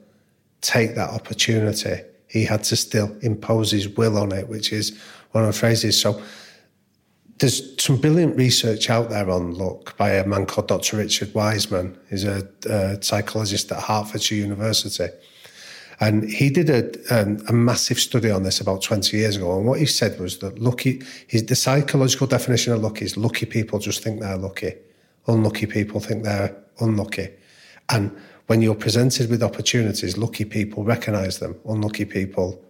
take 0.61 0.95
that 0.97 1.11
opportunity 1.11 2.03
he 2.31 2.45
had 2.45 2.63
to 2.63 2.77
still 2.77 3.17
impose 3.23 3.73
his 3.73 3.89
will 3.89 4.17
on 4.17 4.31
it, 4.31 4.49
which 4.49 4.73
is 4.73 4.97
one 5.33 5.43
of 5.43 5.53
the 5.53 5.59
phrases. 5.59 6.01
So 6.01 6.23
there's 7.39 7.83
some 7.83 7.97
brilliant 7.97 8.37
research 8.37 8.89
out 8.89 9.11
there 9.11 9.29
on 9.29 9.55
luck 9.55 9.97
by 9.97 10.11
a 10.11 10.25
man 10.25 10.47
called 10.47 10.69
Dr. 10.69 10.99
Richard 10.99 11.35
Wiseman. 11.35 11.99
He's 12.09 12.23
a, 12.23 12.49
a 12.67 13.03
psychologist 13.03 13.73
at 13.73 13.83
Hertfordshire 13.83 14.39
University. 14.39 15.09
And 16.01 16.25
he 16.25 16.49
did 16.49 16.71
a, 16.71 17.21
um, 17.21 17.39
a, 17.47 17.53
massive 17.53 18.01
study 18.01 18.31
on 18.31 18.43
this 18.43 18.59
about 18.59 18.81
20 18.81 19.15
years 19.19 19.37
ago. 19.37 19.59
And 19.59 19.67
what 19.67 19.81
he 19.81 19.87
said 19.87 20.19
was 20.19 20.39
that 20.39 20.59
lucky, 20.59 21.03
his, 21.27 21.45
the 21.45 21.55
psychological 21.55 22.27
definition 22.27 22.73
of 22.73 22.81
lucky 22.81 23.05
is 23.05 23.19
lucky 23.19 23.45
people 23.45 23.79
just 23.79 24.03
think 24.03 24.21
they're 24.21 24.39
lucky. 24.39 24.73
Unlucky 25.27 25.67
people 25.67 26.01
think 26.01 26.25
they're 26.25 26.57
unlucky. 26.81 27.29
And 27.91 28.17
when 28.47 28.63
you're 28.63 28.75
presented 28.75 29.29
with 29.29 29.43
opportunities, 29.43 30.17
lucky 30.17 30.47
people 30.47 30.85
recognize 30.85 31.39
them, 31.39 31.61
unlucky 31.69 32.07
people 32.07 32.65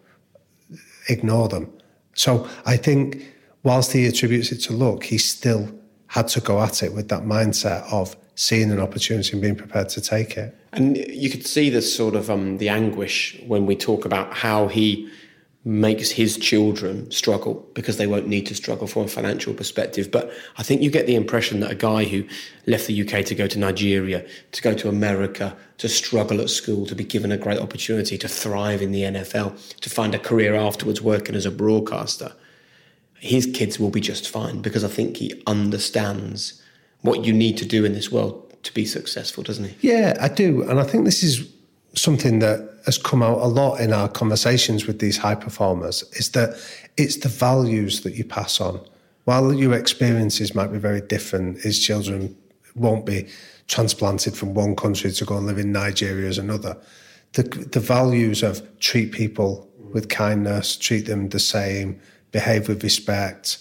ignore 1.08 1.48
them. 1.48 1.72
So 2.14 2.48
I 2.66 2.76
think 2.76 3.24
whilst 3.62 3.92
he 3.92 4.06
attributes 4.06 4.50
it 4.50 4.58
to 4.62 4.72
luck, 4.72 5.04
he 5.04 5.18
still 5.18 5.72
had 6.08 6.26
to 6.28 6.40
go 6.40 6.60
at 6.60 6.82
it 6.82 6.92
with 6.92 7.08
that 7.08 7.22
mindset 7.22 7.90
of 7.92 8.16
seeing 8.40 8.70
an 8.70 8.80
opportunity 8.80 9.32
and 9.32 9.42
being 9.42 9.54
prepared 9.54 9.90
to 9.90 10.00
take 10.00 10.38
it. 10.38 10.56
And 10.72 10.96
you 10.96 11.28
could 11.28 11.46
see 11.46 11.68
the 11.68 11.82
sort 11.82 12.14
of 12.16 12.30
um, 12.30 12.56
the 12.56 12.70
anguish 12.70 13.38
when 13.46 13.66
we 13.66 13.76
talk 13.76 14.06
about 14.06 14.32
how 14.32 14.66
he 14.66 15.10
makes 15.62 16.10
his 16.10 16.38
children 16.38 17.10
struggle 17.10 17.68
because 17.74 17.98
they 17.98 18.06
won't 18.06 18.28
need 18.28 18.46
to 18.46 18.54
struggle 18.54 18.86
from 18.86 19.02
a 19.02 19.08
financial 19.08 19.52
perspective. 19.52 20.10
But 20.10 20.32
I 20.56 20.62
think 20.62 20.80
you 20.80 20.90
get 20.90 21.06
the 21.06 21.16
impression 21.16 21.60
that 21.60 21.70
a 21.70 21.74
guy 21.74 22.04
who 22.04 22.24
left 22.66 22.86
the 22.86 23.02
UK 23.02 23.26
to 23.26 23.34
go 23.34 23.46
to 23.46 23.58
Nigeria, 23.58 24.26
to 24.52 24.62
go 24.62 24.72
to 24.72 24.88
America, 24.88 25.54
to 25.76 25.86
struggle 25.86 26.40
at 26.40 26.48
school, 26.48 26.86
to 26.86 26.94
be 26.94 27.04
given 27.04 27.30
a 27.30 27.36
great 27.36 27.58
opportunity 27.58 28.16
to 28.16 28.26
thrive 28.26 28.80
in 28.80 28.90
the 28.90 29.02
NFL, 29.02 29.80
to 29.82 29.90
find 29.90 30.14
a 30.14 30.18
career 30.18 30.54
afterwards 30.54 31.02
working 31.02 31.34
as 31.34 31.44
a 31.44 31.50
broadcaster, 31.50 32.32
his 33.16 33.44
kids 33.44 33.78
will 33.78 33.90
be 33.90 34.00
just 34.00 34.26
fine 34.26 34.62
because 34.62 34.82
I 34.82 34.88
think 34.88 35.18
he 35.18 35.42
understands 35.46 36.60
what 37.02 37.24
you 37.24 37.32
need 37.32 37.56
to 37.58 37.64
do 37.64 37.84
in 37.84 37.92
this 37.92 38.10
world 38.10 38.46
to 38.62 38.74
be 38.74 38.84
successful, 38.84 39.42
doesn't 39.42 39.64
he? 39.64 39.88
Yeah, 39.88 40.16
I 40.20 40.28
do. 40.28 40.62
And 40.68 40.78
I 40.78 40.84
think 40.84 41.04
this 41.04 41.22
is 41.22 41.50
something 41.94 42.38
that 42.40 42.68
has 42.86 42.98
come 42.98 43.22
out 43.22 43.38
a 43.38 43.46
lot 43.46 43.80
in 43.80 43.92
our 43.92 44.08
conversations 44.08 44.86
with 44.86 44.98
these 44.98 45.18
high 45.18 45.34
performers 45.34 46.02
is 46.12 46.30
that 46.30 46.50
it's 46.96 47.16
the 47.16 47.28
values 47.28 48.02
that 48.02 48.14
you 48.14 48.24
pass 48.24 48.60
on. 48.60 48.80
While 49.24 49.52
your 49.52 49.74
experiences 49.74 50.54
might 50.54 50.72
be 50.72 50.78
very 50.78 51.00
different, 51.00 51.60
his 51.60 51.78
children 51.78 52.36
won't 52.74 53.06
be 53.06 53.28
transplanted 53.68 54.36
from 54.36 54.54
one 54.54 54.76
country 54.76 55.12
to 55.12 55.24
go 55.24 55.36
and 55.36 55.46
live 55.46 55.58
in 55.58 55.72
Nigeria 55.72 56.28
as 56.28 56.38
another. 56.38 56.76
The, 57.34 57.42
the 57.42 57.80
values 57.80 58.42
of 58.42 58.62
treat 58.80 59.12
people 59.12 59.68
with 59.92 60.08
kindness, 60.08 60.76
treat 60.76 61.06
them 61.06 61.28
the 61.28 61.38
same, 61.38 62.00
behave 62.32 62.68
with 62.68 62.82
respect, 62.82 63.58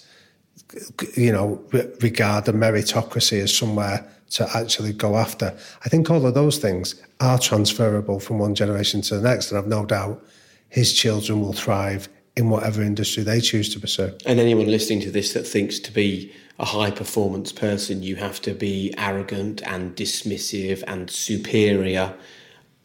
you 1.15 1.31
know, 1.31 1.63
regard 2.01 2.45
the 2.45 2.51
meritocracy 2.51 3.41
as 3.41 3.55
somewhere 3.55 4.07
to 4.31 4.47
actually 4.55 4.93
go 4.93 5.17
after. 5.17 5.55
I 5.83 5.89
think 5.89 6.09
all 6.09 6.25
of 6.25 6.33
those 6.33 6.57
things 6.57 7.01
are 7.19 7.39
transferable 7.39 8.19
from 8.19 8.39
one 8.39 8.55
generation 8.55 9.01
to 9.01 9.17
the 9.17 9.21
next, 9.21 9.51
and 9.51 9.57
I've 9.57 9.67
no 9.67 9.85
doubt 9.85 10.23
his 10.69 10.93
children 10.93 11.41
will 11.41 11.53
thrive 11.53 12.07
in 12.35 12.49
whatever 12.49 12.81
industry 12.81 13.23
they 13.23 13.41
choose 13.41 13.73
to 13.73 13.79
pursue. 13.79 14.15
And 14.25 14.39
anyone 14.39 14.67
listening 14.67 15.01
to 15.01 15.11
this 15.11 15.33
that 15.33 15.47
thinks 15.47 15.79
to 15.79 15.91
be 15.91 16.31
a 16.59 16.65
high 16.65 16.91
performance 16.91 17.51
person, 17.51 18.03
you 18.03 18.17
have 18.17 18.41
to 18.41 18.53
be 18.53 18.93
arrogant 18.97 19.61
and 19.65 19.95
dismissive 19.95 20.83
and 20.87 21.09
superior. 21.09 22.13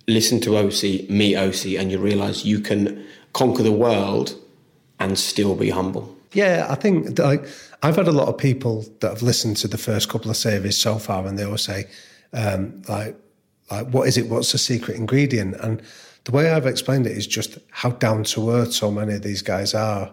Listen 0.09 0.41
to 0.41 0.51
Osi, 0.51 1.09
meet 1.11 1.35
Osi, 1.35 1.79
and 1.79 1.91
you 1.93 1.99
realize 1.99 2.45
you 2.45 2.61
can 2.61 3.05
conquer 3.33 3.63
the 3.63 3.73
world 3.73 4.35
and 4.99 5.19
still 5.19 5.55
be 5.55 5.71
humble. 5.71 6.17
Yeah, 6.33 6.67
I 6.69 6.75
think 6.75 7.19
like 7.19 7.47
I've 7.85 7.97
had 7.97 8.09
a 8.09 8.13
lot 8.13 8.29
of 8.29 8.39
people 8.39 8.87
that 9.01 9.11
have 9.11 9.21
listened 9.21 9.59
to 9.59 9.69
the 9.69 9.77
first 9.77 10.09
couple 10.09 10.31
of 10.31 10.39
series 10.39 10.79
so 10.79 10.99
far, 10.99 11.27
and 11.27 11.39
they 11.39 11.45
always 11.45 11.61
say, 11.61 11.85
um, 12.33 12.81
like, 12.89 13.15
Like, 13.71 13.89
what 13.89 14.09
is 14.09 14.17
it? 14.17 14.31
What's 14.31 14.53
the 14.53 14.59
secret 14.59 14.97
ingredient? 14.97 15.57
And 15.61 15.83
the 16.25 16.33
way 16.33 16.51
I've 16.51 16.67
explained 16.67 17.07
it 17.07 17.15
is 17.17 17.27
just 17.27 17.59
how 17.71 17.91
down 17.91 18.25
to 18.25 18.51
earth 18.51 18.73
so 18.73 18.91
many 18.91 19.13
of 19.13 19.23
these 19.23 19.43
guys 19.43 19.75
are. 19.75 20.11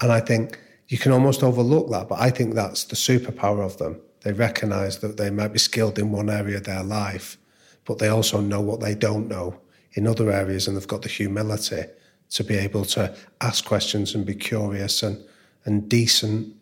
And 0.00 0.10
I 0.10 0.20
think 0.20 0.58
you 0.88 0.96
can 0.96 1.12
almost 1.12 1.42
overlook 1.42 1.90
that, 1.90 2.08
but 2.08 2.18
I 2.18 2.30
think 2.30 2.54
that's 2.54 2.84
the 2.84 2.96
superpower 2.96 3.62
of 3.62 3.76
them. 3.76 4.00
They 4.22 4.32
recognize 4.32 5.00
that 5.00 5.18
they 5.18 5.28
might 5.28 5.52
be 5.52 5.58
skilled 5.58 5.98
in 5.98 6.12
one 6.12 6.30
area 6.30 6.56
of 6.56 6.64
their 6.64 6.82
life, 6.82 7.36
but 7.84 7.98
they 7.98 8.08
also 8.08 8.40
know 8.40 8.62
what 8.62 8.80
they 8.80 8.94
don't 8.94 9.28
know 9.28 9.60
in 9.92 10.06
other 10.06 10.30
areas, 10.30 10.66
and 10.66 10.78
they've 10.78 10.88
got 10.88 11.02
the 11.02 11.10
humility 11.10 11.84
to 12.30 12.42
be 12.42 12.56
able 12.56 12.86
to 12.86 13.14
ask 13.42 13.66
questions 13.66 14.14
and 14.14 14.24
be 14.24 14.34
curious 14.34 15.02
and, 15.02 15.22
and 15.66 15.90
decent 15.90 16.56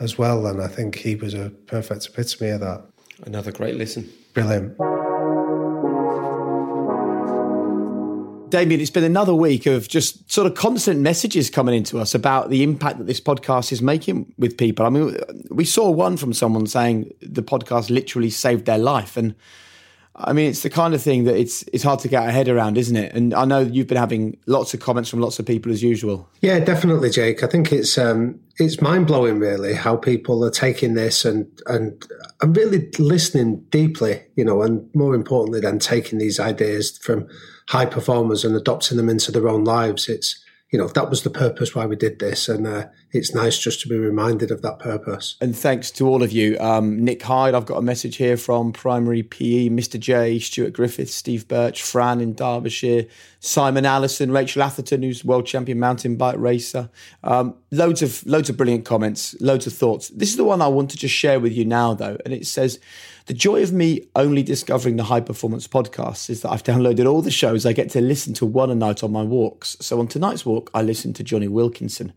as 0.00 0.18
well. 0.18 0.46
And 0.46 0.60
I 0.60 0.68
think 0.68 0.96
he 0.96 1.14
was 1.14 1.34
a 1.34 1.50
perfect 1.66 2.06
epitome 2.06 2.50
of 2.50 2.60
that. 2.60 2.84
Another 3.24 3.52
great 3.52 3.76
listen. 3.76 4.10
Brilliant. 4.34 4.76
Damian, 8.50 8.80
it's 8.80 8.90
been 8.90 9.04
another 9.04 9.34
week 9.34 9.66
of 9.66 9.88
just 9.88 10.30
sort 10.30 10.46
of 10.46 10.54
constant 10.54 11.00
messages 11.00 11.50
coming 11.50 11.74
into 11.74 12.00
us 12.00 12.16
about 12.16 12.50
the 12.50 12.64
impact 12.64 12.98
that 12.98 13.06
this 13.06 13.20
podcast 13.20 13.70
is 13.70 13.80
making 13.80 14.32
with 14.38 14.58
people. 14.58 14.84
I 14.84 14.88
mean, 14.88 15.16
we 15.50 15.64
saw 15.64 15.88
one 15.88 16.16
from 16.16 16.32
someone 16.32 16.66
saying 16.66 17.12
the 17.22 17.44
podcast 17.44 17.90
literally 17.90 18.30
saved 18.30 18.66
their 18.66 18.78
life. 18.78 19.16
And 19.16 19.36
I 20.22 20.32
mean, 20.32 20.50
it's 20.50 20.62
the 20.62 20.70
kind 20.70 20.94
of 20.94 21.02
thing 21.02 21.24
that 21.24 21.36
it's 21.36 21.62
it's 21.72 21.82
hard 21.82 22.00
to 22.00 22.08
get 22.08 22.22
our 22.22 22.30
head 22.30 22.48
around, 22.48 22.76
isn't 22.76 22.96
it? 22.96 23.14
And 23.14 23.32
I 23.32 23.44
know 23.44 23.60
you've 23.60 23.86
been 23.86 23.96
having 23.96 24.36
lots 24.46 24.74
of 24.74 24.80
comments 24.80 25.08
from 25.08 25.20
lots 25.20 25.38
of 25.38 25.46
people 25.46 25.72
as 25.72 25.82
usual. 25.82 26.28
Yeah, 26.40 26.58
definitely, 26.60 27.10
Jake. 27.10 27.42
I 27.42 27.46
think 27.46 27.72
it's 27.72 27.96
um, 27.96 28.38
it's 28.58 28.80
mind 28.80 29.06
blowing, 29.06 29.38
really, 29.38 29.74
how 29.74 29.96
people 29.96 30.44
are 30.44 30.50
taking 30.50 30.94
this 30.94 31.24
and 31.24 31.46
and 31.66 32.04
and 32.42 32.56
really 32.56 32.90
listening 32.98 33.60
deeply, 33.70 34.22
you 34.36 34.44
know, 34.44 34.62
and 34.62 34.88
more 34.94 35.14
importantly, 35.14 35.60
then 35.60 35.78
taking 35.78 36.18
these 36.18 36.38
ideas 36.38 36.98
from 36.98 37.26
high 37.68 37.86
performers 37.86 38.44
and 38.44 38.54
adopting 38.54 38.96
them 38.96 39.08
into 39.08 39.32
their 39.32 39.48
own 39.48 39.64
lives. 39.64 40.08
It's 40.08 40.42
you 40.70 40.78
know 40.78 40.88
that 40.88 41.10
was 41.10 41.22
the 41.22 41.30
purpose 41.30 41.74
why 41.74 41.86
we 41.86 41.96
did 41.96 42.18
this, 42.18 42.48
and 42.48 42.66
uh, 42.66 42.86
it's 43.12 43.34
nice 43.34 43.58
just 43.58 43.80
to 43.80 43.88
be 43.88 43.96
reminded 43.96 44.50
of 44.50 44.62
that 44.62 44.78
purpose. 44.78 45.36
And 45.40 45.56
thanks 45.56 45.90
to 45.92 46.06
all 46.06 46.22
of 46.22 46.32
you, 46.32 46.58
um, 46.60 47.04
Nick 47.04 47.22
Hyde. 47.22 47.54
I've 47.54 47.66
got 47.66 47.76
a 47.76 47.82
message 47.82 48.16
here 48.16 48.36
from 48.36 48.72
Primary 48.72 49.22
PE, 49.22 49.68
Mr. 49.68 49.98
J, 49.98 50.38
Stuart 50.38 50.72
Griffith, 50.72 51.10
Steve 51.10 51.48
Birch, 51.48 51.82
Fran 51.82 52.20
in 52.20 52.34
Derbyshire, 52.34 53.06
Simon 53.40 53.84
Allison, 53.84 54.30
Rachel 54.30 54.62
Atherton, 54.62 55.02
who's 55.02 55.24
world 55.24 55.46
champion 55.46 55.78
mountain 55.78 56.16
bike 56.16 56.36
racer. 56.38 56.90
Um, 57.24 57.54
loads 57.70 58.02
of 58.02 58.24
loads 58.26 58.48
of 58.48 58.56
brilliant 58.56 58.84
comments, 58.84 59.34
loads 59.40 59.66
of 59.66 59.72
thoughts. 59.72 60.08
This 60.10 60.30
is 60.30 60.36
the 60.36 60.44
one 60.44 60.62
I 60.62 60.68
want 60.68 60.90
to 60.90 60.96
just 60.96 61.14
share 61.14 61.40
with 61.40 61.52
you 61.52 61.64
now, 61.64 61.94
though, 61.94 62.16
and 62.24 62.32
it 62.34 62.46
says. 62.46 62.78
The 63.26 63.34
joy 63.34 63.62
of 63.62 63.72
me 63.72 64.08
only 64.16 64.42
discovering 64.42 64.96
the 64.96 65.04
high 65.04 65.20
performance 65.20 65.68
podcast 65.68 66.30
is 66.30 66.40
that 66.40 66.50
I've 66.50 66.64
downloaded 66.64 67.08
all 67.08 67.22
the 67.22 67.30
shows. 67.30 67.64
I 67.64 67.72
get 67.72 67.88
to 67.90 68.00
listen 68.00 68.34
to 68.34 68.46
one 68.46 68.70
a 68.70 68.74
night 68.74 69.04
on 69.04 69.12
my 69.12 69.22
walks. 69.22 69.76
So 69.78 70.00
on 70.00 70.08
tonight's 70.08 70.44
walk, 70.44 70.68
I 70.74 70.82
listened 70.82 71.14
to 71.16 71.22
Jonny 71.22 71.46
Wilkinson. 71.46 72.12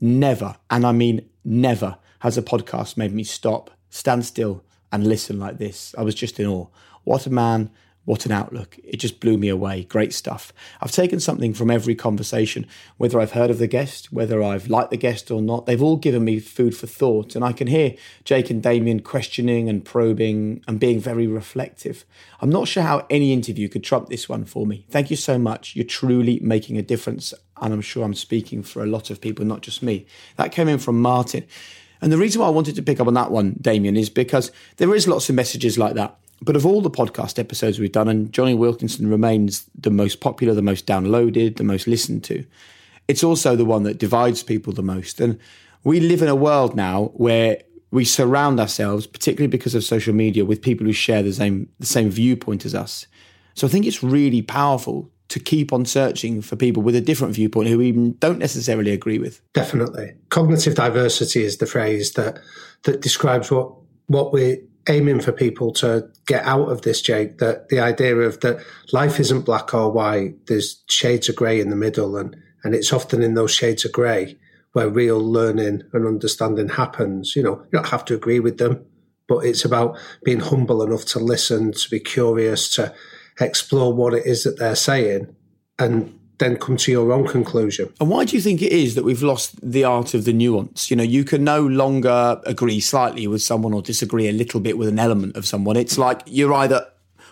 Never, 0.00 0.56
and 0.70 0.86
I 0.86 0.92
mean 0.92 1.28
never, 1.44 1.98
has 2.20 2.36
a 2.36 2.42
podcast 2.42 2.96
made 2.96 3.12
me 3.12 3.24
stop, 3.24 3.70
stand 3.88 4.24
still, 4.26 4.64
and 4.92 5.06
listen 5.06 5.38
like 5.38 5.58
this. 5.58 5.94
I 5.96 6.02
was 6.02 6.14
just 6.14 6.38
in 6.38 6.46
awe. 6.46 6.66
What 7.04 7.26
a 7.26 7.30
man, 7.30 7.70
what 8.06 8.24
an 8.24 8.32
outlook. 8.32 8.78
It 8.84 8.98
just 8.98 9.18
blew 9.18 9.36
me 9.36 9.48
away. 9.48 9.82
Great 9.82 10.14
stuff. 10.14 10.52
I've 10.80 10.92
taken 10.92 11.18
something 11.18 11.52
from 11.52 11.72
every 11.72 11.96
conversation, 11.96 12.66
whether 12.98 13.20
I've 13.20 13.32
heard 13.32 13.50
of 13.50 13.58
the 13.58 13.66
guest, 13.66 14.12
whether 14.12 14.42
I've 14.42 14.68
liked 14.68 14.92
the 14.92 14.96
guest 14.96 15.30
or 15.30 15.42
not. 15.42 15.66
They've 15.66 15.82
all 15.82 15.96
given 15.96 16.24
me 16.24 16.38
food 16.38 16.76
for 16.76 16.86
thought, 16.86 17.34
and 17.34 17.44
I 17.44 17.52
can 17.52 17.66
hear 17.66 17.96
Jake 18.22 18.48
and 18.48 18.62
Damian 18.62 19.00
questioning 19.00 19.68
and 19.68 19.84
probing 19.84 20.62
and 20.68 20.78
being 20.78 21.00
very 21.00 21.26
reflective. 21.26 22.04
I'm 22.40 22.50
not 22.50 22.68
sure 22.68 22.84
how 22.84 23.04
any 23.10 23.32
interview 23.32 23.68
could 23.68 23.82
trump 23.82 24.08
this 24.08 24.28
one 24.28 24.44
for 24.44 24.66
me. 24.66 24.86
Thank 24.88 25.10
you 25.10 25.16
so 25.16 25.36
much. 25.36 25.74
You're 25.74 25.84
truly 25.84 26.38
making 26.40 26.78
a 26.78 26.82
difference, 26.82 27.34
and 27.60 27.72
I'm 27.72 27.80
sure 27.80 28.04
I'm 28.04 28.14
speaking 28.14 28.62
for 28.62 28.82
a 28.82 28.86
lot 28.86 29.10
of 29.10 29.20
people, 29.20 29.44
not 29.44 29.62
just 29.62 29.82
me. 29.82 30.06
That 30.36 30.52
came 30.52 30.68
in 30.68 30.78
from 30.78 31.00
Martin. 31.00 31.46
And 32.00 32.12
the 32.12 32.18
reason 32.18 32.40
why 32.40 32.48
I 32.48 32.50
wanted 32.50 32.74
to 32.76 32.82
pick 32.82 33.00
up 33.00 33.06
on 33.06 33.14
that 33.14 33.30
one, 33.30 33.56
Damian, 33.60 33.96
is 33.96 34.10
because 34.10 34.52
there 34.76 34.94
is 34.94 35.08
lots 35.08 35.28
of 35.28 35.34
messages 35.34 35.78
like 35.78 35.94
that. 35.94 36.18
But 36.42 36.56
of 36.56 36.66
all 36.66 36.82
the 36.82 36.90
podcast 36.90 37.38
episodes 37.38 37.78
we've 37.78 37.92
done, 37.92 38.08
and 38.08 38.30
Jonny 38.32 38.54
Wilkinson 38.54 39.08
remains 39.08 39.64
the 39.74 39.90
most 39.90 40.20
popular, 40.20 40.52
the 40.52 40.60
most 40.60 40.86
downloaded, 40.86 41.56
the 41.56 41.64
most 41.64 41.86
listened 41.86 42.24
to, 42.24 42.44
it's 43.08 43.24
also 43.24 43.56
the 43.56 43.64
one 43.64 43.84
that 43.84 43.98
divides 43.98 44.42
people 44.42 44.72
the 44.72 44.82
most. 44.82 45.20
And 45.20 45.38
we 45.84 46.00
live 46.00 46.20
in 46.20 46.28
a 46.28 46.34
world 46.34 46.76
now 46.76 47.06
where 47.14 47.62
we 47.90 48.04
surround 48.04 48.60
ourselves, 48.60 49.06
particularly 49.06 49.48
because 49.48 49.74
of 49.74 49.84
social 49.84 50.14
media, 50.14 50.44
with 50.44 50.60
people 50.60 50.84
who 50.84 50.92
share 50.92 51.22
the 51.22 51.32
same 51.32 51.68
the 51.78 51.86
same 51.86 52.10
viewpoint 52.10 52.66
as 52.66 52.74
us. 52.74 53.06
So 53.54 53.66
I 53.66 53.70
think 53.70 53.86
it's 53.86 54.02
really 54.02 54.42
powerful 54.42 55.10
to 55.28 55.40
keep 55.40 55.72
on 55.72 55.84
searching 55.84 56.40
for 56.40 56.56
people 56.56 56.82
with 56.82 56.94
a 56.94 57.00
different 57.00 57.34
viewpoint 57.34 57.68
who 57.68 57.78
we 57.78 57.92
don't 57.92 58.38
necessarily 58.38 58.92
agree 58.92 59.18
with. 59.18 59.40
Definitely, 59.52 60.14
cognitive 60.28 60.74
diversity 60.74 61.44
is 61.44 61.58
the 61.58 61.66
phrase 61.66 62.12
that 62.12 62.38
that 62.84 63.00
describes 63.00 63.50
what 63.50 63.72
what 64.06 64.32
we're 64.32 64.58
aiming 64.88 65.20
for 65.20 65.32
people 65.32 65.72
to 65.72 66.08
get 66.26 66.44
out 66.44 66.68
of 66.68 66.82
this, 66.82 67.02
Jake, 67.02 67.38
that 67.38 67.68
the 67.68 67.80
idea 67.80 68.16
of 68.16 68.40
that 68.40 68.64
life 68.92 69.18
isn't 69.18 69.44
black 69.44 69.74
or 69.74 69.90
white, 69.90 70.46
there's 70.46 70.82
shades 70.88 71.28
of 71.28 71.36
grey 71.36 71.60
in 71.60 71.70
the 71.70 71.76
middle, 71.76 72.16
and, 72.16 72.36
and 72.64 72.74
it's 72.74 72.92
often 72.92 73.22
in 73.22 73.34
those 73.34 73.52
shades 73.52 73.84
of 73.84 73.92
grey 73.92 74.36
where 74.72 74.88
real 74.88 75.18
learning 75.18 75.82
and 75.92 76.06
understanding 76.06 76.68
happens. 76.68 77.34
You 77.34 77.42
know, 77.42 77.62
you 77.64 77.70
don't 77.72 77.88
have 77.88 78.04
to 78.06 78.14
agree 78.14 78.40
with 78.40 78.58
them, 78.58 78.84
but 79.26 79.38
it's 79.38 79.64
about 79.64 79.98
being 80.24 80.40
humble 80.40 80.82
enough 80.82 81.04
to 81.06 81.18
listen, 81.18 81.72
to 81.72 81.90
be 81.90 81.98
curious, 81.98 82.74
to 82.74 82.94
explore 83.40 83.92
what 83.92 84.14
it 84.14 84.26
is 84.26 84.44
that 84.44 84.58
they're 84.58 84.76
saying, 84.76 85.34
and 85.78 86.18
then 86.38 86.56
come 86.56 86.76
to 86.76 86.92
your 86.92 87.12
own 87.12 87.26
conclusion. 87.26 87.92
And 88.00 88.10
why 88.10 88.24
do 88.24 88.36
you 88.36 88.42
think 88.42 88.60
it 88.60 88.72
is 88.72 88.94
that 88.94 89.04
we've 89.04 89.22
lost 89.22 89.58
the 89.62 89.84
art 89.84 90.14
of 90.14 90.24
the 90.24 90.32
nuance? 90.32 90.90
You 90.90 90.96
know, 90.96 91.02
you 91.02 91.24
can 91.24 91.44
no 91.44 91.66
longer 91.66 92.40
agree 92.44 92.80
slightly 92.80 93.26
with 93.26 93.42
someone 93.42 93.72
or 93.72 93.82
disagree 93.82 94.28
a 94.28 94.32
little 94.32 94.60
bit 94.60 94.76
with 94.76 94.88
an 94.88 94.98
element 94.98 95.36
of 95.36 95.46
someone. 95.46 95.76
It's 95.76 95.96
like 95.96 96.22
you're 96.26 96.52
either 96.52 96.86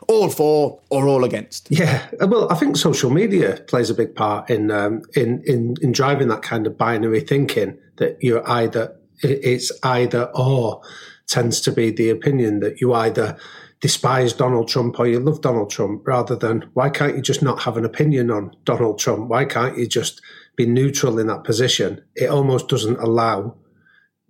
all 0.09 0.28
for 0.31 0.81
or 0.90 1.06
all 1.06 1.24
against. 1.24 1.70
Yeah, 1.70 2.06
well, 2.20 2.51
I 2.51 2.56
think 2.56 2.76
social 2.76 3.10
media 3.10 3.60
plays 3.66 3.90
a 3.90 3.94
big 3.94 4.14
part 4.14 4.51
in 4.51 4.70
um, 4.70 5.02
in, 5.14 5.43
in 5.47 5.76
in 5.82 5.93
driving 5.93 6.28
that 6.28 6.43
kind 6.43 6.66
of 6.66 6.76
binary 6.76 7.20
thinking 7.20 7.78
that 7.97 8.22
you're 8.22 8.48
either 8.48 8.97
it's 9.22 9.70
either 9.82 10.31
or 10.35 10.82
tends 11.26 11.60
to 11.62 11.72
be 11.72 11.90
the 11.90 12.10
opinion 12.10 12.60
that 12.60 12.81
you 12.81 12.93
either 12.93 13.36
despise 13.80 14.32
Donald 14.32 14.68
Trump 14.68 14.98
or 14.98 15.06
you 15.06 15.20
love 15.20 15.40
Donald 15.40 15.70
Trump 15.70 16.06
rather 16.06 16.36
than 16.36 16.70
why 16.74 16.88
can't 16.90 17.16
you 17.16 17.22
just 17.22 17.42
not 17.42 17.62
have 17.62 17.76
an 17.76 17.84
opinion 17.84 18.30
on 18.30 18.55
Donald 18.64 18.98
Trump? 18.98 19.28
Why 19.28 19.44
can't 19.44 19.76
you 19.76 19.86
just 19.86 20.22
be 20.56 20.66
neutral 20.66 21.18
in 21.18 21.26
that 21.26 21.44
position? 21.44 22.02
It 22.14 22.30
almost 22.30 22.68
doesn't 22.68 22.98
allow 22.98 23.56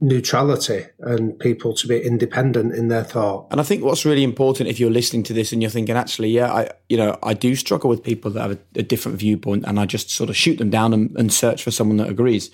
neutrality 0.01 0.85
and 1.01 1.39
people 1.39 1.73
to 1.73 1.87
be 1.87 1.99
independent 1.99 2.75
in 2.75 2.89
their 2.89 3.05
thought. 3.05 3.47
And 3.51 3.61
I 3.61 3.65
think 3.65 3.83
what's 3.83 4.05
really 4.05 4.25
important 4.25 4.69
if 4.69 4.79
you're 4.79 4.91
listening 4.91 5.23
to 5.25 5.33
this 5.33 5.53
and 5.53 5.63
you're 5.63 5.71
thinking, 5.71 5.97
actually, 5.97 6.31
yeah, 6.31 6.53
I, 6.53 6.71
you 6.89 6.97
know, 6.97 7.19
I 7.23 7.35
do 7.35 7.57
struggle 7.57 7.89
with 7.89 8.03
people 8.03 8.31
that 8.33 8.43
have 8.43 8.53
a, 8.53 8.59
a 8.81 8.83
different 8.83 9.19
viewpoint, 9.19 9.65
and 9.67 9.81
I 9.81 9.87
just 9.87 10.11
sort 10.11 10.31
of 10.31 10.37
shoot 10.37 10.59
them 10.59 10.71
down 10.71 10.93
and, 10.93 11.17
and 11.17 11.33
search 11.33 11.63
for 11.63 11.71
someone 11.71 11.97
that 11.99 12.09
agrees. 12.09 12.51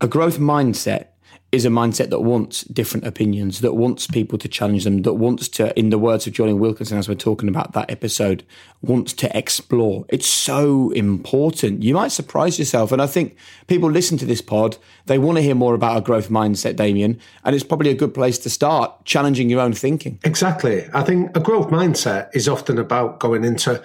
A 0.00 0.08
growth 0.08 0.38
mindset 0.38 1.06
is 1.52 1.64
a 1.64 1.68
mindset 1.68 2.10
that 2.10 2.20
wants 2.20 2.62
different 2.64 3.04
opinions, 3.04 3.60
that 3.60 3.74
wants 3.74 4.06
people 4.06 4.38
to 4.38 4.46
challenge 4.46 4.84
them, 4.84 5.02
that 5.02 5.14
wants 5.14 5.48
to, 5.48 5.76
in 5.76 5.90
the 5.90 5.98
words 5.98 6.26
of 6.26 6.32
Jonny 6.32 6.52
Wilkinson, 6.52 6.96
as 6.96 7.08
we're 7.08 7.16
talking 7.16 7.48
about 7.48 7.72
that 7.72 7.90
episode, 7.90 8.44
wants 8.82 9.12
to 9.14 9.36
explore. 9.36 10.04
It's 10.08 10.28
so 10.28 10.90
important. 10.92 11.82
You 11.82 11.94
might 11.94 12.12
surprise 12.12 12.58
yourself. 12.58 12.92
And 12.92 13.02
I 13.02 13.06
think 13.06 13.36
people 13.66 13.90
listen 13.90 14.16
to 14.18 14.26
this 14.26 14.40
pod, 14.40 14.76
they 15.06 15.18
want 15.18 15.38
to 15.38 15.42
hear 15.42 15.56
more 15.56 15.74
about 15.74 15.98
a 15.98 16.00
growth 16.00 16.28
mindset, 16.28 16.76
Damian. 16.76 17.18
And 17.44 17.54
it's 17.54 17.64
probably 17.64 17.90
a 17.90 17.94
good 17.94 18.14
place 18.14 18.38
to 18.38 18.50
start 18.50 19.04
challenging 19.04 19.50
your 19.50 19.60
own 19.60 19.72
thinking. 19.72 20.20
Exactly. 20.22 20.88
I 20.94 21.02
think 21.02 21.36
a 21.36 21.40
growth 21.40 21.68
mindset 21.68 22.30
is 22.32 22.48
often 22.48 22.78
about 22.78 23.18
going 23.18 23.44
into 23.44 23.82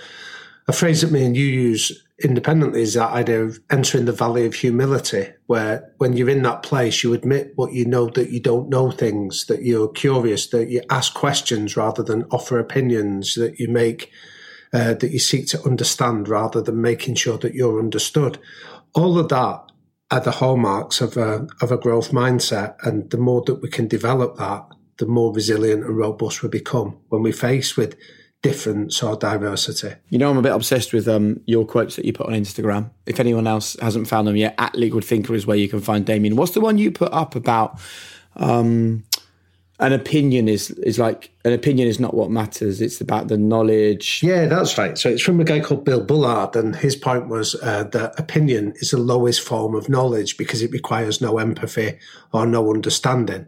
a 0.68 0.74
phrase 0.74 1.02
that 1.02 1.12
me 1.12 1.24
and 1.24 1.38
you 1.38 1.46
use 1.46 2.04
independently 2.24 2.82
is 2.82 2.94
that 2.94 3.12
idea 3.12 3.44
of 3.44 3.60
entering 3.70 4.06
the 4.06 4.12
valley 4.12 4.46
of 4.46 4.54
humility, 4.54 5.28
where 5.48 5.94
when 5.98 6.14
you're 6.14 6.30
in 6.30 6.44
that 6.44 6.64
place, 6.64 7.04
you 7.04 7.14
admit 7.14 7.52
what 7.56 7.74
you 7.74 7.86
know 7.86 8.10
that 8.10 8.30
you 8.30 8.40
don't 8.40 8.70
know 8.70 8.90
things, 8.90 9.46
that 9.46 9.64
you're 9.64 9.90
curious, 9.90 10.48
that 10.48 10.70
you 10.70 10.82
ask 10.90 11.14
questions 11.14 11.76
rather 11.76 12.02
than 12.02 12.24
offer 12.32 12.58
opinions, 12.58 13.36
that 13.36 13.60
you 13.60 13.68
make, 13.68 14.10
uh, 14.74 14.94
that 14.96 15.12
you 15.12 15.20
seek 15.20 15.48
to 15.48 15.62
understand 15.64 16.28
rather 16.30 16.62
than 16.62 16.82
making 16.82 17.16
sure 17.16 17.38
that 17.38 17.54
you're 17.54 17.80
understood. 17.80 18.40
All 18.94 19.20
of 19.20 19.30
that 19.30 19.62
are 20.12 20.20
the 20.22 20.32
hallmarks 20.32 21.02
of 21.02 21.18
a, 21.18 21.48
of 21.62 21.72
a 21.72 21.78
growth 21.78 22.12
mindset. 22.12 22.76
And 22.84 23.10
the 23.10 23.18
more 23.18 23.44
that 23.46 23.62
we 23.62 23.70
can 23.70 23.88
develop 23.88 24.38
that, 24.38 24.66
the 24.98 25.06
more 25.06 25.34
resilient 25.34 25.84
and 25.84 25.98
robust 25.98 26.42
we 26.42 26.50
become 26.50 26.98
when 27.10 27.22
we 27.22 27.34
face 27.34 27.76
with 27.76 27.98
difference 28.46 29.02
or 29.02 29.16
diversity. 29.16 29.96
You 30.10 30.20
know, 30.20 30.30
I'm 30.30 30.38
a 30.38 30.42
bit 30.44 30.52
obsessed 30.52 30.94
with 30.94 31.08
um, 31.08 31.40
your 31.48 31.66
quotes 31.66 31.96
that 31.96 32.06
you 32.06 32.14
put 32.14 32.28
on 32.28 32.34
Instagram. 32.34 32.92
If 33.08 33.20
anyone 33.20 33.48
else 33.48 33.76
hasn't 33.82 34.08
found 34.08 34.28
them 34.28 34.36
yet, 34.36 34.54
at 34.60 34.76
Liquid 34.76 35.04
Thinker 35.04 35.34
is 35.34 35.48
where 35.48 35.58
you 35.58 35.68
can 35.68 35.82
find 35.82 36.06
Damian. 36.06 36.36
What's 36.36 36.52
the 36.52 36.62
one 36.62 36.78
you 36.78 36.92
put 36.92 37.12
up 37.12 37.36
about? 37.36 37.80
Um, 38.36 39.04
an 39.80 39.94
opinion 39.94 40.48
is 40.48 40.70
is 40.70 41.00
like 41.00 41.32
an 41.44 41.54
opinion 41.54 41.88
is 41.88 42.00
not 42.00 42.14
what 42.14 42.30
matters. 42.30 42.82
It's 42.82 43.02
about 43.02 43.30
the 43.30 43.38
knowledge. 43.38 44.22
Yeah, 44.22 44.46
that's 44.46 44.78
right. 44.78 44.96
So 44.96 45.10
it's 45.10 45.24
from 45.24 45.40
a 45.40 45.44
guy 45.44 45.60
called 45.60 45.84
Bill 45.84 46.02
Bullard, 46.02 46.56
and 46.56 46.76
his 46.76 46.96
point 46.96 47.28
was 47.28 47.56
uh, 47.56 47.86
that 47.86 48.18
opinion 48.20 48.74
is 48.78 48.92
the 48.92 48.98
lowest 48.98 49.42
form 49.42 49.74
of 49.74 49.90
knowledge 49.90 50.38
because 50.38 50.62
it 50.62 50.72
requires 50.72 51.20
no 51.20 51.40
empathy 51.40 51.98
or 52.32 52.46
no 52.46 52.72
understanding. 52.72 53.48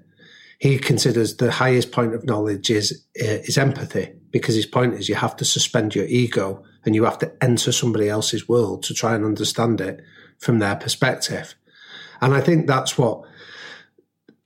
He 0.59 0.79
considers 0.79 1.37
the 1.37 1.51
highest 1.51 1.91
point 1.91 2.15
of 2.15 2.25
knowledge 2.25 2.71
is 2.71 3.05
uh, 3.21 3.45
is 3.45 3.57
empathy 3.59 4.16
because 4.31 4.55
his 4.55 4.65
point 4.65 4.93
is 4.93 5.09
you 5.09 5.15
have 5.15 5.35
to 5.37 5.45
suspend 5.45 5.95
your 5.95 6.05
ego 6.05 6.63
and 6.85 6.95
you 6.95 7.03
have 7.03 7.19
to 7.19 7.31
enter 7.41 7.71
somebody 7.71 8.09
else's 8.09 8.47
world 8.47 8.83
to 8.83 8.93
try 8.93 9.15
and 9.15 9.25
understand 9.25 9.81
it 9.81 10.01
from 10.39 10.59
their 10.59 10.75
perspective. 10.75 11.55
And 12.21 12.33
I 12.33 12.41
think 12.41 12.67
that's 12.67 12.97
what 12.97 13.23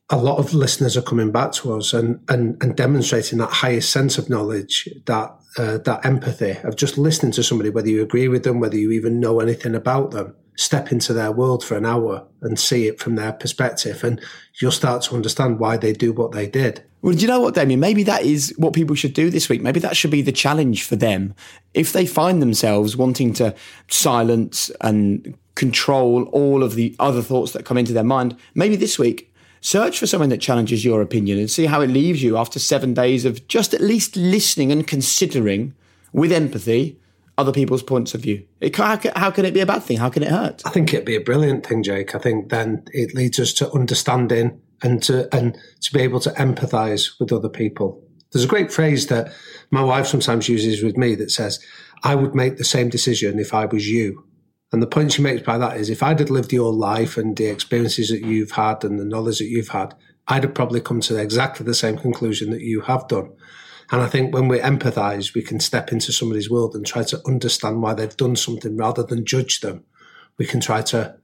a 0.09 0.17
lot 0.17 0.39
of 0.39 0.53
listeners 0.53 0.97
are 0.97 1.01
coming 1.01 1.31
back 1.31 1.53
to 1.53 1.73
us 1.73 1.93
and, 1.93 2.19
and, 2.27 2.61
and 2.61 2.75
demonstrating 2.75 3.39
that 3.39 3.49
highest 3.49 3.91
sense 3.91 4.17
of 4.17 4.29
knowledge, 4.29 4.89
that 5.05 5.37
uh, 5.57 5.77
that 5.79 6.05
empathy 6.05 6.57
of 6.63 6.75
just 6.77 6.97
listening 6.97 7.31
to 7.33 7.43
somebody, 7.43 7.69
whether 7.69 7.89
you 7.89 8.01
agree 8.01 8.27
with 8.27 8.43
them, 8.43 8.59
whether 8.59 8.77
you 8.77 8.91
even 8.91 9.19
know 9.19 9.39
anything 9.39 9.75
about 9.75 10.11
them, 10.11 10.33
step 10.55 10.91
into 10.91 11.13
their 11.13 11.31
world 11.31 11.63
for 11.63 11.75
an 11.75 11.85
hour 11.85 12.25
and 12.41 12.59
see 12.59 12.87
it 12.87 12.99
from 12.99 13.15
their 13.15 13.33
perspective, 13.33 14.03
and 14.03 14.21
you'll 14.61 14.71
start 14.71 15.01
to 15.01 15.15
understand 15.15 15.59
why 15.59 15.77
they 15.77 15.93
do 15.93 16.13
what 16.13 16.31
they 16.31 16.47
did. 16.47 16.83
Well, 17.01 17.15
do 17.15 17.21
you 17.21 17.27
know 17.27 17.39
what, 17.39 17.55
Damian? 17.55 17.79
Maybe 17.79 18.03
that 18.03 18.23
is 18.23 18.53
what 18.57 18.73
people 18.73 18.95
should 18.95 19.13
do 19.13 19.29
this 19.29 19.49
week. 19.49 19.61
Maybe 19.61 19.79
that 19.79 19.97
should 19.97 20.11
be 20.11 20.21
the 20.21 20.31
challenge 20.31 20.83
for 20.83 20.95
them. 20.95 21.33
If 21.73 21.93
they 21.93 22.05
find 22.05 22.41
themselves 22.41 22.95
wanting 22.95 23.33
to 23.33 23.55
silence 23.87 24.69
and 24.81 25.37
control 25.55 26.23
all 26.25 26.63
of 26.63 26.75
the 26.75 26.95
other 26.99 27.21
thoughts 27.21 27.53
that 27.53 27.65
come 27.65 27.77
into 27.77 27.93
their 27.93 28.03
mind, 28.03 28.37
maybe 28.53 28.75
this 28.75 28.99
week 28.99 29.31
Search 29.61 29.99
for 29.99 30.07
something 30.07 30.29
that 30.29 30.41
challenges 30.41 30.83
your 30.83 31.03
opinion 31.03 31.37
and 31.37 31.49
see 31.49 31.67
how 31.67 31.81
it 31.81 31.87
leaves 31.87 32.23
you 32.23 32.35
after 32.35 32.57
seven 32.57 32.95
days 32.95 33.25
of 33.25 33.47
just 33.47 33.75
at 33.75 33.81
least 33.81 34.15
listening 34.15 34.71
and 34.71 34.87
considering 34.87 35.75
with 36.11 36.31
empathy 36.31 36.99
other 37.37 37.51
people's 37.51 37.83
points 37.83 38.15
of 38.15 38.21
view. 38.21 38.43
It, 38.59 38.75
how, 38.75 38.99
how 39.15 39.29
can 39.29 39.45
it 39.45 39.53
be 39.53 39.59
a 39.59 39.65
bad 39.67 39.83
thing? 39.83 39.97
How 39.97 40.09
can 40.09 40.23
it 40.23 40.29
hurt? 40.29 40.63
I 40.65 40.71
think 40.71 40.91
it'd 40.91 41.05
be 41.05 41.15
a 41.15 41.21
brilliant 41.21 41.65
thing, 41.65 41.83
Jake. 41.83 42.15
I 42.15 42.17
think 42.17 42.49
then 42.49 42.83
it 42.91 43.13
leads 43.13 43.39
us 43.39 43.53
to 43.53 43.71
understanding 43.71 44.59
and 44.83 45.01
to 45.03 45.33
and 45.35 45.57
to 45.81 45.93
be 45.93 46.01
able 46.01 46.19
to 46.21 46.31
empathise 46.31 47.19
with 47.19 47.31
other 47.31 47.49
people. 47.49 48.03
There's 48.31 48.45
a 48.45 48.49
great 48.49 48.71
phrase 48.71 49.07
that 49.07 49.31
my 49.71 49.83
wife 49.83 50.07
sometimes 50.07 50.49
uses 50.49 50.83
with 50.83 50.97
me 50.97 51.15
that 51.15 51.31
says, 51.31 51.59
"I 52.03 52.15
would 52.15 52.35
make 52.35 52.57
the 52.57 52.63
same 52.63 52.89
decision 52.89 53.39
if 53.39 53.53
I 53.53 53.65
was 53.65 53.89
you." 53.89 54.23
And 54.71 54.81
the 54.81 54.87
point 54.87 55.11
she 55.11 55.21
makes 55.21 55.41
by 55.43 55.57
that 55.57 55.77
is 55.77 55.89
if 55.89 56.01
I'd 56.01 56.19
had 56.19 56.29
lived 56.29 56.53
your 56.53 56.73
life 56.73 57.17
and 57.17 57.35
the 57.35 57.47
experiences 57.47 58.09
that 58.09 58.23
you've 58.23 58.51
had 58.51 58.85
and 58.85 58.97
the 58.97 59.05
knowledge 59.05 59.39
that 59.39 59.49
you've 59.49 59.69
had, 59.69 59.93
I'd 60.29 60.43
have 60.43 60.53
probably 60.53 60.79
come 60.79 61.01
to 61.01 61.17
exactly 61.17 61.65
the 61.65 61.73
same 61.73 61.97
conclusion 61.97 62.51
that 62.51 62.61
you 62.61 62.81
have 62.81 63.07
done. 63.09 63.31
And 63.91 64.01
I 64.01 64.07
think 64.07 64.33
when 64.33 64.47
we 64.47 64.59
empathize, 64.59 65.33
we 65.33 65.41
can 65.41 65.59
step 65.59 65.91
into 65.91 66.13
somebody's 66.13 66.49
world 66.49 66.73
and 66.73 66.85
try 66.85 67.03
to 67.03 67.21
understand 67.27 67.81
why 67.81 67.93
they've 67.93 68.15
done 68.15 68.37
something 68.37 68.77
rather 68.77 69.03
than 69.03 69.25
judge 69.25 69.59
them. 69.59 69.83
We 70.37 70.45
can 70.45 70.61
try 70.61 70.81
to 70.83 71.15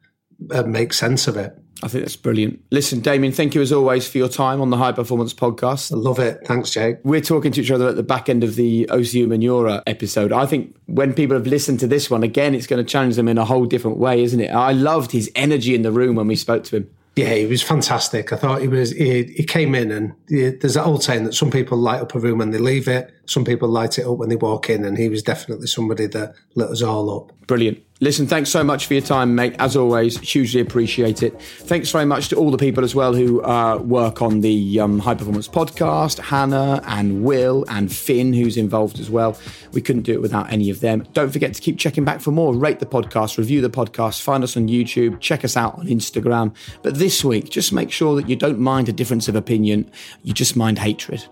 uh, 0.52 0.64
make 0.64 0.94
sense 0.94 1.28
of 1.28 1.38
it. 1.38 1.58
I 1.84 1.88
think 1.88 2.06
that's 2.06 2.16
brilliant. 2.16 2.60
Listen, 2.72 3.02
Damian, 3.02 3.32
thank 3.32 3.54
you 3.54 3.62
as 3.62 3.72
always 3.72 4.08
for 4.10 4.18
your 4.18 4.30
time 4.30 4.62
on 4.62 4.72
the 4.72 4.78
High 4.78 4.94
Performance 4.94 5.34
Podcast. 5.34 5.92
I 5.92 5.96
love 5.96 6.18
it. 6.18 6.40
Thanks, 6.46 6.72
Jake. 6.72 6.98
We're 7.04 7.22
talking 7.22 7.52
to 7.52 7.62
each 7.62 7.70
other 7.70 7.88
at 7.88 7.96
the 7.96 8.04
back 8.04 8.30
end 8.30 8.44
of 8.44 8.56
the 8.56 8.88
Osi 8.88 9.26
Umenyiora 9.26 9.84
episode. 9.86 10.32
I 10.32 10.48
think 10.48 10.76
when 10.88 11.14
people 11.14 11.38
have 11.38 11.46
listened 11.46 11.80
to 11.82 11.88
this 11.88 12.10
one, 12.10 12.24
again, 12.24 12.56
it's 12.56 12.66
going 12.66 12.84
to 12.84 12.90
challenge 12.90 13.16
them 13.16 13.28
in 13.28 13.38
a 13.38 13.46
whole 13.46 13.66
different 13.66 13.98
way, 13.98 14.24
isn't 14.24 14.40
it? 14.40 14.48
I 14.48 14.72
loved 14.72 15.12
his 15.12 15.32
energy 15.36 15.76
in 15.76 15.84
the 15.84 15.92
room 15.92 16.16
when 16.16 16.26
we 16.26 16.36
spoke 16.36 16.64
to 16.66 16.78
him. 16.78 16.90
Yeah, 17.16 17.34
he 17.34 17.46
was 17.48 17.64
fantastic. 17.64 18.32
I 18.32 18.36
thought 18.36 18.62
he 18.62 18.68
was. 18.68 18.92
He, 18.92 19.24
he 19.24 19.44
came 19.44 19.74
in, 19.74 19.92
and 19.92 20.14
he, 20.30 20.50
there's 20.50 20.76
that 20.76 20.86
old 20.86 21.04
saying 21.04 21.24
that 21.24 21.34
some 21.34 21.50
people 21.50 21.78
light 21.78 22.00
up 22.00 22.14
a 22.14 22.20
room 22.20 22.42
and 22.42 22.54
they 22.54 22.60
leave 22.60 22.88
it, 22.88 23.12
some 23.28 23.46
people 23.46 23.68
light 23.68 24.00
it 24.00 24.06
up 24.06 24.18
when 24.18 24.30
they 24.30 24.36
walk 24.36 24.70
in, 24.70 24.84
and 24.86 24.98
he 24.98 25.10
was 25.10 25.22
definitely 25.22 25.68
somebody 25.68 26.08
that 26.08 26.34
lit 26.56 26.70
us 26.70 26.82
all 26.82 27.16
up. 27.16 27.32
Brilliant. 27.46 27.84
Listen, 28.00 28.28
thanks 28.28 28.50
so 28.50 28.64
much 28.64 28.86
for 28.86 28.94
your 28.94 29.02
time, 29.02 29.34
mate. 29.36 29.56
As 29.58 29.76
always, 29.76 30.20
hugely 30.20 30.62
appreciate 30.62 31.24
it. 31.24 31.42
Thanks 31.42 31.90
very 31.90 32.06
much 32.06 32.30
to 32.30 32.36
all 32.36 32.52
the 32.52 32.58
people 32.58 32.84
as 32.84 32.94
well 32.94 33.14
who 33.14 33.44
uh, 33.44 33.78
work 33.78 34.22
on 34.22 34.42
the 34.42 34.80
um, 34.80 35.00
High 35.00 35.16
Performance 35.16 35.48
podcast 35.48 36.20
Hannah 36.20 36.82
and 36.86 37.24
Will 37.24 37.66
and 37.70 37.92
Finn, 37.92 38.34
who's 38.34 38.56
involved 38.56 39.00
as 39.00 39.10
well. 39.10 39.38
We 39.72 39.82
couldn't 39.82 40.04
do 40.04 40.14
it 40.14 40.22
without 40.22 40.52
any 40.52 40.70
of 40.70 40.80
them. 40.80 41.08
Don't 41.14 41.32
forget 41.32 41.54
to 41.56 41.62
keep 41.62 41.80
checking 41.80 42.06
back 42.06 42.22
for 42.22 42.32
more. 42.32 42.54
Rate 42.54 42.80
the 42.80 42.86
podcast, 42.86 43.38
review 43.38 43.62
the 43.62 43.70
podcast, 43.70 44.22
find 44.22 44.44
us 44.44 44.56
on 44.56 44.68
YouTube, 44.68 45.20
check 45.20 45.44
us 45.44 45.58
out 45.58 45.80
on 45.80 45.88
Instagram. 45.88 46.56
But 46.84 46.96
this 46.96 47.26
week, 47.26 47.50
just 47.50 47.74
make 47.74 47.92
sure 47.92 48.16
that 48.16 48.30
you 48.30 48.36
don't 48.36 48.60
mind 48.60 48.90
a 48.90 48.94
difference 48.94 49.28
of 49.28 49.36
opinion, 49.36 49.90
you 50.24 50.34
just 50.34 50.56
mind 50.56 50.78
hatred. 50.80 51.26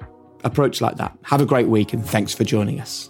Approach 0.45 0.79
like 0.79 0.95
that. 0.97 1.17
Have 1.23 1.41
a 1.41 1.45
great 1.45 1.67
week 1.67 1.91
and 1.91 2.05
thanks 2.05 2.33
for 2.33 2.43
joining 2.43 2.79
us. 2.79 3.09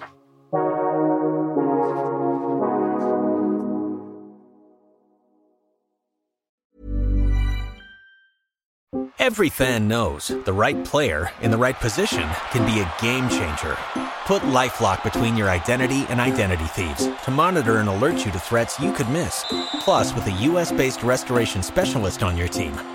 Every 9.19 9.49
fan 9.49 9.87
knows 9.87 10.27
the 10.27 10.53
right 10.53 10.85
player 10.85 11.31
in 11.41 11.49
the 11.49 11.57
right 11.57 11.75
position 11.75 12.29
can 12.51 12.63
be 12.63 12.79
a 12.79 12.93
game 13.01 13.27
changer. 13.27 13.75
Put 14.25 14.43
LifeLock 14.43 15.03
between 15.03 15.35
your 15.35 15.49
identity 15.49 16.05
and 16.09 16.21
identity 16.21 16.65
thieves 16.65 17.09
to 17.25 17.31
monitor 17.31 17.79
and 17.79 17.89
alert 17.89 18.23
you 18.23 18.31
to 18.31 18.39
threats 18.39 18.79
you 18.79 18.93
could 18.93 19.09
miss. 19.09 19.43
Plus, 19.79 20.13
with 20.13 20.27
a 20.27 20.41
US-based 20.49 21.01
restoration 21.03 21.63
specialist 21.63 22.23
on 22.23 22.37
your 22.37 22.47
team, 22.47 22.73